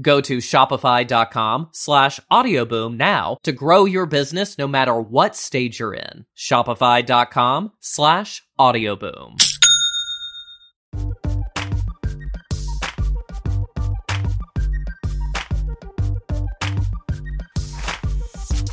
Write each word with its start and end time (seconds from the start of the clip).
Go 0.00 0.20
to 0.22 0.38
shopify.com 0.38 1.68
slash 1.72 2.18
audioboom 2.30 2.96
now 2.96 3.36
to 3.42 3.52
grow 3.52 3.84
your 3.84 4.06
business 4.06 4.56
no 4.56 4.66
matter 4.66 4.98
what 4.98 5.36
stage 5.36 5.80
you're 5.80 5.94
in. 5.94 6.24
Shopify.com 6.36 7.72
slash 7.80 8.42
audioboom. 8.58 9.36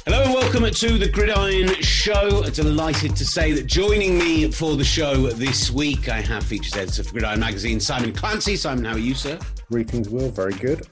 Hello 0.06 0.24
and 0.24 0.34
welcome 0.34 0.72
to 0.72 0.98
the 0.98 1.08
Gridiron 1.08 1.68
Show. 1.82 2.42
Delighted 2.44 3.16
to 3.18 3.26
say 3.26 3.52
that 3.52 3.68
joining 3.68 4.18
me 4.18 4.50
for 4.50 4.76
the 4.76 4.84
show 4.84 5.28
this 5.28 5.70
week, 5.70 6.08
I 6.08 6.22
have 6.22 6.44
features 6.44 6.76
editor 6.76 7.04
for 7.04 7.12
Gridiron 7.12 7.42
Magazine, 7.42 7.80
Simon 7.80 8.14
Clancy. 8.14 8.56
Simon, 8.56 8.86
how 8.86 8.94
are 8.94 9.00
you, 9.00 9.14
sir? 9.14 9.38
Greetings, 9.70 10.10
Will. 10.10 10.30
Very 10.30 10.54
good. 10.54 10.88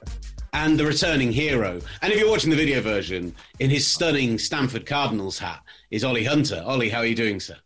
And 0.54 0.80
the 0.80 0.86
returning 0.86 1.32
hero. 1.32 1.82
And 2.04 2.14
if 2.14 2.20
you're 2.20 2.30
watching 2.30 2.52
the 2.52 2.56
video 2.56 2.80
version, 2.80 3.34
in 3.60 3.72
his 3.72 3.92
stunning 3.92 4.38
Stanford 4.38 4.86
Cardinals 4.86 5.40
hat 5.40 5.62
is 5.90 6.04
Olly 6.04 6.24
Hunter. 6.24 6.64
Olly, 6.64 6.90
how 6.90 7.00
are 7.00 7.06
you 7.06 7.16
doing, 7.16 7.40
sir? 7.40 7.58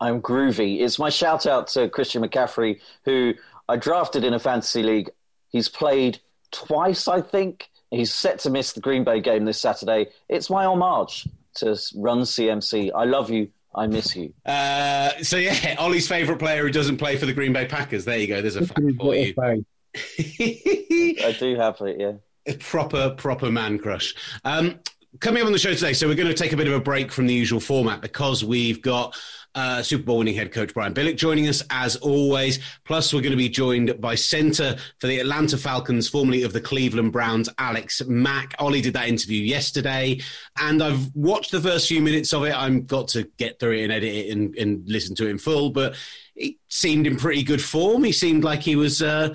I'm 0.00 0.20
groovy. 0.20 0.80
It's 0.80 0.98
my 0.98 1.10
shout 1.10 1.46
out 1.46 1.68
to 1.68 1.88
Christian 1.88 2.22
McCaffrey, 2.22 2.80
who 3.04 3.34
I 3.68 3.76
drafted 3.76 4.24
in 4.24 4.34
a 4.34 4.40
fantasy 4.40 4.82
league. 4.82 5.10
He's 5.48 5.68
played 5.68 6.18
twice, 6.50 7.06
I 7.06 7.20
think. 7.20 7.70
He's 7.90 8.12
set 8.12 8.40
to 8.40 8.50
miss 8.50 8.72
the 8.72 8.80
Green 8.80 9.04
Bay 9.04 9.20
game 9.20 9.44
this 9.44 9.60
Saturday. 9.60 10.08
It's 10.28 10.50
my 10.50 10.64
homage 10.64 11.28
to 11.56 11.78
Run 11.94 12.22
CMC. 12.22 12.90
I 12.94 13.04
love 13.04 13.30
you. 13.30 13.48
I 13.74 13.86
miss 13.86 14.16
you. 14.16 14.34
Uh, 14.44 15.10
so 15.22 15.36
yeah, 15.36 15.76
Olly's 15.78 16.08
favourite 16.08 16.40
player 16.40 16.62
who 16.64 16.72
doesn't 16.72 16.96
play 16.96 17.16
for 17.16 17.26
the 17.26 17.32
Green 17.32 17.52
Bay 17.52 17.66
Packers. 17.66 18.04
There 18.04 18.18
you 18.18 18.26
go. 18.26 18.40
There's 18.42 18.56
a 18.56 18.66
fact 18.66 18.80
for 18.98 19.14
you. 19.14 19.64
I 20.18 21.36
do 21.38 21.56
have 21.56 21.80
it. 21.80 22.00
Yeah. 22.00 22.12
A 22.46 22.54
proper, 22.56 23.10
proper 23.10 23.50
man 23.50 23.78
crush. 23.78 24.14
Um, 24.44 24.80
coming 25.20 25.42
up 25.42 25.46
on 25.46 25.52
the 25.52 25.58
show 25.58 25.74
today, 25.74 25.92
so 25.92 26.06
we're 26.06 26.14
going 26.14 26.28
to 26.28 26.34
take 26.34 26.52
a 26.52 26.56
bit 26.56 26.66
of 26.66 26.74
a 26.74 26.80
break 26.80 27.12
from 27.12 27.26
the 27.26 27.34
usual 27.34 27.60
format 27.60 28.00
because 28.00 28.44
we've 28.44 28.80
got 28.82 29.16
uh, 29.54 29.82
Super 29.82 30.04
Bowl 30.04 30.18
winning 30.18 30.36
head 30.36 30.52
coach 30.52 30.72
Brian 30.72 30.94
Billick 30.94 31.16
joining 31.16 31.48
us 31.48 31.62
as 31.70 31.96
always. 31.96 32.60
Plus, 32.84 33.12
we're 33.12 33.22
going 33.22 33.32
to 33.32 33.36
be 33.36 33.48
joined 33.48 34.00
by 34.00 34.14
centre 34.14 34.76
for 34.98 35.06
the 35.06 35.18
Atlanta 35.18 35.56
Falcons, 35.56 36.08
formerly 36.08 36.42
of 36.42 36.52
the 36.52 36.60
Cleveland 36.60 37.12
Browns, 37.12 37.48
Alex 37.58 38.02
Mack. 38.06 38.54
Olly 38.58 38.80
did 38.80 38.94
that 38.94 39.08
interview 39.08 39.42
yesterday, 39.42 40.20
and 40.60 40.82
I've 40.82 41.14
watched 41.14 41.50
the 41.50 41.60
first 41.60 41.88
few 41.88 42.02
minutes 42.02 42.32
of 42.32 42.44
it. 42.44 42.54
I've 42.54 42.86
got 42.86 43.08
to 43.08 43.24
get 43.36 43.58
through 43.58 43.72
it 43.72 43.84
and 43.84 43.92
edit 43.92 44.14
it 44.14 44.30
and, 44.30 44.56
and 44.56 44.88
listen 44.88 45.16
to 45.16 45.26
it 45.26 45.30
in 45.30 45.38
full, 45.38 45.70
but 45.70 45.96
he 46.34 46.58
seemed 46.68 47.06
in 47.06 47.16
pretty 47.16 47.42
good 47.42 47.62
form. 47.62 48.04
He 48.04 48.12
seemed 48.12 48.44
like 48.44 48.60
he 48.60 48.76
was 48.76 49.02
uh, 49.02 49.34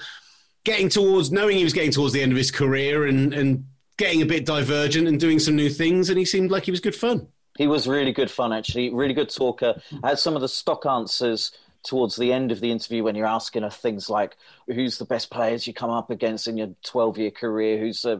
getting 0.63 0.89
towards, 0.89 1.31
knowing 1.31 1.57
he 1.57 1.63
was 1.63 1.73
getting 1.73 1.91
towards 1.91 2.13
the 2.13 2.21
end 2.21 2.31
of 2.31 2.37
his 2.37 2.51
career 2.51 3.05
and, 3.05 3.33
and 3.33 3.65
getting 3.97 4.21
a 4.21 4.25
bit 4.25 4.45
divergent 4.45 5.07
and 5.07 5.19
doing 5.19 5.39
some 5.39 5.55
new 5.55 5.69
things, 5.69 6.09
and 6.09 6.17
he 6.17 6.25
seemed 6.25 6.51
like 6.51 6.65
he 6.65 6.71
was 6.71 6.79
good 6.79 6.95
fun. 6.95 7.27
He 7.57 7.67
was 7.67 7.87
really 7.87 8.11
good 8.11 8.31
fun, 8.31 8.51
actually. 8.51 8.91
Really 8.93 9.13
good 9.13 9.29
talker. 9.29 9.81
Had 10.03 10.17
some 10.17 10.35
of 10.35 10.41
the 10.41 10.47
stock 10.47 10.85
answers 10.85 11.51
towards 11.83 12.15
the 12.15 12.31
end 12.31 12.51
of 12.51 12.61
the 12.61 12.71
interview 12.71 13.03
when 13.03 13.15
you're 13.15 13.27
asking 13.27 13.63
her 13.63 13.69
things 13.69 14.09
like, 14.09 14.37
"Who's 14.67 14.97
the 14.97 15.05
best 15.05 15.29
players 15.29 15.67
you 15.67 15.73
come 15.73 15.91
up 15.91 16.09
against 16.09 16.47
in 16.47 16.57
your 16.57 16.73
12 16.83 17.17
year 17.17 17.31
career? 17.31 17.77
Who's 17.77 18.03
uh, 18.05 18.19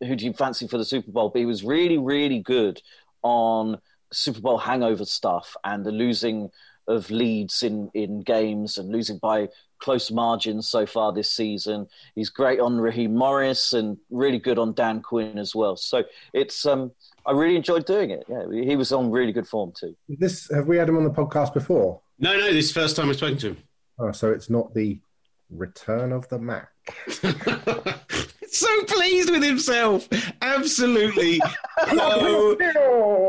who 0.00 0.16
do 0.16 0.24
you 0.24 0.32
fancy 0.32 0.66
for 0.66 0.78
the 0.78 0.84
Super 0.84 1.12
Bowl?" 1.12 1.28
But 1.28 1.40
he 1.40 1.46
was 1.46 1.62
really, 1.62 1.98
really 1.98 2.40
good 2.40 2.82
on 3.22 3.80
Super 4.12 4.40
Bowl 4.40 4.58
hangover 4.58 5.04
stuff 5.04 5.56
and 5.62 5.84
the 5.86 5.92
losing 5.92 6.50
of 6.88 7.10
leads 7.10 7.62
in 7.62 7.90
in 7.94 8.22
games 8.22 8.78
and 8.78 8.90
losing 8.90 9.18
by 9.18 9.48
close 9.82 10.10
margins 10.12 10.68
so 10.68 10.86
far 10.86 11.12
this 11.12 11.30
season. 11.30 11.88
He's 12.14 12.30
great 12.30 12.60
on 12.60 12.78
Raheem 12.78 13.14
Morris 13.14 13.72
and 13.72 13.98
really 14.10 14.38
good 14.38 14.58
on 14.58 14.72
Dan 14.74 15.02
Quinn 15.02 15.38
as 15.38 15.54
well. 15.54 15.76
So 15.76 16.04
it's 16.32 16.64
um 16.64 16.92
I 17.26 17.32
really 17.32 17.56
enjoyed 17.56 17.84
doing 17.84 18.10
it. 18.10 18.24
Yeah, 18.28 18.44
he 18.50 18.76
was 18.76 18.92
on 18.92 19.10
really 19.10 19.32
good 19.32 19.46
form 19.46 19.72
too. 19.78 19.94
This 20.08 20.48
have 20.50 20.68
we 20.68 20.76
had 20.76 20.88
him 20.88 20.96
on 20.96 21.04
the 21.04 21.10
podcast 21.10 21.52
before? 21.52 22.00
No, 22.18 22.32
no, 22.32 22.52
this 22.52 22.66
is 22.66 22.72
the 22.72 22.80
first 22.80 22.96
time 22.96 23.10
I've 23.10 23.16
spoken 23.16 23.38
to 23.38 23.48
him. 23.48 23.58
Oh, 23.98 24.12
so 24.12 24.30
it's 24.30 24.48
not 24.48 24.72
the 24.72 25.00
return 25.50 26.12
of 26.12 26.28
the 26.28 26.38
Mack. 26.38 26.70
so 28.52 28.84
pleased 28.84 29.30
with 29.30 29.42
himself. 29.42 30.08
Absolutely 30.40 31.40
so 31.90 32.56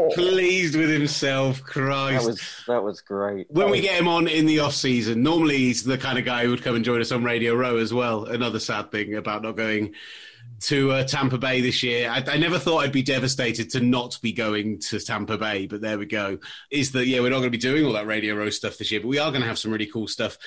pleased 0.14 0.76
with 0.76 0.90
himself. 0.90 1.62
Christ. 1.64 2.24
That 2.24 2.28
was 2.28 2.64
that 2.68 2.84
was 2.84 3.02
great. 3.02 3.48
When 3.50 3.70
we 3.70 3.82
get 3.82 4.00
him 4.00 4.08
on 4.08 4.28
in 4.28 4.46
the 4.46 4.60
off 4.60 4.74
season, 4.74 5.24
normally 5.24 5.58
he's 5.58 5.84
the 5.84 5.98
kind 5.98 6.18
of 6.18 6.26
guy 6.26 6.44
who 6.44 6.50
would 6.52 6.64
come 6.64 6.76
and 6.76 6.86
join 6.86 7.02
us 7.02 7.12
on 7.12 7.24
Radio 7.24 7.54
Row 7.54 7.78
as 7.78 7.94
well. 7.94 8.26
Another 8.26 8.60
sad 8.60 8.92
thing 8.92 9.16
about 9.16 9.44
not 9.44 9.56
going 9.56 9.94
to 10.64 10.92
uh, 10.92 11.04
Tampa 11.04 11.38
Bay 11.38 11.60
this 11.60 11.84
year. 11.84 12.10
I, 12.10 12.24
I, 12.26 12.38
never 12.38 12.58
thought 12.58 12.80
I'd 12.80 12.94
be 12.94 13.04
devastated 13.04 13.70
to 13.72 13.82
not 13.82 14.18
be 14.22 14.32
going 14.32 14.80
to 14.80 15.00
Tampa 15.00 15.38
Bay, 15.38 15.68
but 15.68 15.82
there 15.82 16.00
we 16.00 16.06
go. 16.06 16.38
Is 16.72 16.94
that 16.94 17.06
yeah, 17.06 17.20
we're 17.20 17.32
not 17.32 17.40
going 17.40 17.52
to 17.52 17.58
be 17.58 17.58
doing 17.58 17.86
all 17.86 17.92
that 17.94 18.08
Radio 18.08 18.36
Row 18.36 18.50
stuff 18.50 18.78
this 18.78 18.90
year, 18.90 19.02
but 19.02 19.10
we 19.10 19.20
are 19.20 19.30
going 19.30 19.42
to 19.42 19.48
have 19.48 19.60
some 19.60 19.72
really 19.72 19.88
cool 19.88 20.08
stuff 20.08 20.38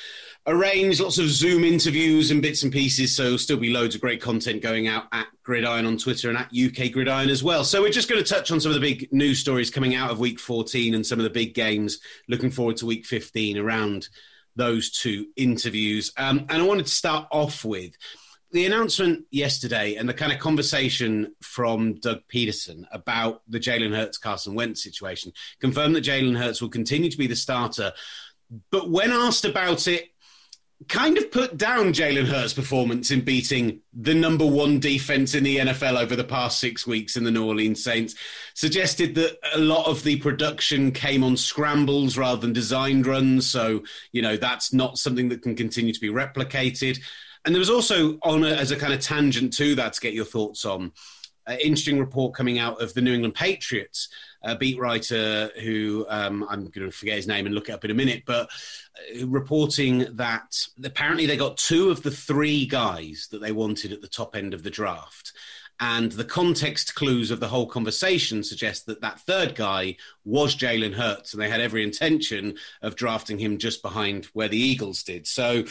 arranged. 0.47 1.01
Lots 1.01 1.19
of 1.19 1.29
Zoom 1.29 1.65
interviews 1.65 2.31
and 2.31 2.41
bits 2.41 2.63
and 2.63 2.73
pieces, 2.73 3.15
so 3.15 3.37
still 3.37 3.59
be 3.59 3.71
loads 3.71 3.95
of 3.95 4.01
great 4.01 4.23
content 4.23 4.63
going 4.63 4.89
out 4.89 5.05
at 5.13 5.27
Gridiron 5.43 5.85
on 5.85 5.99
Twitter 5.99 6.31
and 6.31 6.39
at 6.39 6.47
UK 6.47 6.93
Gridiron 6.93 7.29
as 7.29 7.45
well. 7.45 7.63
So 7.63 7.83
we're 7.83 7.91
just 7.91 8.09
going 8.09 8.23
to 8.23 8.29
touch 8.29 8.51
on 8.51 8.59
some 8.59 8.71
of 8.71 8.75
the 8.75 8.81
big 8.81 9.13
news 9.13 9.41
stories 9.41 9.71
coming 9.71 9.95
out 9.95 10.11
of 10.11 10.19
Week 10.19 10.41
14 10.41 10.95
and 10.95 11.07
some 11.07 11.19
of 11.19 11.25
the 11.25 11.31
big 11.31 11.53
games. 11.53 12.01
Looking 12.27 12.51
forward 12.51 12.79
to 12.79 12.87
Week 12.87 13.05
15 13.05 13.59
around 13.59 14.09
those 14.55 14.91
two 14.91 15.27
interviews, 15.37 16.13
um, 16.17 16.47
and 16.49 16.63
I 16.63 16.67
wanted 16.67 16.87
to 16.87 16.93
start 16.93 17.29
off 17.31 17.63
with 17.67 17.93
the 18.57 18.67
announcement 18.67 19.25
yesterday 19.31 19.97
and 19.97 20.09
the 20.09 20.15
kind 20.15 20.33
of 20.33 20.39
conversation 20.39 21.35
from 21.43 21.95
Doug 21.95 22.21
Pederson 22.33 22.85
about 22.91 23.43
the 23.49 23.61
Jalen 23.61 23.95
Hurts 23.95 24.19
Carson 24.19 24.55
Wentz 24.55 24.83
situation 24.83 25.33
confirmed 25.61 25.95
that 25.95 26.05
Jalen 26.05 26.37
Hurts 26.37 26.61
will 26.61 26.69
continue 26.69 27.11
to 27.11 27.19
be 27.19 27.27
the 27.27 27.37
starter. 27.37 27.93
But 28.71 28.91
when 28.91 29.13
asked 29.13 29.45
about 29.45 29.87
it, 29.87 30.09
kind 30.89 31.17
of 31.17 31.31
put 31.31 31.57
down 31.57 31.93
Jalen 31.93 32.27
Hurts' 32.27 32.53
performance 32.53 33.11
in 33.11 33.23
beating 33.23 33.81
the 33.95 34.15
number 34.15 34.45
one 34.45 34.79
defense 34.79 35.35
in 35.35 35.43
the 35.43 35.57
NFL 35.57 35.99
over 35.99 36.15
the 36.15 36.25
past 36.25 36.61
six 36.61 36.87
weeks 36.87 37.17
in 37.17 37.25
the 37.25 37.31
New 37.31 37.47
Orleans 37.47 37.83
Saints. 37.83 38.15
Suggested 38.55 39.15
that 39.15 39.39
a 39.55 39.59
lot 39.59 39.87
of 39.87 40.03
the 40.03 40.17
production 40.17 40.93
came 40.93 41.25
on 41.25 41.37
scrambles 41.37 42.19
rather 42.19 42.41
than 42.41 42.53
designed 42.53 43.07
runs. 43.07 43.47
So, 43.47 43.85
you 44.13 44.21
know, 44.21 44.37
that's 44.37 44.73
not 44.73 44.99
something 44.99 45.31
that 45.31 45.43
can 45.43 45.57
continue 45.57 45.95
to 45.95 46.01
be 46.01 46.11
replicated. 46.11 47.01
And 47.47 47.55
there 47.55 47.61
was 47.61 47.71
also 47.71 48.19
on 48.23 48.45
a, 48.45 48.49
as 48.49 48.73
a 48.73 48.77
kind 48.77 48.93
of 48.93 49.01
tangent 49.01 49.53
to 49.55 49.75
that 49.77 49.95
to 49.95 50.01
get 50.01 50.13
your 50.13 50.25
thoughts 50.25 50.65
on. 50.65 50.93
Uh, 51.49 51.53
interesting 51.63 52.01
report 52.01 52.35
coming 52.35 52.59
out 52.59 52.83
of 52.83 52.93
the 52.95 53.01
New 53.01 53.15
England 53.15 53.37
Patriots 53.37 54.09
a 54.47 54.57
beat 54.57 54.79
writer 54.79 55.51
who 55.63 56.07
um, 56.09 56.47
I'm 56.49 56.67
going 56.67 56.89
to 56.89 56.97
forget 56.97 57.17
his 57.17 57.27
name 57.27 57.47
and 57.47 57.55
look 57.55 57.69
it 57.69 57.73
up 57.73 57.85
in 57.85 57.91
a 57.91 57.95
minute, 57.95 58.23
but 58.25 58.49
uh, 59.21 59.27
reporting 59.27 60.07
that 60.17 60.57
apparently 60.85 61.27
they 61.27 61.37
got 61.37 61.57
two 61.57 61.91
of 61.91 62.03
the 62.03 62.13
three 62.13 62.65
guys 62.65 63.29
that 63.33 63.41
they 63.41 63.53
wanted 63.53 63.93
at 63.93 64.01
the 64.01 64.09
top 64.09 64.37
end 64.37 64.55
of 64.55 64.63
the 64.63 64.71
draft. 64.71 65.33
And 65.79 66.13
the 66.13 66.25
context 66.25 66.95
clues 66.95 67.31
of 67.31 67.41
the 67.41 67.49
whole 67.49 67.67
conversation 67.67 68.43
suggest 68.43 68.87
that 68.87 69.03
that 69.03 69.21
third 69.21 69.55
guy 69.55 69.97
was 70.25 70.57
Jalen 70.57 70.95
Hurts, 70.95 71.35
and 71.35 71.43
they 71.43 71.51
had 71.51 71.61
every 71.61 71.83
intention 71.83 72.57
of 72.81 72.97
drafting 72.97 73.39
him 73.39 73.59
just 73.59 73.83
behind 73.83 74.27
where 74.27 74.49
the 74.49 74.57
Eagles 74.57 75.03
did. 75.03 75.27
So, 75.27 75.65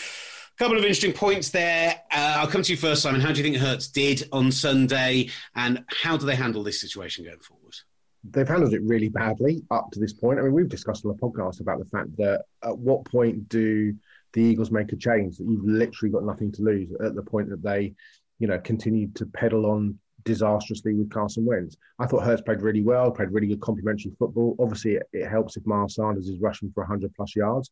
couple 0.57 0.77
of 0.77 0.83
interesting 0.83 1.13
points 1.13 1.49
there. 1.49 2.01
Uh, 2.11 2.37
I'll 2.39 2.47
come 2.47 2.63
to 2.63 2.71
you 2.71 2.77
first, 2.77 3.01
Simon. 3.01 3.21
How 3.21 3.31
do 3.31 3.37
you 3.37 3.43
think 3.43 3.57
Hurts 3.57 3.87
did 3.87 4.27
on 4.31 4.51
Sunday, 4.51 5.29
and 5.55 5.83
how 5.87 6.17
do 6.17 6.25
they 6.25 6.35
handle 6.35 6.63
this 6.63 6.81
situation 6.81 7.25
going 7.25 7.39
forward? 7.39 7.75
They've 8.23 8.47
handled 8.47 8.73
it 8.73 8.81
really 8.81 9.09
badly 9.09 9.63
up 9.69 9.91
to 9.91 9.99
this 9.99 10.13
point. 10.13 10.39
I 10.39 10.43
mean, 10.43 10.53
we've 10.53 10.69
discussed 10.69 11.05
on 11.05 11.11
the 11.11 11.17
podcast 11.17 11.61
about 11.61 11.79
the 11.79 11.85
fact 11.85 12.15
that 12.17 12.45
at 12.63 12.77
what 12.77 13.05
point 13.05 13.47
do 13.49 13.93
the 14.33 14.41
Eagles 14.41 14.71
make 14.71 14.91
a 14.91 14.95
change 14.95 15.37
that 15.37 15.45
you've 15.45 15.63
literally 15.63 16.11
got 16.11 16.23
nothing 16.23 16.51
to 16.53 16.61
lose 16.63 16.89
at 17.03 17.15
the 17.15 17.21
point 17.21 17.49
that 17.49 17.61
they 17.61 17.93
you 18.39 18.47
know, 18.47 18.59
continued 18.59 19.15
to 19.15 19.25
pedal 19.25 19.65
on 19.65 19.97
disastrously 20.23 20.93
with 20.93 21.09
Carson 21.09 21.45
Wentz. 21.45 21.77
I 21.99 22.07
thought 22.07 22.23
Hurts 22.23 22.41
played 22.41 22.61
really 22.61 22.81
well, 22.81 23.11
played 23.11 23.31
really 23.31 23.47
good 23.47 23.61
complementary 23.61 24.11
football. 24.17 24.55
Obviously, 24.59 24.95
it, 24.95 25.03
it 25.13 25.27
helps 25.27 25.55
if 25.55 25.65
Miles 25.65 25.95
Sanders 25.95 26.27
is 26.27 26.39
rushing 26.39 26.71
for 26.71 26.81
100 26.81 27.13
plus 27.13 27.35
yards, 27.35 27.69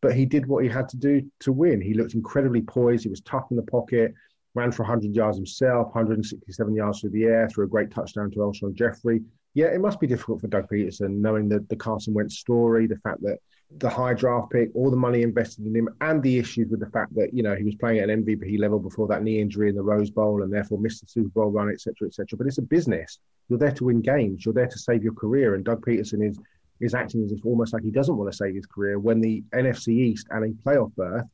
but 0.00 0.14
he 0.14 0.26
did 0.26 0.46
what 0.46 0.62
he 0.62 0.70
had 0.70 0.88
to 0.90 0.96
do 0.96 1.22
to 1.40 1.52
win. 1.52 1.80
He 1.80 1.94
looked 1.94 2.14
incredibly 2.14 2.62
poised. 2.62 3.04
He 3.04 3.10
was 3.10 3.20
tough 3.22 3.46
in 3.50 3.56
the 3.56 3.62
pocket, 3.62 4.14
ran 4.54 4.72
for 4.72 4.82
100 4.82 5.14
yards 5.14 5.36
himself, 5.36 5.86
167 5.86 6.74
yards 6.74 7.00
through 7.00 7.10
the 7.10 7.24
air, 7.24 7.48
threw 7.48 7.64
a 7.64 7.68
great 7.68 7.90
touchdown 7.90 8.30
to 8.32 8.38
Alshon 8.38 8.74
Jeffery. 8.74 9.22
Yeah, 9.54 9.66
it 9.66 9.80
must 9.80 10.00
be 10.00 10.06
difficult 10.06 10.40
for 10.40 10.48
Doug 10.48 10.68
Pederson, 10.68 11.20
knowing 11.20 11.48
the, 11.48 11.64
the 11.70 11.76
Carson 11.76 12.12
Wentz 12.12 12.38
story, 12.38 12.86
the 12.86 12.98
fact 12.98 13.22
that 13.22 13.38
the 13.78 13.90
high 13.90 14.14
draft 14.14 14.50
pick, 14.50 14.70
all 14.74 14.90
the 14.90 14.96
money 14.96 15.22
invested 15.22 15.66
in 15.66 15.74
him, 15.74 15.88
and 16.00 16.22
the 16.22 16.38
issues 16.38 16.68
with 16.70 16.80
the 16.80 16.90
fact 16.90 17.14
that 17.16 17.34
you 17.34 17.42
know 17.42 17.56
he 17.56 17.64
was 17.64 17.74
playing 17.74 17.98
at 17.98 18.08
an 18.08 18.24
MVP 18.24 18.58
level 18.58 18.78
before 18.78 19.08
that 19.08 19.22
knee 19.22 19.40
injury 19.40 19.68
in 19.68 19.74
the 19.74 19.82
Rose 19.82 20.10
Bowl, 20.10 20.42
and 20.42 20.52
therefore 20.52 20.78
missed 20.78 21.00
the 21.00 21.08
Super 21.08 21.28
Bowl 21.30 21.50
run, 21.50 21.70
etc., 21.70 22.06
etc. 22.06 22.36
But 22.36 22.46
it's 22.46 22.58
a 22.58 22.62
business. 22.62 23.18
You're 23.48 23.58
there 23.58 23.72
to 23.72 23.84
win 23.84 24.02
games. 24.02 24.44
You're 24.44 24.54
there 24.54 24.68
to 24.68 24.78
save 24.78 25.02
your 25.02 25.14
career. 25.14 25.54
And 25.54 25.64
Doug 25.64 25.84
Pederson 25.84 26.28
is 26.28 26.38
is 26.80 26.94
acting 26.94 27.24
as 27.24 27.32
if 27.32 27.44
almost 27.44 27.72
like 27.72 27.82
he 27.82 27.90
doesn't 27.90 28.16
want 28.16 28.30
to 28.30 28.36
save 28.36 28.54
his 28.54 28.66
career 28.66 28.98
when 28.98 29.20
the 29.20 29.42
NFC 29.54 29.88
East 29.88 30.26
and 30.30 30.44
a 30.44 30.68
playoff 30.68 30.94
berth 30.94 31.24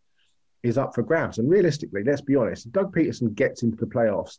is 0.62 0.79
up 0.79 0.94
for 0.94 1.03
grabs. 1.03 1.39
And 1.39 1.50
realistically, 1.50 2.05
let's 2.05 2.21
be 2.21 2.37
honest, 2.37 2.71
Doug 2.73 2.94
Pederson 2.94 3.35
gets 3.35 3.62
into 3.62 3.77
the 3.77 3.87
playoffs 3.87 4.39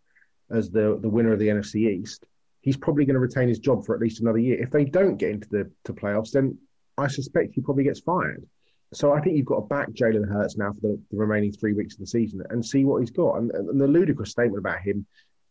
as 0.49 0.69
the 0.69 0.97
the 1.01 1.09
winner 1.09 1.33
of 1.33 1.39
the 1.39 1.47
NFC 1.47 1.89
East. 1.89 2.25
He's 2.61 2.77
probably 2.77 3.05
going 3.05 3.15
to 3.15 3.19
retain 3.19 3.49
his 3.49 3.59
job 3.59 3.85
for 3.85 3.93
at 3.93 4.01
least 4.01 4.21
another 4.21 4.37
year. 4.37 4.61
If 4.61 4.71
they 4.71 4.85
don't 4.85 5.17
get 5.17 5.31
into 5.31 5.49
the 5.49 5.69
to 5.85 5.93
playoffs, 5.93 6.31
then 6.31 6.57
I 6.97 7.07
suspect 7.07 7.55
he 7.55 7.61
probably 7.61 7.83
gets 7.83 7.99
fired. 7.99 8.45
So 8.93 9.11
I 9.11 9.19
think 9.19 9.35
you've 9.35 9.47
got 9.47 9.61
to 9.61 9.67
back 9.67 9.89
Jalen 9.89 10.29
Hurts 10.29 10.55
now 10.55 10.71
for 10.71 10.81
the, 10.81 11.01
the, 11.09 11.17
remaining 11.17 11.51
three 11.51 11.73
weeks 11.73 11.95
of 11.95 12.01
the 12.01 12.07
season 12.07 12.43
and 12.51 12.63
see 12.63 12.85
what 12.85 12.99
he's 12.99 13.09
got. 13.09 13.37
And, 13.37 13.51
and, 13.51 13.81
the 13.81 13.87
ludicrous 13.87 14.29
statement 14.29 14.59
about 14.59 14.81
him 14.81 15.05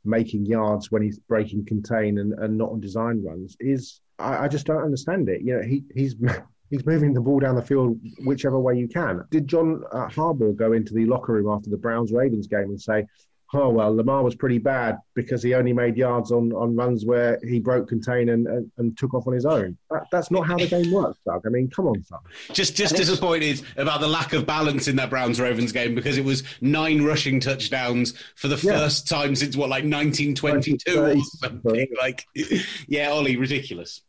making 0.04 0.46
yards 0.46 0.92
when 0.92 1.02
he's 1.02 1.18
breaking 1.18 1.66
contain 1.66 2.18
and, 2.18 2.32
and 2.34 2.56
not 2.56 2.70
on 2.70 2.80
design 2.80 3.22
runs 3.24 3.56
is 3.58 4.00
I, 4.22 4.44
I, 4.44 4.48
just 4.48 4.66
don't 4.66 4.82
understand 4.82 5.28
it. 5.28 5.42
You 5.42 5.56
know, 5.56 5.62
he, 5.62 5.84
he's 5.94 6.14
he's 6.70 6.86
moving 6.86 7.12
the 7.12 7.20
ball 7.20 7.40
down 7.40 7.54
the 7.54 7.62
field 7.62 8.00
whichever 8.24 8.58
way 8.58 8.76
you 8.76 8.88
can. 8.88 9.24
Did 9.30 9.46
John 9.46 9.82
uh, 9.92 10.08
Harbaugh 10.08 10.56
go 10.56 10.72
into 10.72 10.94
the 10.94 11.06
locker 11.06 11.32
room 11.32 11.48
after 11.48 11.70
the 11.70 11.76
Browns 11.76 12.12
Ravens 12.12 12.46
game 12.46 12.70
and 12.70 12.80
say, 12.80 13.06
oh 13.54 13.68
well, 13.68 13.94
Lamar 13.94 14.22
was 14.22 14.34
pretty 14.34 14.58
bad 14.58 14.98
because 15.14 15.42
he 15.42 15.54
only 15.54 15.72
made 15.72 15.96
yards 15.96 16.32
on, 16.32 16.52
on 16.52 16.74
runs 16.74 17.04
where 17.04 17.38
he 17.42 17.60
broke 17.60 17.88
contain 17.88 18.30
and, 18.30 18.46
and, 18.46 18.70
and 18.78 18.96
took 18.96 19.14
off 19.14 19.26
on 19.26 19.34
his 19.34 19.44
own. 19.44 19.76
That, 19.90 20.06
that's 20.10 20.30
not 20.30 20.46
how 20.46 20.56
the 20.56 20.66
game 20.66 20.90
works, 20.90 21.18
Doug. 21.24 21.42
I 21.46 21.50
mean, 21.50 21.68
come 21.70 21.86
on, 21.86 22.02
son. 22.02 22.20
Just 22.52 22.76
just 22.76 22.96
disappointed 22.96 23.62
about 23.76 24.00
the 24.00 24.08
lack 24.08 24.32
of 24.32 24.46
balance 24.46 24.88
in 24.88 24.96
that 24.96 25.10
Browns 25.10 25.40
Ravens 25.40 25.72
game 25.72 25.94
because 25.94 26.16
it 26.16 26.24
was 26.24 26.42
nine 26.60 27.04
rushing 27.04 27.40
touchdowns 27.40 28.14
for 28.34 28.48
the 28.48 28.56
yeah. 28.56 28.78
first 28.78 29.08
time 29.08 29.36
since 29.36 29.56
what, 29.56 29.68
like 29.68 29.84
1922 29.84 31.02
or 31.02 31.14
something. 31.40 31.86
Like, 32.00 32.26
yeah, 32.88 33.10
Olly, 33.10 33.36
ridiculous. 33.36 34.02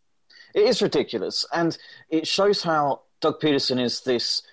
It 0.53 0.63
is 0.63 0.81
ridiculous, 0.81 1.45
and 1.51 1.77
it 2.09 2.27
shows 2.27 2.61
how 2.61 3.01
Doug 3.21 3.39
Pederson 3.39 3.81
is 3.81 4.01
this. 4.01 4.43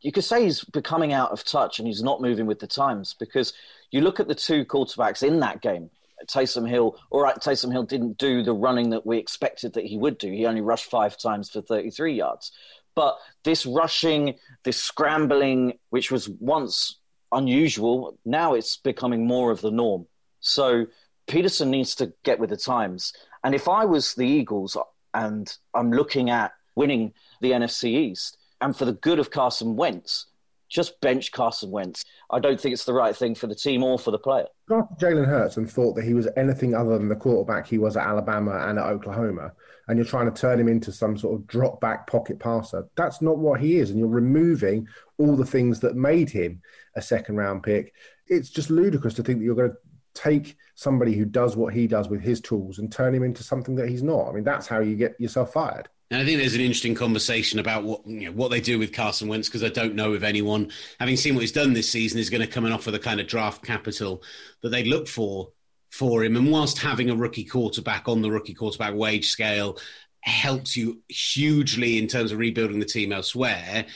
You 0.00 0.12
could 0.12 0.24
say 0.24 0.44
he's 0.44 0.64
becoming 0.64 1.12
out 1.12 1.30
of 1.30 1.44
touch 1.44 1.78
and 1.78 1.86
he's 1.86 2.02
not 2.02 2.22
moving 2.22 2.46
with 2.46 2.58
the 2.58 2.66
times 2.66 3.14
because 3.18 3.52
you 3.90 4.00
look 4.00 4.18
at 4.18 4.28
the 4.28 4.34
two 4.34 4.64
quarterbacks 4.64 5.22
in 5.22 5.40
that 5.40 5.60
game. 5.60 5.90
Taysom 6.26 6.68
Hill, 6.68 6.98
all 7.10 7.22
right, 7.22 7.36
Taysom 7.36 7.72
Hill 7.72 7.82
didn't 7.82 8.18
do 8.18 8.42
the 8.42 8.52
running 8.52 8.90
that 8.90 9.06
we 9.06 9.18
expected 9.18 9.74
that 9.74 9.86
he 9.86 9.96
would 9.96 10.18
do. 10.18 10.30
He 10.30 10.46
only 10.46 10.60
rushed 10.60 10.90
five 10.90 11.18
times 11.18 11.50
for 11.50 11.60
33 11.60 12.14
yards. 12.14 12.52
But 12.94 13.18
this 13.44 13.66
rushing, 13.66 14.36
this 14.64 14.80
scrambling, 14.80 15.78
which 15.90 16.10
was 16.10 16.28
once 16.28 16.98
unusual, 17.32 18.18
now 18.24 18.54
it's 18.54 18.76
becoming 18.76 19.26
more 19.26 19.50
of 19.50 19.60
the 19.60 19.70
norm. 19.70 20.06
So 20.40 20.86
Pederson 21.26 21.68
needs 21.68 21.94
to 21.96 22.12
get 22.24 22.38
with 22.38 22.50
the 22.50 22.56
times. 22.56 23.12
And 23.44 23.54
if 23.54 23.68
I 23.68 23.84
was 23.84 24.14
the 24.14 24.26
Eagles 24.26 24.76
and 25.14 25.56
I'm 25.74 25.92
looking 25.92 26.30
at 26.30 26.52
winning 26.74 27.12
the 27.40 27.52
NFC 27.52 27.84
East, 27.84 28.38
and 28.60 28.76
for 28.76 28.84
the 28.84 28.92
good 28.92 29.18
of 29.18 29.30
Carson 29.30 29.76
Wentz, 29.76 30.26
just 30.68 31.00
bench 31.00 31.32
Carson 31.32 31.70
Wentz. 31.70 32.04
I 32.30 32.38
don't 32.38 32.60
think 32.60 32.72
it's 32.72 32.84
the 32.84 32.92
right 32.94 33.14
thing 33.14 33.34
for 33.34 33.48
the 33.48 33.54
team 33.54 33.82
or 33.82 33.98
for 33.98 34.12
the 34.12 34.18
player. 34.18 34.46
Jalen 34.70 35.26
Hurts 35.26 35.56
and 35.56 35.68
thought 35.68 35.94
that 35.96 36.04
he 36.04 36.14
was 36.14 36.28
anything 36.36 36.74
other 36.74 36.96
than 36.96 37.08
the 37.08 37.16
quarterback 37.16 37.66
he 37.66 37.78
was 37.78 37.96
at 37.96 38.06
Alabama 38.06 38.66
and 38.68 38.78
at 38.78 38.86
Oklahoma, 38.86 39.52
and 39.88 39.98
you're 39.98 40.06
trying 40.06 40.32
to 40.32 40.40
turn 40.40 40.60
him 40.60 40.68
into 40.68 40.92
some 40.92 41.18
sort 41.18 41.34
of 41.34 41.46
drop 41.48 41.80
back 41.80 42.06
pocket 42.06 42.38
passer. 42.38 42.88
That's 42.96 43.20
not 43.20 43.38
what 43.38 43.60
he 43.60 43.78
is, 43.78 43.90
and 43.90 43.98
you're 43.98 44.08
removing 44.08 44.86
all 45.18 45.36
the 45.36 45.44
things 45.44 45.80
that 45.80 45.96
made 45.96 46.30
him 46.30 46.62
a 46.94 47.02
second 47.02 47.36
round 47.36 47.64
pick. 47.64 47.92
It's 48.28 48.50
just 48.50 48.70
ludicrous 48.70 49.14
to 49.14 49.24
think 49.24 49.40
that 49.40 49.44
you're 49.44 49.56
going 49.56 49.70
to 49.70 49.76
take 50.14 50.56
somebody 50.74 51.14
who 51.14 51.24
does 51.24 51.56
what 51.56 51.74
he 51.74 51.86
does 51.86 52.08
with 52.08 52.20
his 52.20 52.40
tools 52.40 52.78
and 52.78 52.90
turn 52.90 53.14
him 53.14 53.22
into 53.22 53.42
something 53.42 53.74
that 53.76 53.88
he's 53.88 54.02
not. 54.02 54.28
I 54.28 54.32
mean, 54.32 54.44
that's 54.44 54.66
how 54.66 54.80
you 54.80 54.96
get 54.96 55.20
yourself 55.20 55.52
fired. 55.52 55.88
And 56.10 56.20
I 56.20 56.24
think 56.24 56.38
there's 56.38 56.54
an 56.54 56.60
interesting 56.60 56.96
conversation 56.96 57.60
about 57.60 57.84
what 57.84 58.04
you 58.04 58.26
know, 58.26 58.32
what 58.32 58.50
they 58.50 58.60
do 58.60 58.78
with 58.78 58.92
Carson 58.92 59.28
Wentz 59.28 59.48
because 59.48 59.62
I 59.62 59.68
don't 59.68 59.94
know 59.94 60.14
if 60.14 60.24
anyone, 60.24 60.72
having 60.98 61.16
seen 61.16 61.34
what 61.34 61.42
he's 61.42 61.52
done 61.52 61.72
this 61.72 61.90
season, 61.90 62.18
is 62.18 62.30
going 62.30 62.40
to 62.40 62.48
come 62.48 62.64
and 62.64 62.74
offer 62.74 62.90
the 62.90 62.98
kind 62.98 63.20
of 63.20 63.28
draft 63.28 63.64
capital 63.64 64.22
that 64.62 64.70
they 64.70 64.84
look 64.84 65.06
for 65.06 65.52
for 65.90 66.24
him. 66.24 66.36
And 66.36 66.50
whilst 66.50 66.78
having 66.78 67.10
a 67.10 67.16
rookie 67.16 67.44
quarterback 67.44 68.08
on 68.08 68.22
the 68.22 68.30
rookie 68.30 68.54
quarterback 68.54 68.94
wage 68.94 69.28
scale 69.28 69.78
helps 70.22 70.76
you 70.76 71.00
hugely 71.08 71.98
in 71.98 72.08
terms 72.08 72.32
of 72.32 72.38
rebuilding 72.38 72.80
the 72.80 72.86
team 72.86 73.12
elsewhere, 73.12 73.86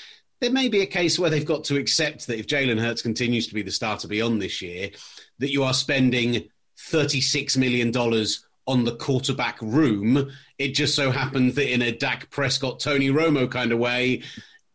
there 0.41 0.53
may 0.53 0.69
be 0.69 0.83
a 0.83 0.87
case 0.87 1.19
where 1.19 1.31
they've 1.31 1.45
got 1.45 1.65
to 1.65 1.77
accept 1.77 2.27
that 2.27 2.39
if 2.39 2.47
Jalen 2.47 2.81
Hurts 2.81 3.03
continues 3.03 3.49
to 3.49 3.55
be 3.55 3.63
the 3.63 3.71
starter 3.71 4.07
beyond 4.07 4.41
this 4.41 4.63
year, 4.63 4.91
that 5.39 5.51
you 5.51 5.63
are 5.65 5.75
spending 5.75 6.49
$36 6.79 7.57
million 7.57 7.95
on 8.67 8.85
the 8.85 8.97
quarterback 8.97 9.61
room. 9.61 10.31
It 10.59 10.75
just 10.75 10.95
so 10.95 11.11
happens 11.11 11.55
that 11.55 11.73
in 11.73 11.83
a 11.83 11.93
Dak 11.93 12.31
Prescott, 12.31 12.81
Tony 12.81 13.09
Romo 13.09 13.51
kind 13.51 13.73
of 13.73 13.79
way, 13.79 14.23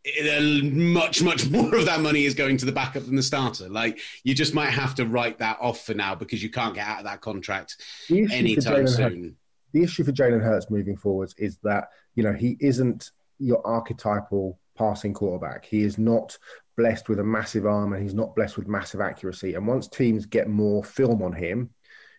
it, 0.04 0.72
much, 0.72 1.22
much 1.22 1.48
more 1.50 1.74
of 1.74 1.86
that 1.86 2.00
money 2.00 2.24
is 2.24 2.34
going 2.34 2.56
to 2.58 2.66
the 2.66 2.72
backup 2.72 3.04
than 3.04 3.16
the 3.16 3.22
starter. 3.22 3.68
Like 3.68 3.98
you 4.24 4.34
just 4.34 4.54
might 4.54 4.70
have 4.70 4.94
to 4.96 5.06
write 5.06 5.38
that 5.38 5.58
off 5.60 5.84
for 5.84 5.94
now 5.94 6.14
because 6.14 6.42
you 6.42 6.50
can't 6.50 6.74
get 6.74 6.86
out 6.86 6.98
of 6.98 7.04
that 7.04 7.20
contract 7.20 7.76
anytime 8.10 8.86
soon. 8.86 9.22
Hurts, 9.22 9.34
the 9.72 9.82
issue 9.82 10.04
for 10.04 10.12
Jalen 10.12 10.42
Hurts 10.42 10.70
moving 10.70 10.96
forwards 10.96 11.34
is 11.38 11.58
that 11.62 11.88
you 12.14 12.22
know 12.22 12.32
he 12.32 12.56
isn't 12.60 13.10
your 13.38 13.64
archetypal 13.66 14.58
passing 14.76 15.12
quarterback. 15.12 15.64
He 15.64 15.82
is 15.82 15.98
not 15.98 16.38
blessed 16.76 17.08
with 17.08 17.20
a 17.20 17.24
massive 17.24 17.66
arm 17.66 17.92
and 17.92 18.02
he's 18.02 18.14
not 18.14 18.34
blessed 18.34 18.56
with 18.56 18.68
massive 18.68 19.00
accuracy. 19.00 19.54
And 19.54 19.66
once 19.66 19.88
teams 19.88 20.26
get 20.26 20.48
more 20.48 20.82
film 20.84 21.22
on 21.22 21.32
him, 21.32 21.70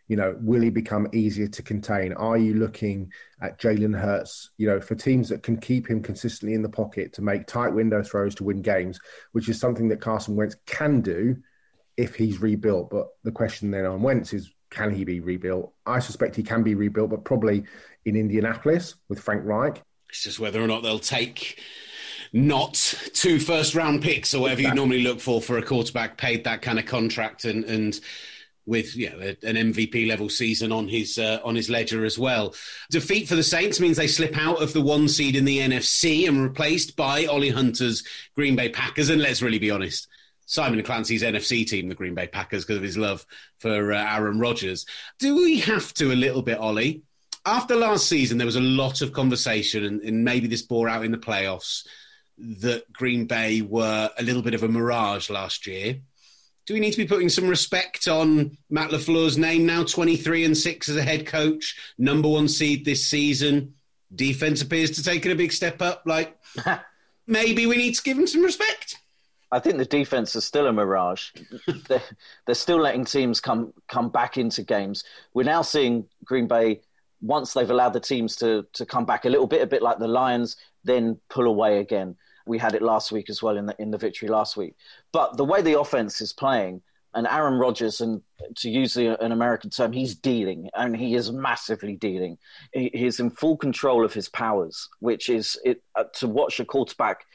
you 0.08 0.18
know, 0.18 0.36
will 0.42 0.62
he 0.62 0.70
become 0.70 1.08
easier 1.14 1.48
to 1.48 1.64
contain? 1.64 2.12
Are 2.14 2.38
you 2.38 2.56
looking 2.56 3.14
at 3.42 3.60
Jalen 3.62 3.98
Hurts, 3.98 4.50
you 4.58 4.68
know, 4.68 4.82
for 4.82 4.94
teams 4.94 5.30
that 5.30 5.42
can 5.42 5.58
keep 5.58 5.90
him 5.90 6.02
consistently 6.02 6.54
in 6.54 6.62
the 6.62 6.70
pocket 6.70 7.14
to 7.14 7.22
make 7.22 7.48
tight 7.48 7.70
window 7.70 8.04
throws 8.04 8.36
to 8.36 8.44
win 8.44 8.62
games, 8.62 9.00
which 9.32 9.48
is 9.48 9.60
something 9.60 9.88
that 9.88 10.02
Carson 10.02 10.36
Wentz 10.36 10.58
can 10.66 11.00
do 11.00 11.38
if 11.96 12.16
he's 12.16 12.42
rebuilt. 12.42 12.90
But 12.90 13.08
the 13.24 13.32
question 13.32 13.72
then 13.72 13.86
on 13.86 14.02
Wentz 14.02 14.34
is, 14.34 14.52
can 14.70 14.94
he 14.94 15.06
be 15.06 15.22
rebuilt? 15.22 15.74
I 15.86 16.00
suspect 16.00 16.36
he 16.36 16.44
can 16.44 16.64
be 16.64 16.76
rebuilt, 16.76 17.10
but 17.10 17.24
probably 17.24 17.64
in 18.04 18.16
Indianapolis 18.16 18.96
with 19.08 19.20
Frank 19.20 19.44
Reich. 19.46 19.82
It's 20.10 20.24
just 20.24 20.40
whether 20.40 20.62
or 20.62 20.68
not 20.68 20.84
they'll 20.84 21.00
take 21.00 21.58
not 22.34 22.74
two 23.14 23.40
first 23.40 23.76
round 23.76 24.02
picks 24.02 24.34
or 24.34 24.42
whatever 24.42 24.62
exactly. 24.62 24.80
you 24.80 24.88
normally 24.88 25.04
look 25.04 25.20
for 25.20 25.42
for 25.42 25.58
a 25.58 25.64
quarterback 25.64 26.18
paid 26.18 26.44
that 26.46 26.62
kind 26.62 26.80
of 26.80 26.86
contract 26.86 27.46
and 27.46 27.66
and 27.66 28.00
with 28.66 28.96
you 28.96 29.10
know, 29.10 29.20
an 29.20 29.74
MVP 29.74 30.08
level 30.08 30.30
season 30.30 30.72
on 30.72 30.88
his 30.88 31.18
uh, 31.18 31.40
on 31.44 31.56
his 31.56 31.70
ledger 31.70 32.06
as 32.06 32.18
well. 32.18 32.54
Defeat 32.90 33.28
for 33.28 33.36
the 33.36 33.44
Saints 33.44 33.80
means 33.80 33.98
they 33.98 34.08
slip 34.08 34.38
out 34.38 34.62
of 34.62 34.74
the 34.74 34.82
one 34.82 35.08
seed 35.08 35.36
in 35.36 35.46
the 35.46 35.60
NFC 35.60 36.28
and 36.28 36.42
replaced 36.42 36.96
by 36.96 37.26
Olly 37.26 37.50
Hunter's 37.50 38.04
Green 38.36 38.56
Bay 38.56 38.70
Packers. 38.70 39.10
And 39.10 39.22
let's 39.22 39.42
really 39.42 39.60
be 39.60 39.72
honest, 39.72 40.08
Simon 40.46 40.82
Clancy's 40.84 41.24
NFC 41.24 41.68
team, 41.68 41.90
the 41.90 41.96
Green 41.96 42.14
Bay 42.14 42.28
Packers, 42.28 42.64
because 42.64 42.78
of 42.78 42.84
his 42.84 42.98
love 42.98 43.26
for 43.60 43.92
uh, 43.92 44.16
Aaron 44.16 44.40
Rodgers. 44.40 44.86
Do 45.20 45.36
we 45.36 45.60
have 45.62 45.94
to 45.96 46.12
a 46.12 46.16
little 46.16 46.42
bit, 46.42 46.60
Olly? 46.60 47.04
after 47.46 47.76
last 47.76 48.08
season, 48.08 48.38
there 48.38 48.46
was 48.46 48.56
a 48.56 48.62
lot 48.62 49.02
of 49.02 49.14
conversation, 49.14 49.84
and, 49.84 50.02
and, 50.02 50.24
maybe 50.24 50.48
this 50.48 50.62
bore 50.62 50.88
out 50.88 51.04
in 51.04 51.12
the 51.12 51.18
playoffs, 51.18 51.88
that 52.60 52.92
Green 52.92 53.26
Bay 53.26 53.62
were 53.62 54.10
a 54.18 54.24
little 54.24 54.42
bit 54.42 54.54
of 54.54 54.64
a 54.64 54.68
mirage 54.68 55.30
last 55.30 55.68
year. 55.68 56.00
Do 56.66 56.74
we 56.74 56.80
need 56.80 56.92
to 56.92 56.98
be 56.98 57.08
putting 57.08 57.30
some 57.30 57.48
respect 57.48 58.08
on 58.08 58.58
Matt 58.70 58.92
LaFleur's 58.92 59.38
name 59.38 59.66
now? 59.66 59.84
23 59.84 60.46
and 60.46 60.58
6 60.58 60.90
as 60.90 60.96
a 60.96 61.02
head 61.02 61.26
coach, 61.26 61.78
number 61.98 62.30
one 62.30 62.48
seed 62.48 62.86
this 62.86 63.06
season. 63.06 63.74
Defense 64.14 64.62
appears 64.62 64.92
to 64.92 65.04
take 65.04 65.26
it 65.26 65.32
a 65.32 65.36
big 65.36 65.52
step 65.52 65.82
up. 65.82 66.04
Like, 66.06 66.38
maybe 67.28 67.66
we 67.66 67.78
need 67.78 67.96
to 67.96 68.04
give 68.04 68.18
him 68.18 68.28
some 68.28 68.44
respect. 68.44 68.98
I 69.52 69.60
think 69.60 69.78
the 69.78 69.86
defense 69.86 70.36
is 70.36 70.46
still 70.46 70.68
a 70.68 70.72
mirage. 70.72 71.32
they're, 71.88 72.02
they're 72.46 72.56
still 72.56 72.80
letting 72.80 73.06
teams 73.06 73.42
come 73.42 73.74
come 73.90 74.10
back 74.10 74.38
into 74.38 74.64
games. 74.64 75.04
We're 75.34 75.44
now 75.44 75.62
seeing 75.62 76.08
Green 76.24 76.48
Bay 76.48 76.82
once 77.22 77.54
they've 77.54 77.70
allowed 77.70 77.94
the 77.94 78.00
teams 78.00 78.38
to 78.38 78.66
to 78.74 78.86
come 78.86 79.06
back 79.06 79.26
a 79.26 79.30
little 79.30 79.48
bit, 79.48 79.62
a 79.62 79.68
bit 79.68 79.82
like 79.82 80.00
the 80.00 80.08
Lions, 80.08 80.56
then 80.84 81.20
pull 81.30 81.48
away 81.48 81.80
again. 81.80 82.16
We 82.52 82.58
had 82.58 82.76
it 82.76 82.82
last 82.82 83.12
week 83.12 83.30
as 83.30 83.42
well 83.42 83.58
in 83.58 83.66
the 83.66 83.76
in 83.80 83.92
the 83.92 83.98
victory 83.98 84.28
last 84.28 84.58
week. 84.58 84.76
But 85.12 85.38
the 85.38 85.46
way 85.46 85.62
the 85.62 85.80
offense 85.80 86.20
is 86.20 86.34
playing, 86.34 86.82
and 87.14 87.26
Aaron 87.26 87.56
Rodgers, 87.56 88.02
and 88.02 88.22
to 88.58 88.70
use 88.70 88.94
the, 88.94 89.22
an 89.24 89.32
American 89.32 89.70
term, 89.70 89.94
he's 89.94 90.16
dealing, 90.16 90.70
and 90.74 90.96
he 90.96 91.16
is 91.16 91.32
massively 91.32 91.96
dealing. 91.96 92.38
He, 92.74 92.92
he's 92.94 93.22
in 93.22 93.30
full 93.30 93.56
control 93.56 94.04
of 94.04 94.14
his 94.14 94.28
powers, 94.28 94.90
which 95.00 95.30
is 95.30 95.58
it, 95.64 95.82
uh, 95.96 96.04
to 96.16 96.28
watch 96.28 96.60
a 96.60 96.66
quarterback 96.66 97.26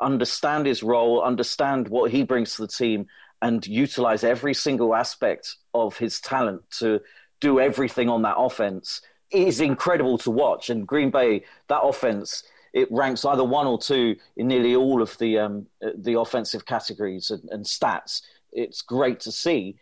understand 0.00 0.66
his 0.66 0.82
role, 0.82 1.22
understand 1.22 1.88
what 1.88 2.10
he 2.10 2.24
brings 2.24 2.56
to 2.56 2.62
the 2.62 2.68
team, 2.68 3.06
and 3.42 3.66
utilize 3.66 4.24
every 4.24 4.54
single 4.54 4.94
aspect 4.94 5.56
of 5.72 5.96
his 5.98 6.20
talent 6.20 6.62
to 6.78 7.00
do 7.40 7.60
everything 7.60 8.08
on 8.08 8.22
that 8.22 8.36
offense 8.38 9.00
is 9.30 9.60
incredible 9.60 10.18
to 10.18 10.30
watch. 10.30 10.70
And 10.70 10.86
Green 10.86 11.10
Bay, 11.10 11.44
that 11.68 11.82
offense, 11.82 12.44
it 12.74 12.88
ranks 12.90 13.24
either 13.24 13.44
one 13.44 13.66
or 13.66 13.78
two 13.78 14.16
in 14.36 14.48
nearly 14.48 14.76
all 14.76 15.00
of 15.00 15.16
the 15.18 15.38
um, 15.38 15.66
the 15.96 16.18
offensive 16.18 16.66
categories 16.66 17.30
and, 17.30 17.48
and 17.50 17.64
stats. 17.64 18.22
It's 18.52 18.82
great 18.82 19.20
to 19.20 19.32
see. 19.32 19.76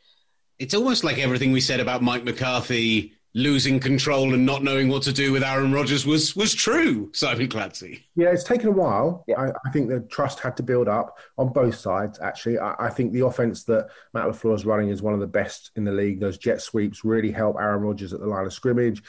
It's 0.59 0.75
almost 0.75 1.03
like 1.03 1.19
everything 1.19 1.51
we 1.51 1.61
said 1.61 1.81
about 1.81 2.03
Mike 2.03 2.23
McCarthy 2.23 3.15
losing 3.35 3.81
control 3.81 4.35
and 4.35 4.45
not 4.45 4.63
knowing 4.63 4.89
what 4.89 5.03
to 5.03 5.13
do 5.13 5.33
with 5.33 5.43
Aaron 5.43 5.73
Rodgers 5.73 6.05
was 6.05 6.37
was 6.37 6.55
true, 6.55 7.11
Simon 7.15 7.49
Clancy. 7.49 8.05
Yeah, 8.15 8.29
it's 8.29 8.45
taken 8.45 8.69
a 8.69 8.73
while. 8.73 9.25
Yeah. 9.27 9.41
I, 9.41 9.49
I, 9.49 9.71
think 9.73 9.89
the 9.89 10.01
trust 10.01 10.39
had 10.39 10.57
to 10.59 10.63
build 10.63 10.87
up 10.87 11.17
on 11.39 11.51
both 11.51 11.77
sides, 11.77 12.21
actually. 12.21 12.59
I, 12.59 12.75
I, 12.79 12.91
think 12.91 13.13
the 13.13 13.25
offense 13.25 13.65
that 13.65 13.89
Matt 14.13 14.27
LaFleur 14.27 14.55
is 14.55 14.67
running 14.67 14.91
is 14.91 15.01
one 15.01 15.15
of 15.15 15.21
the 15.21 15.27
best 15.27 15.71
in 15.77 15.85
the 15.85 15.93
league. 15.93 16.21
Those 16.21 16.37
jet 16.37 16.61
sweeps 16.61 17.05
really 17.05 17.33
help 17.33 17.57
Aaron 17.59 17.81
Rodgers 17.81 18.13
at 18.13 18.21
the 18.21 18.27
line 18.27 18.45
of 18.45 18.53
scrimmage. 18.53 19.03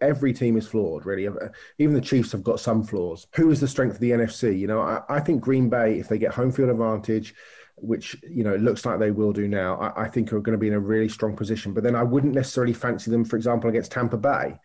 Every 0.00 0.32
team 0.32 0.56
is 0.56 0.66
flawed, 0.66 1.04
really. 1.04 1.26
Uh, 1.26 1.48
even 1.78 1.94
the 1.94 2.00
Chiefs 2.00 2.32
have 2.32 2.42
got 2.42 2.60
some 2.60 2.82
flaws. 2.82 3.26
Who 3.34 3.50
is 3.50 3.60
the 3.60 3.68
strength 3.68 3.94
of 3.94 4.00
the 4.00 4.12
NFC? 4.12 4.58
You 4.58 4.66
know, 4.66 4.80
I, 4.80 5.02
I 5.08 5.20
think 5.20 5.42
Green 5.42 5.68
Bay, 5.68 5.98
if 5.98 6.08
they 6.08 6.18
get 6.18 6.32
home 6.32 6.52
field 6.52 6.70
advantage, 6.70 7.34
which 7.76 8.16
you 8.22 8.44
know 8.44 8.54
it 8.54 8.62
looks 8.62 8.86
like 8.86 8.98
they 8.98 9.10
will 9.10 9.32
do 9.32 9.48
now, 9.48 9.76
I, 9.76 10.04
I, 10.04 10.08
think 10.08 10.32
are 10.32 10.40
going 10.40 10.56
to 10.56 10.60
be 10.60 10.68
in 10.68 10.74
a 10.74 10.80
really 10.80 11.08
strong 11.08 11.36
position. 11.36 11.74
But 11.74 11.84
then 11.84 11.96
I 11.96 12.02
wouldn't 12.02 12.34
necessarily 12.34 12.72
fancy 12.72 13.10
them, 13.10 13.24
for 13.24 13.36
example, 13.36 13.68
against 13.68 13.92
Tampa 13.92 14.16
Bay, 14.16 14.58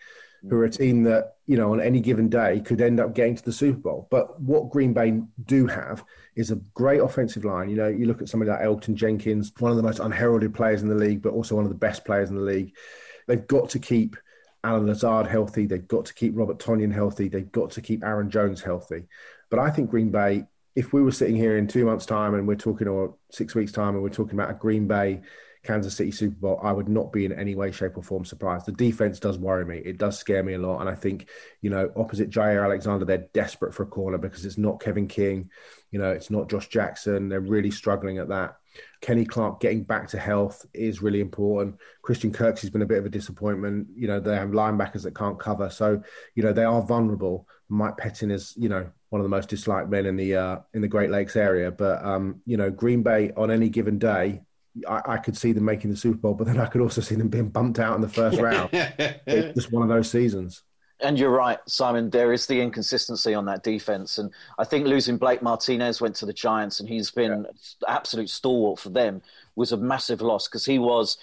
who 0.47 0.55
are 0.57 0.65
a 0.65 0.69
team 0.69 1.03
that 1.03 1.35
you 1.47 1.57
know 1.57 1.73
on 1.73 1.81
any 1.81 1.99
given 1.99 2.29
day 2.29 2.61
could 2.61 2.81
end 2.81 2.99
up 2.99 3.15
getting 3.15 3.35
to 3.35 3.43
the 3.43 3.51
Super 3.51 3.79
Bowl. 3.79 4.07
But 4.11 4.39
what 4.39 4.69
Green 4.69 4.93
Bay 4.93 5.21
do 5.45 5.67
have 5.67 6.03
is 6.35 6.51
a 6.51 6.57
great 6.73 7.01
offensive 7.01 7.45
line. 7.45 7.69
You 7.69 7.77
know, 7.77 7.87
you 7.87 8.05
look 8.05 8.21
at 8.21 8.29
somebody 8.29 8.51
like 8.51 8.61
Elgton 8.61 8.95
Jenkins, 8.95 9.51
one 9.59 9.71
of 9.71 9.77
the 9.77 9.83
most 9.83 9.99
unheralded 9.99 10.53
players 10.53 10.81
in 10.81 10.87
the 10.87 10.95
league, 10.95 11.21
but 11.21 11.33
also 11.33 11.55
one 11.55 11.65
of 11.65 11.71
the 11.71 11.77
best 11.77 12.05
players 12.05 12.29
in 12.29 12.35
the 12.35 12.41
league. 12.41 12.75
They've 13.27 13.45
got 13.45 13.69
to 13.71 13.79
keep 13.79 14.15
Allen 14.63 14.87
Lazard 14.87 15.27
healthy. 15.27 15.65
They've 15.65 15.87
got 15.87 16.05
to 16.05 16.13
keep 16.13 16.33
Robert 16.35 16.59
Tonyan 16.59 16.93
healthy. 16.93 17.29
They've 17.29 17.51
got 17.51 17.71
to 17.71 17.81
keep 17.81 18.03
Aaron 18.03 18.29
Jones 18.29 18.61
healthy. 18.61 19.07
But 19.49 19.59
I 19.59 19.69
think 19.69 19.89
Green 19.89 20.11
Bay 20.11 20.45
if 20.75 20.93
we 20.93 21.01
were 21.01 21.11
sitting 21.11 21.35
here 21.35 21.57
in 21.57 21.67
two 21.67 21.85
months' 21.85 22.05
time 22.05 22.35
and 22.35 22.47
we're 22.47 22.55
talking, 22.55 22.87
or 22.87 23.15
six 23.31 23.55
weeks' 23.55 23.73
time, 23.73 23.95
and 23.95 24.03
we're 24.03 24.09
talking 24.09 24.35
about 24.35 24.51
a 24.51 24.53
Green 24.53 24.87
Bay, 24.87 25.21
Kansas 25.63 25.95
City 25.95 26.11
Super 26.11 26.35
Bowl, 26.35 26.59
I 26.63 26.71
would 26.71 26.87
not 26.87 27.11
be 27.11 27.25
in 27.25 27.33
any 27.33 27.53
way, 27.53 27.71
shape, 27.71 27.97
or 27.97 28.03
form 28.03 28.23
surprised. 28.23 28.65
The 28.65 28.71
defense 28.71 29.19
does 29.19 29.37
worry 29.37 29.65
me. 29.65 29.79
It 29.79 29.97
does 29.97 30.17
scare 30.17 30.41
me 30.41 30.53
a 30.53 30.57
lot. 30.57 30.79
And 30.79 30.89
I 30.89 30.95
think, 30.95 31.27
you 31.61 31.69
know, 31.69 31.91
opposite 31.97 32.29
Jaire 32.29 32.63
Alexander, 32.63 33.03
they're 33.03 33.27
desperate 33.33 33.73
for 33.73 33.83
a 33.83 33.87
corner 33.87 34.17
because 34.17 34.45
it's 34.45 34.57
not 34.57 34.79
Kevin 34.79 35.07
King. 35.07 35.49
You 35.91 35.99
know, 35.99 36.11
it's 36.11 36.29
not 36.29 36.49
Josh 36.49 36.69
Jackson. 36.69 37.27
They're 37.27 37.41
really 37.41 37.71
struggling 37.71 38.19
at 38.19 38.29
that. 38.29 38.55
Kenny 39.01 39.25
Clark 39.25 39.59
getting 39.59 39.83
back 39.83 40.07
to 40.09 40.19
health 40.19 40.65
is 40.73 41.01
really 41.01 41.21
important. 41.21 41.75
Christian 42.01 42.31
Kirksey 42.31 42.61
has 42.61 42.69
been 42.69 42.81
a 42.81 42.87
bit 42.87 42.97
of 42.97 43.05
a 43.05 43.09
disappointment. 43.09 43.87
You 43.95 44.07
know, 44.07 44.19
they 44.19 44.35
have 44.35 44.49
linebackers 44.49 45.03
that 45.03 45.15
can't 45.15 45.39
cover. 45.39 45.69
So, 45.69 46.01
you 46.35 46.43
know, 46.43 46.53
they 46.53 46.63
are 46.63 46.81
vulnerable. 46.81 47.47
Mike 47.69 47.97
Pettine 47.97 48.31
is, 48.31 48.53
you 48.57 48.69
know, 48.69 48.89
one 49.09 49.21
of 49.21 49.23
the 49.23 49.29
most 49.29 49.49
disliked 49.49 49.89
men 49.89 50.05
in 50.05 50.15
the 50.15 50.35
uh, 50.35 50.57
in 50.73 50.81
the 50.81 50.87
Great 50.87 51.09
Lakes 51.09 51.35
area. 51.35 51.71
But 51.71 52.03
um, 52.03 52.41
you 52.45 52.57
know, 52.57 52.69
Green 52.69 53.03
Bay 53.03 53.31
on 53.35 53.51
any 53.51 53.69
given 53.69 53.99
day, 53.99 54.41
I, 54.87 55.01
I, 55.05 55.17
could 55.17 55.35
see 55.35 55.51
them 55.51 55.65
making 55.65 55.89
the 55.89 55.97
Super 55.97 56.17
Bowl, 56.17 56.33
but 56.33 56.47
then 56.47 56.59
I 56.59 56.67
could 56.67 56.81
also 56.81 57.01
see 57.01 57.15
them 57.15 57.27
being 57.27 57.49
bumped 57.49 57.79
out 57.79 57.95
in 57.95 58.01
the 58.01 58.09
first 58.09 58.39
round. 58.41 58.69
it's 58.73 59.55
just 59.55 59.71
one 59.71 59.83
of 59.83 59.89
those 59.89 60.09
seasons. 60.09 60.63
And 61.01 61.17
you're 61.17 61.29
right, 61.29 61.59
Simon. 61.65 62.09
There 62.09 62.33
is 62.33 62.45
the 62.45 62.59
inconsistency 62.59 63.33
on 63.33 63.45
that 63.45 63.63
defense, 63.63 64.17
and 64.17 64.31
I 64.57 64.65
think 64.65 64.85
losing 64.85 65.17
Blake 65.17 65.41
Martinez 65.41 66.01
went 66.01 66.15
to 66.17 66.25
the 66.25 66.33
Giants, 66.33 66.79
and 66.79 66.89
he's 66.89 67.09
been 67.09 67.45
yeah. 67.45 67.95
absolute 67.95 68.29
stalwart 68.29 68.79
for 68.79 68.89
them. 68.89 69.21
Was 69.55 69.71
a 69.71 69.77
massive 69.77 70.21
loss 70.21 70.47
because 70.47 70.65
he 70.65 70.77
was. 70.77 71.17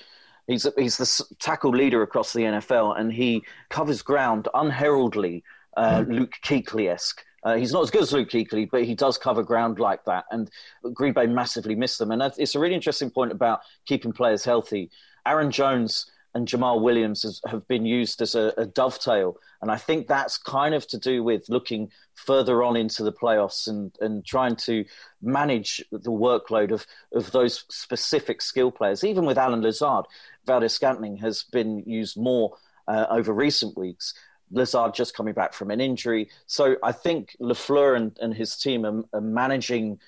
He's 0.46 0.66
he's 0.78 0.96
the 0.96 1.36
tackle 1.40 1.72
leader 1.72 2.02
across 2.02 2.32
the 2.32 2.42
NFL, 2.42 2.98
and 2.98 3.12
he 3.12 3.44
covers 3.68 4.00
ground 4.00 4.48
unheraldedly, 4.54 5.44
uh, 5.76 6.00
mm. 6.00 6.20
Luke 6.20 6.34
Kuechly 6.42 6.90
esque. 6.90 7.22
Uh, 7.42 7.56
he's 7.56 7.72
not 7.72 7.82
as 7.82 7.90
good 7.92 8.02
as 8.02 8.12
Luke 8.12 8.28
Kuechly, 8.28 8.68
but 8.68 8.84
he 8.84 8.94
does 8.94 9.18
cover 9.18 9.42
ground 9.42 9.78
like 9.78 10.04
that. 10.04 10.24
And 10.32 10.50
Green 10.92 11.12
Bay 11.12 11.26
massively 11.26 11.76
missed 11.76 11.98
them. 12.00 12.10
And 12.10 12.20
it's 12.38 12.56
a 12.56 12.58
really 12.58 12.74
interesting 12.74 13.08
point 13.08 13.30
about 13.30 13.60
keeping 13.84 14.12
players 14.12 14.44
healthy. 14.44 14.90
Aaron 15.24 15.52
Jones 15.52 16.10
and 16.36 16.46
Jamaal 16.46 16.82
Williams 16.82 17.22
has, 17.22 17.40
have 17.46 17.66
been 17.66 17.86
used 17.86 18.20
as 18.20 18.34
a, 18.34 18.52
a, 18.58 18.66
dovetail. 18.66 19.38
And 19.62 19.70
I 19.70 19.78
think 19.78 20.06
that's 20.06 20.36
kind 20.36 20.74
of 20.74 20.86
to 20.88 20.98
do 20.98 21.24
with 21.24 21.48
looking 21.48 21.90
further 22.12 22.62
on 22.62 22.76
into 22.76 23.02
the 23.02 23.12
playoffs 23.12 23.66
and, 23.66 23.90
and 24.02 24.22
trying 24.22 24.56
to 24.56 24.84
manage 25.22 25.82
the 25.90 26.10
workload 26.10 26.72
of, 26.72 26.86
of 27.14 27.32
those 27.32 27.64
specific 27.70 28.42
skill 28.42 28.70
players. 28.70 29.02
Even 29.02 29.24
with 29.24 29.38
Allen 29.38 29.62
Lazard, 29.62 30.04
Valdes-Scantling 30.44 31.16
has 31.16 31.44
been 31.44 31.82
used 31.86 32.18
more 32.18 32.58
uh, 32.86 33.06
over 33.08 33.32
recent 33.32 33.74
weeks. 33.74 34.12
Lazard 34.50 34.92
just 34.92 35.16
coming 35.16 35.32
back 35.32 35.54
from 35.54 35.70
an 35.70 35.80
injury. 35.80 36.28
So 36.46 36.76
I 36.82 36.92
think 36.92 37.34
LaFleur 37.40 37.96
and, 37.96 38.16
and 38.20 38.34
his 38.34 38.58
team 38.58 38.84
are, 38.84 39.02
are 39.14 39.22
managing 39.22 40.00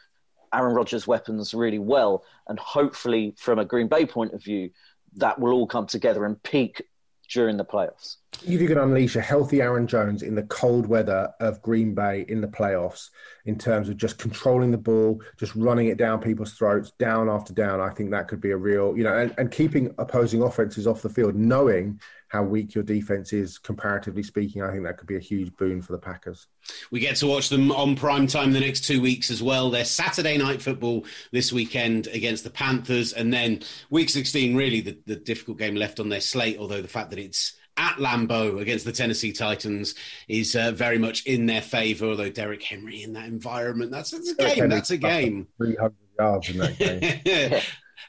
Aaron 0.52 0.74
Rodgers' 0.74 1.06
weapons 1.06 1.54
really 1.54 1.78
well. 1.78 2.24
And 2.48 2.58
hopefully, 2.58 3.34
from 3.38 3.58
a 3.58 3.64
Green 3.64 3.88
Bay 3.88 4.04
point 4.04 4.34
of 4.34 4.42
view, 4.42 4.70
that 5.16 5.38
will 5.38 5.52
all 5.52 5.66
come 5.66 5.86
together 5.86 6.24
and 6.24 6.42
peak 6.42 6.82
during 7.28 7.56
the 7.56 7.64
playoffs. 7.64 8.16
If 8.42 8.60
you 8.60 8.68
can 8.68 8.78
unleash 8.78 9.16
a 9.16 9.20
healthy 9.20 9.60
Aaron 9.60 9.86
Jones 9.86 10.22
in 10.22 10.34
the 10.34 10.44
cold 10.44 10.86
weather 10.86 11.30
of 11.40 11.60
Green 11.60 11.94
Bay 11.94 12.24
in 12.28 12.40
the 12.40 12.46
playoffs, 12.46 13.10
in 13.44 13.58
terms 13.58 13.88
of 13.88 13.96
just 13.96 14.18
controlling 14.18 14.70
the 14.70 14.78
ball, 14.78 15.20
just 15.36 15.54
running 15.54 15.88
it 15.88 15.98
down 15.98 16.20
people's 16.20 16.54
throats, 16.54 16.92
down 16.98 17.28
after 17.28 17.52
down, 17.52 17.80
I 17.80 17.90
think 17.90 18.10
that 18.10 18.28
could 18.28 18.40
be 18.40 18.52
a 18.52 18.56
real, 18.56 18.96
you 18.96 19.04
know, 19.04 19.16
and, 19.16 19.34
and 19.38 19.50
keeping 19.50 19.94
opposing 19.98 20.42
offenses 20.42 20.86
off 20.86 21.02
the 21.02 21.08
field, 21.08 21.34
knowing 21.34 22.00
how 22.28 22.42
weak 22.42 22.74
your 22.74 22.84
defense 22.84 23.32
is 23.32 23.58
comparatively 23.58 24.22
speaking, 24.22 24.62
I 24.62 24.70
think 24.70 24.84
that 24.84 24.98
could 24.98 25.06
be 25.06 25.16
a 25.16 25.20
huge 25.20 25.56
boon 25.56 25.80
for 25.80 25.92
the 25.92 25.98
Packers. 25.98 26.46
We 26.90 27.00
get 27.00 27.16
to 27.16 27.26
watch 27.26 27.48
them 27.48 27.72
on 27.72 27.96
prime 27.96 28.26
time 28.26 28.52
the 28.52 28.60
next 28.60 28.84
two 28.84 29.00
weeks 29.00 29.30
as 29.30 29.42
well. 29.42 29.70
They're 29.70 29.84
Saturday 29.84 30.36
night 30.36 30.60
football 30.60 31.06
this 31.32 31.52
weekend 31.52 32.06
against 32.08 32.44
the 32.44 32.50
Panthers, 32.50 33.14
and 33.14 33.32
then 33.32 33.62
week 33.90 34.10
16, 34.10 34.54
really 34.54 34.82
the, 34.82 34.98
the 35.06 35.16
difficult 35.16 35.58
game 35.58 35.74
left 35.74 36.00
on 36.00 36.10
their 36.10 36.20
slate, 36.20 36.58
although 36.58 36.82
the 36.82 36.88
fact 36.88 37.10
that 37.10 37.18
it's 37.18 37.54
at 37.78 37.94
Lambeau 37.96 38.60
against 38.60 38.84
the 38.84 38.92
Tennessee 38.92 39.32
Titans 39.32 39.94
is 40.26 40.54
uh, 40.54 40.72
very 40.72 40.98
much 40.98 41.24
in 41.24 41.46
their 41.46 41.62
favour. 41.62 42.06
Although 42.06 42.30
Derrick 42.30 42.62
Henry 42.62 43.02
in 43.02 43.14
that 43.14 43.26
environment, 43.26 43.90
that's, 43.90 44.10
that's 44.10 44.30
a 44.30 44.34
game. 44.34 44.68
That's 44.68 44.90
a 44.90 44.96
game. 44.98 45.46
Three 45.56 45.76
hundred 45.76 45.96
yards 46.18 46.50
in 46.50 46.58
that 46.58 46.78
game. 47.24 47.62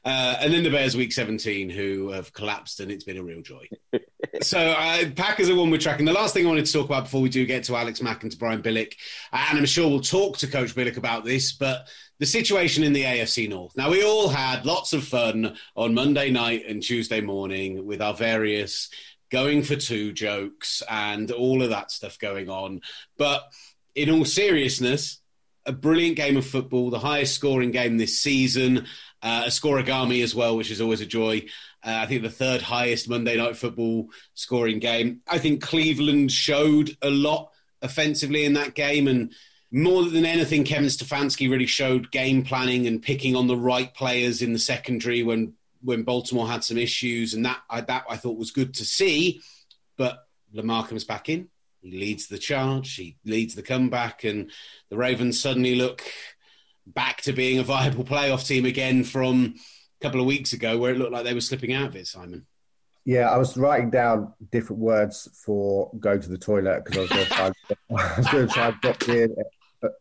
Uh, 0.06 0.38
and 0.40 0.54
then 0.54 0.64
the 0.64 0.70
Bears 0.70 0.96
week 0.96 1.12
17, 1.12 1.70
who 1.70 2.10
have 2.10 2.34
collapsed, 2.34 2.80
and 2.80 2.92
it's 2.92 3.04
been 3.04 3.18
a 3.18 3.24
real 3.24 3.42
joy. 3.42 3.68
so, 4.42 4.60
uh, 4.60 5.10
Packers 5.16 5.50
are 5.50 5.56
one 5.56 5.70
we're 5.70 5.78
tracking. 5.78 6.06
The 6.06 6.14
last 6.14 6.34
thing 6.34 6.46
I 6.46 6.50
wanted 6.50 6.66
to 6.66 6.74
talk 6.74 6.86
about 6.86 7.06
before 7.06 7.22
we 7.22 7.30
do 7.30 7.46
get 7.46 7.64
to 7.66 7.76
Alex 7.76 8.02
Mack 8.02 8.24
and 8.24 8.32
to 8.32 8.38
Brian 8.38 8.62
Billick, 8.62 8.94
uh, 9.34 9.46
and 9.50 9.58
I'm 9.58 9.66
sure 9.66 9.90
we'll 9.90 10.02
talk 10.02 10.38
to 10.38 10.48
Coach 10.48 10.76
Billick 10.76 10.98
about 10.98 11.26
this, 11.26 11.52
but 11.52 11.88
the 12.20 12.26
situation 12.26 12.84
in 12.84 12.94
the 12.94 13.04
AFC 13.04 13.50
North. 13.50 13.76
Now, 13.78 13.90
we 13.90 14.04
all 14.04 14.30
had 14.30 14.66
lots 14.66 14.94
of 14.94 15.04
fun 15.06 15.56
on 15.76 15.94
Monday 15.94 16.32
night 16.32 16.64
and 16.68 16.84
Tuesday 16.84 17.22
morning 17.22 17.86
with 17.86 18.02
our 18.02 18.14
various 18.14 18.90
going 19.30 19.64
for 19.64 19.76
two 19.76 20.12
jokes 20.12 20.84
and 20.90 21.32
all 21.32 21.62
of 21.62 21.70
that 21.70 21.92
stuff 21.92 22.20
going 22.20 22.50
on. 22.50 22.82
But 23.18 23.44
in 23.96 24.10
all 24.10 24.26
seriousness, 24.26 25.22
a 25.66 25.72
brilliant 25.72 26.18
game 26.18 26.36
of 26.36 26.46
football, 26.46 26.90
the 26.90 27.00
highest 27.00 27.36
scoring 27.36 27.72
game 27.72 27.98
this 27.98 28.20
season, 28.20 28.88
uh, 29.22 29.44
a 29.46 29.50
scorigami 29.50 30.24
as 30.24 30.34
well, 30.34 30.56
which 30.56 30.72
is 30.72 30.82
always 30.82 31.02
a 31.02 31.06
joy. 31.06 31.46
Uh, 31.84 32.00
I 32.02 32.06
think 32.06 32.22
the 32.22 32.30
third 32.30 32.62
highest 32.62 33.10
Monday 33.10 33.38
night 33.38 33.58
football 33.58 34.10
scoring 34.34 34.80
game. 34.80 35.22
I 35.28 35.40
think 35.40 35.62
Cleveland 35.62 36.32
showed 36.32 36.98
a 37.02 37.10
lot 37.10 37.52
offensively 37.82 38.46
in 38.46 38.54
that 38.54 38.76
game, 38.76 39.08
and 39.08 39.34
more 39.72 40.04
than 40.04 40.26
anything, 40.26 40.64
Kevin 40.64 40.90
Stefanski 40.90 41.50
really 41.50 41.66
showed 41.66 42.12
game 42.12 42.44
planning 42.44 42.88
and 42.88 43.02
picking 43.02 43.36
on 43.36 43.48
the 43.48 43.58
right 43.58 43.94
players 43.94 44.42
in 44.42 44.54
the 44.54 44.60
secondary 44.60 45.24
when 45.24 45.54
when 45.82 46.04
Baltimore 46.04 46.48
had 46.48 46.64
some 46.64 46.78
issues, 46.78 47.34
and 47.34 47.46
that 47.46 47.60
I, 47.70 47.82
that 47.82 48.04
I 48.10 48.18
thought 48.18 48.38
was 48.38 48.52
good 48.52 48.74
to 48.76 48.86
see. 48.86 49.42
But 49.98 50.26
Lamar 50.52 50.88
comes 50.88 51.04
back 51.04 51.30
in, 51.30 51.50
he 51.82 51.92
leads 51.92 52.28
the 52.28 52.38
charge, 52.38 52.96
he 52.96 53.18
leads 53.26 53.56
the 53.56 53.64
comeback, 53.64 54.24
and 54.24 54.52
the 54.90 54.98
Ravens 54.98 55.42
suddenly 55.42 55.76
look 55.76 56.04
back 56.94 57.22
to 57.24 57.34
being 57.34 57.60
a 57.60 57.64
viable 57.64 58.04
playoff 58.04 58.46
team 58.46 58.66
again 58.66 59.04
from 59.04 59.56
a 59.56 60.04
couple 60.04 60.20
of 60.20 60.26
weeks 60.26 60.54
ago, 60.54 60.78
where 60.78 60.92
it 60.92 60.98
looked 60.98 61.12
like 61.12 61.24
they 61.24 61.34
were 61.34 61.42
slipping 61.42 61.74
out 61.74 61.88
of 61.88 61.96
it. 61.96 62.08
Simon. 62.08 62.46
Yeah, 63.06 63.30
I 63.30 63.38
was 63.38 63.58
writing 63.58 63.90
down 63.90 64.34
different 64.52 64.82
words 64.82 65.30
for 65.46 65.92
go 66.00 66.18
to 66.18 66.30
the 66.30 66.38
toilet 66.38 66.84
because 66.86 66.98
I 66.98 67.02
was 67.02 67.10
going 68.28 68.48
to 68.48 68.54
try, 68.54 68.68
and 68.68 68.82
drop 68.82 69.10
in 69.10 69.36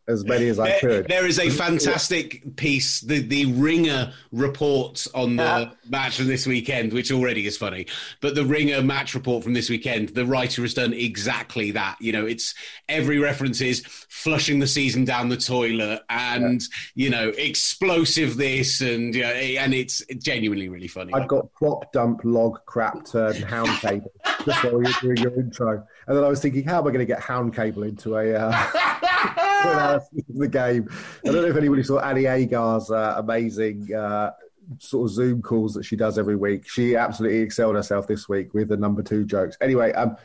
as 0.06 0.24
many 0.24 0.48
as 0.48 0.58
I 0.58 0.68
there, 0.68 0.80
could. 0.80 1.08
There 1.08 1.26
is 1.26 1.38
a 1.38 1.50
fantastic 1.50 2.56
piece, 2.56 3.00
the 3.00 3.20
the 3.20 3.46
Ringer 3.52 4.12
report 4.32 5.06
on 5.14 5.36
the 5.36 5.42
yeah. 5.42 5.70
match 5.88 6.16
from 6.16 6.26
this 6.26 6.46
weekend, 6.46 6.92
which 6.92 7.12
already 7.12 7.46
is 7.46 7.56
funny. 7.56 7.86
But 8.20 8.34
the 8.34 8.44
Ringer 8.44 8.82
match 8.82 9.14
report 9.14 9.44
from 9.44 9.54
this 9.54 9.70
weekend, 9.70 10.10
the 10.10 10.26
writer 10.26 10.62
has 10.62 10.74
done 10.74 10.92
exactly 10.92 11.70
that. 11.72 11.96
You 12.00 12.12
know, 12.12 12.26
it's 12.26 12.54
every 12.88 13.18
reference 13.18 13.60
is 13.60 13.82
flushing 14.08 14.58
the 14.58 14.66
season 14.66 15.04
down 15.04 15.28
the 15.28 15.36
toilet 15.36 16.02
and 16.08 16.60
yeah. 16.94 17.04
you 17.04 17.10
know 17.10 17.28
explosive 17.30 18.36
this 18.36 18.80
and 18.80 19.14
you 19.14 19.22
know, 19.22 19.28
and 19.28 19.74
it's 19.74 20.02
genuinely 20.18 20.68
really 20.68 20.88
funny. 20.88 21.12
I've 21.14 21.28
got 21.28 21.52
plop 21.54 21.92
dump 21.92 22.20
log 22.24 22.58
crap 22.66 23.04
turn 23.06 23.42
hound 23.42 23.68
cable 23.80 24.12
just 24.44 24.64
while 24.64 24.82
you're 24.82 24.92
doing 25.00 25.16
your 25.18 25.34
intro, 25.38 25.86
and 26.06 26.16
then 26.16 26.24
I 26.24 26.28
was 26.28 26.40
thinking, 26.40 26.64
how 26.64 26.78
am 26.78 26.86
I 26.88 26.90
going 26.90 27.00
to 27.00 27.06
get 27.06 27.20
hound 27.20 27.54
cable 27.54 27.84
into 27.84 28.16
a? 28.16 28.34
Uh... 28.34 29.44
the 30.28 30.48
game. 30.48 30.88
I 31.24 31.32
don't 31.32 31.42
know 31.42 31.48
if 31.48 31.56
anybody 31.56 31.82
saw 31.82 32.00
Annie 32.00 32.24
Agar's 32.24 32.90
uh, 32.90 33.14
amazing 33.18 33.92
uh, 33.94 34.32
sort 34.78 35.08
of 35.08 35.14
Zoom 35.14 35.42
calls 35.42 35.74
that 35.74 35.84
she 35.84 35.96
does 35.96 36.18
every 36.18 36.36
week. 36.36 36.68
She 36.68 36.96
absolutely 36.96 37.38
excelled 37.38 37.76
herself 37.76 38.06
this 38.06 38.28
week 38.28 38.54
with 38.54 38.68
the 38.68 38.76
number 38.76 39.02
two 39.02 39.24
jokes. 39.24 39.56
Anyway, 39.60 39.92
um, 39.92 40.16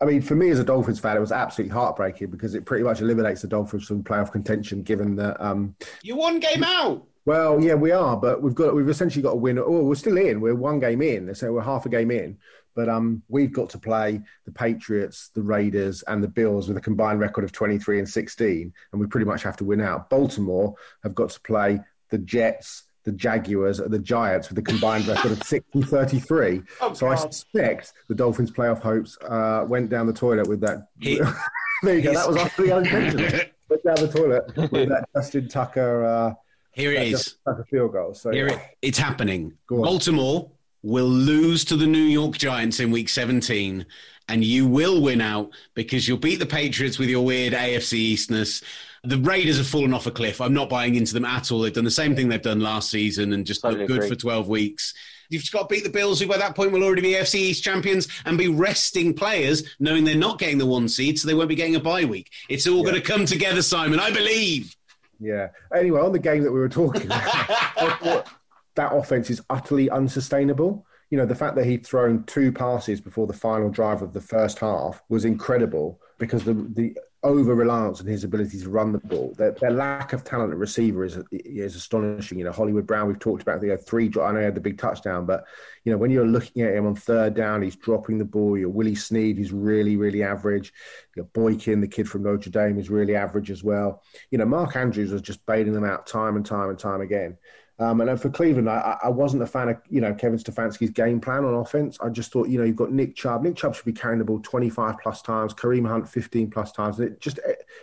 I 0.00 0.04
mean, 0.04 0.20
for 0.20 0.34
me 0.34 0.50
as 0.50 0.58
a 0.58 0.64
Dolphins 0.64 1.00
fan, 1.00 1.16
it 1.16 1.20
was 1.20 1.32
absolutely 1.32 1.72
heartbreaking 1.72 2.30
because 2.30 2.54
it 2.54 2.66
pretty 2.66 2.84
much 2.84 3.00
eliminates 3.00 3.42
the 3.42 3.48
Dolphins 3.48 3.86
from 3.86 4.04
playoff 4.04 4.30
contention. 4.30 4.82
Given 4.82 5.16
that 5.16 5.42
um, 5.42 5.74
you 6.02 6.16
one 6.16 6.38
game 6.38 6.62
out. 6.62 7.06
Well, 7.24 7.60
yeah, 7.60 7.74
we 7.74 7.90
are, 7.90 8.16
but 8.16 8.40
we've 8.40 8.54
got 8.54 8.74
we've 8.74 8.88
essentially 8.88 9.22
got 9.22 9.30
to 9.30 9.36
win. 9.36 9.58
Oh, 9.58 9.82
we're 9.82 9.94
still 9.96 10.16
in. 10.16 10.40
We're 10.40 10.54
one 10.54 10.78
game 10.78 11.02
in, 11.02 11.34
so 11.34 11.52
we're 11.52 11.62
half 11.62 11.86
a 11.86 11.88
game 11.88 12.10
in. 12.10 12.38
But 12.76 12.90
um, 12.90 13.22
we've 13.28 13.52
got 13.52 13.70
to 13.70 13.78
play 13.78 14.20
the 14.44 14.52
Patriots, 14.52 15.30
the 15.34 15.42
Raiders, 15.42 16.04
and 16.06 16.22
the 16.22 16.28
Bills 16.28 16.68
with 16.68 16.76
a 16.76 16.80
combined 16.80 17.18
record 17.18 17.42
of 17.42 17.50
23 17.50 17.98
and 17.98 18.08
16, 18.08 18.72
and 18.92 19.00
we 19.00 19.06
pretty 19.06 19.24
much 19.24 19.42
have 19.42 19.56
to 19.56 19.64
win 19.64 19.80
out. 19.80 20.10
Baltimore 20.10 20.74
have 21.02 21.14
got 21.14 21.30
to 21.30 21.40
play 21.40 21.80
the 22.10 22.18
Jets, 22.18 22.84
the 23.04 23.12
Jaguars, 23.12 23.80
and 23.80 23.90
the 23.90 23.98
Giants 23.98 24.50
with 24.50 24.58
a 24.58 24.62
combined 24.62 25.08
record 25.08 25.32
of 25.32 25.42
6 25.42 25.66
and 25.72 25.88
33. 25.88 26.62
Oh, 26.82 26.92
so 26.92 27.08
I 27.08 27.14
suspect 27.14 27.94
the 28.08 28.14
Dolphins' 28.14 28.50
playoff 28.50 28.80
hopes 28.80 29.16
uh, 29.22 29.64
went 29.66 29.88
down 29.88 30.06
the 30.06 30.12
toilet 30.12 30.46
with 30.46 30.60
that. 30.60 30.88
He, 31.00 31.18
there 31.82 31.96
you 31.96 32.02
go. 32.02 32.12
That 32.12 32.28
was 32.28 32.36
utterly 32.36 32.72
unintentional. 32.72 33.40
went 33.70 33.84
down 33.84 33.96
the 33.96 34.12
toilet 34.12 34.70
with 34.70 34.90
that 34.90 35.08
Justin 35.16 35.48
Tucker. 35.48 36.04
Uh, 36.04 36.34
Here 36.72 36.92
it 36.92 37.08
is. 37.08 37.36
Tucker 37.46 37.66
field 37.70 37.92
goal. 37.92 38.12
So 38.12 38.30
Here 38.30 38.48
it, 38.48 38.60
it's 38.82 38.98
happening. 38.98 39.54
Baltimore 39.70 40.50
will 40.86 41.08
lose 41.08 41.64
to 41.64 41.76
the 41.76 41.86
New 41.86 41.98
York 41.98 42.38
Giants 42.38 42.78
in 42.78 42.92
week 42.92 43.08
17 43.08 43.84
and 44.28 44.44
you 44.44 44.68
will 44.68 45.02
win 45.02 45.20
out 45.20 45.50
because 45.74 46.06
you'll 46.06 46.16
beat 46.16 46.38
the 46.38 46.46
Patriots 46.46 46.96
with 46.96 47.08
your 47.08 47.24
weird 47.24 47.52
AFC 47.52 47.94
Eastness. 47.94 48.62
The 49.02 49.18
Raiders 49.18 49.58
have 49.58 49.66
fallen 49.66 49.92
off 49.92 50.06
a 50.06 50.12
cliff. 50.12 50.40
I'm 50.40 50.54
not 50.54 50.70
buying 50.70 50.94
into 50.94 51.12
them 51.12 51.24
at 51.24 51.50
all. 51.50 51.60
They've 51.60 51.72
done 51.72 51.84
the 51.84 51.90
same 51.90 52.14
thing 52.14 52.28
they've 52.28 52.40
done 52.40 52.60
last 52.60 52.88
season 52.88 53.32
and 53.32 53.44
just 53.44 53.62
totally 53.62 53.86
good 53.86 53.96
agree. 53.96 54.08
for 54.10 54.14
12 54.14 54.48
weeks. 54.48 54.94
You've 55.28 55.42
just 55.42 55.52
got 55.52 55.68
to 55.68 55.74
beat 55.74 55.82
the 55.82 55.90
Bills, 55.90 56.20
who 56.20 56.28
by 56.28 56.38
that 56.38 56.54
point 56.54 56.70
will 56.70 56.84
already 56.84 57.02
be 57.02 57.14
AFC 57.14 57.34
East 57.34 57.64
champions, 57.64 58.06
and 58.24 58.38
be 58.38 58.46
resting 58.46 59.12
players, 59.12 59.64
knowing 59.80 60.04
they're 60.04 60.14
not 60.14 60.38
getting 60.38 60.58
the 60.58 60.66
one 60.66 60.88
seed, 60.88 61.18
so 61.18 61.26
they 61.26 61.34
won't 61.34 61.48
be 61.48 61.56
getting 61.56 61.74
a 61.74 61.80
bye 61.80 62.04
week. 62.04 62.30
It's 62.48 62.68
all 62.68 62.78
yeah. 62.78 62.82
going 62.84 62.94
to 62.94 63.00
come 63.00 63.26
together, 63.26 63.60
Simon. 63.62 63.98
I 63.98 64.12
believe. 64.12 64.76
Yeah. 65.18 65.48
Anyway, 65.74 66.00
on 66.00 66.12
the 66.12 66.20
game 66.20 66.44
that 66.44 66.52
we 66.52 66.60
were 66.60 66.68
talking 66.68 67.02
about, 67.06 68.28
that 68.76 68.94
offense 68.94 69.30
is 69.30 69.42
utterly 69.50 69.90
unsustainable. 69.90 70.86
You 71.10 71.18
know, 71.18 71.26
the 71.26 71.34
fact 71.34 71.56
that 71.56 71.66
he'd 71.66 71.86
thrown 71.86 72.24
two 72.24 72.52
passes 72.52 73.00
before 73.00 73.26
the 73.26 73.32
final 73.32 73.70
drive 73.70 74.02
of 74.02 74.12
the 74.12 74.20
first 74.20 74.58
half 74.58 75.02
was 75.08 75.24
incredible 75.24 76.00
because 76.18 76.44
the 76.44 76.54
the 76.54 76.96
over 77.26 77.56
reliance 77.56 78.00
on 78.00 78.06
his 78.06 78.22
ability 78.22 78.60
to 78.60 78.68
run 78.70 78.92
the 78.92 78.98
ball, 78.98 79.34
their, 79.36 79.50
their 79.52 79.72
lack 79.72 80.12
of 80.12 80.22
talent 80.22 80.52
at 80.52 80.58
receiver 80.58 81.04
is 81.04 81.18
is 81.32 81.74
astonishing. 81.74 82.38
You 82.38 82.44
know, 82.44 82.52
Hollywood 82.52 82.86
Brown, 82.86 83.08
we've 83.08 83.18
talked 83.18 83.42
about 83.42 83.60
the 83.60 83.76
three. 83.76 84.10
I 84.20 84.32
know 84.32 84.38
he 84.38 84.44
had 84.44 84.54
the 84.54 84.60
big 84.60 84.78
touchdown, 84.78 85.26
but 85.26 85.44
you 85.84 85.90
know, 85.90 85.98
when 85.98 86.10
you're 86.10 86.26
looking 86.26 86.62
at 86.62 86.74
him 86.74 86.86
on 86.86 86.94
third 86.94 87.34
down, 87.34 87.62
he's 87.62 87.76
dropping 87.76 88.18
the 88.18 88.24
ball. 88.24 88.56
You're 88.56 88.68
Willie 88.68 88.94
Snead, 88.94 89.38
he's 89.38 89.52
really, 89.52 89.96
really 89.96 90.22
average. 90.22 90.72
You're 91.16 91.24
Boykin, 91.26 91.80
the 91.80 91.88
kid 91.88 92.08
from 92.08 92.22
Notre 92.22 92.50
Dame, 92.50 92.78
is 92.78 92.90
really 92.90 93.16
average 93.16 93.50
as 93.50 93.64
well. 93.64 94.02
You 94.30 94.38
know, 94.38 94.46
Mark 94.46 94.76
Andrews 94.76 95.10
was 95.10 95.22
just 95.22 95.44
bailing 95.46 95.72
them 95.72 95.84
out 95.84 96.06
time 96.06 96.36
and 96.36 96.46
time 96.46 96.70
and 96.70 96.78
time 96.78 97.00
again. 97.00 97.38
Um, 97.78 98.00
and 98.00 98.08
then 98.08 98.16
for 98.16 98.30
Cleveland, 98.30 98.70
I, 98.70 98.96
I, 99.04 99.08
wasn't 99.10 99.42
a 99.42 99.46
fan 99.46 99.68
of 99.68 99.76
you 99.90 100.00
know 100.00 100.14
Kevin 100.14 100.38
Stefanski's 100.38 100.90
game 100.90 101.20
plan 101.20 101.44
on 101.44 101.54
offense. 101.54 101.98
I 102.00 102.08
just 102.08 102.32
thought 102.32 102.48
you 102.48 102.58
know 102.58 102.64
you've 102.64 102.76
got 102.76 102.90
Nick 102.90 103.14
Chubb. 103.14 103.42
Nick 103.42 103.54
Chubb 103.56 103.74
should 103.74 103.84
be 103.84 103.92
carrying 103.92 104.18
the 104.18 104.24
ball 104.24 104.40
25 104.40 104.96
plus 105.02 105.20
times. 105.20 105.52
Kareem 105.52 105.86
Hunt 105.86 106.08
15 106.08 106.50
plus 106.50 106.72
times. 106.72 106.98
And 106.98 107.08
it 107.08 107.20
just 107.20 107.38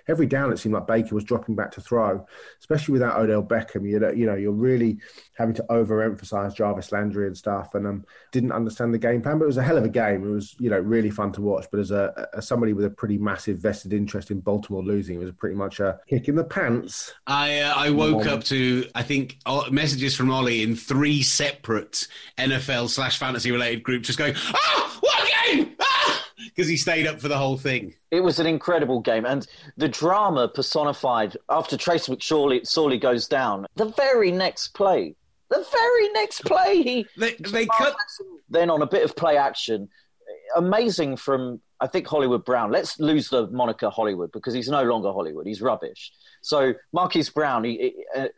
every 0.07 0.25
down 0.25 0.51
it 0.51 0.57
seemed 0.57 0.73
like 0.73 0.87
Baker 0.87 1.13
was 1.13 1.23
dropping 1.23 1.55
back 1.55 1.71
to 1.73 1.81
throw, 1.81 2.25
especially 2.59 2.93
without 2.93 3.19
Odell 3.19 3.43
Beckham. 3.43 3.87
You 3.87 3.99
know, 3.99 4.11
you 4.11 4.25
know 4.25 4.33
you're 4.33 4.51
really 4.51 4.97
having 5.37 5.53
to 5.55 5.65
overemphasize 5.69 6.55
Jarvis 6.55 6.91
Landry 6.91 7.27
and 7.27 7.37
stuff. 7.37 7.75
And 7.75 7.85
um, 7.85 8.05
didn't 8.31 8.51
understand 8.51 8.95
the 8.95 8.99
game 8.99 9.21
plan, 9.21 9.37
but 9.37 9.45
it 9.45 9.47
was 9.47 9.57
a 9.57 9.63
hell 9.63 9.77
of 9.77 9.83
a 9.83 9.89
game. 9.89 10.25
It 10.25 10.31
was 10.31 10.55
you 10.59 10.71
know 10.71 10.79
really 10.79 11.11
fun 11.11 11.31
to 11.33 11.41
watch. 11.41 11.67
But 11.69 11.79
as 11.79 11.91
a 11.91 12.27
as 12.35 12.47
somebody 12.47 12.73
with 12.73 12.85
a 12.85 12.89
pretty 12.89 13.19
massive 13.19 13.59
vested 13.59 13.93
interest 13.93 14.31
in 14.31 14.39
Baltimore 14.39 14.83
losing, 14.83 15.17
it 15.17 15.23
was 15.23 15.33
pretty 15.33 15.55
much 15.55 15.79
a 15.79 15.99
kick 16.07 16.29
in 16.29 16.35
the 16.35 16.43
pants. 16.43 17.13
I 17.27 17.59
uh, 17.59 17.75
I 17.75 17.91
woke 17.91 18.25
up 18.25 18.43
to 18.45 18.87
I 18.95 19.03
think. 19.03 19.37
Uh, 19.45 19.65
messages 19.83 20.15
from 20.15 20.31
Olly 20.31 20.63
in 20.63 20.77
three 20.77 21.21
separate 21.21 22.07
NFL 22.37 22.87
slash 22.87 23.17
fantasy 23.17 23.51
related 23.51 23.83
groups, 23.83 24.07
just 24.07 24.17
going, 24.17 24.33
"Ah, 24.37 24.97
what 25.01 25.29
game!" 25.45 25.75
Ah! 25.81 26.25
Because 26.37 26.69
he 26.69 26.77
stayed 26.77 27.05
up 27.05 27.19
for 27.19 27.27
the 27.27 27.37
whole 27.37 27.57
thing. 27.57 27.93
It 28.09 28.21
was 28.21 28.39
an 28.39 28.45
incredible 28.45 29.01
game, 29.01 29.25
and 29.25 29.45
the 29.75 29.89
drama 29.89 30.47
personified 30.47 31.35
after 31.49 31.75
Trace 31.75 32.07
McSorley 32.07 33.01
goes 33.01 33.27
down. 33.27 33.65
The 33.75 33.87
very 33.89 34.31
next 34.31 34.69
play, 34.69 35.15
the 35.49 35.65
very 35.69 36.09
next 36.13 36.45
play, 36.45 36.81
he 36.81 37.05
they, 37.17 37.33
they 37.51 37.65
cut. 37.65 37.93
Then 38.49 38.69
on 38.69 38.83
a 38.83 38.87
bit 38.87 39.03
of 39.03 39.17
play 39.17 39.35
action, 39.35 39.89
amazing 40.55 41.17
from 41.17 41.59
I 41.81 41.87
think 41.87 42.07
Hollywood 42.07 42.45
Brown. 42.45 42.71
Let's 42.71 42.97
lose 43.01 43.27
the 43.27 43.47
moniker 43.47 43.89
Hollywood 43.89 44.31
because 44.31 44.53
he's 44.53 44.69
no 44.69 44.83
longer 44.83 45.11
Hollywood. 45.11 45.45
He's 45.45 45.61
rubbish. 45.61 46.13
So 46.41 46.73
Marquise 46.93 47.29
Brown, 47.29 47.65
he, 47.65 47.93
uh, 48.15 48.29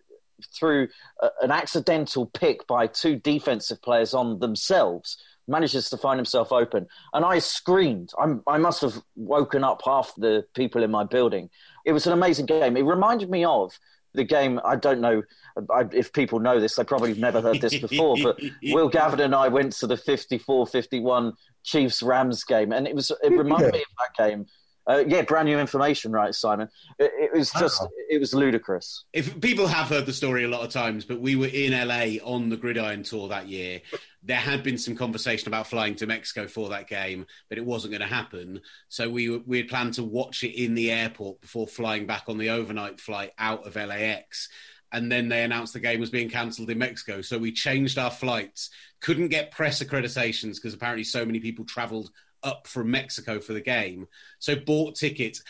through 0.53 0.87
a, 1.21 1.29
an 1.41 1.51
accidental 1.51 2.25
pick 2.27 2.67
by 2.67 2.87
two 2.87 3.15
defensive 3.15 3.81
players 3.81 4.13
on 4.13 4.39
themselves, 4.39 5.17
manages 5.47 5.89
to 5.89 5.97
find 5.97 6.17
himself 6.17 6.51
open. 6.51 6.87
And 7.13 7.23
I 7.23 7.39
screamed. 7.39 8.11
I'm, 8.19 8.41
i 8.47 8.57
must 8.57 8.81
have 8.81 9.01
woken 9.15 9.63
up 9.63 9.81
half 9.85 10.13
the 10.17 10.45
people 10.55 10.83
in 10.83 10.91
my 10.91 11.03
building. 11.03 11.49
It 11.85 11.93
was 11.93 12.07
an 12.07 12.13
amazing 12.13 12.47
game. 12.47 12.77
It 12.77 12.83
reminded 12.83 13.29
me 13.29 13.45
of 13.45 13.77
the 14.13 14.23
game. 14.23 14.59
I 14.63 14.75
don't 14.75 15.01
know 15.01 15.23
if 15.91 16.11
people 16.13 16.39
know 16.39 16.59
this, 16.59 16.75
they 16.75 16.83
probably 16.83 17.09
have 17.09 17.19
never 17.19 17.41
heard 17.41 17.61
this 17.61 17.77
before, 17.77 18.17
but 18.21 18.39
Will 18.63 18.89
Gavin 18.89 19.19
and 19.19 19.35
I 19.35 19.47
went 19.47 19.73
to 19.73 19.87
the 19.87 19.97
54 19.97 20.67
51 20.67 21.33
Chiefs 21.63 22.01
Rams 22.01 22.43
game. 22.43 22.71
And 22.71 22.87
it 22.87 22.95
was, 22.95 23.11
it 23.23 23.31
reminded 23.31 23.73
me 23.73 23.79
of 23.79 23.85
that 23.99 24.29
game 24.29 24.45
uh, 24.87 25.03
yeah, 25.07 25.23
brand 25.23 25.47
new 25.47 25.57
information, 25.57 26.11
right, 26.11 26.33
Simon? 26.33 26.69
It, 26.99 27.11
it 27.15 27.33
was 27.33 27.51
just, 27.51 27.81
wow. 27.81 27.89
it 28.09 28.19
was 28.19 28.33
ludicrous. 28.33 29.05
If 29.13 29.39
people 29.41 29.67
have 29.67 29.87
heard 29.87 30.05
the 30.05 30.13
story 30.13 30.43
a 30.43 30.47
lot 30.47 30.61
of 30.61 30.71
times, 30.71 31.05
but 31.05 31.19
we 31.19 31.35
were 31.35 31.47
in 31.47 31.71
LA 31.71 32.23
on 32.23 32.49
the 32.49 32.57
Gridiron 32.57 33.03
Tour 33.03 33.29
that 33.29 33.47
year. 33.47 33.81
There 34.23 34.37
had 34.37 34.63
been 34.63 34.77
some 34.77 34.95
conversation 34.95 35.47
about 35.47 35.67
flying 35.67 35.95
to 35.95 36.07
Mexico 36.07 36.47
for 36.47 36.69
that 36.69 36.87
game, 36.87 37.27
but 37.47 37.59
it 37.59 37.65
wasn't 37.65 37.91
going 37.91 38.01
to 38.01 38.07
happen. 38.07 38.61
So 38.89 39.07
we 39.07 39.37
we 39.37 39.57
had 39.57 39.67
planned 39.67 39.93
to 39.95 40.03
watch 40.03 40.43
it 40.43 40.59
in 40.59 40.73
the 40.73 40.91
airport 40.91 41.41
before 41.41 41.67
flying 41.67 42.07
back 42.07 42.23
on 42.27 42.39
the 42.39 42.49
overnight 42.49 42.99
flight 42.99 43.33
out 43.37 43.67
of 43.67 43.75
LAX 43.75 44.49
and 44.91 45.11
then 45.11 45.27
they 45.27 45.43
announced 45.43 45.73
the 45.73 45.79
game 45.79 45.99
was 45.99 46.09
being 46.09 46.29
cancelled 46.29 46.69
in 46.69 46.77
Mexico. 46.77 47.21
So 47.21 47.37
we 47.37 47.51
changed 47.51 47.97
our 47.97 48.09
flights, 48.09 48.69
couldn't 49.01 49.27
get 49.27 49.51
press 49.51 49.83
accreditations 49.83 50.55
because 50.55 50.73
apparently 50.73 51.03
so 51.03 51.25
many 51.25 51.39
people 51.41 51.65
travelled 51.65 52.11
up 52.45 52.67
from 52.67 52.91
Mexico 52.91 53.39
for 53.39 53.53
the 53.53 53.61
game. 53.61 54.07
So 54.39 54.55
bought 54.55 54.95
tickets 54.95 55.41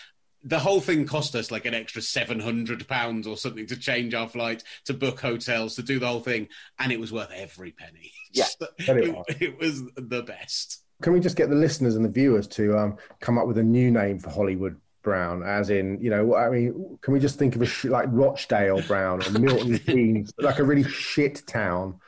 the 0.46 0.60
whole 0.60 0.80
thing 0.80 1.08
cost 1.08 1.36
us 1.36 1.50
like 1.50 1.66
an 1.66 1.74
extra 1.74 2.02
seven 2.02 2.40
hundred 2.40 2.88
pounds 2.88 3.26
or 3.26 3.36
something 3.36 3.66
to 3.66 3.76
change 3.76 4.14
our 4.14 4.30
flight, 4.30 4.64
to 4.86 4.94
book 4.94 5.20
hotels, 5.20 5.76
to 5.76 5.82
do 5.82 6.00
the 6.00 6.08
whole 6.08 6.20
thing, 6.20 6.48
and 6.80 6.92
it 6.92 7.00
was 7.00 7.12
worth 7.12 7.32
every 7.34 7.72
penny. 7.72 8.14
Yeah, 8.32 8.46
it, 8.78 9.42
it, 9.42 9.60
was 9.60 9.84
the 9.96 10.22
best. 10.22 10.84
Can 11.02 11.14
we 11.14 11.20
just 11.20 11.36
get 11.36 11.50
the 11.50 11.56
listeners 11.56 11.96
and 11.96 12.06
the 12.06 12.10
viewers 12.10 12.48
to 12.50 12.78
um, 12.78 12.98
come 13.20 13.40
up 13.40 13.48
with 13.48 13.58
a 13.58 13.64
new 13.64 13.90
name 13.90 14.20
for 14.20 14.30
Hollywood 14.30 14.80
Brown, 15.02 15.44
as 15.44 15.72
in, 15.72 16.00
you 16.00 16.10
know, 16.10 16.36
I 16.36 16.50
mean, 16.50 16.98
can 17.02 17.14
we 17.14 17.20
just 17.20 17.40
think 17.40 17.56
of 17.56 17.62
a 17.62 17.66
sh- 17.66 17.86
like 17.86 18.08
Rochdale 18.12 18.82
Brown 18.84 19.24
or 19.26 19.40
Milton 19.40 19.78
Keynes, 19.86 20.32
like 20.38 20.60
a 20.60 20.64
really 20.64 20.84
shit 20.84 21.44
town? 21.48 22.00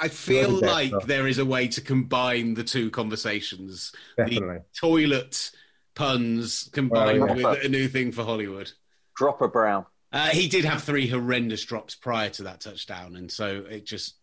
I 0.00 0.08
feel 0.08 0.50
like 0.50 0.92
there 1.06 1.26
is 1.26 1.38
a 1.38 1.44
way 1.44 1.68
to 1.68 1.80
combine 1.80 2.54
the 2.54 2.64
two 2.64 2.90
conversations. 2.90 3.92
Definitely. 4.16 4.58
The 4.58 4.64
toilet 4.78 5.50
puns 5.94 6.70
combined 6.72 7.20
well, 7.20 7.38
yeah. 7.38 7.48
with 7.48 7.64
a 7.64 7.68
new 7.68 7.88
thing 7.88 8.12
for 8.12 8.24
Hollywood. 8.24 8.70
Dropper 9.16 9.48
Brown. 9.48 9.86
Uh, 10.12 10.28
he 10.28 10.48
did 10.48 10.64
have 10.64 10.82
three 10.82 11.08
horrendous 11.08 11.64
drops 11.64 11.94
prior 11.94 12.30
to 12.30 12.44
that 12.44 12.60
touchdown, 12.60 13.16
and 13.16 13.30
so 13.30 13.64
it 13.68 13.84
just 13.84 14.14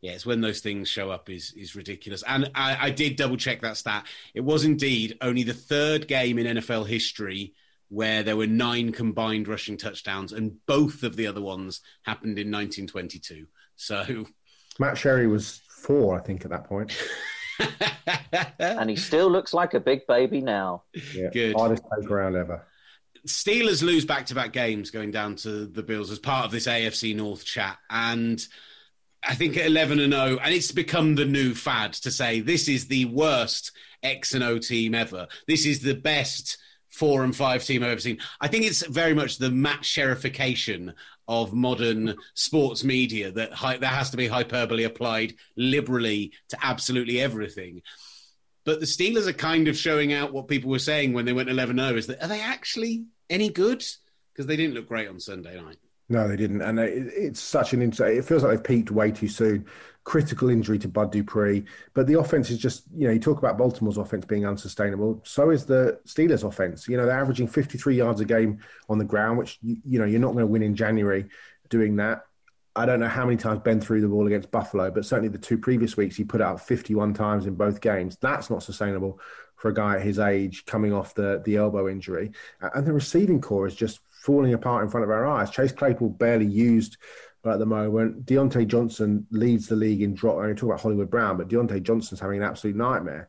yeah, 0.00 0.12
it's 0.12 0.24
when 0.24 0.40
those 0.40 0.60
things 0.60 0.88
show 0.88 1.10
up 1.10 1.28
is 1.28 1.52
is 1.52 1.74
ridiculous. 1.74 2.22
And 2.26 2.50
I, 2.54 2.86
I 2.86 2.90
did 2.90 3.16
double 3.16 3.36
check 3.36 3.60
that 3.62 3.76
stat. 3.76 4.06
It 4.32 4.40
was 4.40 4.64
indeed 4.64 5.18
only 5.20 5.42
the 5.42 5.54
third 5.54 6.08
game 6.08 6.38
in 6.38 6.56
NFL 6.56 6.86
history 6.86 7.54
where 7.90 8.22
there 8.22 8.36
were 8.36 8.46
nine 8.46 8.92
combined 8.92 9.48
rushing 9.48 9.76
touchdowns, 9.76 10.32
and 10.32 10.64
both 10.66 11.02
of 11.02 11.16
the 11.16 11.26
other 11.26 11.40
ones 11.40 11.80
happened 12.02 12.38
in 12.38 12.50
1922. 12.50 13.46
So 13.76 14.26
Matt 14.78 14.96
Sherry 14.96 15.26
was 15.26 15.60
four, 15.68 16.16
I 16.16 16.22
think, 16.22 16.44
at 16.44 16.50
that 16.50 16.64
point. 16.64 16.96
and 18.58 18.88
he 18.88 18.96
still 18.96 19.30
looks 19.30 19.52
like 19.52 19.74
a 19.74 19.80
big 19.80 20.06
baby 20.06 20.40
now. 20.40 20.84
Yeah, 21.14 21.30
Good. 21.32 21.56
hardest 21.56 21.82
take 21.82 22.10
around 22.10 22.36
ever. 22.36 22.64
Steelers 23.26 23.82
lose 23.82 24.04
back 24.04 24.26
to 24.26 24.34
back 24.34 24.52
games 24.52 24.90
going 24.90 25.10
down 25.10 25.36
to 25.36 25.66
the 25.66 25.82
Bills 25.82 26.10
as 26.10 26.18
part 26.18 26.44
of 26.44 26.52
this 26.52 26.66
AFC 26.66 27.16
North 27.16 27.44
chat. 27.44 27.76
And 27.90 28.40
I 29.26 29.34
think 29.34 29.56
at 29.56 29.66
11 29.66 29.98
and 29.98 30.12
0, 30.12 30.38
and 30.42 30.54
it's 30.54 30.72
become 30.72 31.14
the 31.14 31.24
new 31.24 31.54
fad 31.54 31.92
to 31.94 32.10
say 32.10 32.40
this 32.40 32.68
is 32.68 32.86
the 32.86 33.06
worst 33.06 33.72
X 34.02 34.34
and 34.34 34.44
O 34.44 34.58
team 34.58 34.94
ever. 34.94 35.26
This 35.46 35.66
is 35.66 35.80
the 35.80 35.94
best 35.94 36.58
four 36.90 37.24
and 37.24 37.34
five 37.34 37.64
team 37.64 37.82
I've 37.82 37.90
ever 37.90 38.00
seen. 38.00 38.18
I 38.40 38.48
think 38.48 38.64
it's 38.64 38.86
very 38.86 39.14
much 39.14 39.38
the 39.38 39.50
Matt 39.50 39.82
Sherification 39.82 40.94
of 41.26 41.52
modern 41.52 42.16
sports 42.34 42.82
media 42.84 43.30
that 43.32 43.52
hi- 43.52 43.76
there 43.76 43.90
has 43.90 44.10
to 44.10 44.16
be 44.16 44.26
hyperbole 44.26 44.84
applied 44.84 45.34
liberally 45.56 46.32
to 46.48 46.58
absolutely 46.62 47.20
everything. 47.20 47.82
But 48.64 48.80
the 48.80 48.86
Steelers 48.86 49.26
are 49.26 49.34
kind 49.34 49.68
of 49.68 49.76
showing 49.76 50.12
out 50.12 50.32
what 50.32 50.48
people 50.48 50.70
were 50.70 50.78
saying 50.78 51.12
when 51.12 51.24
they 51.24 51.32
went 51.32 51.50
11 51.50 51.76
0 51.76 51.96
is 51.96 52.06
that 52.06 52.22
are 52.22 52.28
they 52.28 52.40
actually 52.40 53.04
any 53.30 53.50
good? 53.50 53.84
Because 54.32 54.46
they 54.46 54.56
didn't 54.56 54.74
look 54.74 54.88
great 54.88 55.08
on 55.08 55.20
Sunday 55.20 55.60
night. 55.60 55.78
No, 56.10 56.26
they 56.26 56.36
didn't, 56.36 56.62
and 56.62 56.78
it's 56.78 57.38
such 57.40 57.74
an. 57.74 57.82
It 57.82 58.24
feels 58.24 58.42
like 58.42 58.52
they've 58.52 58.64
peaked 58.64 58.90
way 58.90 59.10
too 59.10 59.28
soon. 59.28 59.66
Critical 60.04 60.48
injury 60.48 60.78
to 60.78 60.88
Bud 60.88 61.12
Dupree, 61.12 61.64
but 61.92 62.06
the 62.06 62.18
offense 62.18 62.48
is 62.48 62.58
just. 62.58 62.84
You 62.96 63.08
know, 63.08 63.12
you 63.12 63.20
talk 63.20 63.36
about 63.36 63.58
Baltimore's 63.58 63.98
offense 63.98 64.24
being 64.24 64.46
unsustainable. 64.46 65.20
So 65.24 65.50
is 65.50 65.66
the 65.66 66.00
Steelers' 66.06 66.44
offense. 66.44 66.88
You 66.88 66.96
know, 66.96 67.04
they're 67.04 67.20
averaging 67.20 67.46
53 67.46 67.94
yards 67.94 68.22
a 68.22 68.24
game 68.24 68.60
on 68.88 68.96
the 68.96 69.04
ground, 69.04 69.36
which 69.36 69.58
you 69.60 69.98
know 69.98 70.06
you're 70.06 70.20
not 70.20 70.32
going 70.32 70.46
to 70.46 70.46
win 70.46 70.62
in 70.62 70.74
January 70.74 71.26
doing 71.68 71.96
that. 71.96 72.24
I 72.74 72.86
don't 72.86 73.00
know 73.00 73.08
how 73.08 73.24
many 73.26 73.36
times 73.36 73.60
Ben 73.62 73.80
threw 73.80 74.00
the 74.00 74.08
ball 74.08 74.26
against 74.26 74.50
Buffalo, 74.50 74.90
but 74.90 75.04
certainly 75.04 75.28
the 75.28 75.36
two 75.36 75.58
previous 75.58 75.96
weeks 75.96 76.16
he 76.16 76.24
put 76.24 76.40
out 76.40 76.66
51 76.66 77.12
times 77.12 77.44
in 77.46 77.54
both 77.54 77.80
games. 77.80 78.16
That's 78.20 78.48
not 78.48 78.62
sustainable 78.62 79.20
for 79.56 79.70
a 79.70 79.74
guy 79.74 79.96
at 79.96 80.02
his 80.02 80.20
age 80.20 80.64
coming 80.64 80.92
off 80.92 81.14
the 81.14 81.42
the 81.44 81.56
elbow 81.56 81.88
injury. 81.88 82.30
And 82.60 82.86
the 82.86 82.92
receiving 82.92 83.40
corps 83.40 83.66
is 83.66 83.74
just 83.74 84.00
falling 84.22 84.54
apart 84.54 84.84
in 84.84 84.90
front 84.90 85.04
of 85.04 85.10
our 85.10 85.26
eyes. 85.26 85.50
Chase 85.50 85.72
Claypool 85.72 86.10
barely 86.10 86.46
used 86.46 86.96
at 87.46 87.58
the 87.58 87.66
moment. 87.66 88.26
Diontae 88.26 88.66
Johnson 88.66 89.26
leads 89.30 89.66
the 89.68 89.76
league 89.76 90.02
in 90.02 90.14
drop. 90.14 90.38
I 90.38 90.46
mean, 90.46 90.56
talk 90.56 90.70
about 90.70 90.80
Hollywood 90.80 91.10
Brown, 91.10 91.36
but 91.36 91.48
Diontae 91.48 91.82
Johnson's 91.82 92.20
having 92.20 92.38
an 92.38 92.48
absolute 92.48 92.76
nightmare. 92.76 93.28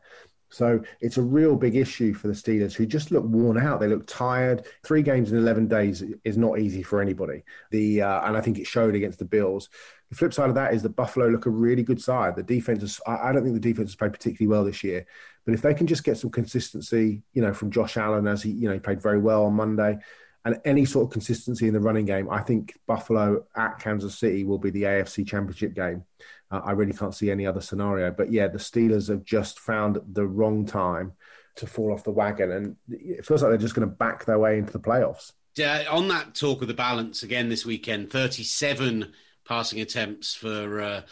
So 0.52 0.82
it's 1.00 1.16
a 1.16 1.22
real 1.22 1.54
big 1.54 1.76
issue 1.76 2.12
for 2.12 2.26
the 2.26 2.34
Steelers, 2.34 2.74
who 2.74 2.84
just 2.84 3.12
look 3.12 3.24
worn 3.24 3.56
out. 3.56 3.78
They 3.78 3.86
look 3.86 4.06
tired. 4.06 4.66
Three 4.82 5.00
games 5.00 5.30
in 5.30 5.38
eleven 5.38 5.68
days 5.68 6.02
is 6.24 6.36
not 6.36 6.58
easy 6.58 6.82
for 6.82 7.00
anybody. 7.00 7.44
The 7.70 8.02
uh, 8.02 8.26
and 8.26 8.36
I 8.36 8.40
think 8.40 8.58
it 8.58 8.66
showed 8.66 8.96
against 8.96 9.20
the 9.20 9.24
Bills. 9.24 9.68
The 10.10 10.16
flip 10.16 10.34
side 10.34 10.48
of 10.48 10.56
that 10.56 10.74
is 10.74 10.82
the 10.82 10.88
Buffalo 10.88 11.28
look 11.28 11.46
a 11.46 11.50
really 11.50 11.84
good 11.84 12.02
side. 12.02 12.34
The 12.34 12.42
defense 12.42 12.82
is, 12.82 13.00
I 13.06 13.30
don't 13.30 13.44
think 13.44 13.54
the 13.54 13.60
defense 13.60 13.90
has 13.90 13.94
played 13.94 14.12
particularly 14.12 14.48
well 14.48 14.64
this 14.64 14.82
year, 14.82 15.06
but 15.44 15.54
if 15.54 15.62
they 15.62 15.72
can 15.72 15.86
just 15.86 16.02
get 16.02 16.18
some 16.18 16.30
consistency, 16.30 17.22
you 17.32 17.42
know, 17.42 17.54
from 17.54 17.70
Josh 17.70 17.96
Allen 17.96 18.26
as 18.26 18.42
he, 18.42 18.50
you 18.50 18.66
know, 18.66 18.74
he 18.74 18.80
played 18.80 19.00
very 19.00 19.20
well 19.20 19.44
on 19.44 19.54
Monday, 19.54 19.98
and 20.44 20.58
any 20.64 20.84
sort 20.84 21.06
of 21.06 21.12
consistency 21.12 21.68
in 21.68 21.74
the 21.74 21.80
running 21.80 22.06
game, 22.06 22.30
I 22.30 22.40
think 22.40 22.78
Buffalo 22.86 23.44
at 23.54 23.78
Kansas 23.78 24.18
City 24.18 24.44
will 24.44 24.58
be 24.58 24.70
the 24.70 24.84
AFC 24.84 25.26
Championship 25.26 25.74
game. 25.74 26.04
Uh, 26.50 26.60
I 26.64 26.72
really 26.72 26.92
can't 26.92 27.14
see 27.14 27.30
any 27.30 27.46
other 27.46 27.60
scenario. 27.60 28.10
But 28.10 28.32
yeah, 28.32 28.48
the 28.48 28.58
Steelers 28.58 29.08
have 29.08 29.24
just 29.24 29.58
found 29.58 30.00
the 30.12 30.26
wrong 30.26 30.64
time 30.66 31.12
to 31.56 31.66
fall 31.66 31.92
off 31.92 32.04
the 32.04 32.10
wagon, 32.10 32.50
and 32.52 32.76
it 32.88 33.26
feels 33.26 33.42
like 33.42 33.50
they're 33.50 33.58
just 33.58 33.74
going 33.74 33.88
to 33.88 33.94
back 33.94 34.24
their 34.24 34.38
way 34.38 34.58
into 34.58 34.72
the 34.72 34.80
playoffs. 34.80 35.32
Yeah, 35.56 35.84
on 35.90 36.08
that 36.08 36.34
talk 36.34 36.62
of 36.62 36.68
the 36.68 36.74
balance 36.74 37.22
again 37.22 37.48
this 37.48 37.66
weekend, 37.66 38.10
thirty-seven 38.10 39.12
passing 39.46 39.80
attempts 39.80 40.34
for 40.34 40.80
uh, 40.80 41.02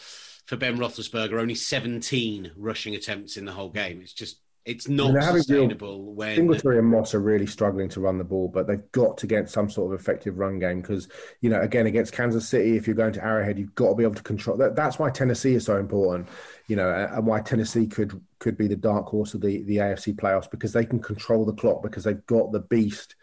for 0.47 0.57
Ben 0.57 0.79
Roethlisberger, 0.79 1.39
only 1.39 1.55
seventeen 1.55 2.53
rushing 2.57 2.95
attempts 2.95 3.37
in 3.37 3.45
the 3.45 3.53
whole 3.53 3.69
game. 3.69 4.01
It's 4.01 4.13
just 4.13 4.39
it's 4.69 4.87
not 4.87 5.17
I 5.17 5.33
mean, 5.33 5.39
sustainable 5.39 6.15
when 6.15 6.37
Singletary 6.37 6.79
and 6.79 6.87
Moss 6.87 7.15
are 7.15 7.21
really 7.21 7.47
struggling 7.47 7.89
to 7.89 8.01
run 8.01 8.19
the 8.19 8.25
ball, 8.25 8.49
but 8.49 8.67
they've 8.67 8.93
got 8.93 9.17
to 9.17 9.27
get 9.27 9.49
some 9.49 9.71
sort 9.71 9.95
of 9.95 9.99
effective 9.99 10.39
run 10.39 10.59
game 10.59 10.83
because 10.83 11.09
you 11.41 11.49
know 11.49 11.59
again 11.63 11.87
against 11.87 12.13
Kansas 12.13 12.47
City, 12.47 12.77
if 12.77 12.87
you're 12.87 12.95
going 12.95 13.15
to 13.15 13.25
Arrowhead, 13.25 13.59
you've 13.59 13.75
got 13.75 13.89
to 13.89 13.95
be 13.95 14.03
able 14.03 14.15
to 14.17 14.23
control 14.23 14.59
that. 14.59 14.77
That's 14.77 14.99
why 14.99 15.09
Tennessee 15.09 15.55
is 15.55 15.65
so 15.65 15.79
important, 15.79 16.29
you 16.67 16.77
know, 16.77 16.91
and 16.91 17.27
why 17.27 17.41
Tennessee 17.41 17.87
could 17.87 18.21
could 18.41 18.59
be 18.59 18.69
the 18.69 18.77
dark 18.77 19.07
horse 19.07 19.33
of 19.33 19.41
the 19.41 19.63
the 19.63 19.79
AFC 19.79 20.15
playoffs 20.15 20.51
because 20.51 20.75
they 20.75 20.85
can 20.85 21.01
control 21.01 21.47
the 21.47 21.55
clock 21.55 21.83
because 21.83 22.05
they've 22.05 22.27
got 22.27 22.53
the 22.53 22.61
beast 22.61 23.17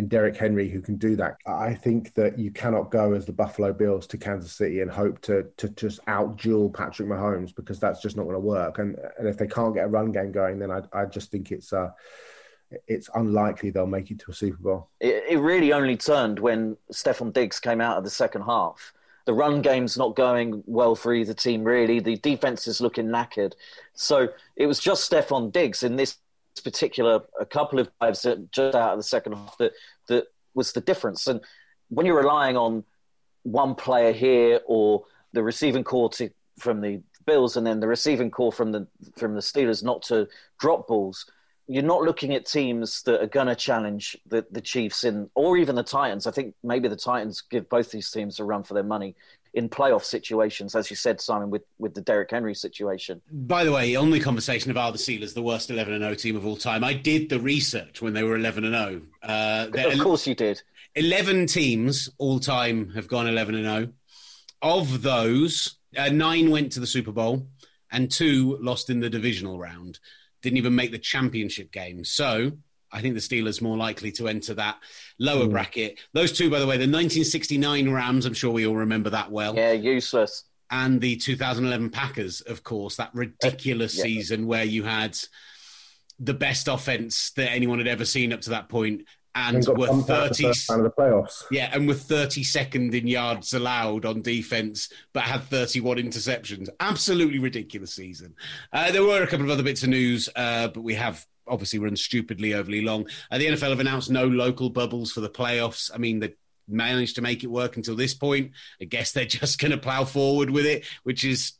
in 0.00 0.08
Derrick 0.08 0.34
Henry 0.34 0.66
who 0.66 0.80
can 0.80 0.96
do 0.96 1.14
that. 1.16 1.36
I 1.46 1.74
think 1.74 2.14
that 2.14 2.38
you 2.38 2.50
cannot 2.50 2.90
go 2.90 3.12
as 3.12 3.26
the 3.26 3.34
Buffalo 3.34 3.70
Bills 3.70 4.06
to 4.06 4.16
Kansas 4.16 4.50
City 4.50 4.80
and 4.80 4.90
hope 4.90 5.20
to 5.22 5.44
to 5.58 5.68
just 5.68 6.00
out 6.06 6.38
duel 6.38 6.70
Patrick 6.70 7.06
Mahomes 7.06 7.54
because 7.54 7.78
that's 7.78 8.00
just 8.00 8.16
not 8.16 8.22
going 8.22 8.34
to 8.34 8.40
work. 8.40 8.78
And 8.78 8.96
and 9.18 9.28
if 9.28 9.36
they 9.36 9.46
can't 9.46 9.74
get 9.74 9.84
a 9.84 9.88
run 9.88 10.10
game 10.10 10.32
going, 10.32 10.58
then 10.58 10.70
I 10.70 10.80
I 10.94 11.04
just 11.04 11.30
think 11.30 11.52
it's 11.52 11.74
uh 11.74 11.90
it's 12.88 13.10
unlikely 13.14 13.68
they'll 13.68 13.86
make 13.86 14.10
it 14.10 14.20
to 14.20 14.30
a 14.30 14.34
Super 14.34 14.62
Bowl. 14.62 14.88
It, 15.00 15.22
it 15.28 15.38
really 15.38 15.74
only 15.74 15.98
turned 15.98 16.40
when 16.40 16.78
Stefon 16.90 17.34
Diggs 17.34 17.60
came 17.60 17.82
out 17.82 17.98
of 17.98 18.04
the 18.04 18.10
second 18.10 18.42
half. 18.42 18.94
The 19.26 19.34
run 19.34 19.60
game's 19.60 19.98
not 19.98 20.16
going 20.16 20.62
well 20.64 20.94
for 20.94 21.12
either 21.12 21.34
team, 21.34 21.62
really. 21.62 22.00
The 22.00 22.16
defense 22.16 22.66
is 22.66 22.80
looking 22.80 23.08
knackered. 23.08 23.52
So 23.92 24.28
it 24.56 24.66
was 24.66 24.80
just 24.80 25.10
Stefon 25.10 25.52
Diggs 25.52 25.82
in 25.82 25.96
this 25.96 26.16
particular 26.60 27.22
a 27.38 27.46
couple 27.46 27.78
of 27.78 27.90
drives 28.00 28.26
just 28.52 28.74
out 28.74 28.92
of 28.92 28.98
the 28.98 29.02
second 29.02 29.32
half 29.32 29.56
that 29.58 29.72
that 30.08 30.26
was 30.54 30.72
the 30.72 30.80
difference. 30.80 31.26
And 31.26 31.40
when 31.88 32.06
you're 32.06 32.16
relying 32.16 32.56
on 32.56 32.84
one 33.42 33.74
player 33.74 34.12
here 34.12 34.60
or 34.66 35.04
the 35.32 35.42
receiving 35.42 35.84
corps 35.84 36.10
to, 36.10 36.30
from 36.58 36.80
the 36.80 37.02
Bills 37.26 37.56
and 37.56 37.66
then 37.66 37.80
the 37.80 37.88
receiving 37.88 38.30
corps 38.30 38.52
from 38.52 38.72
the 38.72 38.86
from 39.16 39.34
the 39.34 39.40
Steelers 39.40 39.84
not 39.84 40.02
to 40.04 40.28
drop 40.58 40.88
balls, 40.88 41.30
you're 41.66 41.82
not 41.82 42.02
looking 42.02 42.34
at 42.34 42.46
teams 42.46 43.02
that 43.02 43.22
are 43.22 43.28
going 43.28 43.46
to 43.46 43.54
challenge 43.54 44.16
the, 44.26 44.44
the 44.50 44.60
Chiefs 44.60 45.04
in 45.04 45.30
or 45.34 45.56
even 45.56 45.76
the 45.76 45.82
Titans. 45.82 46.26
I 46.26 46.32
think 46.32 46.54
maybe 46.64 46.88
the 46.88 46.96
Titans 46.96 47.42
give 47.42 47.68
both 47.68 47.90
these 47.90 48.10
teams 48.10 48.40
a 48.40 48.44
run 48.44 48.62
for 48.62 48.74
their 48.74 48.82
money 48.82 49.14
in 49.54 49.68
playoff 49.68 50.04
situations, 50.04 50.74
as 50.74 50.90
you 50.90 50.96
said, 50.96 51.20
Simon, 51.20 51.50
with, 51.50 51.62
with 51.78 51.94
the 51.94 52.00
Derrick 52.00 52.30
Henry 52.30 52.54
situation. 52.54 53.20
By 53.30 53.64
the 53.64 53.72
way, 53.72 53.96
on 53.96 54.10
the 54.10 54.20
conversation 54.20 54.70
of 54.70 54.76
are 54.76 54.92
the 54.92 54.98
Steelers 54.98 55.34
the 55.34 55.42
worst 55.42 55.70
11 55.70 55.92
and 55.92 56.02
0 56.02 56.14
team 56.14 56.36
of 56.36 56.46
all 56.46 56.56
time, 56.56 56.84
I 56.84 56.94
did 56.94 57.28
the 57.28 57.40
research 57.40 58.00
when 58.00 58.12
they 58.12 58.22
were 58.22 58.36
11 58.36 58.64
and 58.64 58.74
0. 58.74 59.02
Uh, 59.22 59.68
of 59.92 59.98
course 60.00 60.26
you 60.26 60.34
did. 60.34 60.62
11 60.94 61.46
teams 61.46 62.08
all 62.18 62.40
time 62.40 62.90
have 62.90 63.08
gone 63.08 63.26
11 63.26 63.54
and 63.54 63.64
0. 63.64 63.92
Of 64.62 65.02
those, 65.02 65.76
uh, 65.96 66.10
nine 66.10 66.50
went 66.50 66.72
to 66.72 66.80
the 66.80 66.86
Super 66.86 67.12
Bowl 67.12 67.46
and 67.90 68.10
two 68.10 68.56
lost 68.60 68.90
in 68.90 69.00
the 69.00 69.10
divisional 69.10 69.58
round. 69.58 69.98
Didn't 70.42 70.58
even 70.58 70.74
make 70.74 70.90
the 70.90 70.98
championship 70.98 71.72
game. 71.72 72.04
So 72.04 72.52
I 72.92 73.00
think 73.00 73.14
the 73.14 73.20
Steelers 73.20 73.62
more 73.62 73.76
likely 73.76 74.12
to 74.12 74.28
enter 74.28 74.54
that 74.54 74.78
lower 75.18 75.46
mm. 75.46 75.50
bracket. 75.50 76.00
Those 76.12 76.32
two, 76.32 76.50
by 76.50 76.58
the 76.58 76.66
way, 76.66 76.76
the 76.76 76.82
1969 76.82 77.90
Rams, 77.90 78.26
I'm 78.26 78.34
sure 78.34 78.50
we 78.50 78.66
all 78.66 78.76
remember 78.76 79.10
that 79.10 79.30
well. 79.30 79.54
Yeah, 79.54 79.72
useless. 79.72 80.44
And 80.70 81.00
the 81.00 81.16
2011 81.16 81.90
Packers, 81.90 82.40
of 82.42 82.62
course, 82.62 82.96
that 82.96 83.10
ridiculous 83.12 83.96
yeah. 83.96 84.04
season 84.04 84.46
where 84.46 84.64
you 84.64 84.84
had 84.84 85.16
the 86.18 86.34
best 86.34 86.68
offense 86.68 87.30
that 87.32 87.50
anyone 87.50 87.78
had 87.78 87.88
ever 87.88 88.04
seen 88.04 88.32
up 88.32 88.42
to 88.42 88.50
that 88.50 88.68
point 88.68 89.02
and, 89.34 89.56
and 89.56 89.78
were 89.78 89.86
30 89.86 90.46
of 90.46 90.54
the 90.82 90.92
playoffs. 90.96 91.44
Yeah, 91.50 91.70
and 91.72 91.86
with 91.86 92.08
32nd 92.08 92.94
in 92.94 93.06
yards 93.06 93.54
allowed 93.54 94.04
on 94.04 94.22
defense, 94.22 94.92
but 95.12 95.22
had 95.22 95.44
31 95.44 95.98
interceptions. 95.98 96.68
Absolutely 96.80 97.38
ridiculous 97.38 97.94
season. 97.94 98.34
Uh, 98.72 98.90
there 98.90 99.04
were 99.04 99.22
a 99.22 99.26
couple 99.26 99.44
of 99.44 99.50
other 99.50 99.62
bits 99.62 99.82
of 99.82 99.88
news, 99.88 100.28
uh, 100.34 100.68
but 100.68 100.82
we 100.82 100.94
have 100.94 101.24
obviously 101.50 101.78
run 101.78 101.96
stupidly 101.96 102.54
overly 102.54 102.82
long. 102.82 103.06
Uh, 103.30 103.38
the 103.38 103.46
NFL 103.46 103.70
have 103.70 103.80
announced 103.80 104.10
no 104.10 104.26
local 104.26 104.70
bubbles 104.70 105.12
for 105.12 105.20
the 105.20 105.28
playoffs. 105.28 105.90
I 105.94 105.98
mean, 105.98 106.20
they 106.20 106.34
managed 106.68 107.16
to 107.16 107.22
make 107.22 107.44
it 107.44 107.48
work 107.48 107.76
until 107.76 107.96
this 107.96 108.14
point. 108.14 108.52
I 108.80 108.84
guess 108.84 109.12
they're 109.12 109.24
just 109.26 109.58
going 109.58 109.72
to 109.72 109.78
plow 109.78 110.04
forward 110.04 110.50
with 110.50 110.66
it, 110.66 110.84
which 111.02 111.24
is 111.24 111.52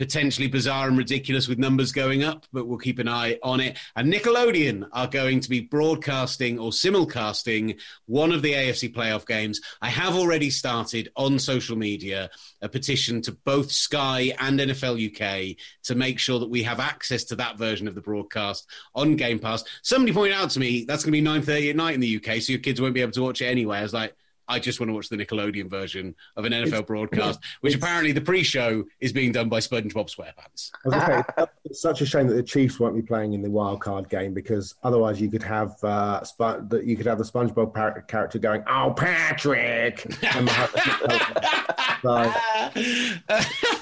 potentially 0.00 0.48
bizarre 0.48 0.88
and 0.88 0.96
ridiculous 0.96 1.46
with 1.46 1.58
numbers 1.58 1.92
going 1.92 2.24
up, 2.24 2.46
but 2.54 2.66
we'll 2.66 2.78
keep 2.78 2.98
an 2.98 3.06
eye 3.06 3.38
on 3.42 3.60
it. 3.60 3.76
And 3.94 4.10
Nickelodeon 4.10 4.88
are 4.94 5.06
going 5.06 5.40
to 5.40 5.50
be 5.50 5.60
broadcasting 5.60 6.58
or 6.58 6.70
simulcasting 6.70 7.78
one 8.06 8.32
of 8.32 8.40
the 8.40 8.54
AFC 8.54 8.94
playoff 8.94 9.26
games. 9.26 9.60
I 9.82 9.90
have 9.90 10.16
already 10.16 10.48
started 10.48 11.12
on 11.16 11.38
social 11.38 11.76
media 11.76 12.30
a 12.62 12.68
petition 12.70 13.20
to 13.20 13.32
both 13.32 13.70
Sky 13.70 14.32
and 14.38 14.58
NFL 14.58 14.96
UK 15.10 15.58
to 15.82 15.94
make 15.94 16.18
sure 16.18 16.38
that 16.38 16.48
we 16.48 16.62
have 16.62 16.80
access 16.80 17.24
to 17.24 17.36
that 17.36 17.58
version 17.58 17.86
of 17.86 17.94
the 17.94 18.00
broadcast 18.00 18.66
on 18.94 19.16
Game 19.16 19.38
Pass. 19.38 19.64
Somebody 19.82 20.14
pointed 20.14 20.34
out 20.34 20.48
to 20.50 20.60
me 20.60 20.86
that's 20.88 21.04
going 21.04 21.12
to 21.12 21.20
be 21.20 21.42
9:30 21.46 21.68
at 21.68 21.76
night 21.76 21.94
in 21.94 22.00
the 22.00 22.16
UK, 22.16 22.40
so 22.40 22.52
your 22.52 22.62
kids 22.62 22.80
won't 22.80 22.94
be 22.94 23.02
able 23.02 23.12
to 23.12 23.22
watch 23.22 23.42
it 23.42 23.48
anyway. 23.48 23.80
I 23.80 23.82
was 23.82 23.92
like, 23.92 24.14
I 24.50 24.58
just 24.58 24.80
want 24.80 24.90
to 24.90 24.94
watch 24.94 25.08
the 25.08 25.16
Nickelodeon 25.16 25.70
version 25.70 26.14
of 26.36 26.44
an 26.44 26.52
NFL 26.52 26.72
it's, 26.72 26.82
broadcast, 26.82 27.40
which 27.60 27.76
apparently 27.76 28.12
the 28.12 28.20
pre-show 28.20 28.84
is 29.00 29.12
being 29.12 29.32
done 29.32 29.48
by 29.48 29.60
SpongeBob 29.60 30.14
SquarePants. 30.14 30.70
Say, 30.90 31.46
it's 31.64 31.80
such 31.80 32.00
a 32.00 32.06
shame 32.06 32.26
that 32.26 32.34
the 32.34 32.42
Chiefs 32.42 32.80
won't 32.80 32.96
be 32.96 33.02
playing 33.02 33.32
in 33.32 33.42
the 33.42 33.50
wild 33.50 33.80
card 33.80 34.08
game 34.08 34.34
because 34.34 34.74
otherwise 34.82 35.20
you 35.20 35.30
could 35.30 35.42
have 35.42 35.82
uh, 35.84 36.24
Sp- 36.26 36.82
you 36.82 36.96
could 36.96 37.06
have 37.06 37.18
the 37.18 37.24
SpongeBob 37.24 37.72
par- 37.72 38.02
character 38.08 38.38
going, 38.38 38.64
"Oh, 38.66 38.92
Patrick." 38.96 40.00
so. 42.02 42.32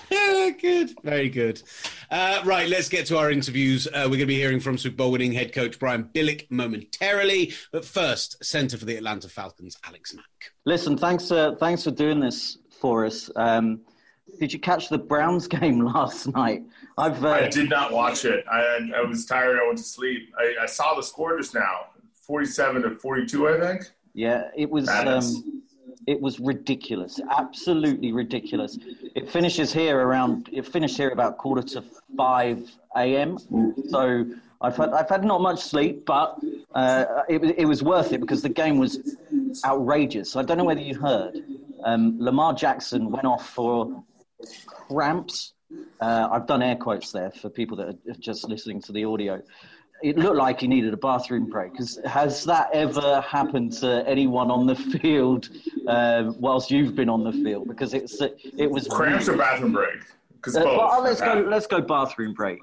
good, 0.61 0.94
very 1.02 1.28
good. 1.28 1.62
Uh, 2.11 2.40
right, 2.44 2.68
let's 2.68 2.88
get 2.88 3.07
to 3.07 3.18
our 3.18 3.31
interviews. 3.31 3.87
Uh, 3.87 4.04
we're 4.04 4.11
going 4.11 4.20
to 4.20 4.26
be 4.26 4.37
hearing 4.37 4.61
from 4.61 4.78
Super 4.78 4.96
Bowl 4.96 5.12
winning 5.12 5.33
head 5.33 5.52
coach 5.52 5.78
Brian 5.78 6.04
Billick 6.04 6.50
momentarily, 6.50 7.52
but 7.72 7.85
first, 7.85 8.42
centre 8.44 8.76
for 8.76 8.85
the 8.85 8.96
Atlanta 8.96 9.28
Falcons, 9.28 9.76
Alex 9.87 10.14
Mack. 10.14 10.24
Listen, 10.64 10.96
thanks, 10.96 11.30
uh, 11.30 11.54
thanks 11.56 11.84
for 11.84 11.90
doing 11.90 12.20
this 12.20 12.58
for 12.70 13.06
us. 13.06 13.30
Um, 13.37 13.80
did 14.38 14.52
you 14.52 14.58
catch 14.58 14.88
the 14.88 14.98
Browns 14.98 15.46
game 15.58 15.80
last 15.80 16.26
night? 16.28 16.62
I've 16.96 17.24
uh, 17.24 17.30
I 17.30 17.48
did 17.48 17.70
not 17.70 17.92
watch 17.92 18.24
it. 18.24 18.44
I, 18.50 18.90
I 18.96 19.02
was 19.02 19.24
tired. 19.24 19.58
I 19.58 19.66
went 19.66 19.78
to 19.78 19.84
sleep. 19.84 20.32
I, 20.38 20.54
I 20.62 20.66
saw 20.66 20.94
the 20.94 21.02
score 21.02 21.38
just 21.38 21.54
now, 21.54 21.87
forty-seven 22.26 22.82
to 22.82 22.90
forty-two. 22.96 23.48
I 23.48 23.61
think. 23.61 23.90
Yeah, 24.14 24.50
it 24.56 24.68
was. 24.68 24.88
Um, 24.88 25.62
it 26.08 26.20
was 26.20 26.40
ridiculous, 26.40 27.20
absolutely 27.30 28.12
ridiculous. 28.12 28.78
It 29.14 29.30
finishes 29.30 29.74
here 29.74 30.00
around. 30.00 30.48
It 30.50 30.66
finished 30.66 30.96
here 30.96 31.11
about 31.11 31.37
quarter 31.37 31.62
to 31.74 31.84
five 32.16 32.68
a.m. 32.96 33.38
So 33.90 34.24
I've 34.61 34.76
had 34.76 34.88
I've 34.90 35.08
had 35.08 35.22
not 35.22 35.40
much 35.40 35.61
sleep, 35.61 36.06
but 36.06 36.40
uh, 36.74 37.22
it, 37.28 37.44
it 37.58 37.66
was 37.66 37.82
worth 37.82 38.12
it 38.12 38.20
because 38.20 38.42
the 38.42 38.48
game 38.48 38.78
was 38.78 39.16
outrageous. 39.64 40.30
So 40.30 40.40
I 40.40 40.42
don't 40.42 40.58
know 40.58 40.64
whether 40.64 40.80
you 40.80 40.94
heard. 40.94 41.42
Um, 41.84 42.16
Lamar 42.18 42.54
Jackson 42.54 43.11
went 43.11 43.24
off 43.24 43.48
for 43.48 44.04
cramps. 44.66 45.54
Uh, 46.00 46.28
I've 46.30 46.46
done 46.46 46.62
air 46.62 46.76
quotes 46.76 47.12
there 47.12 47.30
for 47.30 47.50
people 47.50 47.76
that 47.78 47.88
are 47.88 48.14
just 48.18 48.48
listening 48.48 48.80
to 48.82 48.92
the 48.92 49.04
audio 49.04 49.42
it 50.02 50.16
looked 50.16 50.37
like 50.37 50.61
he 50.61 50.68
needed 50.68 50.92
a 50.92 50.96
bathroom 50.96 51.46
break. 51.46 51.72
Has 52.04 52.44
that 52.44 52.70
ever 52.72 53.20
happened 53.20 53.72
to 53.74 54.06
anyone 54.06 54.50
on 54.50 54.66
the 54.66 54.76
field 54.76 55.48
uh, 55.87 56.32
whilst 56.38 56.70
you've 56.70 56.94
been 56.94 57.08
on 57.08 57.24
the 57.24 57.32
field? 57.32 57.68
Because 57.68 57.94
it's 57.94 58.20
it 58.20 58.70
was 58.70 58.87
cramps 58.88 59.26
really, 59.26 59.40
or 59.40 59.42
bathroom 59.42 59.72
break. 59.72 59.98
Because 60.37 60.56
uh, 60.56 60.62
well, 60.64 61.02
let's 61.02 61.20
go. 61.20 61.44
Let's 61.48 61.66
go 61.66 61.80
bathroom 61.80 62.34
break. 62.34 62.61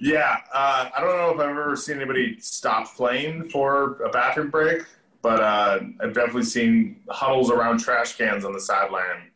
Yeah, 0.00 0.38
uh, 0.54 0.88
I 0.96 1.00
don't 1.00 1.16
know 1.16 1.30
if 1.30 1.40
I've 1.40 1.50
ever 1.50 1.76
seen 1.76 1.96
anybody 1.96 2.38
stop 2.40 2.94
playing 2.94 3.48
for 3.50 4.00
a 4.02 4.10
bathroom 4.10 4.50
break, 4.50 4.84
but 5.28 5.40
uh, 5.42 5.78
I've 6.00 6.14
definitely 6.14 6.44
seen 6.44 7.02
huddles 7.10 7.50
around 7.50 7.80
trash 7.80 8.16
cans 8.16 8.46
on 8.46 8.54
the 8.54 8.60
sideline. 8.60 9.30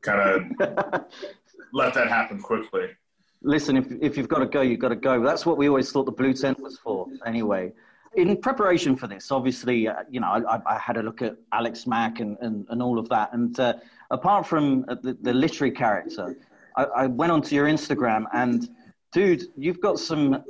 Kind 0.00 0.20
of 0.60 1.04
let 1.74 1.92
that 1.92 2.08
happen 2.08 2.40
quickly 2.40 2.88
listen, 3.44 3.76
if, 3.76 3.86
if 4.00 4.16
you've 4.16 4.28
got 4.28 4.38
to 4.38 4.46
go, 4.46 4.62
you've 4.62 4.80
got 4.80 4.88
to 4.88 4.96
go. 4.96 5.22
That's 5.22 5.44
what 5.44 5.58
we 5.58 5.68
always 5.68 5.92
thought 5.92 6.06
the 6.06 6.12
blue 6.12 6.32
tent 6.32 6.58
was 6.60 6.78
for, 6.78 7.06
anyway. 7.26 7.72
In 8.16 8.36
preparation 8.38 8.96
for 8.96 9.06
this, 9.06 9.30
obviously, 9.30 9.86
uh, 9.86 9.96
you 10.10 10.18
know, 10.20 10.28
I, 10.28 10.60
I, 10.66 10.78
had 10.78 10.96
a 10.96 11.02
look 11.02 11.20
at 11.20 11.36
Alex 11.52 11.86
Mack 11.86 12.20
and, 12.20 12.38
and, 12.40 12.64
and 12.70 12.80
all 12.80 12.98
of 12.98 13.06
that. 13.10 13.34
And 13.34 13.60
uh, 13.60 13.74
apart 14.10 14.46
from 14.46 14.86
uh, 14.88 14.96
the, 15.02 15.12
the, 15.20 15.34
literary 15.34 15.72
character, 15.72 16.34
I, 16.76 16.84
I 16.84 17.06
went 17.06 17.32
onto 17.32 17.54
your 17.54 17.66
Instagram 17.66 18.24
and, 18.32 18.66
dude, 19.12 19.44
you've 19.58 19.82
got 19.82 19.98
some 19.98 20.42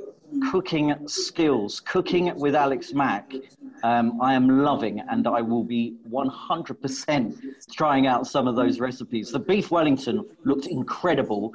cooking 0.51 0.95
skills. 1.07 1.81
Cooking 1.81 2.33
with 2.39 2.55
Alex 2.55 2.93
Mack, 2.93 3.33
um, 3.83 4.19
I 4.21 4.33
am 4.33 4.63
loving, 4.63 4.99
and 5.09 5.27
I 5.27 5.41
will 5.41 5.63
be 5.63 5.97
100% 6.09 7.41
trying 7.71 8.07
out 8.07 8.27
some 8.27 8.47
of 8.47 8.55
those 8.55 8.79
recipes. 8.79 9.31
The 9.31 9.39
beef 9.39 9.71
Wellington 9.71 10.25
looked 10.43 10.67
incredible, 10.67 11.53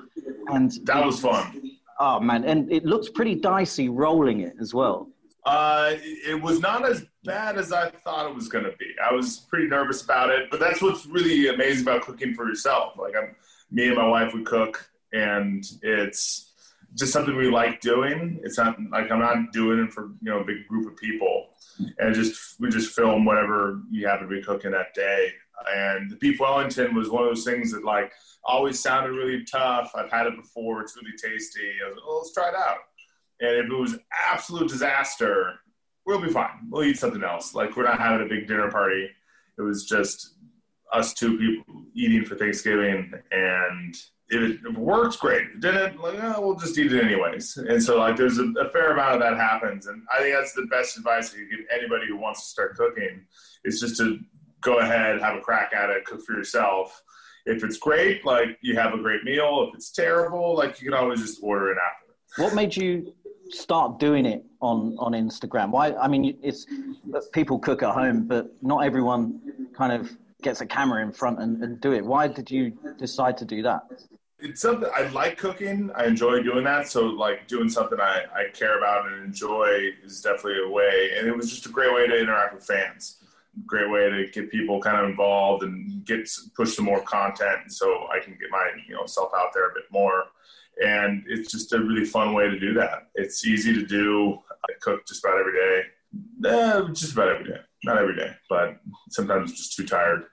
and 0.49 0.73
that 0.85 1.05
was 1.05 1.21
fun. 1.21 1.71
Oh 1.99 2.19
man, 2.19 2.45
and 2.45 2.73
it 2.73 2.85
looks 2.85 3.11
pretty 3.11 3.35
dicey 3.35 3.89
rolling 3.89 4.41
it 4.41 4.55
as 4.61 4.73
well. 4.73 5.09
Uh, 5.45 5.95
it 6.03 6.41
was 6.41 6.61
not 6.61 6.87
as 6.87 7.05
bad 7.25 7.57
as 7.57 7.73
I 7.73 7.91
thought 7.91 8.29
it 8.29 8.35
was 8.35 8.49
going 8.49 8.65
to 8.65 8.77
be. 8.79 8.87
I 9.03 9.13
was 9.13 9.39
pretty 9.49 9.69
nervous 9.69 10.03
about 10.03 10.31
it, 10.31 10.51
but 10.51 10.61
that's 10.61 10.83
what's 10.83 11.07
really 11.07 11.49
amazing 11.49 11.83
about 11.83 12.03
cooking 12.03 12.35
for 12.35 12.49
yourself. 12.49 12.95
Like 12.99 13.15
I'm, 13.17 13.35
me 13.71 13.89
and 13.89 13.97
my 13.97 14.07
wife 14.07 14.33
would 14.35 14.47
cook, 14.47 14.91
and 15.13 15.65
it's 15.83 16.50
just 16.95 17.13
something 17.13 17.37
we 17.37 17.51
like 17.51 17.81
doing. 17.81 18.41
It's 18.43 18.59
not 18.59 18.77
like 18.91 19.11
I'm 19.11 19.21
not 19.21 19.53
doing 19.53 19.81
it 19.81 19.93
for 19.93 20.11
you 20.23 20.31
know 20.31 20.41
a 20.41 20.45
big 20.45 20.67
group 20.69 20.91
of 20.91 20.97
people, 20.97 21.49
and 21.99 22.15
just 22.15 22.59
we 22.61 22.69
just 22.69 22.95
film 22.95 23.25
whatever 23.25 23.81
you 23.91 24.07
happen 24.07 24.29
to 24.29 24.35
be 24.35 24.43
cooking 24.43 24.73
that 24.73 24.95
day. 24.95 25.33
And 25.75 26.11
the 26.11 26.17
beef 26.17 26.41
Wellington 26.41 26.95
was 26.95 27.11
one 27.11 27.23
of 27.25 27.29
those 27.29 27.45
things 27.45 27.71
that 27.73 27.85
like 27.85 28.13
always 28.45 28.81
sounded 28.81 29.13
really 29.13 29.45
tough. 29.45 29.93
I've 29.95 30.11
had 30.11 30.27
it 30.27 30.37
before; 30.37 30.81
it's 30.81 30.97
really 30.97 31.17
tasty. 31.17 31.73
I 31.85 31.89
was 31.89 31.97
like, 31.97 32.15
let's 32.17 32.33
try 32.35 32.49
it 32.49 32.55
out. 32.55 32.79
And 33.41 33.65
if 33.65 33.71
it 33.71 33.75
was 33.75 33.99
absolute 34.31 34.69
disaster, 34.69 35.61
we'll 36.07 36.21
be 36.21 36.31
fine. 36.31 36.69
We'll 36.71 36.85
eat 36.85 36.99
something 36.99 37.23
else. 37.23 37.55
Like 37.55 37.77
we're 37.77 37.85
not 37.85 37.99
having 37.99 38.27
a 38.27 38.29
big 38.29 38.47
dinner 38.47 38.71
party. 38.71 39.09
It 39.59 39.63
was 39.63 39.87
just 39.87 40.35
us 40.93 41.15
two 41.15 41.39
people 41.39 41.85
eating 41.95 42.25
for 42.25 42.35
Thanksgiving, 42.35 43.13
and 43.31 43.95
if 44.31 44.65
it 44.65 44.79
works, 44.79 45.17
great. 45.17 45.49
If 45.49 45.55
it 45.57 45.61
didn't, 45.61 46.01
like, 46.01 46.19
oh, 46.23 46.41
we'll 46.41 46.57
just 46.57 46.79
eat 46.79 46.93
it 46.93 47.05
anyways. 47.05 47.57
And 47.57 47.83
so, 47.83 47.99
like, 47.99 48.17
there's 48.17 48.39
a, 48.39 48.45
a, 48.61 48.71
fair 48.71 48.93
amount 48.93 49.15
of 49.15 49.21
that 49.21 49.37
happens. 49.37 49.87
And 49.87 50.03
I 50.13 50.21
think 50.21 50.35
that's 50.35 50.53
the 50.53 50.67
best 50.71 50.97
advice 50.97 51.35
you 51.35 51.47
can 51.47 51.59
give 51.59 51.67
anybody 51.73 52.07
who 52.07 52.17
wants 52.17 52.43
to 52.43 52.47
start 52.47 52.77
cooking 52.77 53.25
is 53.65 53.81
just 53.81 53.97
to 53.97 54.21
go 54.61 54.79
ahead, 54.79 55.21
have 55.21 55.37
a 55.37 55.41
crack 55.41 55.73
at 55.75 55.91
it, 55.91 56.05
cook 56.05 56.23
for 56.23 56.35
yourself. 56.35 57.03
If 57.47 57.65
it's 57.65 57.77
great, 57.79 58.25
like, 58.25 58.59
you 58.61 58.77
have 58.77 58.95
a 58.95 58.99
great 58.99 59.25
meal. 59.25 59.67
If 59.69 59.75
it's 59.75 59.91
terrible, 59.91 60.57
like, 60.57 60.81
you 60.81 60.91
can 60.91 60.99
always 60.99 61.21
just 61.21 61.41
order 61.43 61.73
it 61.73 61.79
after. 61.79 62.43
What 62.43 62.55
made 62.55 62.77
you 62.77 63.13
start 63.49 63.99
doing 63.99 64.27
it 64.27 64.45
on, 64.61 64.95
on 65.01 65.13
Instagram? 65.13 65.71
Why? 65.71 65.93
I 65.95 66.07
mean, 66.07 66.39
it's 66.41 66.67
people 67.33 67.59
cook 67.59 67.83
at 67.83 67.93
home, 67.93 68.29
but 68.29 68.53
not 68.63 68.85
everyone 68.85 69.41
kind 69.75 69.93
of 69.93 70.17
gets 70.43 70.61
a 70.61 70.67
camera 70.67 71.03
in 71.03 71.13
front 71.13 71.41
and, 71.41 71.63
and 71.65 71.81
do 71.81 71.93
it. 71.93 72.05
Why 72.05 72.29
did 72.29 72.51
you 72.51 72.73
decide 72.99 73.37
to 73.39 73.45
do 73.45 73.63
that? 73.63 73.83
It's 74.43 74.61
something 74.61 74.89
I 74.95 75.09
like 75.09 75.37
cooking. 75.37 75.91
I 75.95 76.07
enjoy 76.07 76.43
doing 76.43 76.65
that. 76.65 76.89
So 76.89 77.07
like 77.07 77.47
doing 77.47 77.69
something 77.69 78.01
I, 78.01 78.25
I 78.35 78.45
care 78.53 78.79
about 78.79 79.07
and 79.07 79.25
enjoy 79.25 79.91
is 80.05 80.21
definitely 80.21 80.63
a 80.65 80.69
way. 80.69 81.13
And 81.17 81.27
it 81.27 81.37
was 81.37 81.51
just 81.51 81.67
a 81.67 81.69
great 81.69 81.93
way 81.93 82.07
to 82.07 82.21
interact 82.21 82.55
with 82.55 82.65
fans. 82.65 83.17
Great 83.67 83.91
way 83.91 84.09
to 84.09 84.27
get 84.31 84.51
people 84.51 84.81
kind 84.81 84.99
of 84.99 85.11
involved 85.11 85.65
and 85.65 86.05
get 86.05 86.29
push 86.57 86.75
some 86.75 86.85
more 86.85 87.03
content 87.03 87.73
so 87.73 88.07
I 88.13 88.21
can 88.21 88.35
get 88.35 88.51
my 88.51 88.71
you 88.89 88.95
know 88.95 89.07
self 89.07 89.33
out 89.37 89.53
there 89.53 89.71
a 89.71 89.75
bit 89.75 89.85
more. 89.91 90.25
And 90.83 91.25
it's 91.27 91.51
just 91.51 91.73
a 91.73 91.79
really 91.79 92.05
fun 92.05 92.33
way 92.33 92.49
to 92.49 92.59
do 92.59 92.73
that. 92.75 93.09
It's 93.15 93.47
easy 93.47 93.75
to 93.75 93.85
do. 93.85 94.39
I 94.51 94.73
cook 94.81 95.07
just 95.07 95.25
about 95.25 95.39
every 95.39 95.53
day. 95.53 95.83
Eh, 96.49 96.93
just 96.93 97.13
about 97.13 97.29
every 97.29 97.45
day. 97.45 97.61
Not 97.85 97.99
every 97.99 98.17
day, 98.17 98.35
but 98.49 98.79
sometimes 99.11 99.53
just 99.53 99.77
too 99.77 99.85
tired. 99.85 100.25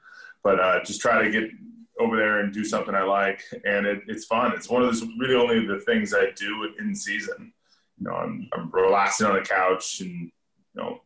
But 0.43 0.59
uh, 0.59 0.83
just 0.83 1.01
try 1.01 1.21
to 1.23 1.29
get 1.29 1.49
over 1.99 2.15
there 2.15 2.39
and 2.39 2.53
do 2.53 2.63
something 2.63 2.95
I 2.95 3.03
like, 3.03 3.43
and 3.65 3.85
it, 3.85 4.03
it's 4.07 4.25
fun. 4.25 4.53
It's 4.53 4.69
one 4.69 4.83
of 4.83 4.87
those 4.87 5.07
really 5.17 5.35
only 5.35 5.65
the 5.65 5.79
things 5.81 6.13
I 6.13 6.31
do 6.35 6.73
in 6.79 6.95
season. 6.95 7.53
You 7.99 8.07
know, 8.07 8.15
I'm, 8.15 8.47
I'm 8.53 8.69
relaxing 8.71 9.27
on 9.27 9.35
the 9.35 9.41
couch 9.41 10.01
and 10.01 10.31
you 10.75 10.81
know 10.81 11.01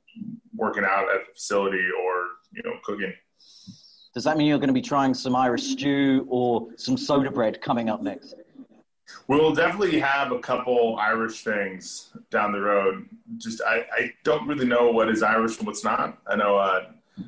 working 0.55 0.83
out 0.83 1.05
at 1.13 1.27
the 1.27 1.33
facility 1.33 1.85
or 2.03 2.25
you 2.51 2.63
know 2.63 2.77
cooking. 2.83 3.13
Does 4.13 4.25
that 4.25 4.37
mean 4.37 4.47
you're 4.47 4.59
going 4.59 4.67
to 4.67 4.73
be 4.73 4.81
trying 4.81 5.13
some 5.13 5.35
Irish 5.35 5.63
stew 5.63 6.25
or 6.29 6.67
some 6.75 6.97
soda 6.97 7.31
bread 7.31 7.61
coming 7.61 7.89
up 7.89 8.01
next? 8.01 8.35
We'll 9.27 9.53
definitely 9.53 9.99
have 9.99 10.31
a 10.31 10.39
couple 10.39 10.97
Irish 10.97 11.43
things 11.43 12.11
down 12.29 12.51
the 12.51 12.59
road. 12.59 13.07
Just 13.37 13.61
I, 13.61 13.85
I 13.93 14.13
don't 14.23 14.47
really 14.47 14.65
know 14.65 14.91
what 14.91 15.09
is 15.09 15.23
Irish 15.23 15.57
and 15.57 15.67
what's 15.67 15.83
not. 15.83 16.17
I 16.27 16.35
know 16.35 16.57
uh, 16.57 16.87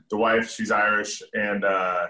the 0.10 0.18
wife, 0.18 0.50
she's 0.50 0.72
Irish, 0.72 1.22
and 1.34 1.64
uh, 1.64 2.08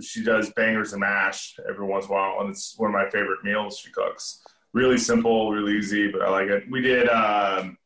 she 0.00 0.22
does 0.22 0.50
bangers 0.50 0.92
and 0.92 1.00
mash 1.00 1.56
every 1.68 1.86
once 1.86 2.06
in 2.06 2.10
a 2.10 2.14
while, 2.14 2.40
and 2.40 2.50
it's 2.50 2.74
one 2.78 2.90
of 2.90 2.94
my 2.94 3.08
favorite 3.10 3.42
meals 3.44 3.78
she 3.78 3.90
cooks. 3.90 4.42
Really 4.72 4.98
simple, 4.98 5.50
really 5.50 5.76
easy, 5.78 6.10
but 6.10 6.22
I 6.22 6.30
like 6.30 6.48
it. 6.48 6.64
We 6.70 6.82
did 6.82 7.08
um, 7.08 7.78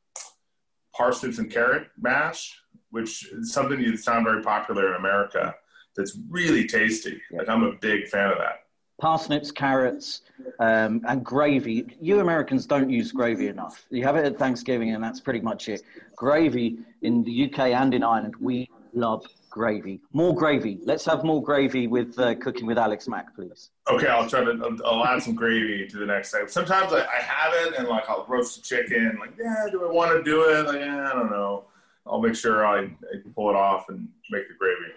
parsnips 0.94 1.38
and 1.38 1.50
carrot 1.50 1.88
mash, 2.00 2.58
which 2.90 3.28
is 3.32 3.52
something 3.52 3.82
that's 3.82 4.06
not 4.06 4.24
very 4.24 4.42
popular 4.42 4.88
in 4.88 4.94
America. 4.94 5.54
That's 5.96 6.18
really 6.28 6.66
tasty. 6.66 7.20
Like 7.32 7.48
I'm 7.48 7.62
a 7.62 7.72
big 7.72 8.08
fan 8.08 8.30
of 8.30 8.38
that. 8.38 8.64
Parsnips, 9.00 9.50
carrots, 9.50 10.22
um, 10.58 11.02
and 11.08 11.24
gravy. 11.24 11.96
You 12.00 12.20
Americans 12.20 12.66
don't 12.66 12.90
use 12.90 13.12
gravy 13.12 13.48
enough. 13.48 13.86
You 13.90 14.04
have 14.04 14.16
it 14.16 14.26
at 14.26 14.38
Thanksgiving, 14.38 14.94
and 14.94 15.02
that's 15.02 15.20
pretty 15.20 15.40
much 15.40 15.68
it. 15.68 15.82
Gravy 16.16 16.78
in 17.02 17.24
the 17.24 17.46
UK 17.46 17.70
and 17.70 17.94
in 17.94 18.02
Ireland, 18.02 18.34
we 18.40 18.68
love 18.92 19.26
gravy. 19.50 20.00
More 20.12 20.34
gravy. 20.34 20.78
Let's 20.84 21.04
have 21.06 21.24
more 21.24 21.42
gravy 21.42 21.86
with 21.86 22.18
uh, 22.18 22.36
cooking 22.36 22.66
with 22.66 22.78
Alex 22.78 23.08
Mack, 23.08 23.34
please. 23.34 23.70
Okay, 23.90 24.06
I'll 24.06 24.28
try 24.28 24.44
to. 24.44 24.78
I'll 24.84 25.04
add 25.04 25.22
some 25.22 25.34
gravy 25.34 25.86
to 25.88 25.98
the 25.98 26.06
next 26.06 26.30
time. 26.30 26.48
Sometimes 26.48 26.92
I, 26.92 27.00
I 27.00 27.20
have 27.20 27.52
it, 27.66 27.78
and 27.78 27.88
like 27.88 28.08
I'll 28.08 28.24
roast 28.28 28.56
the 28.56 28.62
chicken. 28.62 29.18
Like, 29.20 29.34
yeah, 29.38 29.66
do 29.70 29.86
I 29.86 29.92
want 29.92 30.16
to 30.16 30.22
do 30.22 30.42
it? 30.42 30.66
Like, 30.66 30.80
yeah, 30.80 31.10
I 31.10 31.12
don't 31.12 31.30
know. 31.30 31.64
I'll 32.06 32.20
make 32.20 32.34
sure 32.34 32.66
I, 32.66 32.84
I 32.84 33.16
pull 33.34 33.50
it 33.50 33.56
off 33.56 33.88
and 33.88 34.08
make 34.30 34.48
the 34.48 34.54
gravy. 34.54 34.92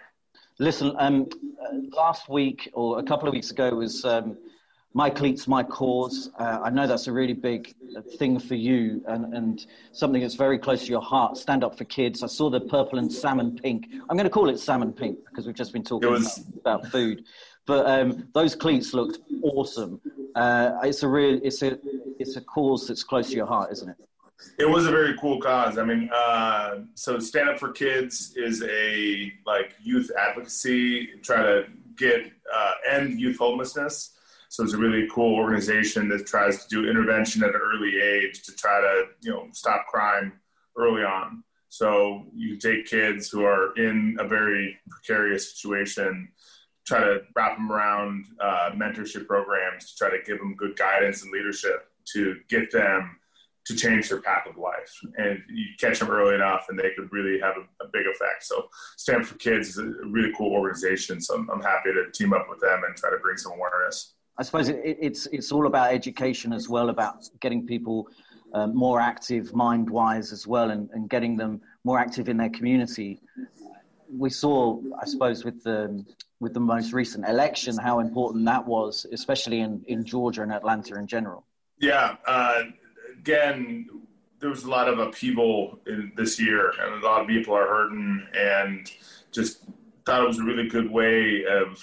Listen, 0.59 0.93
um, 0.99 1.27
uh, 1.61 1.97
last 1.97 2.29
week 2.29 2.69
or 2.73 2.99
a 2.99 3.03
couple 3.03 3.27
of 3.27 3.33
weeks 3.33 3.51
ago 3.51 3.73
was 3.75 4.05
um, 4.05 4.37
my 4.93 5.09
cleats, 5.09 5.47
my 5.47 5.63
cause. 5.63 6.29
Uh, 6.37 6.59
I 6.63 6.69
know 6.69 6.87
that's 6.87 7.07
a 7.07 7.11
really 7.11 7.33
big 7.33 7.73
thing 8.01 8.39
for 8.39 8.55
you 8.55 9.03
and, 9.07 9.33
and 9.33 9.65
something 9.91 10.21
that's 10.21 10.35
very 10.35 10.57
close 10.57 10.85
to 10.85 10.89
your 10.89 11.01
heart. 11.01 11.37
Stand 11.37 11.63
up 11.63 11.77
for 11.77 11.85
kids. 11.85 12.23
I 12.23 12.27
saw 12.27 12.49
the 12.49 12.61
purple 12.61 12.99
and 12.99 13.11
salmon 13.11 13.57
pink. 13.57 13.87
I'm 14.09 14.17
going 14.17 14.25
to 14.25 14.29
call 14.29 14.49
it 14.49 14.59
salmon 14.59 14.93
pink 14.93 15.19
because 15.29 15.45
we've 15.45 15.55
just 15.55 15.73
been 15.73 15.83
talking 15.83 16.09
was... 16.09 16.37
about, 16.37 16.81
about, 16.81 16.91
food. 16.91 17.23
But 17.65 17.85
um, 17.89 18.27
those 18.33 18.55
cleats 18.55 18.93
looked 18.93 19.19
awesome. 19.41 20.01
Uh, 20.35 20.73
it's 20.83 21.03
a 21.03 21.07
real, 21.07 21.39
it's 21.43 21.61
a, 21.61 21.79
it's 22.19 22.35
a 22.35 22.41
cause 22.41 22.87
that's 22.87 23.03
close 23.03 23.29
to 23.29 23.35
your 23.35 23.45
heart, 23.45 23.71
isn't 23.71 23.89
it? 23.89 23.97
It 24.59 24.69
was 24.69 24.85
a 24.85 24.91
very 24.91 25.17
cool 25.17 25.39
cause. 25.39 25.77
I 25.77 25.85
mean, 25.85 26.09
uh, 26.13 26.79
so 26.95 27.19
Stand 27.19 27.49
Up 27.49 27.59
for 27.59 27.71
Kids 27.71 28.33
is 28.35 28.61
a 28.63 29.31
like 29.45 29.75
youth 29.81 30.11
advocacy, 30.19 31.07
try 31.21 31.41
to 31.41 31.65
get 31.97 32.31
uh, 32.53 32.71
end 32.89 33.19
youth 33.19 33.37
homelessness. 33.37 34.11
So 34.53 34.63
it's 34.63 34.73
a 34.73 34.77
really 34.77 35.07
cool 35.11 35.33
organization 35.33 36.07
that 36.09 36.27
tries 36.27 36.63
to 36.63 36.69
do 36.69 36.87
intervention 36.87 37.41
at 37.41 37.55
an 37.55 37.59
early 37.59 37.99
age 37.99 38.43
to 38.43 38.55
try 38.55 38.79
to 38.81 39.05
you 39.21 39.31
know 39.31 39.47
stop 39.51 39.87
crime 39.87 40.31
early 40.77 41.01
on. 41.03 41.43
So 41.69 42.27
you 42.35 42.57
take 42.57 42.85
kids 42.85 43.31
who 43.31 43.45
are 43.45 43.73
in 43.77 44.15
a 44.19 44.27
very 44.27 44.77
precarious 44.91 45.53
situation, 45.53 46.29
try 46.85 46.99
to 46.99 47.21
wrap 47.35 47.57
them 47.57 47.71
around 47.71 48.27
uh, 48.39 48.69
mentorship 48.75 49.25
programs 49.25 49.91
to 49.91 49.97
try 49.97 50.11
to 50.11 50.23
give 50.23 50.37
them 50.37 50.53
good 50.55 50.77
guidance 50.77 51.23
and 51.23 51.31
leadership 51.31 51.87
to 52.13 52.35
get 52.47 52.71
them 52.71 53.17
to 53.65 53.75
change 53.75 54.07
their 54.07 54.21
path 54.21 54.45
of 54.47 54.57
life. 54.57 54.99
And 55.17 55.41
you 55.49 55.65
catch 55.79 55.97
them 55.97 56.11
early 56.11 56.35
enough, 56.35 56.67
and 56.69 56.77
they 56.77 56.91
could 56.95 57.11
really 57.11 57.39
have 57.39 57.55
a, 57.57 57.85
a 57.85 57.87
big 57.91 58.05
effect. 58.05 58.43
So, 58.43 58.69
Stand 58.97 59.27
for 59.27 59.33
Kids 59.35 59.69
is 59.69 59.77
a 59.79 59.85
really 60.05 60.31
cool 60.37 60.51
organization. 60.51 61.21
So, 61.21 61.33
I'm, 61.33 61.49
I'm 61.49 61.61
happy 61.61 61.91
to 61.91 62.11
team 62.11 62.33
up 62.33 62.45
with 62.51 62.59
them 62.59 62.83
and 62.85 62.95
try 62.95 63.09
to 63.09 63.17
bring 63.17 63.37
some 63.37 63.53
awareness. 63.53 64.13
I 64.37 64.43
suppose 64.43 64.69
it, 64.69 64.81
it's 64.83 65.27
it's 65.27 65.51
all 65.51 65.67
about 65.67 65.93
education 65.93 66.53
as 66.53 66.67
well, 66.67 66.89
about 66.89 67.29
getting 67.39 67.65
people 67.65 68.07
uh, 68.53 68.67
more 68.67 68.99
active 68.99 69.53
mind 69.53 69.89
wise 69.89 70.31
as 70.31 70.47
well, 70.47 70.71
and, 70.71 70.89
and 70.91 71.09
getting 71.09 71.37
them 71.37 71.61
more 71.83 71.99
active 71.99 72.29
in 72.29 72.37
their 72.37 72.49
community. 72.49 73.19
We 74.09 74.29
saw, 74.29 74.79
I 75.01 75.05
suppose, 75.05 75.43
with 75.43 75.63
the 75.63 76.05
with 76.39 76.53
the 76.53 76.59
most 76.59 76.93
recent 76.93 77.27
election, 77.27 77.77
how 77.77 77.99
important 77.99 78.45
that 78.45 78.65
was, 78.67 79.05
especially 79.11 79.61
in, 79.61 79.83
in 79.87 80.03
Georgia 80.03 80.41
and 80.41 80.51
Atlanta 80.51 80.95
in 80.99 81.07
general. 81.07 81.45
Yeah, 81.79 82.17
uh, 82.27 82.63
again, 83.17 83.87
there 84.39 84.49
was 84.49 84.63
a 84.63 84.69
lot 84.69 84.89
of 84.89 84.99
upheaval 84.99 85.79
in 85.87 86.11
this 86.17 86.39
year, 86.39 86.73
and 86.81 87.01
a 87.01 87.05
lot 87.05 87.21
of 87.21 87.27
people 87.27 87.53
are 87.55 87.67
hurting, 87.67 88.27
and 88.37 88.91
just 89.31 89.63
thought 90.05 90.21
it 90.21 90.27
was 90.27 90.39
a 90.39 90.43
really 90.43 90.67
good 90.67 90.91
way 90.91 91.45
of 91.45 91.81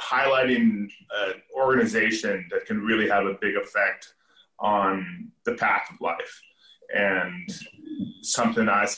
highlighting 0.00 0.88
an 1.16 1.34
organization 1.54 2.46
that 2.50 2.66
can 2.66 2.80
really 2.80 3.08
have 3.08 3.26
a 3.26 3.34
big 3.40 3.56
effect 3.56 4.14
on 4.58 5.30
the 5.44 5.54
path 5.54 5.88
of 5.90 6.00
life. 6.00 6.40
And 6.94 7.48
something 8.22 8.68
I 8.68 8.88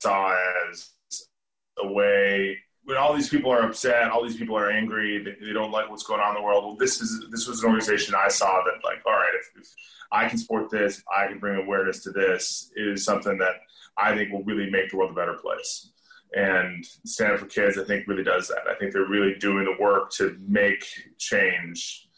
saw 0.00 0.36
as 0.70 0.90
a 1.78 1.88
way 1.90 2.58
when 2.88 2.96
all 2.96 3.14
these 3.14 3.28
people 3.28 3.50
are 3.50 3.64
upset, 3.64 4.10
all 4.10 4.24
these 4.24 4.38
people 4.38 4.56
are 4.56 4.70
angry, 4.70 5.22
they, 5.22 5.52
don't 5.52 5.70
like 5.70 5.90
what's 5.90 6.04
going 6.04 6.22
on 6.22 6.34
in 6.34 6.40
the 6.40 6.42
world. 6.42 6.64
Well, 6.64 6.76
this 6.76 7.02
is 7.02 7.26
this 7.30 7.46
was 7.46 7.62
an 7.62 7.66
organization 7.66 8.14
I 8.14 8.28
saw 8.28 8.62
that 8.64 8.82
like, 8.82 9.04
all 9.04 9.12
right, 9.12 9.34
if, 9.38 9.60
if 9.60 9.68
I 10.10 10.26
can 10.26 10.38
support 10.38 10.70
this, 10.70 11.02
I 11.14 11.26
can 11.26 11.38
bring 11.38 11.62
awareness 11.62 12.02
to 12.04 12.10
this, 12.10 12.72
is 12.76 13.04
something 13.04 13.36
that 13.38 13.56
I 13.98 14.16
think 14.16 14.32
will 14.32 14.42
really 14.44 14.70
make 14.70 14.88
the 14.88 14.96
world 14.96 15.10
a 15.10 15.14
better 15.14 15.34
place. 15.34 15.90
And 16.34 16.84
Stand 17.06 17.38
for 17.38 17.46
Kids, 17.46 17.78
I 17.78 17.84
think, 17.84 18.06
really 18.06 18.24
does 18.24 18.48
that. 18.48 18.68
I 18.70 18.74
think 18.78 18.92
they're 18.92 19.06
really 19.06 19.34
doing 19.36 19.64
the 19.64 19.82
work 19.82 20.10
to 20.12 20.36
make 20.46 20.84
change 21.16 22.08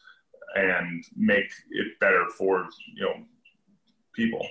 and 0.56 1.04
make 1.16 1.50
it 1.70 1.98
better 2.00 2.26
for 2.36 2.66
you 2.94 3.04
know 3.04 3.14
people. 4.12 4.46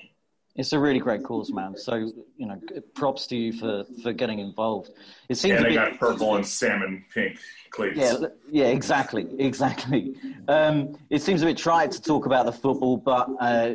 It's 0.55 0.73
a 0.73 0.79
really 0.79 0.99
great 0.99 1.23
cause, 1.23 1.51
man. 1.51 1.77
So 1.77 1.95
you 1.95 2.45
know, 2.47 2.59
props 2.93 3.27
to 3.27 3.35
you 3.35 3.53
for 3.53 3.85
for 4.01 4.13
getting 4.13 4.39
involved. 4.39 4.91
It 5.29 5.35
seems. 5.35 5.57
And 5.57 5.65
they 5.65 5.73
got 5.73 5.99
purple 5.99 6.35
and 6.35 6.45
salmon 6.45 7.05
pink 7.13 7.37
cleats. 7.71 7.97
Yeah, 7.97 8.17
yeah, 8.49 8.65
exactly, 8.65 9.27
exactly. 9.39 10.15
Um, 10.47 10.97
it 11.09 11.21
seems 11.21 11.41
a 11.41 11.45
bit 11.45 11.57
trite 11.57 11.91
to 11.91 12.01
talk 12.01 12.25
about 12.25 12.45
the 12.45 12.51
football, 12.51 12.97
but 12.97 13.29
uh, 13.39 13.73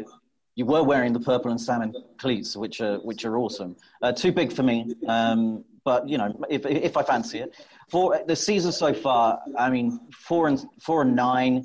you 0.56 0.66
were 0.66 0.82
wearing 0.82 1.12
the 1.12 1.20
purple 1.20 1.50
and 1.50 1.60
salmon 1.60 1.94
cleats, 2.18 2.56
which 2.56 2.80
are 2.80 2.98
which 2.98 3.24
are 3.24 3.38
awesome. 3.38 3.76
Uh, 4.02 4.12
too 4.12 4.32
big 4.32 4.52
for 4.52 4.62
me. 4.62 4.94
Um, 5.06 5.64
but 5.84 6.08
you 6.08 6.18
know, 6.18 6.34
if 6.48 6.64
if 6.66 6.96
I 6.96 7.02
fancy 7.02 7.38
it, 7.38 7.54
for 7.90 8.20
the 8.26 8.36
season 8.36 8.72
so 8.72 8.94
far, 8.94 9.40
I 9.58 9.70
mean, 9.70 10.00
four 10.12 10.48
and 10.48 10.64
four 10.80 11.02
and 11.02 11.14
nine, 11.14 11.64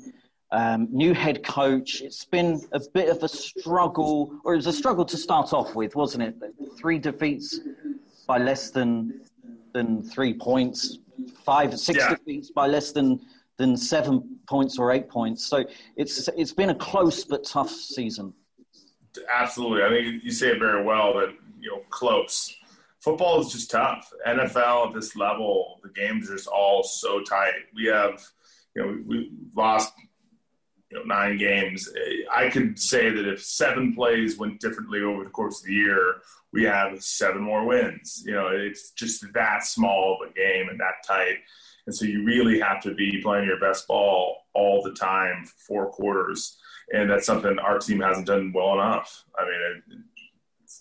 um, 0.52 0.88
new 0.90 1.14
head 1.14 1.42
coach. 1.42 2.02
It's 2.02 2.24
been 2.24 2.60
a 2.72 2.80
bit 2.92 3.08
of 3.08 3.22
a 3.22 3.28
struggle, 3.28 4.38
or 4.44 4.52
it 4.54 4.56
was 4.56 4.66
a 4.66 4.72
struggle 4.72 5.04
to 5.06 5.16
start 5.16 5.52
off 5.52 5.74
with, 5.74 5.96
wasn't 5.96 6.24
it? 6.24 6.36
Three 6.78 6.98
defeats 6.98 7.60
by 8.26 8.38
less 8.38 8.70
than 8.70 9.22
than 9.72 10.02
three 10.02 10.34
points, 10.34 10.98
five, 11.44 11.78
six 11.78 11.98
yeah. 11.98 12.10
defeats 12.10 12.50
by 12.50 12.66
less 12.66 12.92
than 12.92 13.20
than 13.56 13.76
seven 13.76 14.38
points 14.48 14.78
or 14.78 14.92
eight 14.92 15.08
points. 15.08 15.44
So 15.44 15.64
it's 15.96 16.28
it's 16.36 16.52
been 16.52 16.70
a 16.70 16.74
close 16.74 17.24
but 17.24 17.44
tough 17.44 17.70
season. 17.70 18.34
Absolutely, 19.32 19.82
I 19.82 19.88
think 19.88 20.24
you 20.24 20.30
say 20.30 20.48
it 20.48 20.58
very 20.58 20.84
well. 20.84 21.14
That 21.14 21.34
you 21.58 21.70
know, 21.70 21.82
close 21.90 22.54
football 23.00 23.40
is 23.40 23.52
just 23.52 23.70
tough. 23.70 24.12
NFL 24.26 24.88
at 24.88 24.94
this 24.94 25.16
level, 25.16 25.80
the 25.82 25.88
games 25.90 26.30
are 26.30 26.36
just 26.36 26.48
all 26.48 26.82
so 26.82 27.20
tight. 27.22 27.52
We 27.74 27.86
have, 27.86 28.22
you 28.74 28.82
know, 28.82 28.98
we 29.06 29.32
lost 29.54 29.92
you 30.90 30.98
know, 30.98 31.04
nine 31.04 31.38
games. 31.38 31.88
I 32.32 32.48
could 32.48 32.78
say 32.78 33.10
that 33.10 33.28
if 33.28 33.42
seven 33.42 33.94
plays 33.94 34.38
went 34.38 34.60
differently 34.60 35.00
over 35.02 35.24
the 35.24 35.30
course 35.30 35.60
of 35.60 35.66
the 35.66 35.74
year, 35.74 36.16
we 36.52 36.64
have 36.64 37.02
seven 37.02 37.42
more 37.42 37.64
wins. 37.64 38.22
You 38.26 38.34
know, 38.34 38.48
it's 38.48 38.90
just 38.90 39.24
that 39.32 39.64
small 39.64 40.18
of 40.20 40.30
a 40.30 40.32
game 40.32 40.68
and 40.68 40.80
that 40.80 41.06
tight. 41.06 41.38
And 41.86 41.94
so 41.94 42.04
you 42.04 42.24
really 42.24 42.60
have 42.60 42.82
to 42.82 42.94
be 42.94 43.20
playing 43.22 43.46
your 43.46 43.60
best 43.60 43.86
ball 43.88 44.36
all 44.52 44.82
the 44.82 44.92
time, 44.92 45.44
four 45.66 45.90
quarters. 45.90 46.58
And 46.92 47.08
that's 47.08 47.26
something 47.26 47.58
our 47.58 47.78
team 47.78 48.00
hasn't 48.00 48.26
done 48.26 48.52
well 48.52 48.74
enough. 48.74 49.24
I 49.38 49.44
mean, 49.44 50.04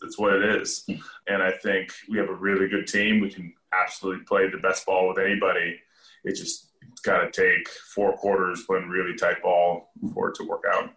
it's 0.02 0.18
what 0.18 0.34
it 0.34 0.62
is. 0.62 0.86
And 1.28 1.42
I 1.42 1.52
think 1.52 1.92
we 2.10 2.18
have 2.18 2.30
a 2.30 2.36
really 2.36 2.68
good 2.68 2.88
team. 2.88 3.20
We 3.20 3.30
can 3.30 3.54
absolutely 3.74 4.26
play 4.26 4.50
the 4.50 4.58
best 4.58 4.86
ball 4.86 5.10
with 5.10 5.20
anybody. 5.20 5.80
It 6.24 6.36
just 6.36 6.70
got 7.04 7.22
to 7.22 7.32
take 7.32 7.68
four 7.70 8.14
quarters 8.18 8.64
playing 8.66 8.90
really 8.90 9.16
tight 9.16 9.42
ball 9.42 9.92
for 10.14 10.30
it 10.30 10.36
to 10.36 10.44
work 10.44 10.64
out. 10.74 10.92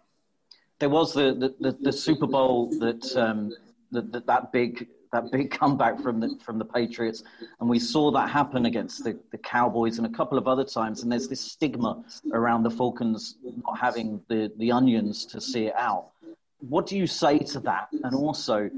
There 0.79 0.89
was 0.89 1.13
the 1.13 1.33
the, 1.33 1.71
the, 1.71 1.77
the 1.79 1.91
Super 1.91 2.27
Bowl 2.27 2.69
that, 2.79 3.15
um, 3.15 3.53
that 3.91 4.25
that 4.25 4.51
big 4.51 4.87
that 5.13 5.31
big 5.31 5.51
comeback 5.51 6.01
from 6.01 6.19
the 6.19 6.37
from 6.43 6.57
the 6.57 6.65
Patriots, 6.65 7.23
and 7.59 7.69
we 7.69 7.79
saw 7.79 8.11
that 8.11 8.29
happen 8.29 8.65
against 8.65 9.03
the, 9.03 9.17
the 9.31 9.37
Cowboys 9.37 9.97
and 9.97 10.07
a 10.07 10.09
couple 10.09 10.37
of 10.37 10.47
other 10.47 10.65
times. 10.65 11.03
And 11.03 11.11
there's 11.11 11.29
this 11.29 11.39
stigma 11.39 12.03
around 12.33 12.63
the 12.63 12.71
Falcons 12.71 13.37
not 13.43 13.77
having 13.79 14.21
the 14.27 14.51
the 14.57 14.71
onions 14.71 15.25
to 15.27 15.39
see 15.39 15.67
it 15.67 15.75
out 15.77 16.09
what 16.69 16.87
do 16.87 16.97
you 16.97 17.07
say 17.07 17.39
to 17.39 17.59
that? 17.61 17.89
And 18.03 18.15
also, 18.15 18.69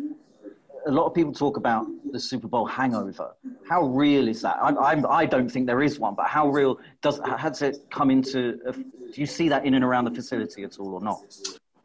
a 0.87 0.91
lot 0.91 1.05
of 1.05 1.13
people 1.13 1.33
talk 1.33 1.57
about 1.57 1.85
the 2.11 2.19
Super 2.19 2.47
Bowl 2.47 2.65
hangover. 2.65 3.36
How 3.67 3.83
real 3.83 4.27
is 4.27 4.41
that? 4.41 4.57
I, 4.61 4.69
I'm, 4.91 5.05
I 5.05 5.25
do 5.25 5.41
not 5.41 5.51
think 5.51 5.67
there 5.67 5.81
is 5.81 5.99
one, 5.99 6.15
but 6.15 6.27
how 6.27 6.47
real 6.47 6.79
does 7.01 7.19
has 7.38 7.61
it 7.61 7.77
come 7.91 8.09
into? 8.09 8.57
Do 8.71 9.21
you 9.21 9.25
see 9.25 9.49
that 9.49 9.65
in 9.65 9.73
and 9.73 9.83
around 9.83 10.05
the 10.05 10.11
facility 10.11 10.63
at 10.63 10.77
all, 10.79 10.93
or 10.93 11.01
not? 11.01 11.23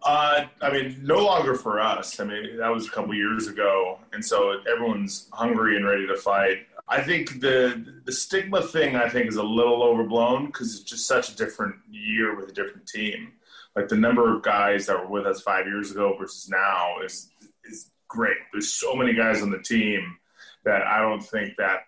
Uh, 0.03 0.47
I 0.63 0.73
mean, 0.73 0.99
no 1.03 1.19
longer 1.19 1.55
for 1.55 1.79
us. 1.79 2.21
I 2.21 2.25
mean, 2.25 2.57
that 2.57 2.69
was 2.69 2.87
a 2.87 2.91
couple 2.91 3.15
years 3.15 3.49
ago, 3.49 3.99
and 4.13 4.25
so 4.25 4.61
everyone's 4.71 5.29
hungry 5.33 5.77
and 5.77 5.87
ready 5.87 6.07
to 6.07 6.17
fight. 6.17 6.67
I 6.91 7.03
think 7.03 7.41
the 7.41 8.03
the 8.05 8.13
stigma 8.13 8.63
thing 8.63 8.97
I 8.97 9.09
think 9.09 9.29
is 9.29 9.37
a 9.37 9.43
little 9.43 9.83
overblown 9.83 10.47
because 10.47 10.75
it's 10.75 10.91
just 10.91 11.07
such 11.07 11.31
a 11.31 11.37
different 11.37 11.77
year 11.91 12.37
with 12.37 12.51
a 12.51 12.53
different 12.53 12.87
team 12.87 13.33
like 13.77 13.89
the 13.89 13.97
number 13.97 14.35
of 14.35 14.43
guys 14.43 14.87
that 14.87 14.99
were 14.99 15.09
with 15.09 15.27
us 15.27 15.41
five 15.43 15.67
years 15.67 15.91
ago 15.91 16.17
versus 16.19 16.49
now 16.49 16.97
is 17.05 17.31
is 17.65 17.91
great. 18.09 18.37
There's 18.53 18.73
so 18.73 18.95
many 18.95 19.15
guys 19.15 19.43
on 19.43 19.51
the 19.51 19.63
team 19.63 20.17
that 20.65 20.83
I 20.83 21.01
don't 21.01 21.23
think 21.23 21.57
that 21.57 21.81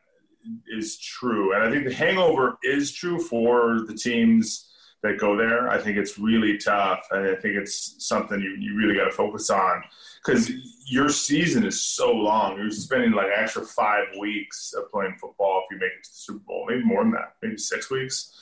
is 0.68 0.98
true. 0.98 1.54
And 1.54 1.64
I 1.64 1.70
think 1.70 1.84
the 1.84 1.94
hangover 1.94 2.58
is 2.62 2.92
true 2.92 3.20
for 3.20 3.80
the 3.86 3.94
teams 3.94 4.71
that 5.02 5.18
go 5.18 5.36
there. 5.36 5.68
I 5.68 5.78
think 5.78 5.96
it's 5.98 6.18
really 6.18 6.58
tough. 6.58 7.06
And 7.10 7.26
I 7.26 7.34
think 7.34 7.56
it's 7.56 7.96
something 7.98 8.40
you, 8.40 8.56
you 8.58 8.76
really 8.76 8.94
got 8.94 9.04
to 9.04 9.10
focus 9.10 9.50
on 9.50 9.82
because 10.24 10.50
your 10.86 11.08
season 11.08 11.64
is 11.64 11.84
so 11.84 12.12
long. 12.12 12.56
You're 12.56 12.70
spending 12.70 13.12
like 13.12 13.28
extra 13.34 13.64
five 13.64 14.06
weeks 14.18 14.72
of 14.74 14.90
playing 14.90 15.16
football 15.20 15.64
if 15.64 15.74
you 15.74 15.80
make 15.80 15.92
it 15.92 16.04
to 16.04 16.10
the 16.10 16.16
Super 16.16 16.44
Bowl, 16.46 16.66
maybe 16.68 16.84
more 16.84 17.02
than 17.02 17.12
that, 17.12 17.34
maybe 17.42 17.56
six 17.58 17.90
weeks. 17.90 18.32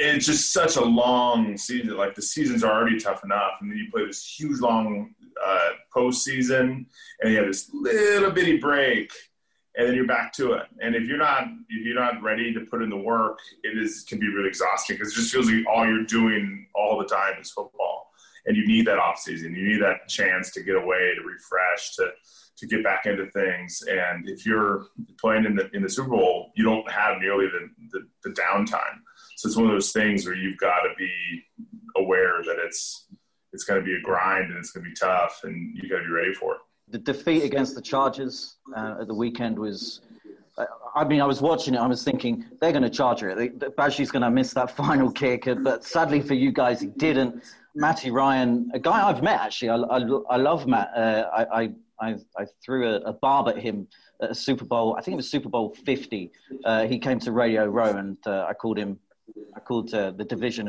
It's 0.00 0.26
just 0.26 0.52
such 0.52 0.76
a 0.76 0.84
long 0.84 1.56
season. 1.56 1.96
Like 1.96 2.14
the 2.14 2.22
season's 2.22 2.62
are 2.62 2.72
already 2.72 3.00
tough 3.00 3.24
enough, 3.24 3.58
and 3.60 3.70
then 3.70 3.78
you 3.78 3.90
play 3.90 4.06
this 4.06 4.24
huge 4.24 4.60
long 4.60 5.14
uh, 5.44 5.68
postseason, 5.94 6.86
and 7.20 7.32
you 7.32 7.38
have 7.38 7.46
this 7.46 7.70
little 7.72 8.30
bitty 8.30 8.58
break 8.58 9.12
and 9.78 9.86
then 9.86 9.94
you're 9.94 10.06
back 10.06 10.32
to 10.32 10.52
it. 10.54 10.66
And 10.82 10.96
if 10.96 11.04
you're 11.04 11.18
not 11.18 11.44
if 11.70 11.86
you're 11.86 11.94
not 11.94 12.20
ready 12.20 12.52
to 12.52 12.60
put 12.60 12.82
in 12.82 12.90
the 12.90 12.96
work, 12.96 13.38
it 13.62 13.78
is 13.78 14.02
can 14.02 14.18
be 14.18 14.28
really 14.28 14.48
exhausting 14.48 14.96
because 14.96 15.12
it 15.12 15.16
just 15.16 15.32
feels 15.32 15.50
like 15.50 15.64
all 15.68 15.86
you're 15.86 16.04
doing 16.04 16.66
all 16.74 16.98
the 16.98 17.06
time 17.06 17.40
is 17.40 17.52
football, 17.52 18.10
and 18.46 18.56
you 18.56 18.66
need 18.66 18.86
that 18.88 18.98
off 18.98 19.20
season. 19.20 19.54
You 19.54 19.68
need 19.68 19.82
that 19.82 20.08
chance 20.08 20.50
to 20.52 20.62
get 20.62 20.74
away, 20.74 21.14
to 21.14 21.22
refresh, 21.22 21.94
to 21.96 22.10
to 22.58 22.66
get 22.66 22.82
back 22.82 23.06
into 23.06 23.30
things. 23.30 23.84
And 23.88 24.28
if 24.28 24.44
you're 24.44 24.86
playing 25.20 25.44
in 25.44 25.54
the 25.54 25.70
in 25.72 25.82
the 25.82 25.88
Super 25.88 26.10
Bowl, 26.10 26.50
you 26.56 26.64
don't 26.64 26.90
have 26.90 27.20
nearly 27.20 27.46
the, 27.46 27.70
the, 27.92 28.08
the 28.24 28.34
downtime. 28.34 28.98
So 29.36 29.46
it's 29.46 29.56
one 29.56 29.66
of 29.66 29.72
those 29.72 29.92
things 29.92 30.26
where 30.26 30.34
you've 30.34 30.58
got 30.58 30.80
to 30.80 30.90
be 30.98 31.12
aware 31.96 32.42
that 32.42 32.56
it's 32.58 33.06
it's 33.52 33.62
going 33.62 33.78
to 33.80 33.86
be 33.86 33.94
a 33.94 34.00
grind 34.00 34.50
and 34.50 34.58
it's 34.58 34.72
going 34.72 34.82
to 34.82 34.90
be 34.90 34.96
tough, 34.96 35.42
and 35.44 35.76
you've 35.76 35.88
got 35.88 35.98
to 35.98 36.04
be 36.04 36.10
ready 36.10 36.34
for 36.34 36.56
it 36.56 36.60
the 36.90 36.98
defeat 36.98 37.42
against 37.42 37.74
the 37.74 37.82
Chargers 37.82 38.56
uh, 38.76 38.96
at 39.00 39.06
the 39.06 39.14
weekend 39.14 39.58
was. 39.58 40.00
Uh, 40.56 40.64
I 40.94 41.04
mean, 41.04 41.20
I 41.20 41.26
was 41.26 41.40
watching 41.40 41.74
it. 41.74 41.78
I 41.78 41.86
was 41.86 42.02
thinking 42.02 42.44
they're 42.60 42.72
going 42.72 42.82
to 42.82 42.90
charge 42.90 43.22
it. 43.22 43.58
Badgley's 43.76 44.10
going 44.10 44.22
to 44.22 44.30
miss 44.30 44.52
that 44.54 44.70
final 44.76 45.10
kick, 45.10 45.48
but 45.62 45.84
sadly 45.84 46.20
for 46.20 46.34
you 46.34 46.50
guys, 46.50 46.80
he 46.80 46.88
didn't. 46.88 47.42
Matty 47.74 48.10
Ryan, 48.10 48.70
a 48.74 48.78
guy 48.78 49.08
I've 49.08 49.22
met 49.22 49.40
actually. 49.40 49.68
I, 49.68 49.76
I, 49.76 49.98
I 50.30 50.36
love 50.36 50.66
Matt. 50.66 50.90
Uh, 50.96 51.30
I, 51.32 51.70
I, 52.00 52.16
I, 52.36 52.46
threw 52.64 52.88
a, 52.88 52.96
a, 53.02 53.12
barb 53.12 53.48
at 53.48 53.58
him 53.58 53.86
at 54.20 54.30
a 54.30 54.34
Super 54.34 54.64
Bowl. 54.64 54.96
I 54.98 55.00
think 55.00 55.12
it 55.12 55.16
was 55.16 55.30
Super 55.30 55.48
Bowl 55.48 55.76
50. 55.84 56.32
Uh, 56.64 56.86
he 56.86 56.98
came 56.98 57.20
to 57.20 57.30
Radio 57.30 57.66
Row, 57.66 57.96
and 57.96 58.16
uh, 58.26 58.46
I 58.48 58.54
called 58.54 58.78
him. 58.78 58.98
I 59.54 59.60
called 59.60 59.94
uh, 59.94 60.10
the 60.12 60.24
division 60.24 60.66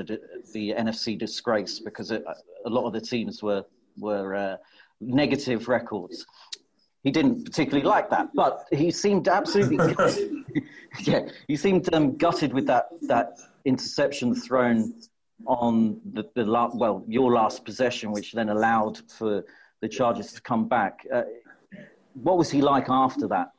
the 0.54 0.74
NFC 0.78 1.18
disgrace 1.18 1.80
because 1.80 2.12
it, 2.12 2.24
a 2.66 2.70
lot 2.70 2.86
of 2.86 2.94
the 2.94 3.02
teams 3.02 3.42
were 3.42 3.64
were 3.98 4.58
negative 5.02 5.68
records. 5.68 6.26
He 7.04 7.12
didn't 7.12 7.46
particularly 7.46 7.88
like 7.88 8.10
that, 8.10 8.30
but 8.36 8.66
he 8.72 8.92
seemed 8.92 9.28
absolutely 9.28 9.78
yeah. 11.04 11.30
He 11.48 11.56
seemed 11.56 11.94
um, 11.94 12.18
gutted 12.18 12.54
with 12.54 12.68
that 12.68 12.88
that 13.04 13.40
interception 13.66 14.36
thrown 14.36 14.94
on 15.46 16.02
the, 16.14 16.24
the 16.36 16.44
la- 16.44 16.72
well 16.74 17.04
your 17.08 17.32
last 17.32 17.64
possession, 17.64 18.12
which 18.12 18.34
then 18.34 18.50
allowed 18.50 19.00
for 19.10 19.46
the 19.82 19.88
Chargers 19.88 20.34
to 20.34 20.42
come 20.42 20.68
back. 20.68 21.06
Uh, 21.14 21.24
what 22.14 22.38
was 22.38 22.52
he 22.52 22.62
like 22.62 22.90
after 22.90 23.28
that? 23.28 23.52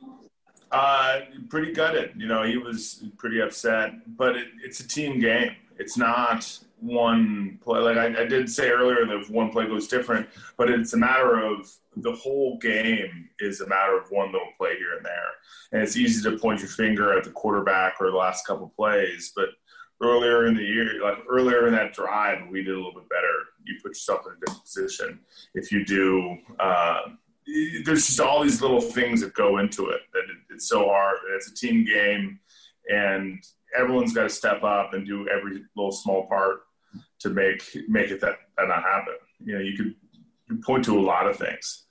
Uh, 0.71 1.21
pretty 1.49 1.73
gutted. 1.73 2.13
You 2.17 2.29
know, 2.29 2.43
he 2.43 2.57
was 2.57 3.05
pretty 3.17 3.41
upset. 3.41 3.93
But 4.17 4.37
it, 4.37 4.49
it's 4.63 4.81
a 4.81 4.87
team 4.87 5.19
game. 5.19 5.57
It's 5.81 5.97
not 5.97 6.59
one 6.81 7.59
play. 7.63 7.81
Like 7.81 7.97
I, 7.97 8.23
I, 8.23 8.27
did 8.27 8.51
say 8.51 8.69
earlier, 8.69 9.07
that 9.07 9.31
one 9.31 9.51
play 9.51 9.67
goes 9.67 9.89
different, 9.89 10.29
but 10.57 10.71
it's 10.71 10.93
a 10.93 10.97
matter 10.97 11.41
of 11.41 11.71
the 11.97 12.13
whole 12.13 12.59
game 12.59 13.29
is 13.39 13.61
a 13.61 13.67
matter 13.67 13.97
of 13.99 14.11
one 14.11 14.31
little 14.31 14.53
play 14.59 14.77
here 14.77 14.97
and 14.97 15.05
there. 15.05 15.31
And 15.73 15.83
it's 15.83 15.97
easy 15.97 16.23
to 16.29 16.39
point 16.39 16.61
your 16.61 16.69
finger 16.69 17.17
at 17.17 17.25
the 17.25 17.31
quarterback 17.31 17.95
or 18.01 18.11
the 18.11 18.17
last 18.17 18.47
couple 18.47 18.73
plays, 18.77 19.33
but 19.35 19.49
earlier 20.03 20.47
in 20.47 20.55
the 20.55 20.63
year, 20.63 21.03
like 21.03 21.19
earlier 21.29 21.67
in 21.67 21.75
that 21.75 21.95
drive, 21.95 22.49
we 22.51 22.63
did 22.63 22.75
a 22.75 22.77
little 22.77 22.95
bit 22.95 23.09
better. 23.09 23.33
You 23.65 23.77
put 23.83 23.91
yourself 23.91 24.27
in 24.27 24.33
a 24.33 24.41
different 24.41 24.65
position. 24.65 25.21
If 25.55 25.73
you 25.73 25.85
do, 25.85 26.39
uh, 26.59 27.01
there's 27.85 28.07
just 28.07 28.21
all 28.21 28.43
these 28.43 28.63
little 28.63 28.81
things 28.81 29.21
that 29.23 29.35
go 29.35 29.59
into 29.59 29.89
it 29.89 30.03
that 30.13 30.25
it, 30.25 30.37
it's 30.51 30.69
so 30.69 30.87
hard. 30.87 31.17
It's 31.35 31.51
a 31.51 31.55
team 31.55 31.85
game, 31.85 32.39
and 32.89 33.43
everyone's 33.79 34.13
got 34.13 34.25
to 34.25 34.29
step 34.29 34.63
up 34.63 34.95
and 34.95 35.07
do 35.07 35.29
every 35.29 35.63
little 35.77 35.93
small 35.93 36.27
part 36.27 36.61
to 37.21 37.31
make 37.31 37.63
make 37.89 38.11
it 38.11 38.21
that, 38.21 38.37
that 38.57 38.69
not 38.69 38.83
happen. 38.83 39.15
You 39.45 39.55
know, 39.55 39.61
you 39.61 39.77
could 39.77 39.95
you 40.49 40.57
point 40.65 40.85
to 40.87 40.99
a 40.99 41.01
lot 41.01 41.29
of 41.29 41.37
things, 41.37 41.85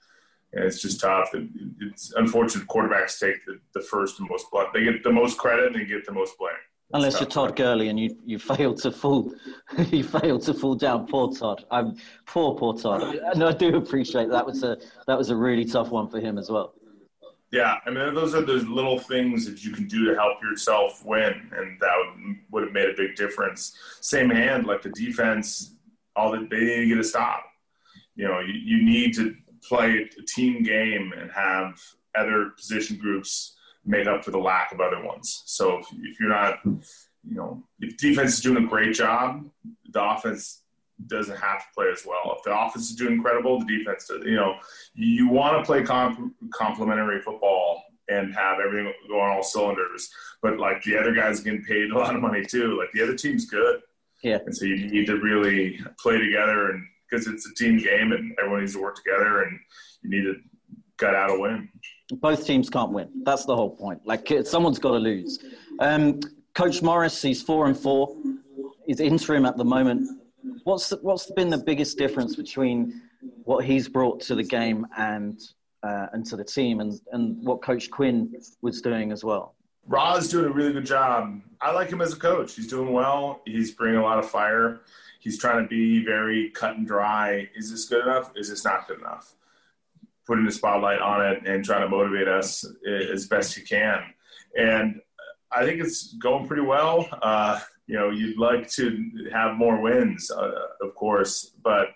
and 0.53 0.63
it's 0.65 0.82
just 0.82 0.99
tough. 0.99 1.30
It's 1.34 2.13
unfortunate 2.15 2.67
quarterbacks 2.67 3.19
take 3.19 3.45
the, 3.45 3.59
the 3.73 3.82
first 3.82 4.19
and 4.19 4.30
most 4.30 4.47
blame. 4.51 4.67
They 4.73 4.84
get 4.84 5.03
the 5.03 5.11
most 5.11 5.38
credit 5.38 5.67
and 5.67 5.75
they 5.75 5.86
get 5.86 6.05
the 6.05 6.13
most 6.13 6.38
blame. 6.38 6.51
Unless 6.91 7.19
you're 7.19 7.30
Todd 7.30 7.55
Gurley 7.55 7.89
and 7.89 7.99
you, 7.99 8.17
you 8.25 8.39
fail 8.39 8.73
to 8.73 8.91
fall 8.91 9.32
you 9.91 10.03
fail 10.03 10.39
to 10.39 10.53
fall 10.55 10.73
down. 10.73 11.05
Poor 11.05 11.32
Todd. 11.32 11.63
I'm 11.69 11.95
poor 12.25 12.55
poor 12.55 12.73
Todd. 12.73 13.15
And 13.15 13.43
I 13.43 13.51
do 13.51 13.75
appreciate 13.77 14.30
that 14.30 14.45
was 14.45 14.63
a 14.63 14.77
that 15.05 15.17
was 15.17 15.30
a 15.30 15.36
really 15.36 15.65
tough 15.65 15.91
one 15.91 16.09
for 16.09 16.19
him 16.19 16.39
as 16.39 16.49
well. 16.49 16.73
Yeah, 17.52 17.78
I 17.86 17.89
mean 17.89 18.14
those 18.14 18.36
are 18.36 18.41
those 18.41 18.66
little 18.66 19.00
things 19.00 19.45
that 19.45 19.64
you 19.64 19.72
can 19.72 19.88
do 19.88 20.06
to 20.06 20.16
help 20.16 20.41
yourself 20.43 21.04
win, 21.04 21.50
and 21.52 21.80
that 21.80 21.93
would, 21.97 22.38
would 22.52 22.64
have 22.64 22.74
made 22.74 22.89
a 22.89 22.93
big 22.95 23.16
difference. 23.16 23.76
Same 24.02 24.30
hand, 24.30 24.68
like 24.68 24.84
the 24.84 24.89
defense, 24.89 25.74
all 26.16 26.32
that 26.32 26.50
they 26.50 26.60
need 26.60 26.76
to 26.82 26.88
get 26.88 27.00
a 27.00 27.04
stop. 27.04 27.45
You 28.16 28.28
know, 28.28 28.39
you, 28.39 28.54
you 28.54 28.86
need 28.86 29.16
to 29.16 29.36
play 29.68 30.08
a 30.18 30.24
team 30.24 30.62
game 30.62 31.12
and 31.18 31.32
have 31.32 31.80
other 32.16 32.52
position 32.56 32.97
groups 32.97 33.56
make 33.86 34.08
up 34.08 34.24
for 34.24 34.32
the 34.32 34.38
lack 34.38 34.72
of 34.72 34.80
other 34.80 35.04
ones. 35.04 35.41
So 35.45 35.80
if, 35.80 35.88
if 36.02 36.20
you're 36.20 36.30
not, 36.30 36.60
you 36.66 37.36
know, 37.36 37.64
if 37.80 37.97
defense 37.97 38.36
is 38.36 38.41
doing 38.41 38.64
a 38.64 38.68
great 38.68 38.93
job, 38.93 39.50
the 39.91 40.04
offense 40.04 40.62
doesn't 41.08 41.38
have 41.38 41.60
to 41.60 41.66
play 41.76 41.88
as 41.91 42.04
well. 42.06 42.36
If 42.38 42.43
the 42.43 42.58
offense 42.58 42.89
is 42.89 42.95
doing 42.95 43.14
incredible, 43.14 43.60
the 43.60 43.66
defense 43.66 44.08
does. 44.08 44.24
You 44.26 44.36
know, 44.36 44.56
you 44.93 45.28
want 45.28 45.58
to 45.58 45.64
play 45.64 45.84
comp- 45.84 46.34
complementary 46.54 47.22
football 47.22 47.84
and 48.10 48.34
have 48.34 48.60
everything 48.60 48.91
go 49.08 49.20
on 49.20 49.32
all 49.32 49.43
cylinders. 49.43 50.10
But 50.41 50.60
like 50.60 50.84
the 50.84 50.97
other 50.97 51.14
guys 51.14 51.39
getting 51.39 51.64
paid 51.64 51.91
a 51.91 51.97
lot 51.97 52.16
of 52.16 52.22
money 52.22 52.43
too. 52.43 52.78
Like 52.78 52.91
the 52.93 53.04
other 53.04 53.16
team's 53.16 53.45
good. 53.45 53.82
Yeah. 54.24 54.39
And 54.45 54.56
so 54.56 54.66
you 54.66 54.89
need 54.89 55.06
to 55.08 55.18
really 55.18 55.80
play 56.00 56.18
together 56.18 56.72
and 56.72 56.86
because 57.10 57.28
it's 57.28 57.50
a 57.50 57.54
team 57.56 57.78
game 57.78 58.12
and 58.12 58.34
everyone 58.39 58.62
needs 58.62 58.74
to 58.74 58.82
work 58.82 58.95
together 58.95 59.43
and 59.43 59.60
you 60.04 60.10
need 60.10 60.24
to 60.24 60.36
gut 60.97 61.16
out 61.16 61.32
a 61.32 61.39
win. 61.39 61.70
Both 62.14 62.45
teams 62.45 62.70
can't 62.70 62.91
win. 62.91 63.10
That's 63.24 63.45
the 63.45 63.56
whole 63.56 63.76
point. 63.76 64.02
Like 64.06 64.32
someone's 64.43 64.80
got 64.80 64.91
to 64.91 64.97
lose. 64.97 65.39
Um, 65.80 66.20
Coach 66.54 66.82
Morris, 66.82 67.22
he's 67.22 67.41
four 67.41 67.68
and 67.68 67.78
four. 67.78 68.16
He's 68.86 69.00
interim 69.00 69.45
at 69.45 69.58
the 69.58 69.66
moment. 69.66 70.10
What's 70.64 70.90
the, 70.90 70.98
what's 70.98 71.32
been 71.32 71.50
the 71.50 71.58
biggest 71.58 71.98
difference 71.98 72.36
between 72.36 73.02
what 73.44 73.66
he's 73.66 73.88
brought 73.90 74.22
to 74.22 74.36
the 74.36 74.44
game 74.44 74.86
and 74.98 75.40
uh, 75.84 76.08
and 76.12 76.26
to 76.26 76.36
the 76.36 76.44
team, 76.44 76.80
and 76.80 77.00
and 77.12 77.44
what 77.46 77.62
Coach 77.62 77.90
Quinn 77.90 78.34
was 78.62 78.82
doing 78.82 79.12
as 79.12 79.24
well? 79.24 79.56
is 80.18 80.30
doing 80.30 80.46
a 80.46 80.52
really 80.52 80.74
good 80.74 80.86
job. 80.86 81.42
I 81.62 81.72
like 81.72 81.90
him 81.90 82.02
as 82.02 82.14
a 82.14 82.18
coach. 82.18 82.56
He's 82.56 82.68
doing 82.68 82.94
well. 82.94 83.42
He's 83.46 83.72
bringing 83.72 84.00
a 84.00 84.04
lot 84.04 84.20
of 84.20 84.30
fire. 84.30 84.82
He's 85.20 85.40
trying 85.40 85.64
to 85.64 85.68
be 85.68 86.04
very 86.06 86.52
cut 86.52 86.78
and 86.78 86.88
dry. 86.88 87.50
Is 87.56 87.72
this 87.72 87.86
good 87.86 88.04
enough? 88.06 88.32
Is 88.36 88.50
this 88.50 88.64
not 88.64 88.88
good 88.88 89.00
enough? 89.00 89.34
Putting 90.26 90.46
the 90.46 90.52
spotlight 90.52 91.00
on 91.00 91.26
it 91.26 91.48
and 91.48 91.66
trying 91.66 91.82
to 91.82 91.90
motivate 91.90 92.28
us 92.28 92.66
as 92.88 93.28
best 93.28 93.56
he 93.56 93.64
can. 93.64 94.02
And 94.58 95.02
I 95.52 95.66
think 95.66 95.82
it's 95.82 96.14
going 96.14 96.48
pretty 96.48 96.62
well. 96.62 97.10
Uh, 97.22 97.60
you 97.90 97.98
know, 97.98 98.12
you'd 98.12 98.38
like 98.38 98.70
to 98.70 99.04
have 99.34 99.58
more 99.58 99.82
wins, 99.82 100.30
uh, 100.30 100.52
of 100.80 100.94
course, 100.94 101.56
but 101.64 101.88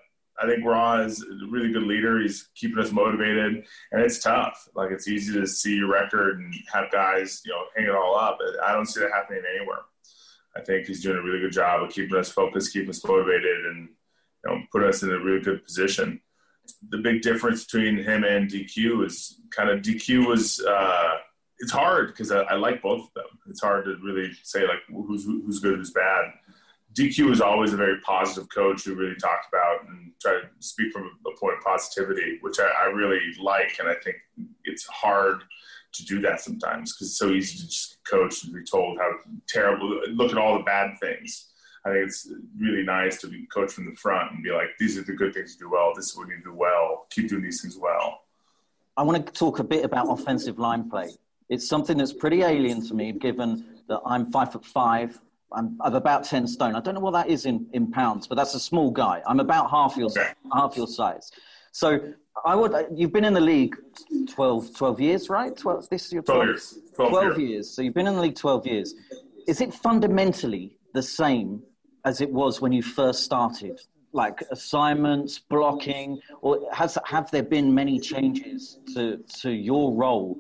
I 0.42 0.48
think 0.48 0.66
Raw 0.66 1.02
is 1.02 1.22
a 1.22 1.48
really 1.52 1.72
good 1.72 1.84
leader. 1.84 2.20
He's 2.20 2.50
keeping 2.56 2.80
us 2.80 2.92
motivated, 2.92 3.64
and 3.92 4.02
it's 4.02 4.18
tough. 4.18 4.68
Like 4.74 4.90
it's 4.90 5.08
easy 5.08 5.40
to 5.40 5.46
see 5.46 5.76
your 5.76 5.92
record 5.92 6.40
and 6.40 6.52
have 6.74 6.92
guys, 6.92 7.44
you 7.46 7.52
know, 7.52 7.66
hang 7.76 7.86
it 7.86 7.96
all 7.96 8.18
up. 8.18 8.40
I 8.64 8.74
don't 8.74 8.88
see 8.88 9.02
that 9.02 9.12
happening 9.12 9.44
anywhere. 9.56 9.82
I 10.58 10.62
think 10.62 10.88
he's 10.88 11.04
doing 11.04 11.18
a 11.18 11.22
really 11.22 11.42
good 11.42 11.52
job 11.52 11.84
of 11.84 11.92
keeping 11.92 12.18
us 12.18 12.32
focused, 12.32 12.74
keeping 12.74 12.90
us 12.90 13.06
motivated, 13.06 13.68
and 13.68 13.90
you 14.46 14.52
know, 14.52 14.64
put 14.72 14.82
us 14.82 15.04
in 15.04 15.12
a 15.12 15.20
really 15.20 15.42
good 15.42 15.64
position. 15.64 16.20
The 16.90 16.98
big 16.98 17.22
difference 17.22 17.66
between 17.66 18.04
him 18.04 18.24
and 18.24 18.50
DQ 18.50 19.06
is 19.06 19.40
kind 19.52 19.70
of 19.70 19.84
DQ 19.84 20.28
was. 20.28 20.60
Uh, 20.60 21.18
it's 21.60 21.72
hard 21.72 22.08
because 22.08 22.32
I, 22.32 22.42
I, 22.42 22.56
like 22.56 22.82
both 22.82 23.08
of 23.08 23.14
them. 23.14 23.40
It's 23.50 23.62
hard 23.62 23.86
to 23.86 23.96
really 24.04 24.32
say 24.44 24.62
like 24.62 24.80
who's 24.88 25.26
who's 25.26 25.60
good, 25.60 25.78
who's 25.78 25.92
bad. 25.92 26.34
DQ 26.94 27.32
is 27.32 27.42
always 27.42 27.74
a 27.74 27.78
very 27.78 28.00
positive 28.02 28.48
coach 28.54 28.84
who 28.84 28.96
really 28.96 29.16
talked 29.16 29.48
about 29.52 29.88
and 29.88 30.12
try 30.22 30.34
to 30.34 30.48
speak 30.60 30.92
from 30.92 31.10
a 31.26 31.40
point 31.40 31.58
of 31.58 31.64
positivity, 31.64 32.38
which 32.42 32.60
I, 32.60 32.70
I 32.84 32.86
really 32.86 33.20
like, 33.42 33.78
and 33.80 33.90
I 33.90 33.96
think 33.96 34.18
it's 34.64 34.86
hard 34.86 35.42
to 35.94 36.06
do 36.06 36.20
that 36.22 36.42
sometimes 36.42 36.94
because 36.94 37.08
it's 37.08 37.18
so 37.18 37.32
easy 37.32 37.58
to 37.60 37.66
just 37.66 38.04
coach 38.04 38.44
and 38.44 38.54
be 38.54 38.64
told 38.64 39.00
how 39.00 39.12
terrible. 39.48 40.02
Look 40.10 40.32
at 40.32 40.38
all 40.38 40.58
the 40.58 40.64
bad 40.64 41.00
things. 41.00 41.50
I 41.86 41.92
think 41.92 42.08
it's 42.08 42.32
really 42.58 42.84
nice 42.84 43.20
to 43.22 43.28
be 43.28 43.46
coached 43.48 43.74
from 43.74 43.86
the 43.86 43.96
front 43.96 44.32
and 44.32 44.44
be 44.44 44.52
like, 44.52 44.70
these 44.80 44.98
are 44.98 45.04
the 45.04 45.14
good 45.14 45.34
things 45.34 45.58
you 45.60 45.68
do 45.68 45.72
well. 45.72 45.94
This 45.96 46.12
is 46.12 46.18
what 46.18 46.30
you 46.30 46.40
do 46.44 46.54
well. 46.54 47.08
Keep 47.10 47.30
doing 47.30 47.44
these 47.44 47.62
things 47.62 47.78
well. 47.78 48.22
I 48.96 49.04
want 49.04 49.26
to 49.26 49.34
talk 49.34 49.60
a 49.60 49.64
bit 49.64 49.84
about 49.84 50.10
offensive 50.10 50.60
line 50.60 50.90
play. 50.90 51.10
It's 51.54 51.68
something 51.68 51.98
that's 52.00 52.14
pretty 52.14 52.42
alien 52.42 52.82
to 52.88 52.94
me, 52.96 53.12
given 53.12 53.66
that 53.88 54.02
I'm 54.06 54.32
five 54.32 54.52
foot 54.52 54.66
five. 54.66 55.20
I'm, 55.52 55.78
I'm 55.82 55.94
about 55.94 56.24
ten 56.24 56.48
stone. 56.48 56.76
I 56.76 56.80
don't 56.82 56.96
know 56.96 57.00
what 57.00 57.12
that 57.12 57.28
is 57.30 57.46
in, 57.46 57.68
in 57.74 57.92
pounds, 57.92 58.26
but 58.28 58.36
that's 58.36 58.56
a 58.56 58.60
small 58.60 58.90
guy. 58.90 59.22
I'm 59.28 59.40
about 59.40 59.70
half 59.70 59.96
your 59.96 60.10
Okay. 60.10 60.32
half 60.52 60.76
your 60.76 60.88
size. 60.88 61.32
So 61.72 62.14
I 62.44 62.56
would. 62.56 62.74
You've 62.96 63.14
been 63.14 63.24
in 63.24 63.36
the 63.36 63.42
league 63.54 63.76
12, 64.30 64.76
12 64.76 65.00
years, 65.00 65.30
right? 65.30 65.56
Twelve. 65.56 65.88
This 65.90 66.08
is 66.08 66.14
your 66.14 66.24
12 66.24 66.38
12 66.40 66.48
years. 66.50 66.80
12, 66.96 67.10
12 67.12 67.38
years. 67.38 67.50
years. 67.50 67.70
So 67.70 67.82
you've 67.84 67.94
been 67.94 68.08
in 68.08 68.16
the 68.16 68.22
league 68.22 68.36
12 68.36 68.66
years. 68.66 68.96
Is 69.48 69.62
it 69.62 69.72
fundamentally 69.74 70.78
the 70.94 71.04
same 71.04 71.62
as 72.04 72.20
it 72.20 72.32
was 72.32 72.60
when 72.62 72.72
you 72.72 72.82
first 72.82 73.24
started? 73.24 73.80
Like 74.12 74.42
assignments, 74.52 75.38
blocking, 75.38 76.20
or 76.42 76.60
has 76.72 76.98
have 77.06 77.30
there 77.30 77.44
been 77.44 77.74
many 77.76 78.00
changes 78.00 78.80
to 78.96 79.18
to 79.42 79.52
your 79.52 79.94
role 79.94 80.36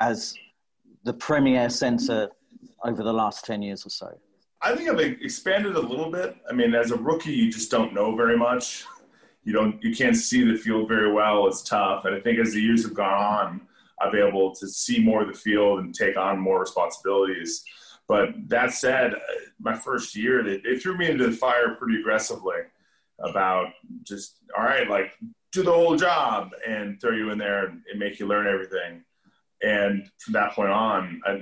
as 0.00 0.34
the 1.04 1.12
premier 1.12 1.70
centre 1.70 2.28
over 2.84 3.02
the 3.02 3.12
last 3.12 3.44
10 3.44 3.62
years 3.62 3.86
or 3.86 3.90
so? 3.90 4.18
I 4.62 4.74
think 4.74 4.90
I've 4.90 5.00
expanded 5.00 5.76
a 5.76 5.80
little 5.80 6.10
bit. 6.10 6.36
I 6.48 6.52
mean, 6.52 6.74
as 6.74 6.90
a 6.90 6.96
rookie, 6.96 7.32
you 7.32 7.50
just 7.50 7.70
don't 7.70 7.94
know 7.94 8.14
very 8.14 8.36
much. 8.36 8.84
You 9.42 9.54
don't, 9.54 9.82
you 9.82 9.94
can't 9.94 10.16
see 10.16 10.44
the 10.44 10.58
field 10.58 10.88
very 10.88 11.10
well. 11.10 11.46
It's 11.46 11.62
tough. 11.62 12.04
And 12.04 12.14
I 12.14 12.20
think 12.20 12.38
as 12.38 12.52
the 12.52 12.60
years 12.60 12.82
have 12.84 12.94
gone 12.94 13.22
on, 13.22 13.60
I've 14.00 14.12
been 14.12 14.26
able 14.26 14.54
to 14.54 14.68
see 14.68 15.02
more 15.02 15.22
of 15.22 15.28
the 15.28 15.38
field 15.38 15.80
and 15.80 15.94
take 15.94 16.16
on 16.16 16.38
more 16.38 16.60
responsibilities. 16.60 17.64
But 18.06 18.30
that 18.48 18.72
said, 18.72 19.14
my 19.58 19.74
first 19.74 20.16
year, 20.16 20.42
they, 20.42 20.58
they 20.58 20.78
threw 20.78 20.96
me 20.98 21.08
into 21.08 21.26
the 21.26 21.36
fire 21.36 21.74
pretty 21.76 22.00
aggressively 22.00 22.56
about 23.20 23.68
just, 24.02 24.38
all 24.56 24.64
right, 24.64 24.88
like 24.88 25.12
do 25.52 25.62
the 25.62 25.72
whole 25.72 25.96
job 25.96 26.50
and 26.66 27.00
throw 27.00 27.12
you 27.12 27.30
in 27.30 27.38
there 27.38 27.66
and, 27.66 27.82
and 27.90 27.98
make 27.98 28.18
you 28.18 28.26
learn 28.26 28.46
everything. 28.46 29.04
And 29.62 30.10
from 30.18 30.32
that 30.34 30.52
point 30.52 30.70
on, 30.70 31.20
I, 31.26 31.40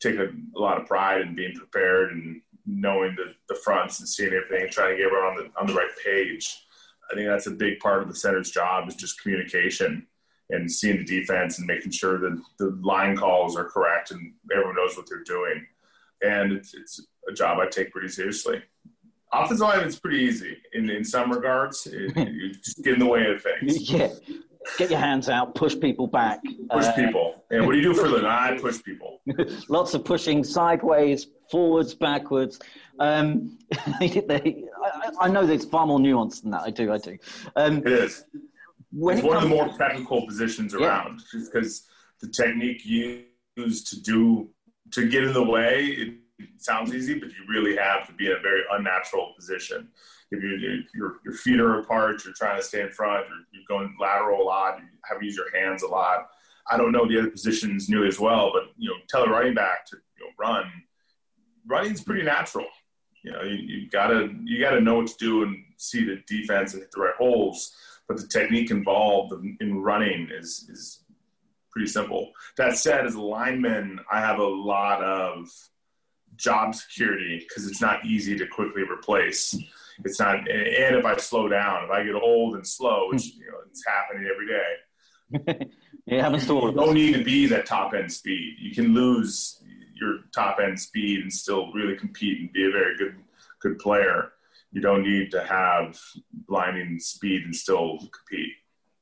take 0.00 0.16
a, 0.16 0.28
a 0.56 0.58
lot 0.58 0.80
of 0.80 0.86
pride 0.86 1.20
in 1.20 1.34
being 1.34 1.54
prepared 1.54 2.12
and 2.12 2.40
knowing 2.66 3.14
the, 3.16 3.34
the 3.48 3.60
fronts 3.62 4.00
and 4.00 4.08
seeing 4.08 4.32
everything 4.32 4.62
and 4.62 4.72
trying 4.72 4.90
to 4.90 4.96
get 4.96 5.06
everyone 5.06 5.28
on 5.28 5.36
the, 5.36 5.60
on 5.60 5.66
the 5.66 5.74
right 5.74 5.90
page. 6.04 6.64
I 7.10 7.14
think 7.14 7.28
that's 7.28 7.46
a 7.46 7.52
big 7.52 7.80
part 7.80 8.02
of 8.02 8.08
the 8.08 8.14
center's 8.14 8.50
job 8.50 8.88
is 8.88 8.94
just 8.94 9.20
communication 9.20 10.06
and 10.50 10.70
seeing 10.70 10.96
the 10.98 11.04
defense 11.04 11.58
and 11.58 11.66
making 11.66 11.92
sure 11.92 12.18
that 12.18 12.42
the 12.58 12.78
line 12.82 13.16
calls 13.16 13.56
are 13.56 13.64
correct 13.64 14.10
and 14.10 14.32
everyone 14.52 14.76
knows 14.76 14.96
what 14.96 15.08
they're 15.08 15.24
doing. 15.24 15.66
And 16.22 16.52
it's, 16.52 16.74
it's 16.74 17.06
a 17.28 17.32
job 17.32 17.58
I 17.58 17.66
take 17.66 17.92
pretty 17.92 18.08
seriously. 18.08 18.62
Offensive 19.32 19.60
line 19.60 19.86
is 19.86 19.98
pretty 19.98 20.18
easy 20.18 20.56
in, 20.72 20.90
in 20.90 21.04
some 21.04 21.30
regards. 21.30 21.86
It, 21.86 22.16
you 22.32 22.52
just 22.54 22.82
get 22.82 22.94
in 22.94 23.00
the 23.00 23.06
way 23.06 23.26
of 23.26 23.42
things. 23.42 23.90
Yeah. 23.90 24.08
Get 24.76 24.90
your 24.90 24.98
hands 24.98 25.28
out, 25.28 25.54
push 25.54 25.78
people 25.78 26.06
back. 26.06 26.40
Push 26.70 26.84
Uh, 26.84 26.92
people. 26.94 27.39
And 27.50 27.66
what 27.66 27.72
do 27.72 27.78
you 27.78 27.82
do 27.82 27.94
for 27.94 28.06
a 28.06 28.08
living? 28.08 28.26
I 28.26 28.56
push 28.60 28.82
people. 28.82 29.20
lots 29.68 29.94
of 29.94 30.04
pushing 30.04 30.44
sideways, 30.44 31.26
forwards, 31.50 31.94
backwards. 31.94 32.60
Um, 33.00 33.58
they, 34.00 34.64
I, 34.84 35.10
I 35.22 35.28
know 35.28 35.44
there's 35.46 35.64
far 35.64 35.86
more 35.86 35.98
nuance 35.98 36.40
than 36.40 36.52
that. 36.52 36.62
I 36.62 36.70
do, 36.70 36.92
I 36.92 36.98
do. 36.98 37.18
Um, 37.56 37.78
It 37.78 37.88
is. 37.88 38.24
when 38.92 39.16
it's 39.16 39.24
it 39.24 39.28
one 39.28 39.36
of 39.38 39.42
the 39.42 39.48
more 39.48 39.68
technical 39.76 40.26
positions 40.26 40.74
Yeah. 40.78 40.86
around 40.86 41.20
just 41.32 41.52
because 41.52 41.88
the 42.20 42.28
technique 42.28 42.84
used 42.84 43.88
to 43.88 44.00
do 44.00 44.48
to 44.92 45.08
get 45.08 45.24
in 45.24 45.32
the 45.32 45.42
way 45.42 45.86
it 45.86 46.14
sounds 46.58 46.94
easy 46.94 47.18
but 47.18 47.28
you 47.30 47.36
really 47.48 47.76
have 47.76 48.06
to 48.06 48.12
be 48.14 48.26
in 48.26 48.32
a 48.32 48.40
very 48.40 48.62
unnatural 48.72 49.32
position 49.36 49.88
if 50.32 50.42
you, 50.42 50.82
your, 50.94 51.16
your 51.24 51.34
feet 51.34 51.60
are 51.60 51.80
apart 51.80 52.24
you're 52.24 52.34
trying 52.34 52.58
to 52.58 52.62
stay 52.66 52.80
in 52.80 52.90
front 52.90 53.26
you're, 53.28 53.44
you're 53.52 53.68
going 53.68 53.94
lateral 54.00 54.42
a 54.42 54.44
lot 54.44 54.78
you 54.78 54.84
have 55.04 55.18
to 55.20 55.24
use 55.24 55.36
your 55.36 55.50
hands 55.56 55.82
a 55.82 55.86
lot 55.86 56.28
i 56.70 56.76
don't 56.76 56.92
know 56.92 57.06
the 57.06 57.18
other 57.18 57.30
positions 57.30 57.88
nearly 57.88 58.08
as 58.08 58.20
well 58.20 58.50
but 58.52 58.64
you 58.76 58.88
know 58.88 58.96
tell 59.08 59.24
a 59.24 59.28
running 59.28 59.54
back 59.54 59.86
to 59.86 59.96
you 60.18 60.24
know, 60.24 60.32
run 60.38 60.64
running's 61.66 62.02
pretty 62.02 62.22
natural 62.22 62.66
you 63.22 63.30
know 63.30 63.42
you, 63.42 63.56
you 63.56 63.90
gotta 63.90 64.28
you 64.44 64.60
gotta 64.60 64.80
know 64.80 64.96
what 64.96 65.06
to 65.06 65.16
do 65.18 65.42
and 65.42 65.56
see 65.76 66.04
the 66.04 66.22
defense 66.26 66.72
and 66.72 66.82
hit 66.82 66.90
the 66.92 67.00
right 67.00 67.14
holes 67.16 67.74
but 68.08 68.16
the 68.16 68.26
technique 68.26 68.70
involved 68.70 69.32
in- 69.32 69.56
in 69.60 69.80
running 69.80 70.28
is 70.32 70.68
is 70.68 71.04
pretty 71.70 71.86
simple. 71.86 72.32
That 72.56 72.76
said, 72.76 73.06
as 73.06 73.14
a 73.14 73.20
lineman, 73.20 74.00
I 74.10 74.20
have 74.20 74.38
a 74.38 74.44
lot 74.44 75.02
of 75.02 75.48
job 76.36 76.74
security 76.74 77.44
because 77.46 77.66
it's 77.66 77.80
not 77.80 78.04
easy 78.04 78.36
to 78.38 78.46
quickly 78.46 78.82
replace. 78.82 79.56
It's 80.04 80.18
not, 80.18 80.36
and 80.36 80.48
and 80.48 80.96
if 80.96 81.04
I 81.04 81.16
slow 81.16 81.48
down, 81.48 81.84
if 81.84 81.90
I 81.90 82.04
get 82.04 82.14
old 82.14 82.54
and 82.56 82.66
slow, 82.66 83.08
which 83.10 83.32
hmm. 83.32 83.40
you 83.42 83.46
know 83.46 83.58
it's 83.68 83.84
happening 83.86 84.28
every 84.30 84.48
day, 84.48 85.70
it 86.10 86.20
happens 86.20 86.46
to 86.46 86.52
all 86.54 86.62
you 86.62 86.68
of 86.68 86.78
us. 86.78 86.84
don't 86.86 86.94
need 86.94 87.14
to 87.14 87.24
be 87.24 87.46
that 87.46 87.66
top 87.66 87.94
end 87.94 88.12
speed. 88.12 88.56
You 88.58 88.74
can 88.74 88.94
lose 88.94 89.62
your 89.94 90.18
top 90.34 90.58
end 90.62 90.78
speed 90.80 91.20
and 91.20 91.32
still 91.32 91.72
really 91.72 91.96
compete 91.96 92.40
and 92.40 92.52
be 92.52 92.66
a 92.66 92.70
very 92.70 92.96
good 92.96 93.16
good 93.60 93.78
player. 93.78 94.32
You 94.72 94.80
don't 94.80 95.02
need 95.02 95.30
to 95.32 95.44
have 95.44 95.98
blinding 96.48 96.98
speed 96.98 97.44
and 97.44 97.54
still 97.54 97.98
compete. 97.98 98.52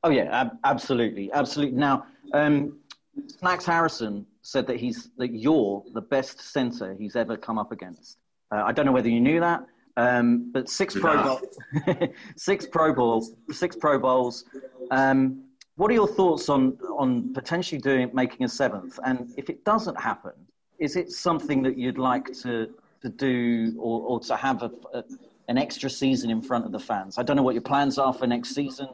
Oh 0.02 0.10
yeah, 0.10 0.24
ab- 0.40 0.58
absolutely, 0.64 1.30
absolutely. 1.32 1.76
Now, 1.78 2.06
um, 2.32 2.78
Snacks 3.26 3.64
Harrison 3.66 4.26
said 4.42 4.66
that 4.66 4.76
he's 4.76 5.10
that 5.18 5.32
you're 5.32 5.82
the 5.94 6.00
best 6.00 6.40
centre 6.40 6.94
he's 6.98 7.16
ever 7.16 7.36
come 7.36 7.58
up 7.58 7.72
against. 7.72 8.18
Uh, 8.50 8.62
I 8.64 8.72
don't 8.72 8.86
know 8.86 8.92
whether 8.92 9.08
you 9.10 9.20
knew 9.20 9.40
that, 9.40 9.64
um, 9.96 10.50
but 10.52 10.68
six 10.68 10.94
Did 10.94 11.02
Pro 11.02 11.14
not. 11.14 11.42
Bowl, 11.86 12.08
six 12.36 12.66
Pro 12.66 12.94
Bowls, 12.94 13.34
six 13.50 13.76
Pro 13.76 13.98
Bowls. 13.98 14.44
Um, 14.90 15.44
what 15.78 15.92
are 15.92 15.94
your 15.94 16.08
thoughts 16.08 16.48
on 16.48 16.76
on 17.02 17.32
potentially 17.32 17.80
doing 17.80 18.10
making 18.12 18.44
a 18.44 18.48
seventh? 18.48 18.98
And 19.04 19.32
if 19.36 19.48
it 19.48 19.64
doesn't 19.64 19.98
happen, 19.98 20.32
is 20.78 20.96
it 20.96 21.12
something 21.12 21.62
that 21.62 21.78
you'd 21.78 21.98
like 21.98 22.26
to 22.42 22.54
to 23.02 23.08
do 23.08 23.74
or, 23.78 23.96
or 24.08 24.20
to 24.20 24.34
have 24.34 24.62
a, 24.64 24.70
a, 24.92 25.04
an 25.46 25.56
extra 25.56 25.88
season 25.88 26.30
in 26.30 26.42
front 26.42 26.64
of 26.66 26.72
the 26.72 26.80
fans? 26.80 27.16
I 27.16 27.22
don't 27.22 27.36
know 27.36 27.44
what 27.44 27.54
your 27.54 27.62
plans 27.72 27.96
are 27.96 28.12
for 28.12 28.26
next 28.26 28.56
season, 28.56 28.88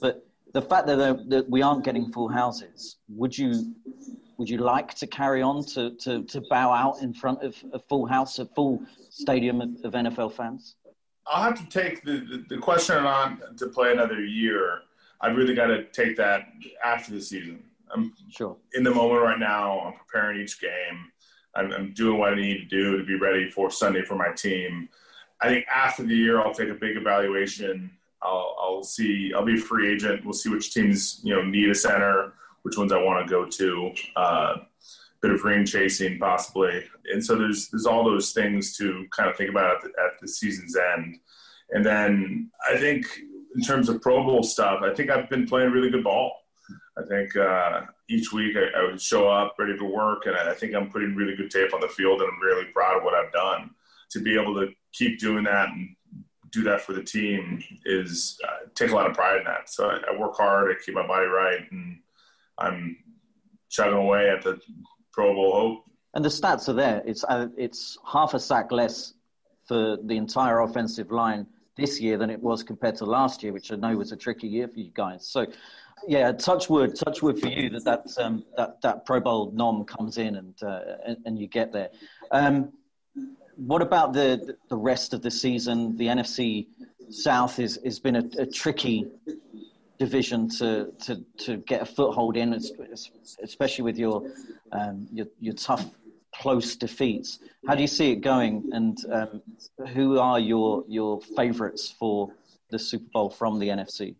but 0.00 0.24
the 0.54 0.62
fact 0.62 0.86
that, 0.86 0.96
there- 0.96 1.24
that 1.26 1.50
we 1.50 1.60
aren't 1.60 1.84
getting 1.84 2.12
full 2.12 2.28
houses, 2.28 2.96
would 3.08 3.36
you 3.36 3.74
would 4.38 4.48
you 4.48 4.58
like 4.58 4.94
to 4.94 5.06
carry 5.08 5.42
on 5.42 5.64
to, 5.64 5.90
to, 5.96 6.22
to 6.22 6.40
bow 6.48 6.70
out 6.70 7.02
in 7.02 7.12
front 7.12 7.42
of 7.42 7.56
a 7.72 7.80
full 7.80 8.06
house, 8.06 8.38
a 8.38 8.46
full 8.46 8.80
stadium 9.10 9.60
of, 9.60 9.70
of 9.82 9.92
NFL 9.94 10.32
fans? 10.32 10.76
I'll 11.26 11.42
have 11.42 11.58
to 11.58 11.68
take 11.68 12.04
the, 12.04 12.18
the, 12.20 12.44
the 12.48 12.58
question 12.58 12.98
on 12.98 13.42
to 13.56 13.66
play 13.66 13.90
another 13.90 14.24
year. 14.24 14.82
I've 15.20 15.36
really 15.36 15.54
got 15.54 15.66
to 15.68 15.84
take 15.84 16.16
that 16.16 16.42
after 16.84 17.12
the 17.12 17.20
season. 17.20 17.62
I'm 17.90 18.12
Sure. 18.30 18.56
in 18.74 18.84
the 18.84 18.94
moment 18.94 19.22
right 19.22 19.38
now. 19.38 19.80
I'm 19.80 19.94
preparing 19.94 20.40
each 20.40 20.60
game. 20.60 21.10
I'm, 21.54 21.72
I'm 21.72 21.92
doing 21.94 22.18
what 22.18 22.32
I 22.34 22.36
need 22.36 22.58
to 22.58 22.64
do 22.66 22.98
to 22.98 23.04
be 23.04 23.16
ready 23.16 23.50
for 23.50 23.70
Sunday 23.70 24.02
for 24.02 24.14
my 24.14 24.30
team. 24.36 24.88
I 25.40 25.48
think 25.48 25.66
after 25.74 26.02
the 26.02 26.14
year, 26.14 26.40
I'll 26.40 26.54
take 26.54 26.68
a 26.68 26.74
big 26.74 26.96
evaluation. 26.96 27.90
I'll, 28.22 28.56
I'll 28.60 28.82
see. 28.82 29.32
I'll 29.34 29.44
be 29.44 29.54
a 29.54 29.62
free 29.62 29.92
agent. 29.92 30.24
We'll 30.24 30.34
see 30.34 30.50
which 30.50 30.74
teams 30.74 31.20
you 31.22 31.34
know 31.34 31.42
need 31.42 31.70
a 31.70 31.74
center, 31.74 32.34
which 32.62 32.76
ones 32.76 32.92
I 32.92 33.00
want 33.02 33.26
to 33.26 33.30
go 33.30 33.46
to. 33.46 33.92
Uh, 34.16 34.56
bit 35.20 35.32
of 35.32 35.42
ring 35.44 35.64
chasing 35.64 36.18
possibly, 36.18 36.84
and 37.12 37.24
so 37.24 37.36
there's 37.36 37.68
there's 37.68 37.86
all 37.86 38.04
those 38.04 38.32
things 38.32 38.76
to 38.76 39.06
kind 39.10 39.30
of 39.30 39.36
think 39.36 39.50
about 39.50 39.76
at 39.76 39.82
the, 39.82 39.88
at 39.88 40.20
the 40.20 40.28
season's 40.28 40.76
end. 40.76 41.18
And 41.70 41.84
then 41.84 42.50
I 42.68 42.76
think 42.76 43.06
in 43.54 43.62
terms 43.62 43.88
of 43.88 44.00
Pro 44.00 44.22
Bowl 44.24 44.42
stuff, 44.42 44.82
I 44.82 44.94
think 44.94 45.10
I've 45.10 45.28
been 45.28 45.46
playing 45.46 45.70
really 45.70 45.90
good 45.90 46.04
ball. 46.04 46.32
I 46.98 47.02
think 47.06 47.36
uh, 47.36 47.82
each 48.08 48.32
week 48.32 48.56
I, 48.56 48.80
I 48.80 48.84
would 48.84 49.00
show 49.00 49.28
up 49.28 49.54
ready 49.58 49.76
to 49.76 49.84
work, 49.84 50.26
and 50.26 50.36
I 50.36 50.52
think 50.54 50.74
I'm 50.74 50.90
putting 50.90 51.14
really 51.14 51.36
good 51.36 51.50
tape 51.50 51.72
on 51.72 51.80
the 51.80 51.88
field, 51.88 52.20
and 52.20 52.30
I'm 52.30 52.40
really 52.40 52.66
proud 52.72 52.98
of 52.98 53.04
what 53.04 53.14
I've 53.14 53.32
done. 53.32 53.70
To 54.12 54.20
be 54.20 54.38
able 54.40 54.54
to 54.54 54.72
keep 54.92 55.18
doing 55.18 55.44
that 55.44 55.68
and 55.68 55.94
do 56.50 56.62
that 56.64 56.80
for 56.80 56.94
the 56.94 57.02
team 57.02 57.62
is 57.84 58.38
uh, 58.46 58.68
take 58.74 58.90
a 58.90 58.94
lot 58.94 59.08
of 59.08 59.14
pride 59.14 59.38
in 59.38 59.44
that. 59.44 59.68
So 59.68 59.90
I, 59.90 59.98
I 60.10 60.18
work 60.18 60.36
hard, 60.36 60.70
I 60.70 60.82
keep 60.82 60.94
my 60.94 61.06
body 61.06 61.26
right, 61.26 61.60
and 61.70 61.98
I'm 62.58 62.96
chugging 63.68 63.98
away 63.98 64.30
at 64.30 64.42
the 64.42 64.60
Pro 65.12 65.34
Bowl 65.34 65.52
hope. 65.52 65.84
And 66.14 66.24
the 66.24 66.30
stats 66.30 66.68
are 66.68 66.72
there. 66.72 67.02
It's 67.06 67.22
uh, 67.24 67.48
it's 67.56 67.98
half 68.10 68.34
a 68.34 68.40
sack 68.40 68.72
less 68.72 69.14
for 69.66 69.98
the 70.02 70.16
entire 70.16 70.60
offensive 70.60 71.12
line 71.12 71.46
this 71.78 72.00
year 72.00 72.18
than 72.18 72.28
it 72.28 72.42
was 72.42 72.62
compared 72.62 72.96
to 72.96 73.06
last 73.06 73.42
year, 73.42 73.52
which 73.52 73.72
I 73.72 73.76
know 73.76 73.96
was 73.96 74.12
a 74.12 74.16
tricky 74.16 74.48
year 74.48 74.68
for 74.68 74.80
you 74.80 74.90
guys. 74.92 75.26
So, 75.26 75.46
yeah, 76.06 76.32
touch 76.32 76.68
wood, 76.68 76.94
touch 76.94 77.22
wood 77.22 77.40
for 77.40 77.48
you 77.48 77.70
that 77.70 77.84
that 77.84 78.22
um, 78.22 78.44
that, 78.56 78.80
that 78.82 79.06
Pro 79.06 79.20
Bowl 79.20 79.50
nom 79.52 79.84
comes 79.84 80.18
in 80.18 80.36
and 80.36 80.62
uh, 80.62 80.80
and, 81.24 81.38
you 81.38 81.46
get 81.46 81.72
there. 81.72 81.90
Um, 82.30 82.72
what 83.56 83.80
about 83.80 84.12
the 84.12 84.56
the 84.68 84.76
rest 84.76 85.14
of 85.14 85.22
the 85.22 85.30
season? 85.30 85.96
The 85.96 86.06
NFC 86.06 86.66
South 87.10 87.58
is 87.58 87.80
has 87.84 87.98
been 87.98 88.16
a, 88.16 88.24
a 88.38 88.46
tricky 88.46 89.06
division 89.98 90.48
to, 90.48 90.92
to, 91.00 91.24
to 91.36 91.56
get 91.58 91.82
a 91.82 91.84
foothold 91.84 92.36
in, 92.36 92.52
especially 93.42 93.82
with 93.82 93.98
your, 93.98 94.30
um, 94.72 95.08
your 95.12 95.26
your 95.40 95.54
tough 95.54 95.84
close 96.38 96.76
defeats. 96.76 97.40
How 97.66 97.74
do 97.74 97.82
you 97.82 97.88
see 97.88 98.12
it 98.12 98.16
going, 98.16 98.68
and 98.72 98.98
um, 99.12 99.42
who 99.88 100.18
are 100.18 100.38
your 100.38 100.84
your 100.88 101.20
favourites 101.20 101.90
for 101.90 102.30
the 102.70 102.78
Super 102.78 103.08
Bowl 103.12 103.30
from 103.30 103.58
the 103.58 103.68
NFC? 103.68 104.14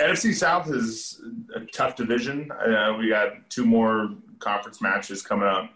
NFC 0.00 0.34
South 0.34 0.70
is 0.70 1.20
a 1.54 1.60
tough 1.60 1.96
division. 1.96 2.50
Uh, 2.52 2.96
we 2.98 3.08
got 3.08 3.50
two 3.50 3.66
more 3.66 4.10
conference 4.38 4.80
matches 4.80 5.22
coming 5.22 5.48
up, 5.48 5.70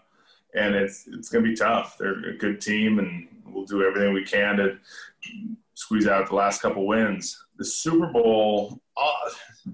and 0.55 0.75
it's 0.75 1.07
it's 1.07 1.29
going 1.29 1.43
to 1.43 1.49
be 1.49 1.55
tough. 1.55 1.97
They're 1.97 2.29
a 2.29 2.37
good 2.37 2.61
team, 2.61 2.99
and 2.99 3.27
we'll 3.45 3.65
do 3.65 3.83
everything 3.83 4.13
we 4.13 4.23
can 4.23 4.57
to 4.57 4.77
squeeze 5.73 6.07
out 6.07 6.29
the 6.29 6.35
last 6.35 6.61
couple 6.61 6.87
wins. 6.87 7.37
The 7.57 7.65
Super 7.65 8.07
Bowl, 8.07 8.79
uh, 8.97 9.71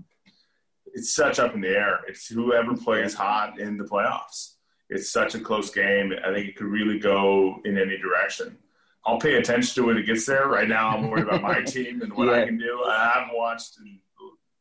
it's 0.94 1.14
such 1.14 1.40
up 1.40 1.54
in 1.54 1.62
the 1.62 1.70
air. 1.70 2.00
It's 2.08 2.28
whoever 2.28 2.76
plays 2.76 3.14
hot 3.14 3.60
in 3.60 3.78
the 3.78 3.84
playoffs. 3.84 4.56
It's 4.90 5.12
such 5.12 5.36
a 5.36 5.40
close 5.40 5.70
game. 5.70 6.14
I 6.26 6.34
think 6.34 6.48
it 6.48 6.56
could 6.56 6.68
really 6.68 7.00
go 7.00 7.62
in 7.66 7.78
any 7.78 7.98
direction. 7.98 8.58
I'll 9.06 9.20
pay 9.20 9.36
attention 9.36 9.76
to 9.76 9.88
when 9.88 9.98
it 9.98 10.06
gets 10.06 10.26
there. 10.26 10.48
Right 10.48 10.68
now, 10.68 10.90
I'm 10.90 11.10
worried 11.10 11.26
about 11.26 11.42
my 11.42 11.62
team 11.66 12.02
and 12.02 12.14
what 12.14 12.28
yeah. 12.28 12.42
I 12.42 12.46
can 12.46 12.58
do. 12.58 12.84
I 12.88 13.12
haven't 13.16 13.38
watched 13.38 13.78
and 13.80 14.00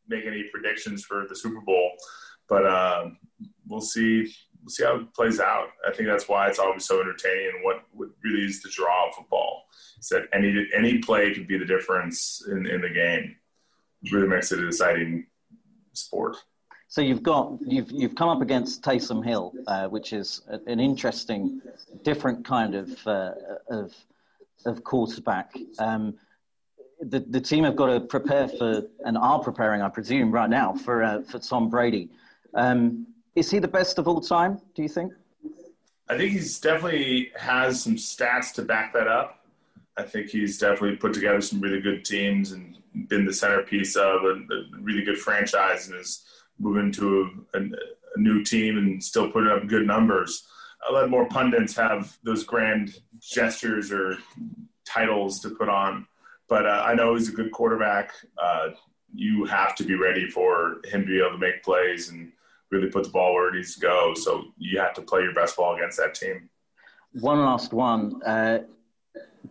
make 0.06 0.24
any 0.24 0.44
predictions 0.52 1.04
for 1.04 1.26
the 1.28 1.36
Super 1.36 1.60
Bowl, 1.60 1.92
but 2.48 2.66
um, 2.66 3.18
we'll 3.66 3.80
see. 3.80 4.32
We'll 4.62 4.70
see 4.70 4.84
how 4.84 4.96
it 4.96 5.14
plays 5.14 5.40
out. 5.40 5.68
I 5.86 5.92
think 5.92 6.08
that's 6.08 6.28
why 6.28 6.48
it's 6.48 6.58
always 6.58 6.84
so 6.84 7.00
entertaining 7.00 7.52
and 7.54 7.64
what, 7.64 7.84
what 7.92 8.08
really 8.22 8.44
is 8.44 8.60
the 8.60 8.68
draw 8.70 9.08
of 9.08 9.14
football. 9.14 9.64
Is 10.00 10.08
that 10.08 10.24
any 10.32 10.66
any 10.74 10.98
play 10.98 11.32
could 11.32 11.46
be 11.46 11.58
the 11.58 11.64
difference 11.64 12.44
in, 12.50 12.66
in 12.66 12.80
the 12.80 12.90
game. 12.90 13.36
It 14.02 14.12
really 14.12 14.28
makes 14.28 14.52
it 14.52 14.58
a 14.58 14.66
deciding 14.66 15.26
sport. 15.92 16.36
So 16.90 17.02
you've 17.02 17.22
got 17.22 17.58
you've 17.66 17.90
you've 17.90 18.14
come 18.14 18.30
up 18.30 18.40
against 18.40 18.82
Taysom 18.82 19.22
Hill, 19.24 19.52
uh, 19.66 19.88
which 19.88 20.14
is 20.14 20.40
an 20.48 20.80
interesting, 20.80 21.60
different 22.02 22.46
kind 22.46 22.74
of 22.74 23.06
uh, 23.06 23.32
of 23.70 23.94
of 24.64 24.82
quarterback. 24.84 25.54
Um, 25.78 26.14
the 27.00 27.20
the 27.20 27.42
team 27.42 27.64
have 27.64 27.76
got 27.76 27.88
to 27.88 28.00
prepare 28.00 28.48
for 28.48 28.84
and 29.04 29.18
are 29.18 29.38
preparing, 29.38 29.82
I 29.82 29.90
presume, 29.90 30.32
right 30.32 30.48
now 30.48 30.72
for 30.72 31.04
uh, 31.04 31.22
for 31.22 31.38
Tom 31.38 31.68
Brady. 31.68 32.08
Um, 32.54 33.06
is 33.36 33.50
he 33.50 33.58
the 33.58 33.68
best 33.68 33.98
of 33.98 34.08
all 34.08 34.22
time? 34.22 34.58
Do 34.74 34.82
you 34.82 34.88
think? 34.88 35.12
I 36.08 36.16
think 36.16 36.32
he's 36.32 36.58
definitely 36.58 37.32
has 37.38 37.82
some 37.82 37.96
stats 37.96 38.54
to 38.54 38.62
back 38.62 38.94
that 38.94 39.06
up. 39.06 39.44
I 39.98 40.04
think 40.04 40.30
he's 40.30 40.56
definitely 40.56 40.96
put 40.96 41.12
together 41.12 41.42
some 41.42 41.60
really 41.60 41.82
good 41.82 42.06
teams 42.06 42.52
and 42.52 42.78
been 43.08 43.26
the 43.26 43.32
centerpiece 43.32 43.94
of 43.94 44.22
a, 44.24 44.32
a 44.54 44.80
really 44.80 45.02
good 45.02 45.18
franchise 45.18 45.88
and 45.88 46.00
is 46.00 46.24
moving 46.58 46.92
to 46.92 47.46
a, 47.54 47.58
a, 47.58 48.20
new 48.20 48.42
team 48.42 48.78
and 48.78 49.02
still 49.02 49.30
putting 49.30 49.50
up 49.50 49.66
good 49.68 49.86
numbers. 49.86 50.46
I 50.88 50.92
let 50.92 51.10
more 51.10 51.28
pundits 51.28 51.76
have 51.76 52.16
those 52.24 52.42
grand 52.42 52.96
gestures 53.20 53.92
or 53.92 54.16
titles 54.84 55.40
to 55.40 55.50
put 55.50 55.68
on, 55.68 56.06
but 56.48 56.66
uh, 56.66 56.82
I 56.84 56.94
know 56.94 57.14
he's 57.14 57.28
a 57.28 57.32
good 57.32 57.52
quarterback. 57.52 58.12
Uh, 58.42 58.70
you 59.14 59.44
have 59.44 59.74
to 59.76 59.84
be 59.84 59.94
ready 59.94 60.28
for 60.28 60.80
him 60.84 61.02
to 61.02 61.06
be 61.06 61.18
able 61.18 61.32
to 61.32 61.38
make 61.38 61.62
plays 61.62 62.10
and 62.10 62.32
really 62.70 62.88
put 62.88 63.04
the 63.04 63.10
ball 63.10 63.34
where 63.34 63.48
it 63.48 63.54
needs 63.54 63.74
to 63.74 63.80
go. 63.80 64.14
So 64.14 64.44
you 64.58 64.78
have 64.80 64.94
to 64.94 65.02
play 65.02 65.22
your 65.22 65.34
best 65.34 65.56
ball 65.56 65.76
against 65.76 65.98
that 65.98 66.14
team. 66.14 66.48
One 67.12 67.40
last 67.40 67.72
one. 67.72 68.22
Uh, 68.22 68.60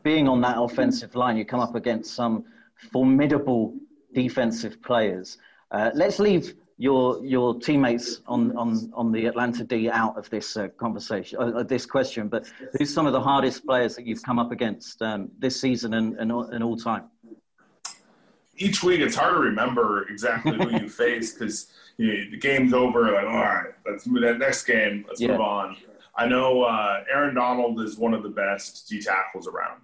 being 0.04 0.28
on 0.28 0.42
that 0.42 0.60
offensive 0.60 1.16
line, 1.16 1.38
you 1.38 1.46
come 1.46 1.60
up 1.60 1.76
against 1.76 2.14
some 2.14 2.46
formidable 2.92 3.74
defensive 4.14 4.82
players. 4.82 5.38
Uh, 5.72 5.92
let's 5.94 6.20
leave 6.20 6.56
your 6.78 7.24
your 7.26 7.60
teammates 7.60 8.22
on, 8.28 8.56
on, 8.56 8.92
on 8.94 9.12
the 9.12 9.26
Atlanta 9.26 9.64
D 9.64 9.90
out 9.90 10.18
of 10.18 10.30
this 10.30 10.56
uh, 10.56 10.68
conversation, 10.78 11.40
uh, 11.40 11.64
this 11.64 11.86
question. 11.86 12.28
But 12.28 12.48
who's 12.78 12.94
some 12.94 13.08
of 13.08 13.14
the 13.14 13.22
hardest 13.22 13.66
players 13.66 13.96
that 13.96 14.06
you've 14.06 14.22
come 14.22 14.38
up 14.38 14.52
against 14.52 15.02
um, 15.02 15.30
this 15.40 15.60
season 15.60 15.96
and, 15.96 16.16
and, 16.18 16.32
and 16.32 16.64
all 16.64 16.78
time? 16.78 17.06
Each 18.58 18.84
week, 18.84 19.02
it's 19.02 19.16
hard 19.16 19.36
to 19.36 19.40
remember 19.40 20.08
exactly 20.10 20.56
who 20.56 20.70
you 20.72 20.90
face 21.04 21.34
because 21.34 21.72
you 21.98 22.08
know, 22.08 22.32
the 22.32 22.38
game's 22.38 22.74
over. 22.74 23.12
Like, 23.12 23.26
all 23.26 23.38
right, 23.38 23.74
let's 23.90 24.06
move 24.06 24.22
that 24.22 24.38
next 24.38 24.64
game. 24.66 25.04
Let's 25.08 25.20
yeah. 25.20 25.30
move 25.30 25.42
on. 25.42 25.78
I 26.16 26.28
know 26.28 26.64
uh, 26.64 27.04
Aaron 27.12 27.36
Donald 27.36 27.80
is 27.82 27.98
one 27.98 28.14
of 28.14 28.24
the 28.24 28.30
best 28.30 28.88
D 28.88 29.02
tackles 29.02 29.48
around, 29.48 29.82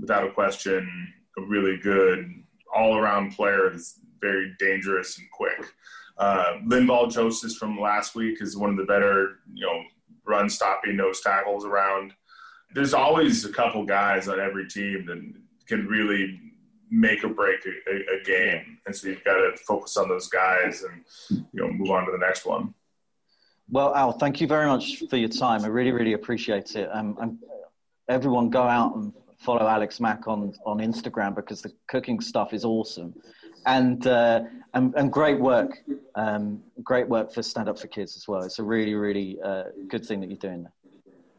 without 0.00 0.24
a 0.24 0.30
question. 0.30 1.12
A 1.38 1.42
really 1.42 1.76
good 1.76 2.42
all-around 2.74 3.32
player 3.32 3.70
that's 3.70 4.00
very 4.20 4.54
dangerous 4.58 5.18
and 5.18 5.30
quick. 5.30 5.74
Uh, 6.18 6.54
Linval 6.66 7.10
Joseph 7.10 7.52
from 7.52 7.78
last 7.78 8.14
week 8.14 8.42
is 8.42 8.56
one 8.56 8.70
of 8.70 8.76
the 8.76 8.84
better, 8.84 9.38
you 9.54 9.64
know, 9.64 9.82
run 10.26 10.48
stopping 10.48 10.96
nose 10.96 11.20
tackles 11.20 11.64
around. 11.64 12.12
There's 12.74 12.92
always 12.92 13.44
a 13.44 13.52
couple 13.52 13.84
guys 13.84 14.28
on 14.28 14.40
every 14.40 14.68
team 14.68 15.06
that 15.06 15.32
can 15.66 15.86
really 15.86 16.40
make 16.90 17.22
or 17.22 17.28
break 17.28 17.60
a, 17.66 18.16
a, 18.16 18.24
game, 18.24 18.78
and 18.86 18.96
so 18.96 19.08
you've 19.08 19.24
got 19.24 19.34
to 19.34 19.56
focus 19.66 19.96
on 19.96 20.08
those 20.08 20.28
guys 20.28 20.82
and 20.82 21.04
you 21.52 21.60
know 21.60 21.68
move 21.68 21.90
on 21.90 22.06
to 22.06 22.12
the 22.12 22.18
next 22.18 22.46
one. 22.46 22.74
Well, 23.70 23.94
Al, 23.94 24.12
thank 24.12 24.40
you 24.40 24.46
very 24.46 24.66
much 24.66 25.04
for 25.10 25.16
your 25.16 25.28
time. 25.28 25.64
I 25.64 25.68
really, 25.68 25.92
really 25.92 26.14
appreciate 26.14 26.74
it. 26.74 26.88
Um, 26.92 27.38
everyone, 28.08 28.48
go 28.48 28.62
out 28.62 28.96
and 28.96 29.12
follow 29.38 29.66
Alex 29.66 30.00
Mack 30.00 30.26
on 30.26 30.52
on 30.66 30.78
Instagram 30.78 31.34
because 31.34 31.62
the 31.62 31.72
cooking 31.86 32.20
stuff 32.20 32.52
is 32.52 32.64
awesome 32.64 33.14
and, 33.66 34.06
uh, 34.06 34.42
and, 34.74 34.94
and 34.96 35.12
great 35.12 35.38
work. 35.38 35.82
Um, 36.14 36.62
great 36.82 37.08
work 37.08 37.32
for 37.32 37.42
Stand 37.42 37.68
Up 37.68 37.78
for 37.78 37.86
Kids 37.86 38.16
as 38.16 38.26
well. 38.28 38.42
It's 38.42 38.58
a 38.58 38.62
really, 38.62 38.94
really 38.94 39.38
uh, 39.42 39.64
good 39.88 40.04
thing 40.04 40.20
that 40.20 40.28
you're 40.28 40.38
doing 40.38 40.62
there. 40.64 40.72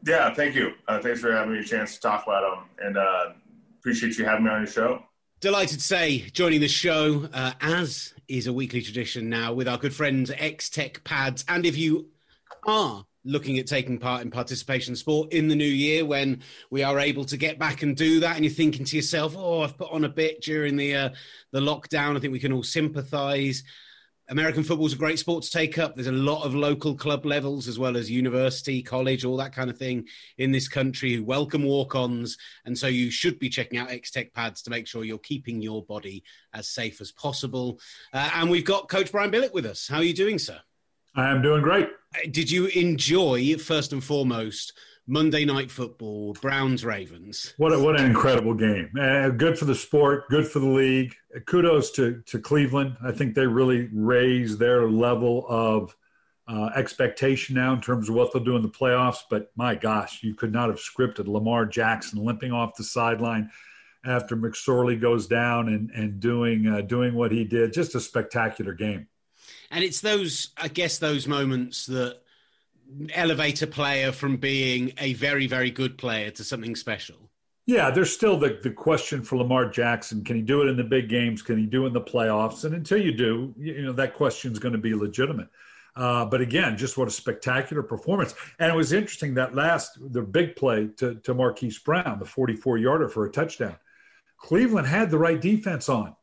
Yeah, 0.06 0.34
thank 0.34 0.56
you. 0.56 0.74
Uh, 0.88 1.00
thanks 1.00 1.20
for 1.20 1.32
having 1.32 1.54
me 1.54 1.60
a 1.60 1.64
chance 1.64 1.96
to 1.96 2.02
talk 2.02 2.24
about 2.24 2.42
them, 2.42 2.88
and 2.88 2.98
uh, 2.98 3.34
appreciate 3.80 4.18
you 4.18 4.26
having 4.26 4.46
me 4.46 4.52
on 4.52 4.62
your 4.62 4.68
show. 4.68 5.04
Delighted 5.42 5.80
to 5.80 5.84
say, 5.86 6.20
joining 6.32 6.62
the 6.62 6.68
show, 6.68 7.28
uh, 7.34 7.52
as 7.62 8.14
is 8.28 8.48
a 8.48 8.54
weekly 8.54 8.82
tradition 8.82 9.30
now, 9.30 9.54
with 9.54 9.68
our 9.68 9.78
good 9.78 9.94
friends 9.94 10.32
X 10.38 10.70
Tech 10.70 11.04
Pads. 11.04 11.44
And 11.48 11.66
if 11.66 11.78
you 11.78 12.10
are 12.66 13.06
looking 13.26 13.60
at 13.60 13.68
taking 13.68 13.98
part 13.98 14.22
in 14.22 14.32
participation 14.32 14.96
sport 14.96 15.34
in 15.34 15.48
the 15.48 15.56
new 15.56 15.64
year 15.66 16.06
when 16.06 16.42
we 16.70 16.84
are 16.84 17.00
able 17.00 17.26
to 17.26 17.38
get 17.38 17.60
back 17.60 17.82
and 17.82 17.96
do 17.96 18.20
that. 18.22 18.36
And 18.36 18.46
you're 18.46 18.54
thinking 18.54 18.86
to 18.86 18.96
yourself 18.96 19.36
oh 19.38 19.62
i've 19.62 19.78
put 19.78 19.92
on 19.92 20.06
a 20.06 20.10
bit 20.10 20.42
during 20.42 20.78
the 20.78 20.96
uh, 20.96 21.10
the 21.52 21.60
lockdown. 21.60 22.16
I 22.16 22.20
think 22.20 22.34
we 22.34 22.40
can 22.40 22.54
all 22.54 22.64
sympathize. 22.64 23.64
American 24.30 24.64
football 24.64 24.86
is 24.86 24.94
a 24.94 24.98
great 24.98 25.18
sport 25.18 25.44
to 25.44 25.50
take 25.50 25.80
up. 25.80 25.96
There's 25.96 26.06
a 26.06 26.12
lot 26.12 26.44
of 26.44 26.54
local 26.54 26.94
club 26.94 27.26
levels 27.26 27.68
as 27.68 27.80
well 27.80 27.98
as 27.98 28.12
university 28.12 28.84
college 28.84 29.26
all 29.26 29.38
that 29.38 29.56
kind 29.56 29.72
of 29.72 29.78
thing 29.78 30.08
in 30.38 30.52
this 30.52 30.68
country 30.68 31.16
who 31.16 31.24
welcome 31.24 31.64
walk-ons. 31.64 32.38
And 32.64 32.78
so 32.78 32.86
you 32.86 33.10
should 33.10 33.40
be 33.40 33.50
checking 33.50 33.80
out 33.80 33.90
x-tech 33.90 34.32
pads 34.34 34.62
to 34.64 34.70
make 34.70 34.86
sure 34.86 35.04
you're 35.04 35.18
keeping 35.18 35.64
your 35.64 35.84
body 35.84 36.24
as 36.54 36.70
safe 36.70 37.02
as 37.02 37.12
possible. 37.12 37.80
Uh, 38.14 38.30
and 38.36 38.52
we've 38.52 38.64
got 38.64 38.88
coach 38.88 39.12
brian 39.12 39.32
billick 39.32 39.54
with 39.54 39.66
us. 39.66 39.88
How 39.88 39.98
are 39.98 40.04
you 40.04 40.14
doing 40.14 40.38
sir? 40.38 40.60
I 41.16 41.32
am 41.32 41.42
doing 41.42 41.64
great. 41.64 41.88
Did 42.32 42.50
you 42.50 42.66
enjoy 42.68 43.56
first 43.58 43.94
and 43.94 44.04
foremost 44.04 44.74
Monday 45.06 45.46
Night 45.46 45.70
Football, 45.70 46.34
Browns 46.34 46.84
Ravens? 46.84 47.54
What 47.58 47.72
a, 47.72 47.80
what 47.80 48.00
an 48.00 48.06
incredible 48.08 48.56
game! 48.56 48.90
Uh, 49.00 49.30
good 49.30 49.60
for 49.60 49.66
the 49.66 49.76
sport, 49.76 50.28
good 50.30 50.48
for 50.48 50.60
the 50.60 50.68
league. 50.68 51.14
Kudos 51.46 51.92
to 51.92 52.22
to 52.26 52.40
Cleveland. 52.40 52.98
I 53.04 53.12
think 53.12 53.36
they 53.36 53.46
really 53.46 53.90
raised 53.94 54.58
their 54.58 54.90
level 54.90 55.46
of 55.48 55.96
uh, 56.48 56.72
expectation 56.76 57.56
now 57.56 57.74
in 57.74 57.82
terms 57.82 58.10
of 58.10 58.16
what 58.16 58.34
they'll 58.34 58.44
do 58.44 58.56
in 58.56 58.64
the 58.64 58.70
playoffs. 58.70 59.20
But 59.30 59.52
my 59.56 59.76
gosh, 59.76 60.24
you 60.24 60.34
could 60.34 60.52
not 60.52 60.70
have 60.70 60.80
scripted 60.80 61.28
Lamar 61.28 61.68
Jackson 61.68 62.26
limping 62.26 62.52
off 62.52 62.76
the 62.76 62.84
sideline 62.84 63.52
after 64.04 64.36
McSorley 64.36 65.00
goes 65.00 65.28
down 65.28 65.70
and 65.70 65.92
and 65.92 66.20
doing 66.20 66.68
uh, 66.68 66.82
doing 66.82 67.14
what 67.14 67.32
he 67.32 67.44
did. 67.44 67.72
Just 67.72 67.94
a 67.94 68.00
spectacular 68.00 68.74
game. 68.74 69.08
And 69.72 69.84
it's 69.84 70.02
those, 70.02 70.50
I 70.58 70.68
guess, 70.68 70.98
those 70.98 71.28
moments 71.28 71.86
that 71.88 72.20
elevate 73.14 73.62
a 73.62 73.68
player 73.68 74.12
from 74.12 74.38
being 74.38 74.94
a 74.98 75.14
very, 75.14 75.48
very 75.48 75.72
good 75.72 75.98
player 75.98 76.32
to 76.32 76.44
something 76.44 76.76
special. 76.76 77.30
Yeah, 77.68 77.92
there's 77.92 78.12
still 78.12 78.36
the, 78.36 78.60
the 78.64 78.72
question 78.72 79.22
for 79.22 79.36
Lamar 79.38 79.70
Jackson. 79.70 80.24
Can 80.24 80.38
he 80.38 80.42
do 80.42 80.64
it 80.64 80.70
in 80.70 80.76
the 80.76 80.84
big 80.84 81.08
games? 81.08 81.44
Can 81.44 81.58
he 81.58 81.68
do 81.68 81.84
it 81.84 81.90
in 81.90 81.94
the 81.94 82.02
playoffs? 82.02 82.66
And 82.66 82.74
until 82.74 82.98
you 82.98 83.12
do, 83.12 83.54
you 83.60 83.84
know, 83.84 83.92
that 83.94 84.16
question 84.16 84.52
is 84.52 84.58
going 84.58 84.72
to 84.72 84.80
be 84.80 84.96
legitimate. 84.96 85.50
Uh, 85.96 86.26
but 86.26 86.42
again, 86.42 86.78
just 86.78 86.98
what 86.98 87.08
a 87.08 87.12
spectacular 87.12 87.84
performance. 87.84 88.34
And 88.58 88.72
it 88.72 88.76
was 88.76 88.92
interesting 88.92 89.36
that 89.36 89.54
last, 89.54 90.00
the 90.14 90.22
big 90.24 90.56
play 90.56 90.88
to, 90.98 91.16
to 91.16 91.34
Marquise 91.36 91.78
Brown, 91.78 92.18
the 92.18 92.26
44 92.26 92.80
yarder 92.80 93.08
for 93.08 93.26
a 93.26 93.32
touchdown. 93.32 93.76
Cleveland 94.38 94.88
had 94.88 95.12
the 95.12 95.20
right 95.20 95.40
defense 95.40 95.90
on. 95.90 96.16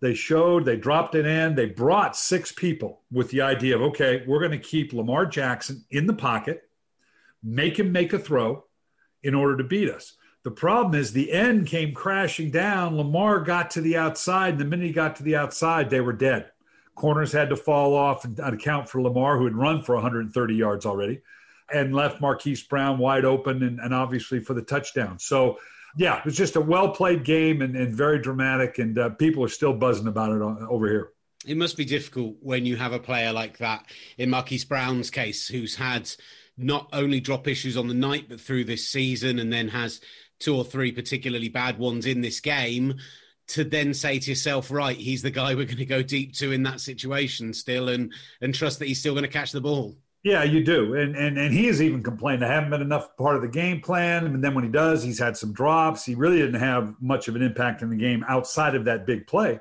They 0.00 0.14
showed, 0.14 0.64
they 0.64 0.76
dropped 0.76 1.14
it 1.14 1.26
in, 1.26 1.54
they 1.54 1.66
brought 1.66 2.16
six 2.16 2.52
people 2.52 3.02
with 3.12 3.30
the 3.30 3.42
idea 3.42 3.76
of, 3.76 3.82
okay, 3.82 4.24
we're 4.26 4.38
going 4.38 4.50
to 4.50 4.58
keep 4.58 4.92
Lamar 4.92 5.26
Jackson 5.26 5.84
in 5.90 6.06
the 6.06 6.14
pocket, 6.14 6.62
make 7.42 7.78
him 7.78 7.92
make 7.92 8.12
a 8.12 8.18
throw 8.18 8.64
in 9.22 9.34
order 9.34 9.56
to 9.58 9.64
beat 9.64 9.90
us. 9.90 10.14
The 10.42 10.50
problem 10.50 10.98
is 10.98 11.12
the 11.12 11.32
end 11.32 11.66
came 11.66 11.92
crashing 11.92 12.50
down. 12.50 12.96
Lamar 12.96 13.40
got 13.40 13.70
to 13.72 13.82
the 13.82 13.98
outside. 13.98 14.52
And 14.52 14.60
the 14.60 14.64
minute 14.64 14.86
he 14.86 14.92
got 14.92 15.16
to 15.16 15.22
the 15.22 15.36
outside, 15.36 15.90
they 15.90 16.00
were 16.00 16.14
dead. 16.14 16.50
Corners 16.94 17.32
had 17.32 17.50
to 17.50 17.56
fall 17.56 17.94
off 17.94 18.24
and 18.24 18.38
account 18.40 18.88
for 18.88 19.02
Lamar, 19.02 19.36
who 19.36 19.44
had 19.44 19.54
run 19.54 19.82
for 19.82 19.94
130 19.94 20.54
yards 20.54 20.86
already, 20.86 21.20
and 21.72 21.94
left 21.94 22.20
Marquise 22.22 22.62
Brown 22.62 22.98
wide 22.98 23.26
open 23.26 23.62
and, 23.62 23.80
and 23.80 23.94
obviously 23.94 24.40
for 24.40 24.54
the 24.54 24.62
touchdown. 24.62 25.18
So 25.18 25.58
yeah, 25.96 26.18
it 26.18 26.24
was 26.24 26.36
just 26.36 26.56
a 26.56 26.60
well 26.60 26.90
played 26.90 27.24
game 27.24 27.62
and, 27.62 27.76
and 27.76 27.94
very 27.94 28.20
dramatic, 28.20 28.78
and 28.78 28.98
uh, 28.98 29.10
people 29.10 29.44
are 29.44 29.48
still 29.48 29.72
buzzing 29.72 30.06
about 30.06 30.32
it 30.32 30.42
over 30.42 30.88
here. 30.88 31.12
It 31.46 31.56
must 31.56 31.76
be 31.76 31.84
difficult 31.84 32.36
when 32.40 32.66
you 32.66 32.76
have 32.76 32.92
a 32.92 32.98
player 32.98 33.32
like 33.32 33.58
that 33.58 33.86
in 34.18 34.30
Marquise 34.30 34.64
Brown's 34.64 35.10
case, 35.10 35.48
who's 35.48 35.74
had 35.74 36.10
not 36.56 36.88
only 36.92 37.20
drop 37.20 37.48
issues 37.48 37.76
on 37.76 37.88
the 37.88 37.94
night, 37.94 38.28
but 38.28 38.40
through 38.40 38.64
this 38.64 38.88
season, 38.88 39.38
and 39.38 39.52
then 39.52 39.68
has 39.68 40.00
two 40.38 40.56
or 40.56 40.64
three 40.64 40.92
particularly 40.92 41.48
bad 41.48 41.78
ones 41.78 42.06
in 42.06 42.20
this 42.20 42.40
game. 42.40 42.94
To 43.48 43.64
then 43.64 43.94
say 43.94 44.20
to 44.20 44.30
yourself, 44.30 44.70
right, 44.70 44.96
he's 44.96 45.22
the 45.22 45.30
guy 45.32 45.56
we're 45.56 45.64
going 45.64 45.78
to 45.78 45.84
go 45.84 46.02
deep 46.02 46.34
to 46.34 46.52
in 46.52 46.62
that 46.64 46.80
situation 46.80 47.52
still, 47.52 47.88
and 47.88 48.12
and 48.40 48.54
trust 48.54 48.78
that 48.78 48.86
he's 48.86 49.00
still 49.00 49.14
going 49.14 49.24
to 49.24 49.28
catch 49.28 49.50
the 49.50 49.60
ball. 49.60 49.96
Yeah, 50.22 50.42
you 50.42 50.62
do, 50.62 50.94
and 50.96 51.16
and 51.16 51.38
and 51.38 51.52
he 51.52 51.66
has 51.66 51.80
even 51.80 52.02
complained 52.02 52.44
I 52.44 52.48
haven't 52.48 52.68
been 52.70 52.82
enough 52.82 53.16
part 53.16 53.36
of 53.36 53.42
the 53.42 53.48
game 53.48 53.80
plan, 53.80 54.26
and 54.26 54.44
then 54.44 54.54
when 54.54 54.64
he 54.64 54.70
does, 54.70 55.02
he's 55.02 55.18
had 55.18 55.34
some 55.34 55.52
drops. 55.52 56.04
He 56.04 56.14
really 56.14 56.36
didn't 56.36 56.60
have 56.60 56.94
much 57.00 57.28
of 57.28 57.36
an 57.36 57.42
impact 57.42 57.80
in 57.80 57.88
the 57.88 57.96
game 57.96 58.22
outside 58.28 58.74
of 58.74 58.84
that 58.84 59.06
big 59.06 59.26
play. 59.26 59.60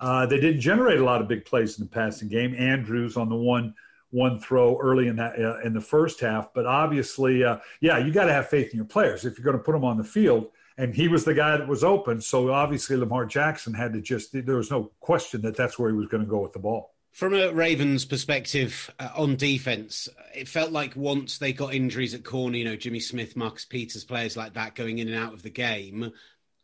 Uh, 0.00 0.24
they 0.24 0.40
didn't 0.40 0.60
generate 0.60 1.00
a 1.00 1.04
lot 1.04 1.20
of 1.20 1.28
big 1.28 1.44
plays 1.44 1.78
in 1.78 1.84
the 1.84 1.90
passing 1.90 2.28
game. 2.28 2.54
Andrews 2.54 3.18
on 3.18 3.28
the 3.28 3.36
one 3.36 3.74
one 4.10 4.40
throw 4.40 4.78
early 4.80 5.06
in 5.06 5.16
that 5.16 5.38
uh, 5.38 5.60
in 5.60 5.74
the 5.74 5.82
first 5.82 6.18
half, 6.20 6.54
but 6.54 6.64
obviously, 6.64 7.44
uh, 7.44 7.58
yeah, 7.82 7.98
you 7.98 8.10
got 8.10 8.24
to 8.24 8.32
have 8.32 8.48
faith 8.48 8.70
in 8.70 8.76
your 8.76 8.86
players 8.86 9.26
if 9.26 9.36
you're 9.36 9.44
going 9.44 9.58
to 9.58 9.62
put 9.62 9.72
them 9.72 9.84
on 9.84 9.98
the 9.98 10.04
field. 10.04 10.46
And 10.78 10.94
he 10.94 11.08
was 11.08 11.26
the 11.26 11.34
guy 11.34 11.58
that 11.58 11.68
was 11.68 11.84
open, 11.84 12.22
so 12.22 12.50
obviously 12.50 12.96
Lamar 12.96 13.26
Jackson 13.26 13.74
had 13.74 13.92
to 13.92 14.00
just. 14.00 14.32
There 14.32 14.56
was 14.56 14.70
no 14.70 14.92
question 15.00 15.42
that 15.42 15.54
that's 15.54 15.78
where 15.78 15.90
he 15.90 15.96
was 15.96 16.06
going 16.06 16.24
to 16.24 16.30
go 16.30 16.38
with 16.38 16.54
the 16.54 16.58
ball. 16.58 16.94
From 17.12 17.34
a 17.34 17.52
Ravens 17.52 18.04
perspective 18.04 18.90
uh, 18.98 19.08
on 19.16 19.36
defense, 19.36 20.08
it 20.34 20.48
felt 20.48 20.70
like 20.70 20.94
once 20.94 21.38
they 21.38 21.52
got 21.52 21.74
injuries 21.74 22.14
at 22.14 22.24
corner, 22.24 22.56
you 22.56 22.64
know, 22.64 22.76
Jimmy 22.76 23.00
Smith, 23.00 23.36
Marcus 23.36 23.64
Peters, 23.64 24.04
players 24.04 24.36
like 24.36 24.54
that 24.54 24.76
going 24.76 24.98
in 24.98 25.08
and 25.08 25.16
out 25.16 25.34
of 25.34 25.42
the 25.42 25.50
game, 25.50 26.12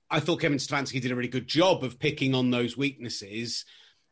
I 0.09 0.21
thought 0.21 0.41
Kevin 0.41 0.59
Stefanski 0.59 1.01
did 1.01 1.11
a 1.11 1.17
really 1.17 1.29
good 1.29 1.49
job 1.49 1.83
of 1.83 1.99
picking 1.99 2.35
on 2.35 2.51
those 2.51 2.77
weaknesses. 2.77 3.65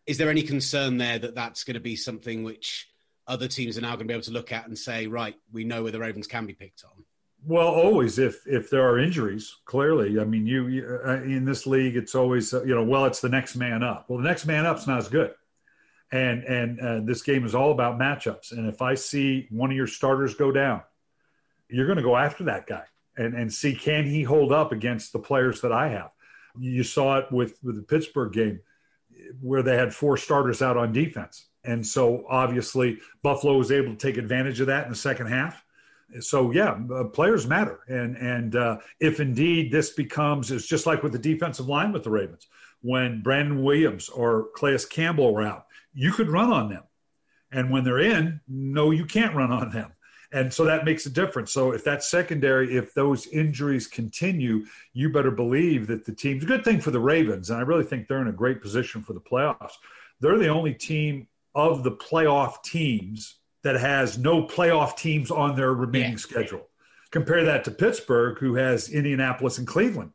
Is 0.06 0.18
there 0.18 0.28
any 0.28 0.42
concern 0.42 0.98
there 0.98 1.18
that 1.20 1.36
that's 1.36 1.62
going 1.62 1.74
to 1.74 1.80
be 1.80 1.96
something 1.96 2.42
which 2.42 2.90
other 3.28 3.46
teams 3.46 3.78
are 3.78 3.82
now 3.82 3.90
going 3.90 4.00
to 4.00 4.04
be 4.06 4.14
able 4.14 4.24
to 4.24 4.32
look 4.32 4.52
at 4.52 4.66
and 4.66 4.76
say, 4.76 5.06
right, 5.06 5.36
we 5.52 5.64
know 5.64 5.84
where 5.84 5.92
the 5.92 6.00
Ravens 6.00 6.26
can 6.26 6.46
be 6.46 6.52
picked 6.52 6.84
on? 6.84 7.04
Well, 7.46 7.68
always 7.68 8.18
if 8.18 8.46
if 8.46 8.70
there 8.70 8.88
are 8.88 8.98
injuries, 8.98 9.54
clearly. 9.66 10.18
I 10.18 10.24
mean, 10.24 10.46
you, 10.46 10.66
you 10.66 11.00
uh, 11.06 11.22
in 11.22 11.44
this 11.44 11.66
league, 11.66 11.94
it's 11.94 12.14
always 12.14 12.52
uh, 12.54 12.64
you 12.64 12.74
know, 12.74 12.82
well, 12.82 13.04
it's 13.04 13.20
the 13.20 13.28
next 13.28 13.54
man 13.54 13.82
up. 13.82 14.06
Well, 14.08 14.18
the 14.18 14.24
next 14.24 14.46
man 14.46 14.64
up's 14.64 14.86
not 14.86 14.98
as 14.98 15.08
good 15.08 15.34
and 16.12 16.44
and 16.44 16.80
uh, 16.80 17.00
this 17.00 17.22
game 17.22 17.44
is 17.44 17.54
all 17.54 17.72
about 17.72 17.98
matchups. 17.98 18.52
And 18.52 18.68
if 18.68 18.82
I 18.82 18.94
see 18.94 19.46
one 19.50 19.70
of 19.70 19.76
your 19.76 19.86
starters 19.86 20.34
go 20.34 20.52
down, 20.52 20.82
you're 21.68 21.86
going 21.86 21.98
to 21.98 22.02
go 22.02 22.16
after 22.16 22.44
that 22.44 22.66
guy 22.66 22.84
and 23.16 23.34
and 23.34 23.52
see 23.52 23.74
can 23.74 24.04
he 24.04 24.22
hold 24.22 24.52
up 24.52 24.72
against 24.72 25.12
the 25.12 25.18
players 25.18 25.60
that 25.62 25.72
I 25.72 25.88
have. 25.88 26.10
You 26.58 26.82
saw 26.82 27.18
it 27.18 27.32
with 27.32 27.58
with 27.62 27.76
the 27.76 27.82
Pittsburgh 27.82 28.32
game 28.32 28.60
where 29.40 29.62
they 29.62 29.76
had 29.76 29.94
four 29.94 30.16
starters 30.16 30.62
out 30.62 30.76
on 30.76 30.92
defense, 30.92 31.46
and 31.64 31.84
so 31.86 32.24
obviously 32.28 32.98
Buffalo 33.22 33.56
was 33.56 33.72
able 33.72 33.94
to 33.94 33.98
take 33.98 34.16
advantage 34.16 34.60
of 34.60 34.68
that 34.68 34.84
in 34.84 34.90
the 34.90 34.96
second 34.96 35.26
half. 35.26 35.64
So 36.20 36.52
yeah, 36.52 36.78
uh, 36.92 37.04
players 37.04 37.46
matter, 37.46 37.80
and 37.88 38.16
and 38.16 38.56
uh, 38.56 38.78
if 39.00 39.20
indeed 39.20 39.72
this 39.72 39.90
becomes 39.90 40.50
it's 40.50 40.66
just 40.66 40.86
like 40.86 41.02
with 41.02 41.12
the 41.12 41.18
defensive 41.18 41.66
line 41.66 41.92
with 41.92 42.04
the 42.04 42.10
Ravens 42.10 42.46
when 42.82 43.22
Brandon 43.22 43.64
Williams 43.64 44.10
or 44.10 44.48
Calais 44.54 44.84
Campbell 44.90 45.32
were 45.32 45.42
out 45.42 45.66
you 45.94 46.12
could 46.12 46.28
run 46.28 46.52
on 46.52 46.68
them. 46.68 46.82
And 47.50 47.70
when 47.70 47.84
they're 47.84 48.00
in, 48.00 48.40
no, 48.48 48.90
you 48.90 49.06
can't 49.06 49.34
run 49.34 49.52
on 49.52 49.70
them. 49.70 49.92
And 50.32 50.52
so 50.52 50.64
that 50.64 50.84
makes 50.84 51.06
a 51.06 51.10
difference. 51.10 51.52
So 51.52 51.70
if 51.70 51.84
that's 51.84 52.08
secondary, 52.08 52.76
if 52.76 52.92
those 52.92 53.28
injuries 53.28 53.86
continue, 53.86 54.66
you 54.92 55.10
better 55.10 55.30
believe 55.30 55.86
that 55.86 56.04
the 56.04 56.12
team's 56.12 56.42
a 56.42 56.46
good 56.46 56.64
thing 56.64 56.80
for 56.80 56.90
the 56.90 56.98
Ravens. 56.98 57.50
And 57.50 57.58
I 57.60 57.62
really 57.62 57.84
think 57.84 58.08
they're 58.08 58.20
in 58.20 58.26
a 58.26 58.32
great 58.32 58.60
position 58.60 59.02
for 59.02 59.12
the 59.12 59.20
playoffs. 59.20 59.74
They're 60.18 60.38
the 60.38 60.48
only 60.48 60.74
team 60.74 61.28
of 61.54 61.84
the 61.84 61.92
playoff 61.92 62.64
teams 62.64 63.36
that 63.62 63.76
has 63.76 64.18
no 64.18 64.44
playoff 64.44 64.96
teams 64.96 65.30
on 65.30 65.54
their 65.54 65.72
remaining 65.72 66.12
yeah. 66.12 66.16
schedule. 66.16 66.68
Compare 67.12 67.44
that 67.44 67.62
to 67.64 67.70
Pittsburgh, 67.70 68.36
who 68.38 68.56
has 68.56 68.88
Indianapolis 68.88 69.58
and 69.58 69.66
Cleveland 69.68 70.10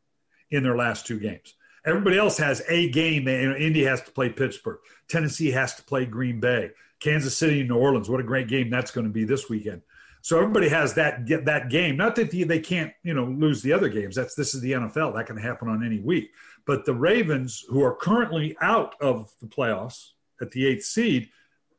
in 0.51 0.63
their 0.63 0.75
last 0.75 1.07
two 1.07 1.19
games. 1.19 1.55
Everybody 1.85 2.17
else 2.17 2.37
has 2.37 2.61
a 2.67 2.89
game. 2.89 3.27
You 3.27 3.49
know, 3.49 3.55
Indy 3.55 3.83
has 3.85 4.01
to 4.03 4.11
play 4.11 4.29
Pittsburgh. 4.29 4.79
Tennessee 5.07 5.51
has 5.51 5.75
to 5.75 5.83
play 5.83 6.05
Green 6.05 6.39
Bay. 6.39 6.71
Kansas 6.99 7.37
City, 7.37 7.61
and 7.61 7.69
New 7.69 7.77
Orleans. 7.77 8.09
What 8.09 8.19
a 8.19 8.23
great 8.23 8.47
game 8.47 8.69
that's 8.69 8.91
going 8.91 9.07
to 9.07 9.13
be 9.13 9.23
this 9.23 9.49
weekend. 9.49 9.81
So 10.21 10.37
everybody 10.37 10.67
has 10.67 10.95
that 10.95 11.25
get 11.25 11.45
that 11.45 11.69
game. 11.69 11.95
Not 11.95 12.15
that 12.17 12.31
they 12.31 12.59
can't, 12.59 12.91
you 13.03 13.13
know, 13.13 13.25
lose 13.25 13.61
the 13.61 13.71
other 13.71 13.87
games. 13.87 14.15
That's 14.15 14.35
this 14.35 14.53
is 14.53 14.61
the 14.61 14.73
NFL. 14.73 15.15
That 15.15 15.27
can 15.27 15.37
happen 15.37 15.69
on 15.69 15.85
any 15.85 15.99
week. 15.99 16.31
But 16.65 16.85
the 16.85 16.93
Ravens, 16.93 17.63
who 17.69 17.81
are 17.83 17.95
currently 17.95 18.57
out 18.61 18.95
of 19.01 19.31
the 19.39 19.47
playoffs 19.47 20.09
at 20.41 20.51
the 20.51 20.67
eighth 20.67 20.83
seed, 20.83 21.29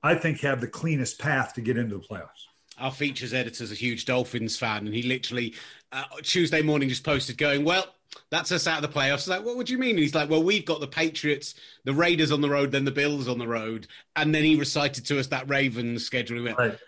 I 0.02 0.14
think 0.14 0.40
have 0.40 0.62
the 0.62 0.68
cleanest 0.68 1.18
path 1.18 1.52
to 1.54 1.60
get 1.60 1.76
into 1.76 1.98
the 1.98 2.02
playoffs 2.02 2.46
our 2.80 2.92
features 2.92 3.32
editor 3.34 3.62
is 3.62 3.72
a 3.72 3.76
huge 3.76 4.04
Dolphins 4.04 4.56
fan, 4.56 4.86
and 4.86 4.94
he 4.94 5.02
literally 5.02 5.54
uh, 5.92 6.04
Tuesday 6.22 6.62
morning 6.62 6.88
just 6.88 7.04
posted 7.04 7.38
going, 7.38 7.64
"Well, 7.64 7.86
that's 8.30 8.52
us 8.52 8.66
out 8.66 8.82
of 8.82 8.92
the 8.92 8.98
playoffs. 8.98 9.28
Like, 9.28 9.44
what 9.44 9.56
would 9.56 9.68
you 9.68 9.78
mean? 9.78 9.90
And 9.90 10.00
he's 10.00 10.14
like, 10.14 10.30
well, 10.30 10.42
we've 10.42 10.64
got 10.64 10.80
the 10.80 10.86
Patriots, 10.86 11.54
the 11.84 11.94
Raiders 11.94 12.32
on 12.32 12.40
the 12.40 12.50
road, 12.50 12.72
then 12.72 12.84
the 12.84 12.90
Bills 12.90 13.28
on 13.28 13.38
the 13.38 13.48
road, 13.48 13.86
and 14.16 14.34
then 14.34 14.44
he 14.44 14.56
recited 14.56 15.04
to 15.06 15.18
us 15.18 15.28
that 15.28 15.48
Ravens 15.48 16.04
schedule. 16.04 16.36
We 16.36 16.44
went, 16.44 16.58
right. 16.58 16.78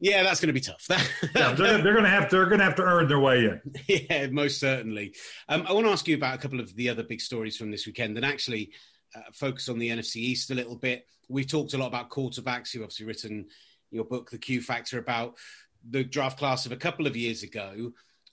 yeah, 0.00 0.22
that's 0.22 0.40
going 0.40 0.48
to 0.48 0.52
be 0.52 0.60
tough. 0.60 0.86
yeah, 1.34 1.52
they're, 1.52 1.82
they're 1.82 1.92
going 1.92 2.04
to 2.04 2.10
have 2.10 2.28
to, 2.30 2.36
they're 2.36 2.46
going 2.46 2.58
to 2.58 2.64
have 2.64 2.76
to 2.76 2.82
earn 2.82 3.08
their 3.08 3.20
way 3.20 3.44
in. 3.46 3.60
Yeah, 4.10 4.26
most 4.28 4.60
certainly. 4.60 5.14
Um, 5.48 5.66
I 5.68 5.72
want 5.72 5.86
to 5.86 5.92
ask 5.92 6.06
you 6.08 6.16
about 6.16 6.34
a 6.34 6.38
couple 6.38 6.60
of 6.60 6.74
the 6.74 6.88
other 6.88 7.02
big 7.02 7.20
stories 7.20 7.56
from 7.56 7.70
this 7.70 7.86
weekend, 7.86 8.16
and 8.16 8.26
actually 8.26 8.70
uh, 9.14 9.20
focus 9.32 9.68
on 9.68 9.78
the 9.78 9.88
NFC 9.88 10.16
East 10.16 10.50
a 10.50 10.54
little 10.54 10.76
bit. 10.76 11.06
We've 11.28 11.48
talked 11.48 11.74
a 11.74 11.78
lot 11.78 11.86
about 11.86 12.10
quarterbacks. 12.10 12.74
You've 12.74 12.82
obviously 12.82 13.06
written 13.06 13.46
your 13.92 14.04
book, 14.04 14.30
The 14.30 14.38
Q 14.38 14.60
Factor, 14.60 14.98
about 14.98 15.36
the 15.88 16.04
draft 16.04 16.38
class 16.38 16.66
of 16.66 16.72
a 16.72 16.76
couple 16.76 17.06
of 17.06 17.16
years 17.16 17.42
ago 17.42 17.92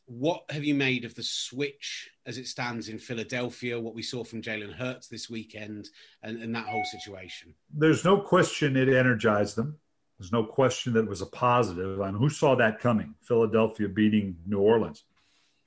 what 0.09 0.43
have 0.49 0.63
you 0.63 0.73
made 0.73 1.05
of 1.05 1.13
the 1.13 1.23
switch 1.23 2.09
as 2.25 2.39
it 2.39 2.47
stands 2.47 2.89
in 2.89 2.97
Philadelphia, 2.97 3.79
what 3.79 3.93
we 3.93 4.01
saw 4.01 4.23
from 4.23 4.41
Jalen 4.41 4.73
Hurts 4.73 5.07
this 5.07 5.29
weekend, 5.29 5.87
and, 6.23 6.41
and, 6.41 6.53
that 6.55 6.65
whole 6.65 6.83
situation? 6.85 7.53
There's 7.71 8.03
no 8.03 8.17
question 8.17 8.75
it 8.75 8.89
energized 8.89 9.55
them. 9.55 9.77
There's 10.17 10.31
no 10.31 10.43
question 10.43 10.93
that 10.93 11.03
it 11.03 11.09
was 11.09 11.21
a 11.21 11.27
positive. 11.27 11.99
And 11.99 12.17
who 12.17 12.27
saw 12.27 12.55
that 12.55 12.79
coming? 12.79 13.13
Philadelphia 13.21 13.87
beating 13.87 14.35
New 14.47 14.59
Orleans. 14.59 15.03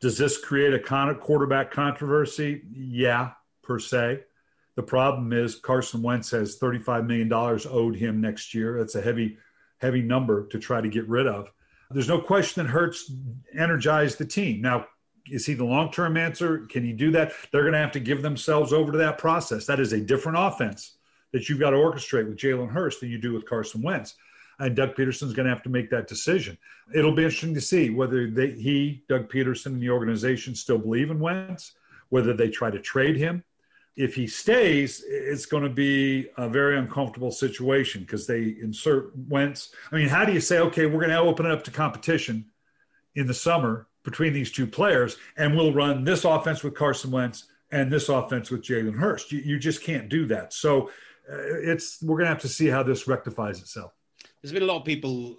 Does 0.01 0.19
this 0.19 0.39
create 0.39 0.75
a 0.75 1.15
quarterback 1.15 1.71
controversy? 1.71 2.63
Yeah, 2.73 3.31
per 3.63 3.79
se. 3.79 4.25
The 4.75 4.83
problem 4.83 5.33
is 5.33 5.55
Carson 5.55 6.03
Wentz 6.03 6.33
has 6.33 6.59
$35 6.59 7.07
million 7.07 7.33
owed 7.33 7.95
him 7.95 8.21
next 8.21 8.55
year. 8.55 8.79
That's 8.79 8.97
a 8.97 9.03
heavy, 9.03 9.39
heavy 9.83 10.01
number 10.01 10.47
to 10.47 10.59
try 10.59 10.81
to 10.81 10.89
get 10.89 11.07
rid 11.09 11.27
of. 11.27 11.51
There's 11.91 12.09
no 12.09 12.21
question 12.21 12.65
that 12.65 12.71
Hurts 12.71 13.13
energized 13.55 14.17
the 14.17 14.25
team. 14.25 14.63
Now, 14.63 14.87
is 15.27 15.45
he 15.45 15.55
the 15.55 15.65
long 15.65 15.91
term 15.91 16.17
answer? 16.17 16.67
Can 16.71 16.85
he 16.85 16.93
do 16.93 17.11
that? 17.11 17.33
They're 17.51 17.63
going 17.63 17.75
to 17.75 17.79
have 17.79 17.93
to 17.93 18.01
give 18.01 18.23
themselves 18.23 18.73
over 18.73 18.93
to 18.93 18.99
that 18.99 19.19
process. 19.19 19.67
That 19.67 19.81
is 19.81 19.93
a 19.93 20.01
different 20.01 20.39
offense 20.41 20.97
that 21.33 21.49
you've 21.49 21.61
got 21.61 21.71
to 21.71 21.77
orchestrate 21.77 22.29
with 22.29 22.39
Jalen 22.39 22.71
Hurts 22.71 23.01
than 23.01 23.11
you 23.11 23.19
do 23.19 23.33
with 23.33 23.45
Carson 23.45 23.83
Wentz. 23.83 24.15
And 24.59 24.77
Doug 24.77 24.95
Pederson's 24.95 25.33
going 25.33 25.47
to 25.47 25.53
have 25.53 25.63
to 25.65 25.71
make 25.71 25.91
that 25.91 26.07
decision. 26.07 26.57
It'll 26.95 27.15
be 27.15 27.25
interesting 27.25 27.55
to 27.55 27.61
see 27.61 27.91
whether 27.91 28.31
they, 28.31 28.51
he, 28.51 29.03
Doug 29.09 29.31
Pederson, 29.31 29.67
and 29.67 29.83
the 29.83 29.91
organization 29.91 30.55
still 30.55 30.79
believe 30.79 31.11
in 31.11 31.19
Wentz, 31.19 31.73
whether 32.11 32.33
they 32.33 32.49
try 32.49 32.71
to 32.71 32.79
trade 32.79 33.17
him, 33.17 33.43
if 33.97 34.15
he 34.15 34.27
stays, 34.27 35.05
it's 35.07 35.47
going 35.47 35.65
to 35.65 35.69
be 35.69 36.29
a 36.37 36.49
very 36.49 36.79
uncomfortable 36.79 37.31
situation 37.31 38.03
because 38.03 38.27
they 38.27 38.57
insert 38.61 39.13
Wentz. 39.29 39.75
I 39.91 39.97
mean, 39.97 40.09
how 40.09 40.25
do 40.25 40.33
you 40.33 40.41
say, 40.41 40.59
okay, 40.61 40.87
we're 40.87 41.01
going 41.01 41.11
to 41.11 41.19
open 41.19 41.47
it 41.47 41.53
up 41.53 41.65
to 41.65 41.71
competition 41.71 42.47
in 43.15 43.27
the 43.27 43.35
summer 43.35 43.87
between 44.03 44.33
these 44.33 44.51
two 44.51 44.67
players, 44.67 45.17
and 45.37 45.55
we'll 45.55 45.75
run 45.75 46.05
this 46.05 46.25
offense 46.25 46.63
with 46.63 46.75
Carson 46.75 47.11
Wentz 47.11 47.45
and 47.71 47.91
this 47.91 48.09
offense 48.09 48.51
with 48.51 48.63
Jalen 48.63 48.99
Hurts? 48.99 49.31
You, 49.31 49.41
you, 49.41 49.59
just 49.59 49.83
can't 49.83 50.09
do 50.09 50.27
that. 50.27 50.53
So 50.53 50.89
uh, 51.31 51.37
it's 51.37 52.03
we're 52.03 52.17
going 52.17 52.27
to 52.27 52.33
have 52.33 52.43
to 52.43 52.49
see 52.49 52.67
how 52.67 52.83
this 52.83 53.07
rectifies 53.07 53.61
itself. 53.61 53.93
There's 54.41 54.53
been 54.53 54.63
a 54.63 54.67
lot 54.67 54.81
of 54.81 54.85
people 54.85 55.39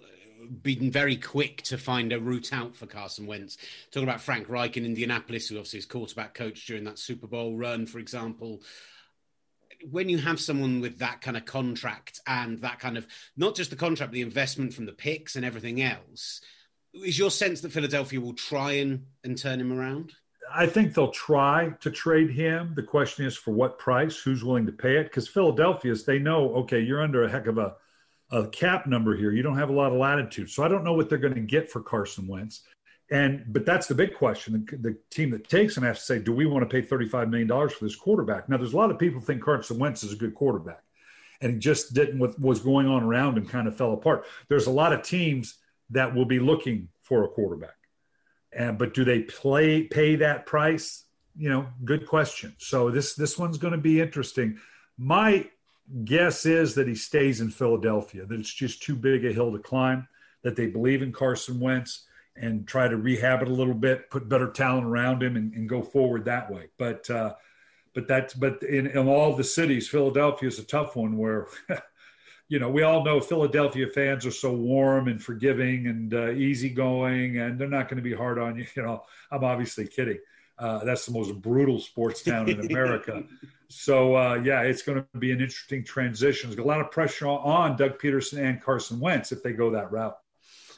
been 0.62 0.90
very 0.90 1.16
quick 1.16 1.62
to 1.62 1.78
find 1.78 2.12
a 2.12 2.20
route 2.20 2.52
out 2.52 2.76
for 2.76 2.86
Carson 2.86 3.26
Wentz. 3.26 3.56
Talking 3.90 4.08
about 4.08 4.20
Frank 4.20 4.48
Reich 4.48 4.76
in 4.76 4.84
Indianapolis, 4.84 5.48
who 5.48 5.56
obviously 5.56 5.80
is 5.80 5.86
quarterback 5.86 6.34
coach 6.34 6.66
during 6.66 6.84
that 6.84 6.98
Super 6.98 7.26
Bowl 7.26 7.56
run, 7.56 7.86
for 7.86 7.98
example. 7.98 8.62
When 9.90 10.08
you 10.08 10.18
have 10.18 10.40
someone 10.40 10.80
with 10.80 10.98
that 10.98 11.20
kind 11.20 11.36
of 11.36 11.44
contract 11.44 12.20
and 12.26 12.60
that 12.60 12.78
kind 12.78 12.96
of 12.96 13.06
not 13.36 13.54
just 13.54 13.70
the 13.70 13.76
contract, 13.76 14.12
but 14.12 14.14
the 14.14 14.22
investment 14.22 14.72
from 14.72 14.86
the 14.86 14.92
picks 14.92 15.36
and 15.36 15.44
everything 15.44 15.82
else, 15.82 16.40
is 16.94 17.18
your 17.18 17.30
sense 17.30 17.60
that 17.60 17.72
Philadelphia 17.72 18.20
will 18.20 18.34
try 18.34 18.72
and, 18.72 19.06
and 19.24 19.36
turn 19.36 19.60
him 19.60 19.72
around? 19.72 20.12
I 20.54 20.66
think 20.66 20.94
they'll 20.94 21.10
try 21.10 21.70
to 21.80 21.90
trade 21.90 22.30
him. 22.30 22.74
The 22.76 22.82
question 22.82 23.26
is 23.26 23.36
for 23.36 23.52
what 23.52 23.78
price? 23.78 24.18
Who's 24.18 24.44
willing 24.44 24.66
to 24.66 24.72
pay 24.72 24.98
it? 24.98 25.04
Because 25.04 25.26
Philadelphia's, 25.26 26.04
they 26.04 26.18
know, 26.18 26.54
okay, 26.56 26.80
you're 26.80 27.02
under 27.02 27.24
a 27.24 27.30
heck 27.30 27.46
of 27.46 27.58
a 27.58 27.74
a 28.34 28.48
cap 28.48 28.86
number 28.86 29.16
here. 29.16 29.32
You 29.32 29.42
don't 29.42 29.56
have 29.56 29.70
a 29.70 29.72
lot 29.72 29.92
of 29.92 29.98
latitude. 29.98 30.50
So 30.50 30.64
I 30.64 30.68
don't 30.68 30.82
know 30.82 30.92
what 30.92 31.08
they're 31.08 31.18
going 31.18 31.34
to 31.34 31.40
get 31.40 31.70
for 31.70 31.80
Carson 31.80 32.26
Wentz. 32.26 32.62
And 33.10 33.44
but 33.48 33.64
that's 33.64 33.86
the 33.86 33.94
big 33.94 34.14
question. 34.14 34.66
The, 34.70 34.76
the, 34.76 34.98
team 35.10 35.30
that 35.30 35.48
takes 35.48 35.76
him 35.76 35.84
has 35.84 36.00
to 36.00 36.04
say, 36.04 36.18
do 36.18 36.32
we 36.32 36.46
want 36.46 36.68
to 36.68 36.82
pay 36.82 36.86
$35 36.86 37.30
million 37.30 37.48
for 37.48 37.84
this 37.84 37.94
quarterback? 37.94 38.48
Now, 38.48 38.56
there's 38.56 38.72
a 38.72 38.76
lot 38.76 38.90
of 38.90 38.98
people 38.98 39.20
think 39.20 39.42
Carson 39.42 39.78
Wentz 39.78 40.02
is 40.02 40.12
a 40.12 40.16
good 40.16 40.34
quarterback. 40.34 40.82
and 41.40 41.52
he 41.52 41.58
just 41.58 41.94
didn't 41.94 42.18
what 42.18 42.38
was 42.40 42.60
going 42.60 42.88
on 42.88 43.02
around 43.02 43.36
him 43.36 43.46
kind 43.46 43.68
of 43.68 43.76
fell 43.76 43.92
apart. 43.92 44.24
There's 44.48 44.66
a 44.66 44.72
lot 44.72 44.92
of 44.92 45.02
teams 45.02 45.56
that 45.90 46.14
will 46.14 46.24
be 46.24 46.40
looking 46.40 46.88
for 47.02 47.24
a 47.24 47.28
quarterback, 47.28 47.76
and 48.52 48.78
but 48.78 48.94
do 48.94 49.04
they 49.04 49.20
play 49.20 49.82
pay 49.82 50.16
that 50.16 50.46
price? 50.46 51.04
You 51.36 51.50
know, 51.50 51.66
good 51.84 52.06
question. 52.06 52.54
So 52.58 52.90
this 52.90 53.14
this 53.14 53.38
one's 53.38 53.58
going 53.58 53.72
to 53.72 53.78
be 53.78 54.00
interesting. 54.00 54.58
My 54.96 55.46
guess 56.04 56.46
is 56.46 56.74
that 56.74 56.88
he 56.88 56.94
stays 56.94 57.40
in 57.40 57.50
Philadelphia. 57.50 58.26
That 58.26 58.40
it's 58.40 58.52
just 58.52 58.82
too 58.82 58.96
big 58.96 59.24
a 59.24 59.32
hill 59.32 59.52
to 59.52 59.58
climb. 59.58 60.08
That 60.42 60.56
they 60.56 60.66
believe 60.66 61.02
in 61.02 61.12
Carson 61.12 61.60
Wentz 61.60 62.06
and 62.36 62.66
try 62.66 62.88
to 62.88 62.96
rehab 62.96 63.42
it 63.42 63.48
a 63.48 63.52
little 63.52 63.74
bit, 63.74 64.10
put 64.10 64.28
better 64.28 64.50
talent 64.50 64.86
around 64.86 65.22
him, 65.22 65.36
and, 65.36 65.52
and 65.54 65.68
go 65.68 65.82
forward 65.82 66.24
that 66.24 66.50
way. 66.50 66.68
But 66.78 67.08
uh, 67.08 67.34
but 67.94 68.08
that's 68.08 68.34
but 68.34 68.62
in, 68.62 68.86
in 68.88 69.08
all 69.08 69.34
the 69.34 69.44
cities, 69.44 69.88
Philadelphia 69.88 70.48
is 70.48 70.58
a 70.58 70.64
tough 70.64 70.96
one 70.96 71.16
where. 71.16 71.46
you 72.46 72.58
know, 72.58 72.68
we 72.68 72.82
all 72.82 73.02
know 73.02 73.20
Philadelphia 73.22 73.86
fans 73.86 74.26
are 74.26 74.30
so 74.30 74.52
warm 74.52 75.08
and 75.08 75.20
forgiving 75.20 75.86
and 75.86 76.12
uh, 76.12 76.30
easygoing, 76.30 77.38
and 77.38 77.58
they're 77.58 77.68
not 77.68 77.88
going 77.88 77.96
to 77.96 78.02
be 78.02 78.12
hard 78.12 78.38
on 78.38 78.56
you. 78.56 78.66
You 78.76 78.82
know, 78.82 79.02
I'm 79.30 79.42
obviously 79.42 79.86
kidding. 79.86 80.18
Uh, 80.58 80.84
that's 80.84 81.06
the 81.06 81.12
most 81.12 81.34
brutal 81.40 81.80
sports 81.80 82.22
town 82.22 82.48
in 82.48 82.60
America. 82.60 83.24
so 83.68 84.16
uh, 84.16 84.34
yeah, 84.44 84.62
it's 84.62 84.82
going 84.82 84.98
to 84.98 85.18
be 85.18 85.32
an 85.32 85.40
interesting 85.40 85.84
transition. 85.84 86.50
There's 86.50 86.64
a 86.64 86.68
lot 86.68 86.80
of 86.80 86.90
pressure 86.90 87.26
on 87.26 87.76
Doug 87.76 87.98
Pederson 87.98 88.38
and 88.38 88.62
Carson 88.62 89.00
Wentz 89.00 89.32
if 89.32 89.42
they 89.42 89.52
go 89.52 89.70
that 89.70 89.90
route. 89.90 90.16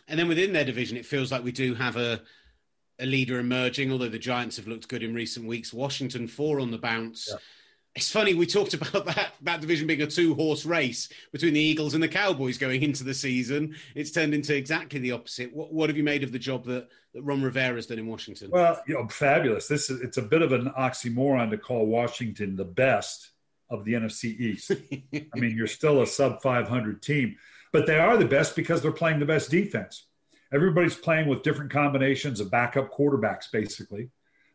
And 0.09 0.19
then 0.19 0.29
within 0.29 0.53
their 0.53 0.65
division, 0.65 0.97
it 0.97 1.05
feels 1.05 1.33
like 1.33 1.45
we 1.45 1.53
do 1.53 1.75
have 1.75 1.97
a 1.97 2.23
a 2.99 3.07
leader 3.07 3.39
emerging. 3.39 3.93
Although 3.93 4.09
the 4.09 4.19
Giants 4.19 4.57
have 4.57 4.67
looked 4.67 4.89
good 4.89 5.03
in 5.03 5.15
recent 5.15 5.47
weeks, 5.47 5.73
Washington 5.73 6.27
four 6.29 6.61
on 6.61 6.71
the 6.71 6.79
bounce. 6.79 7.29
Yeah. 7.31 7.39
It's 7.97 8.11
funny 8.11 8.35
we 8.35 8.47
talked 8.47 8.75
about 8.75 9.07
that 9.07 9.33
that 9.43 9.61
division 9.61 9.87
being 9.87 10.03
a 10.03 10.07
two 10.07 10.35
horse 10.35 10.67
race 10.67 11.09
between 11.33 11.55
the 11.55 11.61
Eagles 11.61 11.95
and 11.95 12.03
the 12.03 12.09
Cowboys 12.09 12.59
going 12.59 12.83
into 12.83 13.05
the 13.05 13.15
season. 13.15 13.75
It's 13.95 14.11
turned 14.11 14.35
into 14.35 14.55
exactly 14.55 15.01
the 15.01 15.13
opposite. 15.13 15.55
What, 15.55 15.73
what 15.73 15.89
have 15.89 15.97
you 15.97 16.05
made 16.05 16.23
of 16.23 16.31
the 16.31 16.39
job 16.39 16.65
that, 16.67 16.89
that 17.15 17.23
Ron 17.23 17.43
Rivera 17.43 17.75
has 17.77 17.87
done 17.87 17.99
in 17.99 18.07
Washington? 18.07 18.51
Well, 18.51 18.81
you 18.87 18.95
know, 18.95 19.09
fabulous. 19.09 19.67
This 19.67 19.91
is 19.91 20.01
it's 20.03 20.19
a 20.19 20.23
bit 20.23 20.43
of 20.43 20.53
an 20.53 20.71
oxymoron 20.79 21.51
to 21.51 21.59
call 21.59 21.87
Washington 21.87 22.55
the 22.55 22.65
best 22.65 23.31
of 23.71 23.85
the 23.85 23.95
NFC 23.95 24.39
East. 24.39 24.73
I 24.93 25.39
mean, 25.39 25.57
you're 25.57 25.67
still 25.67 26.03
a 26.03 26.07
sub 26.07 26.43
500 26.43 27.03
team, 27.03 27.37
but 27.73 27.87
they 27.87 27.99
are 27.99 28.17
the 28.17 28.27
best 28.27 28.55
because 28.55 28.83
they're 28.83 28.93
playing 28.93 29.19
the 29.19 29.27
best 29.27 29.51
defense 29.51 30.07
everybody's 30.53 30.97
playing 30.97 31.29
with 31.29 31.43
different 31.43 31.71
combinations 31.71 32.41
of 32.41 32.51
backup 32.51 32.93
quarterbacks, 32.93 33.51
basically. 33.51 34.11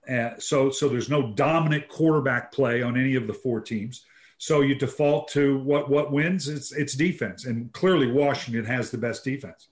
Uh, 0.09 0.31
so, 0.39 0.69
so 0.69 0.89
there's 0.89 1.09
no 1.09 1.31
dominant 1.33 1.87
quarterback 1.87 2.51
play 2.51 2.81
on 2.81 2.97
any 2.97 3.15
of 3.15 3.27
the 3.27 3.33
four 3.33 3.61
teams. 3.61 4.05
So 4.37 4.61
you 4.61 4.73
default 4.73 5.27
to 5.29 5.59
what 5.59 5.87
what 5.87 6.11
wins. 6.11 6.47
It's 6.47 6.71
it's 6.71 6.95
defense, 6.95 7.45
and 7.45 7.71
clearly 7.73 8.11
Washington 8.11 8.65
has 8.65 8.89
the 8.89 8.97
best 8.97 9.23
defense. 9.23 9.67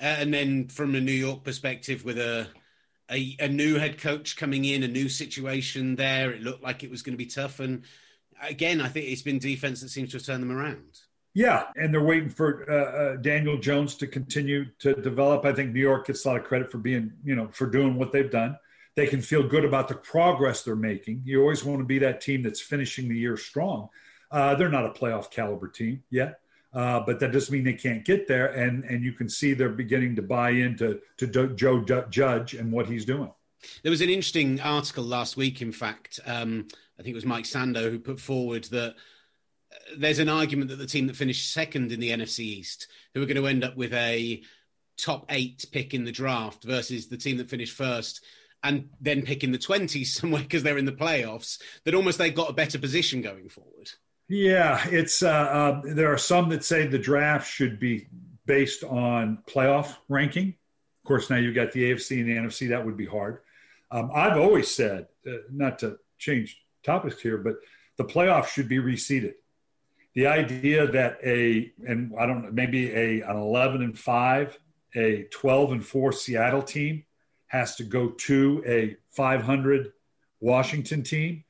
Uh, 0.00 0.16
and 0.18 0.34
then 0.34 0.66
from 0.66 0.96
a 0.96 1.00
New 1.00 1.12
York 1.12 1.44
perspective, 1.44 2.04
with 2.04 2.18
a, 2.18 2.48
a, 3.10 3.36
a 3.38 3.48
new 3.48 3.76
head 3.76 3.98
coach 3.98 4.36
coming 4.36 4.64
in, 4.64 4.82
a 4.82 4.88
new 4.88 5.08
situation 5.08 5.96
there, 5.96 6.32
it 6.32 6.42
looked 6.42 6.62
like 6.62 6.82
it 6.82 6.90
was 6.90 7.02
going 7.02 7.14
to 7.14 7.24
be 7.24 7.26
tough. 7.26 7.60
And 7.60 7.82
again, 8.42 8.80
I 8.80 8.88
think 8.88 9.06
it's 9.06 9.22
been 9.22 9.38
defense 9.38 9.80
that 9.80 9.90
seems 9.90 10.10
to 10.10 10.18
have 10.18 10.26
turned 10.26 10.42
them 10.42 10.56
around. 10.56 11.00
Yeah, 11.34 11.66
and 11.76 11.94
they're 11.94 12.02
waiting 12.02 12.30
for 12.30 12.68
uh, 12.68 12.74
uh, 12.74 13.16
Daniel 13.16 13.58
Jones 13.58 13.94
to 13.96 14.06
continue 14.06 14.66
to 14.80 14.94
develop. 14.94 15.44
I 15.44 15.52
think 15.52 15.72
New 15.72 15.80
York 15.80 16.06
gets 16.08 16.24
a 16.24 16.28
lot 16.28 16.36
of 16.40 16.44
credit 16.44 16.70
for 16.72 16.78
being, 16.78 17.12
you 17.24 17.36
know, 17.36 17.48
for 17.52 17.66
doing 17.66 17.94
what 17.94 18.12
they've 18.12 18.30
done. 18.30 18.56
They 18.98 19.06
can 19.06 19.22
feel 19.22 19.44
good 19.44 19.64
about 19.64 19.86
the 19.86 19.94
progress 19.94 20.64
they're 20.64 20.74
making. 20.74 21.22
You 21.24 21.40
always 21.40 21.64
want 21.64 21.78
to 21.78 21.84
be 21.84 22.00
that 22.00 22.20
team 22.20 22.42
that's 22.42 22.60
finishing 22.60 23.08
the 23.08 23.14
year 23.14 23.36
strong. 23.36 23.90
Uh, 24.28 24.56
they're 24.56 24.68
not 24.68 24.86
a 24.86 24.90
playoff 24.90 25.30
caliber 25.30 25.68
team 25.68 26.02
yet, 26.10 26.40
uh, 26.74 26.98
but 27.06 27.20
that 27.20 27.30
doesn't 27.30 27.54
mean 27.54 27.62
they 27.62 27.74
can't 27.74 28.04
get 28.04 28.26
there. 28.26 28.46
And 28.48 28.82
and 28.82 29.04
you 29.04 29.12
can 29.12 29.28
see 29.28 29.54
they're 29.54 29.68
beginning 29.68 30.16
to 30.16 30.22
buy 30.22 30.50
into 30.50 31.00
to 31.18 31.28
Joe 31.54 31.78
Judge 32.10 32.54
and 32.54 32.72
what 32.72 32.88
he's 32.88 33.04
doing. 33.04 33.30
There 33.84 33.90
was 33.90 34.00
an 34.00 34.10
interesting 34.10 34.60
article 34.60 35.04
last 35.04 35.36
week. 35.36 35.62
In 35.62 35.70
fact, 35.70 36.18
um, 36.26 36.66
I 36.98 37.04
think 37.04 37.12
it 37.12 37.14
was 37.14 37.24
Mike 37.24 37.44
Sando 37.44 37.92
who 37.92 38.00
put 38.00 38.18
forward 38.18 38.64
that 38.64 38.96
there's 39.96 40.18
an 40.18 40.28
argument 40.28 40.70
that 40.70 40.76
the 40.80 40.86
team 40.86 41.06
that 41.06 41.14
finished 41.14 41.52
second 41.52 41.92
in 41.92 42.00
the 42.00 42.10
NFC 42.10 42.40
East, 42.40 42.88
who 43.14 43.22
are 43.22 43.26
going 43.26 43.36
to 43.36 43.46
end 43.46 43.62
up 43.62 43.76
with 43.76 43.94
a 43.94 44.42
top 44.96 45.26
eight 45.28 45.66
pick 45.70 45.94
in 45.94 46.02
the 46.02 46.10
draft, 46.10 46.64
versus 46.64 47.06
the 47.06 47.16
team 47.16 47.36
that 47.36 47.48
finished 47.48 47.76
first 47.76 48.24
and 48.62 48.88
then 49.00 49.22
picking 49.22 49.52
the 49.52 49.58
20s 49.58 50.06
somewhere 50.06 50.42
because 50.42 50.62
they're 50.62 50.78
in 50.78 50.84
the 50.84 50.92
playoffs, 50.92 51.60
that 51.84 51.94
almost 51.94 52.18
they've 52.18 52.34
got 52.34 52.50
a 52.50 52.54
better 52.54 52.78
position 52.78 53.22
going 53.22 53.48
forward. 53.48 53.90
Yeah, 54.28 54.86
it's 54.88 55.22
uh, 55.22 55.28
uh, 55.28 55.82
there 55.84 56.12
are 56.12 56.18
some 56.18 56.50
that 56.50 56.62
say 56.62 56.86
the 56.86 56.98
draft 56.98 57.50
should 57.50 57.80
be 57.80 58.08
based 58.44 58.84
on 58.84 59.38
playoff 59.46 59.96
ranking. 60.08 60.48
Of 61.02 61.08
course, 61.08 61.30
now 61.30 61.36
you've 61.36 61.54
got 61.54 61.72
the 61.72 61.90
AFC 61.90 62.20
and 62.20 62.28
the 62.28 62.36
NFC. 62.36 62.68
That 62.68 62.84
would 62.84 62.96
be 62.96 63.06
hard. 63.06 63.38
Um, 63.90 64.10
I've 64.14 64.36
always 64.36 64.70
said, 64.70 65.06
uh, 65.26 65.36
not 65.50 65.78
to 65.78 65.98
change 66.18 66.62
topics 66.82 67.22
here, 67.22 67.38
but 67.38 67.56
the 67.96 68.04
playoffs 68.04 68.48
should 68.48 68.68
be 68.68 68.76
reseeded 68.76 69.32
the 70.18 70.26
idea 70.26 70.84
that 70.90 71.18
a 71.24 71.72
and 71.86 72.12
I 72.18 72.26
don't 72.26 72.42
know 72.42 72.50
maybe 72.50 72.90
a 72.92 73.20
an 73.20 73.36
11 73.36 73.82
and 73.82 73.96
5 73.96 74.58
a 74.96 75.22
12 75.30 75.72
and 75.72 75.86
4 75.86 76.12
Seattle 76.12 76.62
team 76.62 77.04
has 77.48 77.76
to 77.76 77.84
go 77.84 78.10
to 78.10 78.62
a 78.66 78.96
500 79.10 79.92
Washington 80.40 81.02
team 81.02 81.44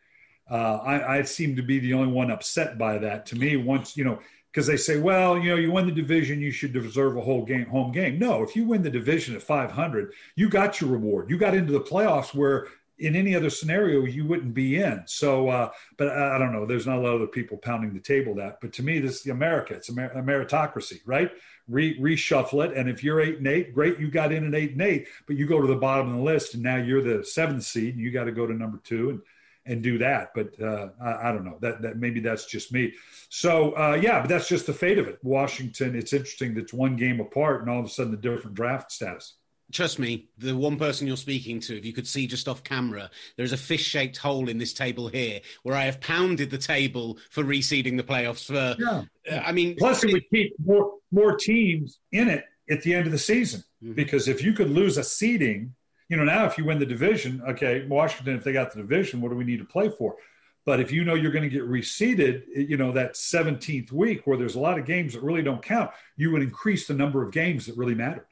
uh, 0.51 0.81
I, 0.83 1.19
I, 1.19 1.23
seem 1.23 1.57
to 1.57 1.63
be 1.63 1.79
the 1.79 1.93
only 1.93 2.11
one 2.13 2.31
upset 2.31 2.79
by 2.79 2.99
that. 2.99 3.27
To 3.27 3.37
me, 3.37 3.57
once 3.57 3.97
you 3.97 4.05
know, 4.05 4.19
because 4.51 4.67
they 4.67 4.79
say, 4.79 4.99
well, 4.99 5.39
you 5.39 5.51
know, 5.51 5.57
you 5.57 5.71
win 5.71 5.87
the 5.87 5.93
division, 5.93 6.41
you 6.41 6.51
should 6.51 6.73
deserve 6.73 7.17
a 7.17 7.21
whole 7.21 7.45
game, 7.45 7.67
home 7.67 7.93
game. 7.93 8.19
No, 8.19 8.43
if 8.43 8.57
you 8.57 8.65
win 8.65 8.83
the 8.83 8.91
division 8.91 9.37
at 9.37 9.43
500, 9.43 10.13
you 10.37 10.49
got 10.49 10.81
your 10.81 10.91
reward. 10.91 11.29
You 11.29 11.37
got 11.37 11.55
into 11.55 11.73
the 11.73 11.81
playoffs 11.81 12.35
where 12.35 12.69
in 12.99 13.15
any 13.15 13.35
other 13.35 13.51
scenario 13.51 14.05
you 14.05 14.27
wouldn't 14.27 14.55
be 14.55 14.77
in. 14.77 15.03
So, 15.07 15.49
uh, 15.49 15.71
but 15.97 16.09
I, 16.09 16.37
I, 16.37 16.39
don't 16.39 16.53
know. 16.53 16.67
There's 16.67 16.87
not 16.87 16.99
a 16.99 17.01
lot 17.01 17.11
of 17.11 17.23
other 17.23 17.27
people 17.27 17.57
pounding 17.59 17.95
the 17.95 18.01
table 18.01 18.35
that. 18.37 18.61
But 18.61 18.73
to 18.75 18.83
me, 18.83 18.99
this 18.99 19.21
is 19.21 19.27
America. 19.27 19.75
It's 19.75 19.89
a, 19.89 19.95
mer- 19.95 20.13
a 20.13 20.23
meritocracy, 20.23 21.01
right? 21.07 21.31
Re- 21.69 21.99
reshuffle 21.99 22.65
it, 22.67 22.77
and 22.77 22.89
if 22.89 23.05
you're 23.05 23.21
eight 23.21 23.39
and 23.39 23.47
eight, 23.47 23.75
great, 23.75 23.99
you 23.99 24.11
got 24.11 24.33
in 24.33 24.47
at 24.47 24.55
eight 24.55 24.73
and 24.73 24.83
eight. 24.83 25.09
But 25.27 25.37
you 25.37 25.47
go 25.47 25.61
to 25.61 25.67
the 25.67 25.77
bottom 25.77 26.09
of 26.09 26.17
the 26.17 26.23
list, 26.23 26.55
and 26.55 26.63
now 26.63 26.77
you're 26.77 27.03
the 27.03 27.25
seventh 27.25 27.65
seed, 27.65 27.95
and 27.95 28.03
you 28.03 28.11
got 28.11 28.25
to 28.25 28.33
go 28.33 28.47
to 28.47 28.55
number 28.55 28.81
two 28.85 29.11
and 29.11 29.21
and 29.67 29.83
do 29.83 29.99
that. 29.99 30.31
But 30.35 30.61
uh, 30.61 30.89
I, 31.01 31.29
I, 31.29 31.33
don't 31.33 31.45
know. 31.45 31.59
That 31.61 31.83
that 31.83 31.99
maybe 31.99 32.21
that's 32.21 32.47
just 32.47 32.73
me. 32.73 32.95
So 33.29 33.73
uh, 33.73 33.99
yeah, 34.01 34.21
but 34.21 34.29
that's 34.29 34.49
just 34.49 34.67
the 34.67 34.73
fate 34.73 34.99
of 34.99 35.07
it. 35.07 35.19
Washington. 35.23 35.95
It's 35.95 36.15
interesting. 36.15 36.55
That's 36.55 36.73
one 36.73 36.97
game 36.97 37.21
apart, 37.21 37.61
and 37.61 37.71
all 37.71 37.81
of 37.81 37.85
a 37.85 37.91
sudden, 37.91 38.13
the 38.13 38.17
different 38.17 38.57
draft 38.57 38.91
status 38.91 39.35
trust 39.73 39.99
me, 39.99 40.29
the 40.39 40.57
one 40.57 40.79
person 40.79 41.07
you're 41.07 41.17
speaking 41.17 41.61
to, 41.61 41.77
if 41.77 41.85
you 41.85 41.93
could 41.93 42.07
see 42.07 42.27
just 42.27 42.49
off 42.49 42.65
camera, 42.65 43.11
there's 43.37 43.53
a 43.53 43.57
fish 43.57 43.85
shaped 43.85 44.17
hole 44.17 44.49
in 44.49 44.59
this 44.59 44.73
table 44.73 45.09
here 45.09 45.41
where 45.63 45.77
I 45.77 45.85
have 45.85 46.01
pounded 46.01 46.51
the 46.51 46.59
table 46.59 47.19
for 47.31 47.45
reseeding 47.45 47.97
the 47.97 48.03
playoffs 48.03 48.47
for. 48.47 48.77
Yeah. 48.79 49.05
Uh, 49.31 49.43
I 49.45 49.53
mean, 49.53 49.77
plus 49.77 50.05
it 50.05 50.13
would 50.13 50.29
keep 50.31 50.55
more, 50.65 50.95
more 51.11 51.37
teams 51.37 51.99
in 52.13 52.29
it 52.29 52.45
at 52.71 52.83
the 52.83 52.95
end 52.95 53.07
of 53.07 53.13
the 53.13 53.19
season 53.19 53.63
mm-hmm. 53.83 53.95
because 53.95 54.29
if 54.29 54.43
you 54.43 54.53
could 54.53 54.71
lose 54.71 54.97
a 54.97 55.05
seeding, 55.05 55.75
you 56.09 56.17
know, 56.17 56.25
now 56.25 56.47
if 56.47 56.57
you 56.57 56.65
win 56.65 56.79
the 56.79 56.87
division, 56.87 57.43
okay, 57.49 57.87
Washington, 57.87 58.37
if 58.37 58.45
they 58.45 58.53
got 58.53 58.73
the 58.73 58.81
division, 58.81 59.21
what 59.21 59.31
do 59.31 59.37
we 59.37 59.45
need 59.45 59.59
to 59.59 59.65
play 59.65 59.91
for? 59.91 60.17
But 60.65 60.81
if 60.81 60.93
you 60.93 61.05
know 61.05 61.15
you're 61.15 61.33
going 61.33 61.49
to 61.49 61.51
get 61.51 61.63
reseeded, 61.63 62.43
you 62.55 62.77
know, 62.77 62.93
that 62.93 63.15
17th 63.15 63.91
week 63.91 64.27
where 64.27 64.37
there's 64.37 64.55
a 64.55 64.61
lot 64.61 64.79
of 64.79 64.85
games 64.85 65.15
that 65.15 65.23
really 65.23 65.43
don't 65.43 65.63
count, 65.63 65.91
you 66.17 66.31
would 66.31 66.43
increase 66.43 66.87
the 66.87 66.95
number 66.95 67.23
of 67.23 67.33
games 67.33 67.67
that 67.67 67.77
really 67.77 67.95
matter. 67.95 68.27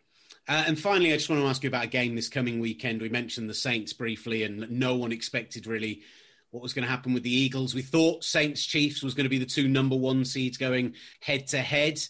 Uh, 0.48 0.64
and 0.66 0.78
finally, 0.78 1.12
I 1.12 1.16
just 1.16 1.28
want 1.28 1.42
to 1.42 1.48
ask 1.48 1.62
you 1.62 1.68
about 1.68 1.84
a 1.84 1.88
game 1.88 2.14
this 2.14 2.28
coming 2.28 2.60
weekend. 2.60 3.02
We 3.02 3.08
mentioned 3.08 3.50
the 3.50 3.54
Saints 3.54 3.92
briefly, 3.92 4.44
and 4.44 4.70
no 4.70 4.94
one 4.94 5.10
expected 5.12 5.66
really 5.66 6.02
what 6.50 6.62
was 6.62 6.72
going 6.72 6.84
to 6.84 6.90
happen 6.90 7.12
with 7.12 7.24
the 7.24 7.34
Eagles. 7.34 7.74
We 7.74 7.82
thought 7.82 8.22
Saints 8.22 8.64
Chiefs 8.64 9.02
was 9.02 9.14
going 9.14 9.24
to 9.24 9.30
be 9.30 9.38
the 9.38 9.46
two 9.46 9.68
number 9.68 9.96
one 9.96 10.24
seeds 10.24 10.56
going 10.56 10.94
head 11.20 11.48
to 11.48 11.58
head. 11.58 12.00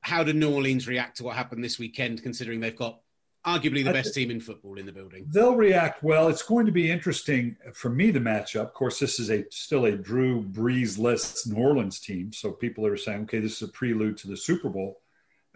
How 0.00 0.22
did 0.22 0.36
New 0.36 0.52
Orleans 0.52 0.86
react 0.86 1.16
to 1.16 1.24
what 1.24 1.36
happened 1.36 1.64
this 1.64 1.78
weekend, 1.78 2.22
considering 2.22 2.60
they've 2.60 2.76
got 2.76 3.00
arguably 3.46 3.84
the 3.84 3.92
best 3.92 4.12
team 4.12 4.30
in 4.30 4.40
football 4.40 4.78
in 4.78 4.84
the 4.84 4.92
building? 4.92 5.26
They'll 5.30 5.56
react 5.56 6.02
well. 6.02 6.28
It's 6.28 6.42
going 6.42 6.66
to 6.66 6.72
be 6.72 6.90
interesting 6.90 7.56
for 7.72 7.88
me 7.88 8.10
the 8.10 8.20
matchup. 8.20 8.60
Of 8.60 8.74
course, 8.74 8.98
this 8.98 9.18
is 9.18 9.30
a 9.30 9.44
still 9.50 9.86
a 9.86 9.92
Drew 9.92 10.42
Brees 10.42 10.98
less 10.98 11.46
New 11.46 11.56
Orleans 11.56 11.98
team, 11.98 12.32
so 12.32 12.52
people 12.52 12.86
are 12.86 12.96
saying, 12.96 13.22
okay, 13.22 13.40
this 13.40 13.56
is 13.56 13.62
a 13.62 13.72
prelude 13.72 14.18
to 14.18 14.28
the 14.28 14.36
Super 14.36 14.68
Bowl. 14.68 15.00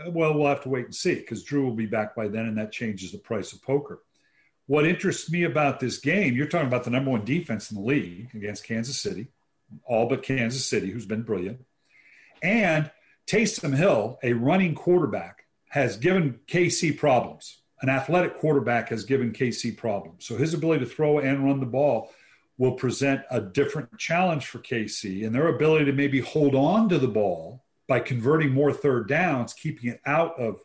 Uh, 0.01 0.11
well, 0.11 0.35
we'll 0.35 0.49
have 0.49 0.63
to 0.63 0.69
wait 0.69 0.87
and 0.87 0.95
see 0.95 1.15
because 1.17 1.43
Drew 1.43 1.65
will 1.65 1.75
be 1.75 1.87
back 1.87 2.15
by 2.15 2.29
then, 2.29 2.47
and 2.47 2.59
that 2.59 2.73
changes 2.73 3.13
the 3.13 3.19
price 3.19 3.53
of 3.53 3.63
poker. 3.63 4.01
What 4.67 4.87
interests 4.87 5.31
me 5.31 5.45
about 5.45 5.81
this 5.81 5.99
game, 5.99 6.37
you're 6.37 6.47
talking 6.47 6.69
about 6.69 6.85
the 6.85 6.91
number 6.91 7.11
one 7.11 7.25
defense 7.25 7.71
in 7.71 7.77
the 7.77 7.83
league 7.83 8.31
against 8.35 8.65
Kansas 8.65 8.99
City, 8.99 9.29
all 9.85 10.09
but 10.09 10.23
Kansas 10.23 10.65
City, 10.65 10.91
who's 10.91 11.07
been 11.07 11.23
brilliant. 11.23 11.65
And 12.43 12.91
Taysom 13.27 13.77
Hill, 13.77 14.19
a 14.23 14.33
running 14.33 14.75
quarterback, 14.75 15.45
has 15.71 15.97
given 15.97 16.41
KC 16.47 16.97
problems. 16.97 17.59
An 17.83 17.89
athletic 17.89 18.39
quarterback 18.39 18.91
has 18.91 19.05
given 19.05 19.33
KC 19.33 19.77
problems. 19.77 20.27
So 20.27 20.37
his 20.37 20.55
ability 20.55 20.85
to 20.85 20.91
throw 20.91 21.19
and 21.19 21.45
run 21.45 21.61
the 21.61 21.67
ball 21.67 22.11
will 22.59 22.73
present 22.73 23.23
a 23.31 23.41
different 23.41 23.99
challenge 23.99 24.47
for 24.47 24.59
KC 24.59 25.25
and 25.25 25.35
their 25.35 25.49
ability 25.49 25.87
to 25.87 25.93
maybe 25.93 26.21
hold 26.21 26.55
on 26.55 26.89
to 26.91 26.99
the 26.99 27.09
ball 27.09 27.60
by 27.91 27.99
converting 27.99 28.53
more 28.53 28.73
third 28.73 29.09
downs, 29.09 29.53
keeping 29.53 29.91
it 29.91 30.01
out 30.07 30.39
of 30.39 30.63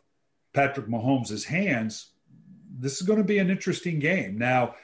Patrick 0.54 0.86
Mahomes' 0.86 1.44
hands. 1.44 2.12
This 2.78 3.00
is 3.00 3.02
going 3.02 3.18
to 3.18 3.24
be 3.24 3.38
an 3.38 3.50
interesting 3.50 3.98
game. 3.98 4.38
Now, 4.38 4.76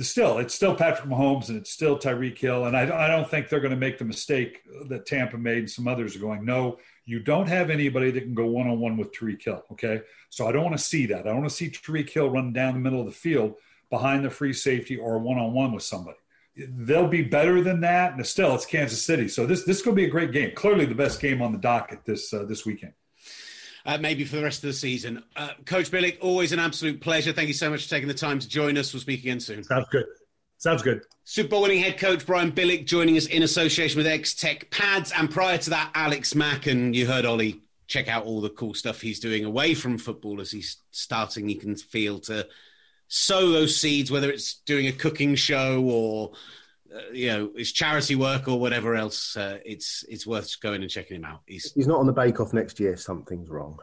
still, 0.00 0.38
it's 0.38 0.56
still 0.56 0.74
Patrick 0.74 1.08
Mahomes 1.08 1.50
and 1.50 1.56
it's 1.56 1.70
still 1.70 1.96
Tyreek 1.96 2.36
Hill. 2.36 2.64
And 2.64 2.76
I, 2.76 3.04
I 3.04 3.06
don't 3.06 3.30
think 3.30 3.48
they're 3.48 3.60
going 3.60 3.70
to 3.70 3.76
make 3.76 3.98
the 3.98 4.04
mistake 4.04 4.62
that 4.88 5.06
Tampa 5.06 5.38
made 5.38 5.58
and 5.58 5.70
some 5.70 5.86
others 5.86 6.16
are 6.16 6.18
going, 6.18 6.44
no, 6.44 6.80
you 7.04 7.20
don't 7.20 7.46
have 7.46 7.70
anybody 7.70 8.10
that 8.10 8.22
can 8.22 8.34
go 8.34 8.46
one 8.46 8.66
on 8.66 8.80
one 8.80 8.96
with 8.96 9.12
Tyreek 9.12 9.44
Hill. 9.44 9.62
Okay. 9.70 10.02
So 10.30 10.48
I 10.48 10.52
don't 10.52 10.64
want 10.64 10.76
to 10.76 10.84
see 10.84 11.06
that. 11.06 11.20
I 11.20 11.30
don't 11.30 11.42
want 11.42 11.50
to 11.50 11.54
see 11.54 11.70
Tyreek 11.70 12.10
Hill 12.10 12.28
run 12.28 12.52
down 12.52 12.74
the 12.74 12.80
middle 12.80 12.98
of 12.98 13.06
the 13.06 13.12
field 13.12 13.54
behind 13.88 14.24
the 14.24 14.30
free 14.30 14.52
safety 14.52 14.96
or 14.96 15.20
one 15.20 15.38
on 15.38 15.52
one 15.52 15.70
with 15.70 15.84
somebody. 15.84 16.18
They'll 16.56 17.08
be 17.08 17.22
better 17.22 17.60
than 17.62 17.80
that. 17.80 18.14
And 18.14 18.26
still, 18.26 18.54
it's 18.54 18.66
Kansas 18.66 19.04
City. 19.04 19.28
So 19.28 19.46
this, 19.46 19.64
this 19.64 19.78
is 19.78 19.82
going 19.82 19.96
to 19.96 20.00
be 20.00 20.06
a 20.06 20.10
great 20.10 20.32
game. 20.32 20.52
Clearly 20.54 20.84
the 20.84 20.94
best 20.94 21.20
game 21.20 21.42
on 21.42 21.52
the 21.52 21.58
docket 21.58 22.04
this, 22.04 22.32
uh, 22.32 22.44
this 22.44 22.64
weekend. 22.64 22.92
Uh, 23.86 23.98
maybe 23.98 24.24
for 24.24 24.36
the 24.36 24.42
rest 24.42 24.64
of 24.64 24.68
the 24.68 24.72
season. 24.72 25.22
Uh, 25.36 25.50
Coach 25.66 25.90
Billick, 25.90 26.18
always 26.20 26.52
an 26.52 26.58
absolute 26.58 27.00
pleasure. 27.00 27.32
Thank 27.32 27.48
you 27.48 27.54
so 27.54 27.68
much 27.68 27.84
for 27.84 27.90
taking 27.90 28.08
the 28.08 28.14
time 28.14 28.38
to 28.38 28.48
join 28.48 28.78
us. 28.78 28.94
We'll 28.94 29.00
speak 29.00 29.20
again 29.20 29.40
soon. 29.40 29.62
Sounds 29.62 29.86
good. 29.90 30.06
Sounds 30.56 30.82
good. 30.82 31.02
Super 31.24 31.50
Bowl 31.50 31.62
winning 31.62 31.82
head 31.82 31.98
coach 31.98 32.24
Brian 32.24 32.50
Billick 32.50 32.86
joining 32.86 33.18
us 33.18 33.26
in 33.26 33.42
association 33.42 33.98
with 33.98 34.06
X 34.06 34.34
Tech 34.34 34.70
Pads. 34.70 35.12
And 35.12 35.30
prior 35.30 35.58
to 35.58 35.70
that, 35.70 35.90
Alex 35.94 36.34
Mack. 36.34 36.66
And 36.66 36.96
you 36.96 37.06
heard 37.06 37.26
Olly 37.26 37.60
check 37.86 38.08
out 38.08 38.24
all 38.24 38.40
the 38.40 38.48
cool 38.48 38.72
stuff 38.72 39.00
he's 39.00 39.20
doing 39.20 39.44
away 39.44 39.74
from 39.74 39.98
football 39.98 40.40
as 40.40 40.50
he's 40.50 40.78
starting, 40.90 41.50
you 41.50 41.58
can 41.58 41.76
feel, 41.76 42.18
to 42.20 42.46
sow 43.08 43.50
those 43.50 43.76
seeds, 43.76 44.10
whether 44.10 44.30
it's 44.30 44.54
doing 44.66 44.86
a 44.86 44.92
cooking 44.92 45.34
show 45.34 45.82
or 45.82 46.32
uh, 46.94 47.00
you 47.12 47.26
know 47.28 47.50
it's 47.54 47.72
charity 47.72 48.14
work 48.14 48.48
or 48.48 48.58
whatever 48.58 48.94
else. 48.94 49.36
Uh, 49.36 49.58
it's 49.64 50.04
it's 50.08 50.26
worth 50.26 50.60
going 50.60 50.82
and 50.82 50.90
checking 50.90 51.16
him 51.16 51.24
out. 51.24 51.40
He's 51.46 51.72
he's 51.72 51.86
not 51.86 52.00
on 52.00 52.06
the 52.06 52.12
Bake 52.12 52.40
Off 52.40 52.52
next 52.52 52.80
year. 52.80 52.96
Something's 52.96 53.48
wrong. 53.48 53.78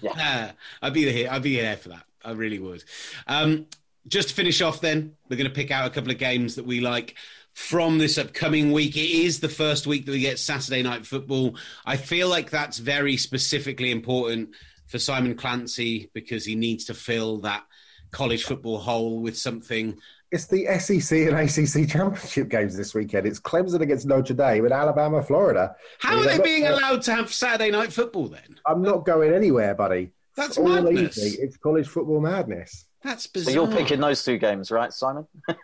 yeah, 0.00 0.52
I'd 0.82 0.94
be 0.94 1.10
here. 1.10 1.28
I'd 1.30 1.42
be 1.42 1.54
here 1.54 1.76
for 1.76 1.90
that. 1.90 2.04
I 2.24 2.32
really 2.32 2.58
would. 2.58 2.84
Um, 3.26 3.66
just 4.08 4.30
to 4.30 4.34
finish 4.34 4.60
off, 4.60 4.80
then 4.80 5.16
we're 5.28 5.36
going 5.36 5.48
to 5.48 5.54
pick 5.54 5.70
out 5.70 5.86
a 5.86 5.90
couple 5.90 6.10
of 6.10 6.18
games 6.18 6.56
that 6.56 6.66
we 6.66 6.80
like 6.80 7.14
from 7.52 7.98
this 7.98 8.18
upcoming 8.18 8.72
week. 8.72 8.96
It 8.96 9.10
is 9.10 9.40
the 9.40 9.48
first 9.48 9.86
week 9.86 10.06
that 10.06 10.12
we 10.12 10.20
get 10.20 10.38
Saturday 10.38 10.82
night 10.82 11.06
football. 11.06 11.56
I 11.84 11.96
feel 11.96 12.28
like 12.28 12.50
that's 12.50 12.78
very 12.78 13.16
specifically 13.16 13.90
important 13.90 14.50
for 14.86 14.98
Simon 14.98 15.34
Clancy 15.36 16.10
because 16.14 16.44
he 16.44 16.54
needs 16.54 16.86
to 16.86 16.94
fill 16.94 17.38
that 17.38 17.64
college 18.12 18.44
football 18.44 18.78
hole 18.78 19.18
with 19.20 19.36
something. 19.36 19.98
It's 20.30 20.46
the 20.46 20.66
SEC 20.78 21.18
and 21.28 21.36
ACC 21.36 21.88
championship 21.90 22.48
games 22.48 22.76
this 22.76 22.94
weekend. 22.94 23.26
It's 23.26 23.40
Clemson 23.40 23.80
against 23.80 24.06
Notre 24.06 24.34
Dame 24.34 24.64
and 24.64 24.72
Alabama, 24.72 25.22
Florida. 25.22 25.74
How 25.98 26.18
are 26.18 26.24
they 26.24 26.38
being 26.38 26.66
uh, 26.66 26.74
allowed 26.74 27.02
to 27.02 27.14
have 27.14 27.32
Saturday 27.32 27.70
night 27.70 27.92
football 27.92 28.28
then? 28.28 28.58
I'm 28.66 28.80
not 28.80 29.04
going 29.04 29.34
anywhere, 29.34 29.74
buddy. 29.74 30.12
That's 30.36 30.56
All 30.56 30.68
madness. 30.68 31.18
Evening. 31.18 31.38
It's 31.40 31.56
college 31.56 31.88
football 31.88 32.20
madness. 32.20 32.86
That's 33.02 33.26
bizarre. 33.26 33.52
So 33.52 33.62
you're 33.64 33.76
picking 33.76 34.00
those 34.00 34.24
two 34.24 34.38
games, 34.38 34.70
right, 34.70 34.92
Simon? 34.92 35.26
to, 35.48 35.56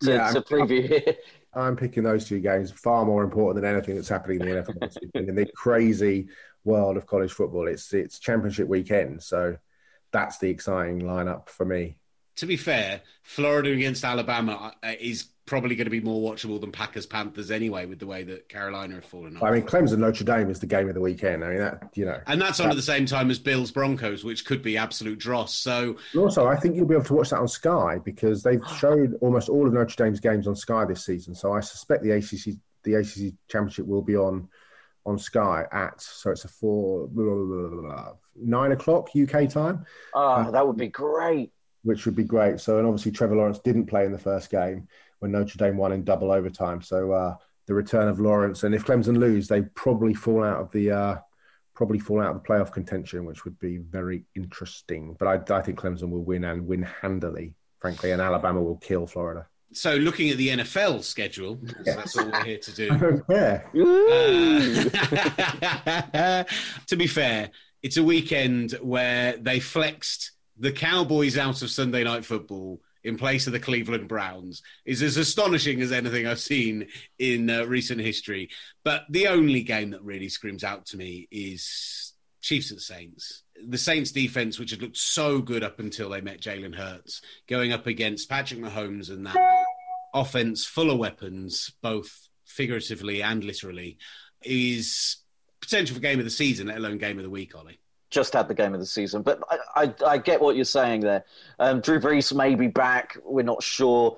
yeah, 0.00 0.30
to 0.30 0.40
preview 0.40 0.88
here. 0.88 1.16
I'm 1.54 1.76
picking 1.76 2.02
those 2.02 2.26
two 2.26 2.40
games 2.40 2.70
far 2.70 3.04
more 3.04 3.22
important 3.22 3.62
than 3.62 3.72
anything 3.72 3.94
that's 3.94 4.08
happening 4.08 4.40
in 4.40 4.48
the 4.48 4.62
NFL 4.62 5.14
in 5.14 5.34
the 5.34 5.46
crazy 5.54 6.28
world 6.64 6.96
of 6.96 7.06
college 7.06 7.32
football. 7.32 7.68
It's 7.68 7.92
it's 7.92 8.18
championship 8.18 8.66
weekend, 8.66 9.22
so 9.22 9.56
that's 10.14 10.38
the 10.38 10.48
exciting 10.48 11.02
lineup 11.02 11.48
for 11.48 11.66
me. 11.66 11.96
To 12.36 12.46
be 12.46 12.56
fair, 12.56 13.02
Florida 13.22 13.70
against 13.72 14.04
Alabama 14.04 14.72
uh, 14.82 14.92
is 14.98 15.24
probably 15.44 15.74
going 15.74 15.86
to 15.86 15.90
be 15.90 16.00
more 16.00 16.32
watchable 16.32 16.60
than 16.60 16.72
Packers 16.72 17.04
Panthers 17.04 17.50
anyway, 17.50 17.84
with 17.84 17.98
the 17.98 18.06
way 18.06 18.22
that 18.22 18.48
Carolina 18.48 18.94
have 18.94 19.04
fallen 19.04 19.36
off. 19.36 19.42
I 19.42 19.50
mean, 19.50 19.62
Clemson 19.62 19.98
Notre 19.98 20.24
Dame 20.24 20.50
is 20.50 20.60
the 20.60 20.66
game 20.66 20.88
of 20.88 20.94
the 20.94 21.00
weekend. 21.00 21.44
I 21.44 21.48
mean, 21.48 21.58
that 21.58 21.90
you 21.94 22.04
know, 22.06 22.20
and 22.26 22.40
that's 22.40 22.60
on 22.60 22.70
at 22.70 22.76
the 22.76 22.82
same 22.82 23.06
time 23.06 23.30
as 23.30 23.38
Bills 23.40 23.72
Broncos, 23.72 24.24
which 24.24 24.44
could 24.44 24.62
be 24.62 24.76
absolute 24.76 25.18
dross. 25.18 25.54
So 25.54 25.96
also, 26.16 26.46
I 26.46 26.56
think 26.56 26.76
you'll 26.76 26.86
be 26.86 26.94
able 26.94 27.04
to 27.06 27.14
watch 27.14 27.30
that 27.30 27.40
on 27.40 27.48
Sky 27.48 27.98
because 28.04 28.42
they've 28.42 28.62
showed 28.78 29.18
almost 29.20 29.48
all 29.48 29.66
of 29.66 29.72
Notre 29.72 29.96
Dame's 29.96 30.20
games 30.20 30.46
on 30.46 30.54
Sky 30.54 30.84
this 30.84 31.04
season. 31.04 31.34
So 31.34 31.52
I 31.52 31.60
suspect 31.60 32.04
the 32.04 32.12
ACC 32.12 32.56
the 32.84 32.94
ACC 32.94 33.34
championship 33.48 33.86
will 33.86 34.02
be 34.02 34.16
on 34.16 34.48
on 35.06 35.18
Sky 35.18 35.66
at 35.70 36.00
so 36.00 36.30
it's 36.30 36.44
a 36.44 36.48
four 36.48 37.06
blah, 37.08 37.24
blah, 37.24 37.82
blah, 37.82 38.12
nine 38.36 38.72
o'clock 38.72 39.10
UK 39.14 39.48
time. 39.48 39.84
Oh, 40.14 40.50
that 40.50 40.66
would 40.66 40.76
be 40.76 40.88
great. 40.88 41.52
Which 41.82 42.06
would 42.06 42.16
be 42.16 42.24
great. 42.24 42.60
So, 42.60 42.78
and 42.78 42.86
obviously 42.86 43.12
Trevor 43.12 43.36
Lawrence 43.36 43.58
didn't 43.58 43.86
play 43.86 44.06
in 44.06 44.12
the 44.12 44.18
first 44.18 44.50
game 44.50 44.88
when 45.18 45.32
Notre 45.32 45.58
Dame 45.58 45.76
won 45.76 45.92
in 45.92 46.04
double 46.04 46.32
overtime. 46.32 46.80
So 46.80 47.12
uh, 47.12 47.36
the 47.66 47.74
return 47.74 48.08
of 48.08 48.20
Lawrence, 48.20 48.62
and 48.64 48.74
if 48.74 48.86
Clemson 48.86 49.18
lose, 49.18 49.48
they 49.48 49.62
probably 49.62 50.14
fall 50.14 50.42
out 50.42 50.60
of 50.60 50.70
the 50.72 50.90
uh, 50.90 51.18
probably 51.74 51.98
fall 51.98 52.22
out 52.22 52.34
of 52.34 52.42
the 52.42 52.48
playoff 52.48 52.72
contention, 52.72 53.24
which 53.24 53.44
would 53.44 53.58
be 53.58 53.78
very 53.78 54.24
interesting. 54.34 55.16
But 55.18 55.50
I, 55.50 55.56
I 55.56 55.62
think 55.62 55.78
Clemson 55.78 56.10
will 56.10 56.24
win 56.24 56.44
and 56.44 56.66
win 56.66 56.82
handily, 56.82 57.54
frankly, 57.80 58.12
and 58.12 58.22
Alabama 58.22 58.62
will 58.62 58.76
kill 58.76 59.06
Florida. 59.06 59.46
So, 59.74 59.96
looking 59.96 60.30
at 60.30 60.36
the 60.36 60.48
NFL 60.48 61.02
schedule, 61.02 61.58
that's 61.84 62.16
all 62.16 62.30
we're 62.30 62.44
here 62.44 62.58
to 62.58 62.72
do. 62.72 63.22
I. 63.28 63.62
Uh, 66.14 66.44
to 66.86 66.96
be 66.96 67.06
fair, 67.06 67.50
it's 67.82 67.96
a 67.96 68.02
weekend 68.02 68.72
where 68.80 69.36
they 69.36 69.60
flexed 69.60 70.32
the 70.56 70.72
Cowboys 70.72 71.36
out 71.36 71.62
of 71.62 71.70
Sunday 71.70 72.04
Night 72.04 72.24
Football 72.24 72.80
in 73.02 73.18
place 73.18 73.46
of 73.46 73.52
the 73.52 73.60
Cleveland 73.60 74.08
Browns 74.08 74.62
is 74.86 75.02
as 75.02 75.16
astonishing 75.16 75.82
as 75.82 75.92
anything 75.92 76.26
I've 76.26 76.40
seen 76.40 76.86
in 77.18 77.50
uh, 77.50 77.64
recent 77.66 78.00
history. 78.00 78.48
But 78.82 79.02
the 79.10 79.28
only 79.28 79.62
game 79.62 79.90
that 79.90 80.02
really 80.02 80.28
screams 80.30 80.64
out 80.64 80.86
to 80.86 80.96
me 80.96 81.28
is 81.30 82.14
Chiefs 82.40 82.70
and 82.70 82.80
Saints. 82.80 83.42
The 83.66 83.78
Saints 83.78 84.12
defense, 84.12 84.58
which 84.58 84.70
had 84.70 84.82
looked 84.82 84.96
so 84.96 85.40
good 85.40 85.62
up 85.62 85.78
until 85.78 86.10
they 86.10 86.20
met 86.20 86.40
Jalen 86.40 86.74
Hurts, 86.74 87.20
going 87.48 87.72
up 87.72 87.86
against 87.86 88.28
Patrick 88.28 88.60
Mahomes 88.60 89.10
and 89.10 89.26
that 89.26 89.63
offense 90.14 90.64
full 90.64 90.90
of 90.90 90.98
weapons, 90.98 91.72
both 91.82 92.28
figuratively 92.46 93.22
and 93.22 93.44
literally, 93.44 93.98
is 94.42 95.18
potential 95.60 95.94
for 95.94 96.00
game 96.00 96.18
of 96.18 96.24
the 96.24 96.30
season, 96.30 96.68
let 96.68 96.78
alone 96.78 96.96
game 96.96 97.18
of 97.18 97.24
the 97.24 97.30
week, 97.30 97.54
Olly 97.54 97.78
just 98.14 98.32
had 98.32 98.46
the 98.46 98.54
game 98.54 98.72
of 98.72 98.80
the 98.80 98.86
season. 98.86 99.22
But 99.22 99.40
I, 99.50 99.58
I, 99.82 99.94
I 100.06 100.18
get 100.18 100.40
what 100.40 100.54
you're 100.54 100.64
saying 100.64 101.00
there. 101.00 101.24
Um, 101.58 101.80
Drew 101.80 102.00
Brees 102.00 102.34
may 102.34 102.54
be 102.54 102.68
back. 102.68 103.18
We're 103.24 103.42
not 103.42 103.62
sure 103.62 104.16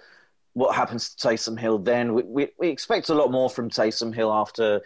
what 0.52 0.76
happens 0.76 1.14
to 1.14 1.28
Taysom 1.28 1.58
Hill 1.58 1.78
then. 1.78 2.14
We, 2.14 2.22
we, 2.22 2.48
we 2.58 2.68
expect 2.68 3.08
a 3.08 3.14
lot 3.14 3.32
more 3.32 3.50
from 3.50 3.70
Taysom 3.70 4.14
Hill 4.14 4.32
after. 4.32 4.82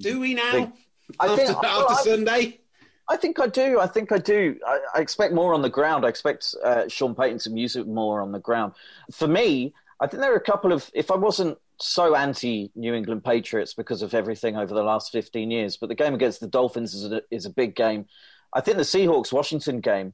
Do 0.00 0.20
we 0.20 0.34
now? 0.34 0.52
The, 0.52 0.72
after, 1.20 1.46
think, 1.46 1.64
after 1.64 1.94
Sunday? 2.10 2.60
I 3.08 3.16
think 3.16 3.40
I 3.40 3.48
do. 3.48 3.80
I 3.80 3.86
think 3.88 4.12
I 4.12 4.18
do. 4.18 4.56
I, 4.66 4.78
I 4.94 5.00
expect 5.00 5.34
more 5.34 5.52
on 5.52 5.60
the 5.60 5.68
ground. 5.68 6.06
I 6.06 6.08
expect 6.08 6.54
uh, 6.64 6.88
Sean 6.88 7.14
Payton 7.14 7.40
to 7.40 7.50
use 7.50 7.76
it 7.76 7.88
more 7.88 8.20
on 8.20 8.30
the 8.30 8.38
ground. 8.38 8.72
For 9.10 9.26
me, 9.26 9.74
I 10.02 10.08
think 10.08 10.20
there 10.20 10.32
are 10.32 10.36
a 10.36 10.40
couple 10.40 10.72
of. 10.72 10.90
If 10.94 11.12
I 11.12 11.16
wasn't 11.16 11.58
so 11.78 12.16
anti 12.16 12.72
New 12.74 12.92
England 12.92 13.22
Patriots 13.22 13.72
because 13.72 14.02
of 14.02 14.14
everything 14.14 14.56
over 14.56 14.74
the 14.74 14.82
last 14.82 15.12
15 15.12 15.48
years, 15.48 15.76
but 15.76 15.88
the 15.88 15.94
game 15.94 16.12
against 16.12 16.40
the 16.40 16.48
Dolphins 16.48 16.92
is 16.92 17.12
a, 17.12 17.22
is 17.30 17.46
a 17.46 17.50
big 17.50 17.76
game. 17.76 18.06
I 18.52 18.60
think 18.60 18.78
the 18.78 18.82
Seahawks 18.82 19.32
Washington 19.32 19.78
game, 19.78 20.12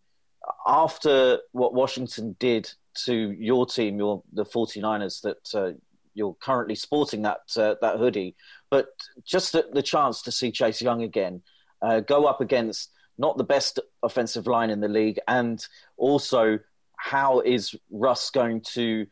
after 0.66 1.39
what 1.53 1.72
Washington 1.72 2.36
did 2.39 2.70
to 3.07 3.34
your 3.39 3.64
team, 3.64 3.97
your 3.97 4.22
the 4.30 4.45
49ers, 4.45 5.22
that 5.22 5.59
uh, 5.59 5.72
you're 6.12 6.34
currently 6.34 6.74
sporting 6.74 7.22
that 7.22 7.41
uh, 7.57 7.76
that 7.80 7.97
hoodie, 7.97 8.36
but 8.68 8.89
just 9.24 9.53
the, 9.53 9.70
the, 9.72 9.82
chance 9.82 10.20
to 10.20 10.30
see 10.30 10.53
Chase 10.53 10.82
Young 10.82 11.03
again 11.03 11.41
uh, 11.80 12.01
go 12.01 12.26
up 12.26 12.43
against 12.43 12.91
not 13.16 13.39
the 13.39 13.45
best 13.45 13.80
offensive 14.03 14.47
line 14.47 14.68
in 14.68 14.80
the 14.80 14.89
league, 14.89 15.18
and 15.26 15.66
also 15.97 16.59
how 16.97 17.41
is 17.41 17.74
Russ 17.91 18.28
going 18.28 18.61
to 18.74 19.07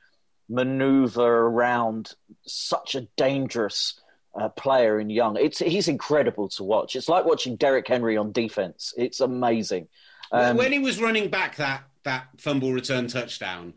maneuver 0.49 1.47
around 1.47 2.15
such 2.47 2.95
a 2.95 3.03
dangerous 3.17 4.01
uh, 4.39 4.49
player 4.51 5.01
in 5.01 5.11
Young. 5.11 5.37
It's 5.37 5.59
he's 5.59 5.89
incredible 5.89 6.49
to 6.51 6.65
watch. 6.65 6.95
It's 6.97 7.09
like 7.09 7.25
watching 7.25 7.57
Derrick 7.57 7.89
Henry 7.89 8.17
on 8.17 8.33
defense. 8.33 8.95
It's 8.97 9.21
amazing. 9.21 9.89
Um, 10.33 10.57
when 10.57 10.73
he 10.73 10.79
was 10.79 11.01
running 11.01 11.31
back 11.31 11.57
that 11.57 11.85
that 12.05 12.29
fumble 12.39 12.73
return 12.73 13.09
touchdown, 13.09 13.75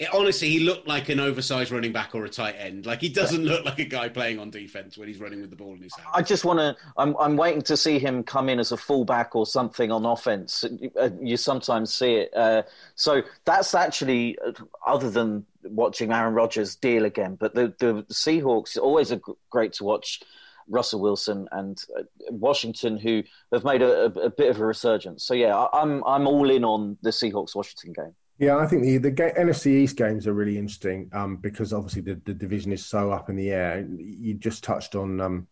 it, 0.00 0.08
honestly, 0.14 0.48
he 0.48 0.60
looked 0.60 0.88
like 0.88 1.10
an 1.10 1.20
oversized 1.20 1.70
running 1.70 1.92
back 1.92 2.14
or 2.14 2.24
a 2.24 2.28
tight 2.28 2.54
end. 2.58 2.86
Like 2.86 3.02
he 3.02 3.10
doesn't 3.10 3.44
look 3.44 3.66
like 3.66 3.78
a 3.78 3.84
guy 3.84 4.08
playing 4.08 4.38
on 4.38 4.50
defense 4.50 4.96
when 4.96 5.06
he's 5.08 5.20
running 5.20 5.42
with 5.42 5.50
the 5.50 5.56
ball 5.56 5.74
in 5.74 5.82
his 5.82 5.94
hand. 5.94 6.08
I 6.14 6.22
just 6.22 6.42
want 6.42 6.58
to. 6.58 6.74
I'm, 6.96 7.14
I'm 7.20 7.36
waiting 7.36 7.60
to 7.62 7.76
see 7.76 7.98
him 7.98 8.22
come 8.22 8.48
in 8.48 8.58
as 8.58 8.72
a 8.72 8.78
fullback 8.78 9.36
or 9.36 9.44
something 9.44 9.92
on 9.92 10.06
offense. 10.06 10.64
Uh, 10.98 11.10
you 11.20 11.36
sometimes 11.36 11.92
see 11.92 12.14
it. 12.14 12.34
Uh, 12.34 12.62
so 12.94 13.20
that's 13.44 13.74
actually, 13.74 14.38
uh, 14.38 14.52
other 14.86 15.10
than 15.10 15.44
watching 15.64 16.12
Aaron 16.12 16.32
Rodgers 16.32 16.76
deal 16.76 17.04
again, 17.04 17.36
but 17.38 17.54
the 17.54 17.74
the 17.78 18.06
Seahawks 18.10 18.78
always 18.78 19.12
are 19.12 19.20
great 19.50 19.74
to 19.74 19.84
watch. 19.84 20.22
Russell 20.66 21.00
Wilson 21.00 21.48
and 21.50 21.82
uh, 21.98 22.02
Washington, 22.30 22.96
who 22.96 23.24
have 23.52 23.64
made 23.64 23.82
a, 23.82 24.04
a, 24.04 24.06
a, 24.06 24.30
bit 24.30 24.50
of 24.50 24.60
a 24.60 24.64
resurgence. 24.64 25.24
So 25.24 25.34
yeah, 25.34 25.56
I, 25.56 25.82
I'm 25.82 26.02
I'm 26.04 26.28
all 26.28 26.48
in 26.48 26.64
on 26.64 26.96
the 27.02 27.10
Seahawks 27.10 27.56
Washington 27.56 27.92
game. 27.92 28.14
Yeah, 28.40 28.56
I 28.56 28.66
think 28.66 28.82
the 28.82 28.96
the 28.96 29.10
ga- 29.10 29.34
NFC 29.34 29.66
East 29.66 29.96
games 29.96 30.26
are 30.26 30.32
really 30.32 30.56
interesting 30.56 31.10
um, 31.12 31.36
because 31.36 31.74
obviously 31.74 32.00
the, 32.00 32.14
the 32.24 32.32
division 32.32 32.72
is 32.72 32.86
so 32.86 33.12
up 33.12 33.28
in 33.28 33.36
the 33.36 33.50
air. 33.50 33.86
You 33.98 34.32
just 34.32 34.64
touched 34.64 34.94
on 34.94 35.20
um, 35.20 35.46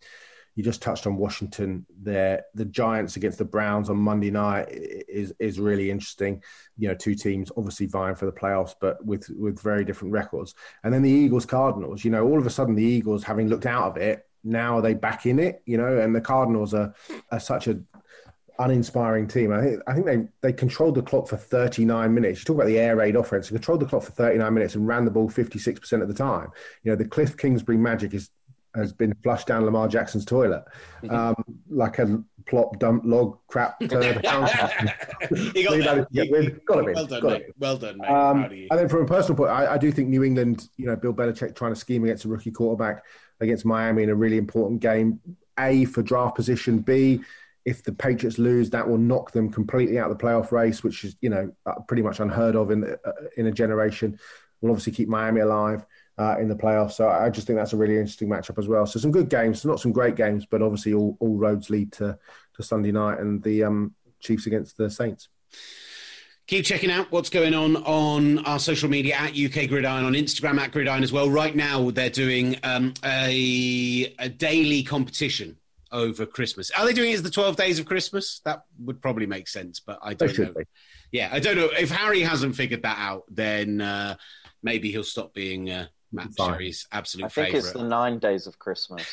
you 0.55 0.64
just 0.64 0.80
touched 0.80 1.07
on 1.07 1.18
Washington 1.18 1.84
there. 2.03 2.45
The 2.55 2.64
Giants 2.64 3.16
against 3.16 3.36
the 3.36 3.45
Browns 3.45 3.91
on 3.91 3.99
Monday 3.99 4.30
night 4.30 4.68
is 4.70 5.34
is 5.39 5.61
really 5.61 5.91
interesting. 5.91 6.43
You 6.78 6.89
know, 6.89 6.95
two 6.95 7.14
teams 7.14 7.53
obviously 7.59 7.84
vying 7.84 8.14
for 8.14 8.24
the 8.24 8.32
playoffs, 8.32 8.74
but 8.80 9.05
with 9.05 9.28
with 9.36 9.61
very 9.61 9.84
different 9.84 10.14
records. 10.14 10.55
And 10.82 10.93
then 10.93 11.03
the 11.03 11.11
Eagles 11.11 11.45
Cardinals. 11.45 12.07
You 12.07 12.11
know, 12.11 12.26
all 12.26 12.39
of 12.39 12.47
a 12.47 12.51
sudden 12.51 12.74
the 12.74 12.82
Eagles, 12.82 13.22
having 13.22 13.49
looked 13.49 13.66
out 13.66 13.84
of 13.84 13.97
it, 13.99 14.26
now 14.45 14.78
are 14.78 14.82
they 14.82 14.95
back 14.95 15.26
in 15.26 15.39
it? 15.39 15.62
You 15.66 15.76
know, 15.76 15.99
and 15.99 16.16
the 16.16 16.22
Cardinals 16.22 16.72
are, 16.72 16.95
are 17.30 17.41
such 17.41 17.68
a 17.68 17.80
uninspiring 18.59 19.28
team. 19.28 19.52
I 19.52 19.62
think 19.62 19.80
I 19.86 19.94
think 19.94 20.06
they 20.06 20.28
they 20.42 20.52
controlled 20.52 20.94
the 20.96 21.02
clock 21.02 21.28
for 21.28 21.36
39 21.36 22.12
minutes. 22.14 22.40
You 22.40 22.44
talk 22.44 22.56
about 22.56 22.66
the 22.66 22.78
air 22.78 22.96
raid 22.96 23.16
offense. 23.16 23.48
They 23.48 23.54
controlled 23.56 23.80
the 23.80 23.86
clock 23.86 24.02
for 24.02 24.12
39 24.12 24.52
minutes 24.54 24.74
and 24.74 24.86
ran 24.86 25.04
the 25.04 25.11
ball 25.11 25.28
56% 25.28 26.02
of 26.02 26.09
the 26.09 26.14
time. 26.14 26.48
You 26.82 26.92
know, 26.92 26.96
the 26.96 27.04
Cliff 27.06 27.36
Kingsbury 27.36 27.78
magic 27.78 28.14
is 28.14 28.30
has 28.74 28.92
been 28.92 29.14
flushed 29.22 29.46
down 29.46 29.64
Lamar 29.64 29.88
Jackson's 29.88 30.24
toilet, 30.24 30.62
Mm-hmm. 31.02 31.14
um, 31.14 31.34
like 31.70 31.98
a 31.98 32.22
plop, 32.46 32.78
dump, 32.78 33.02
log, 33.04 33.38
crap. 33.48 33.78
turd. 33.80 34.16
you 34.22 35.64
got 35.64 35.72
Leave 35.72 35.84
that. 35.84 36.06
that 36.12 36.28
to. 36.28 36.61
Got 36.66 36.86
be. 36.86 36.92
Well 36.92 37.06
done, 37.06 37.20
Got. 37.22 37.40
Well 37.59 37.76
done, 37.78 37.98
mate. 37.98 38.09
um, 38.11 38.52
you. 38.52 38.66
and 38.70 38.78
then 38.78 38.88
from 38.88 39.02
a 39.02 39.06
personal 39.06 39.36
point, 39.36 39.50
I, 39.50 39.74
I 39.74 39.78
do 39.78 39.90
think 39.90 40.09
New 40.09 40.22
England, 40.22 40.68
you 40.76 40.86
know, 40.86 40.96
Bill 40.96 41.14
Belichick 41.14 41.54
trying 41.56 41.72
to 41.72 41.80
scheme 41.80 42.04
against 42.04 42.24
a 42.24 42.28
rookie 42.28 42.50
quarterback 42.50 43.04
against 43.40 43.64
Miami 43.64 44.02
in 44.02 44.11
a 44.11 44.14
really 44.14 44.36
important 44.36 44.80
game. 44.80 45.20
A 45.59 45.84
for 45.86 46.02
draft 46.02 46.36
position. 46.36 46.78
B, 46.80 47.20
if 47.69 47.83
the 47.83 47.93
Patriots 47.93 48.39
lose, 48.39 48.71
that 48.71 48.89
will 48.89 48.97
knock 48.97 49.33
them 49.33 49.53
completely 49.53 49.99
out 49.99 50.11
of 50.11 50.16
the 50.16 50.25
playoff 50.25 50.53
race, 50.53 50.83
which 50.83 51.05
is 51.05 51.16
you 51.21 51.29
know 51.29 51.53
uh, 51.66 51.75
pretty 51.87 52.03
much 52.03 52.19
unheard 52.19 52.57
of 52.57 52.71
in 52.71 52.85
uh, 52.85 53.12
in 53.37 53.47
a 53.47 53.53
generation. 53.53 54.19
Will 54.61 54.71
obviously 54.71 54.93
keep 54.93 55.09
Miami 55.09 55.41
alive. 55.43 55.85
Uh, 56.21 56.37
in 56.41 56.49
the 56.49 56.55
playoffs, 56.57 56.95
so 56.95 57.09
I 57.09 57.31
just 57.31 57.47
think 57.47 57.61
that's 57.61 57.75
a 57.75 57.77
really 57.77 57.97
interesting 57.97 58.29
matchup 58.29 58.59
as 58.59 58.66
well. 58.66 58.85
So 58.87 58.99
some 58.99 59.12
good 59.12 59.29
games, 59.29 59.64
not 59.64 59.79
some 59.79 59.93
great 59.93 60.16
games, 60.16 60.45
but 60.51 60.62
obviously 60.62 60.93
all, 60.93 61.16
all 61.21 61.37
roads 61.37 61.71
lead 61.71 61.93
to, 61.93 62.19
to 62.57 62.62
Sunday 62.64 62.91
night 62.91 63.21
and 63.21 63.41
the 63.41 63.62
um, 63.62 63.95
Chiefs 64.19 64.47
against 64.47 64.77
the 64.77 64.91
Saints. 64.91 65.29
Keep 66.49 66.64
checking 66.64 66.91
out 66.91 67.12
what's 67.12 67.31
going 67.31 67.55
on 67.55 67.77
on 67.77 68.41
our 68.47 68.59
social 68.59 68.89
media 68.89 69.14
at 69.14 69.39
UK 69.39 69.69
Gridiron 69.69 70.05
on 70.05 70.14
Instagram 70.14 70.59
at 70.59 70.73
Gridiron 70.73 71.05
as 71.05 71.12
well. 71.12 71.31
Right 71.31 71.55
now, 71.55 71.93
they're 71.93 72.11
doing 72.11 72.59
um, 72.64 72.95
a, 73.05 74.12
a 74.19 74.29
daily 74.29 74.83
competition 74.83 75.57
over 75.93 76.26
Christmas. 76.26 76.70
Are 76.70 76.84
they 76.84 76.93
doing 76.93 77.11
it 77.11 77.14
as 77.14 77.22
the 77.22 77.30
12 77.30 77.57
days 77.57 77.78
of 77.78 77.86
Christmas? 77.86 78.41
That 78.45 78.62
would 78.78 79.01
probably 79.01 79.26
make 79.26 79.49
sense, 79.49 79.80
but 79.80 79.99
I 80.03 80.14
don't 80.14 80.39
know. 80.39 80.53
be. 80.53 80.64
Yeah, 81.12 81.28
I 81.32 81.41
don't 81.41 81.57
know. 81.57 81.70
If 81.78 81.91
Harry 81.91 82.20
hasn't 82.20 82.57
figured 82.57 82.82
that 82.82 82.99
out, 82.99 83.24
then 83.28 83.80
uh, 83.80 84.16
maybe 84.62 84.91
he'll 84.91 85.05
stop 85.05 85.34
being 85.34 85.70
uh, 85.70 85.86
Matt 86.12 86.34
Fine. 86.36 86.52
Sherry's 86.52 86.86
absolute 86.90 87.26
I 87.26 87.28
think 87.28 87.46
favourite. 87.48 87.64
it's 87.64 87.72
the 87.72 87.84
nine 87.84 88.18
days 88.18 88.46
of 88.46 88.59
Christmas. 88.59 89.06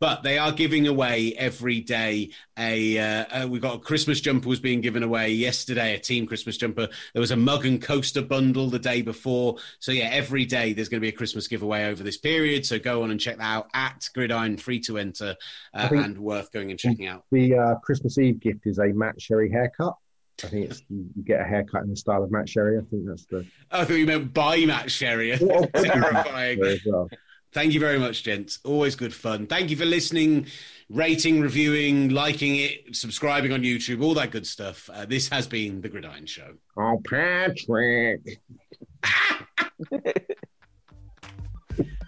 But 0.00 0.22
they 0.22 0.38
are 0.38 0.52
giving 0.52 0.86
away 0.86 1.34
every 1.36 1.80
day 1.80 2.30
a. 2.58 2.98
Uh, 2.98 3.44
uh, 3.44 3.48
we 3.48 3.60
got 3.60 3.76
a 3.76 3.78
Christmas 3.78 4.20
jumper 4.20 4.48
was 4.48 4.60
being 4.60 4.80
given 4.80 5.02
away 5.02 5.30
yesterday, 5.30 5.94
a 5.94 5.98
team 5.98 6.26
Christmas 6.26 6.56
jumper. 6.56 6.88
There 7.12 7.20
was 7.20 7.30
a 7.30 7.36
mug 7.36 7.66
and 7.66 7.80
coaster 7.80 8.22
bundle 8.22 8.68
the 8.68 8.78
day 8.78 9.02
before. 9.02 9.56
So 9.78 9.92
yeah, 9.92 10.08
every 10.10 10.44
day 10.44 10.72
there's 10.72 10.88
going 10.88 11.00
to 11.00 11.04
be 11.04 11.10
a 11.10 11.16
Christmas 11.16 11.48
giveaway 11.48 11.84
over 11.84 12.02
this 12.02 12.16
period. 12.16 12.66
So 12.66 12.78
go 12.78 13.02
on 13.02 13.10
and 13.10 13.20
check 13.20 13.38
that 13.38 13.44
out 13.44 13.68
at 13.74 14.08
Gridiron, 14.14 14.56
free 14.56 14.80
to 14.80 14.98
enter, 14.98 15.36
uh, 15.74 15.88
and 15.92 16.18
worth 16.18 16.50
going 16.50 16.70
and 16.70 16.78
checking 16.78 17.06
out. 17.06 17.24
The 17.30 17.56
uh, 17.56 17.74
Christmas 17.76 18.18
Eve 18.18 18.40
gift 18.40 18.66
is 18.66 18.78
a 18.78 18.86
Matt 18.86 19.20
Sherry 19.20 19.50
haircut. 19.50 19.96
I 20.44 20.48
think 20.48 20.70
it's 20.70 20.82
you 20.88 21.22
get 21.24 21.40
a 21.40 21.44
haircut 21.44 21.82
in 21.82 21.90
the 21.90 21.96
style 21.96 22.22
of 22.22 22.30
Matt 22.30 22.48
Sherry. 22.48 22.78
I 22.78 22.82
think 22.90 23.06
that's 23.06 23.24
the 23.26 23.46
I 23.70 23.84
thought 23.84 23.94
you 23.94 24.06
meant 24.06 24.32
by 24.34 24.64
Matt 24.64 24.90
Sherry. 24.90 25.36
Terrifying. 25.74 26.78
well. 26.86 27.08
Thank 27.52 27.72
you 27.74 27.80
very 27.80 27.98
much, 27.98 28.22
gents. 28.22 28.60
Always 28.64 28.94
good 28.94 29.12
fun. 29.12 29.48
Thank 29.48 29.70
you 29.70 29.76
for 29.76 29.84
listening, 29.84 30.46
rating, 30.88 31.40
reviewing, 31.40 32.10
liking 32.10 32.54
it, 32.56 32.94
subscribing 32.94 33.52
on 33.52 33.62
YouTube, 33.62 34.04
all 34.04 34.14
that 34.14 34.30
good 34.30 34.46
stuff. 34.46 34.88
Uh, 34.92 35.04
this 35.04 35.28
has 35.30 35.48
been 35.48 35.80
The 35.80 35.88
Gridiron 35.88 36.26
Show. 36.26 36.54
Oh, 36.76 37.02
Patrick. 37.04 38.40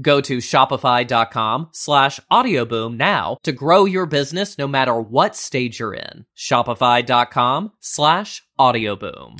Go 0.00 0.20
to 0.22 0.38
shopify.com 0.38 1.70
slash 1.72 2.20
audioboom 2.30 2.96
now 2.96 3.38
to 3.44 3.52
grow 3.52 3.84
your 3.84 4.06
business 4.06 4.58
no 4.58 4.66
matter 4.66 5.00
what 5.00 5.36
stage 5.36 5.80
you're 5.80 5.94
in. 5.94 6.24
Shopify.com 6.36 7.72
slash 7.80 8.42
audioboom. 8.58 9.36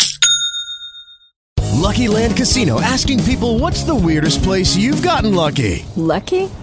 Lucky 1.79 2.09
Land 2.09 2.37
Casino 2.37 2.81
asking 2.81 3.23
people 3.25 3.59
what's 3.61 3.85
the 3.85 3.95
weirdest 3.95 4.43
place 4.43 4.77
you've 4.77 5.03
gotten 5.03 5.35
lucky? 5.35 5.87
Lucky? 5.97 6.51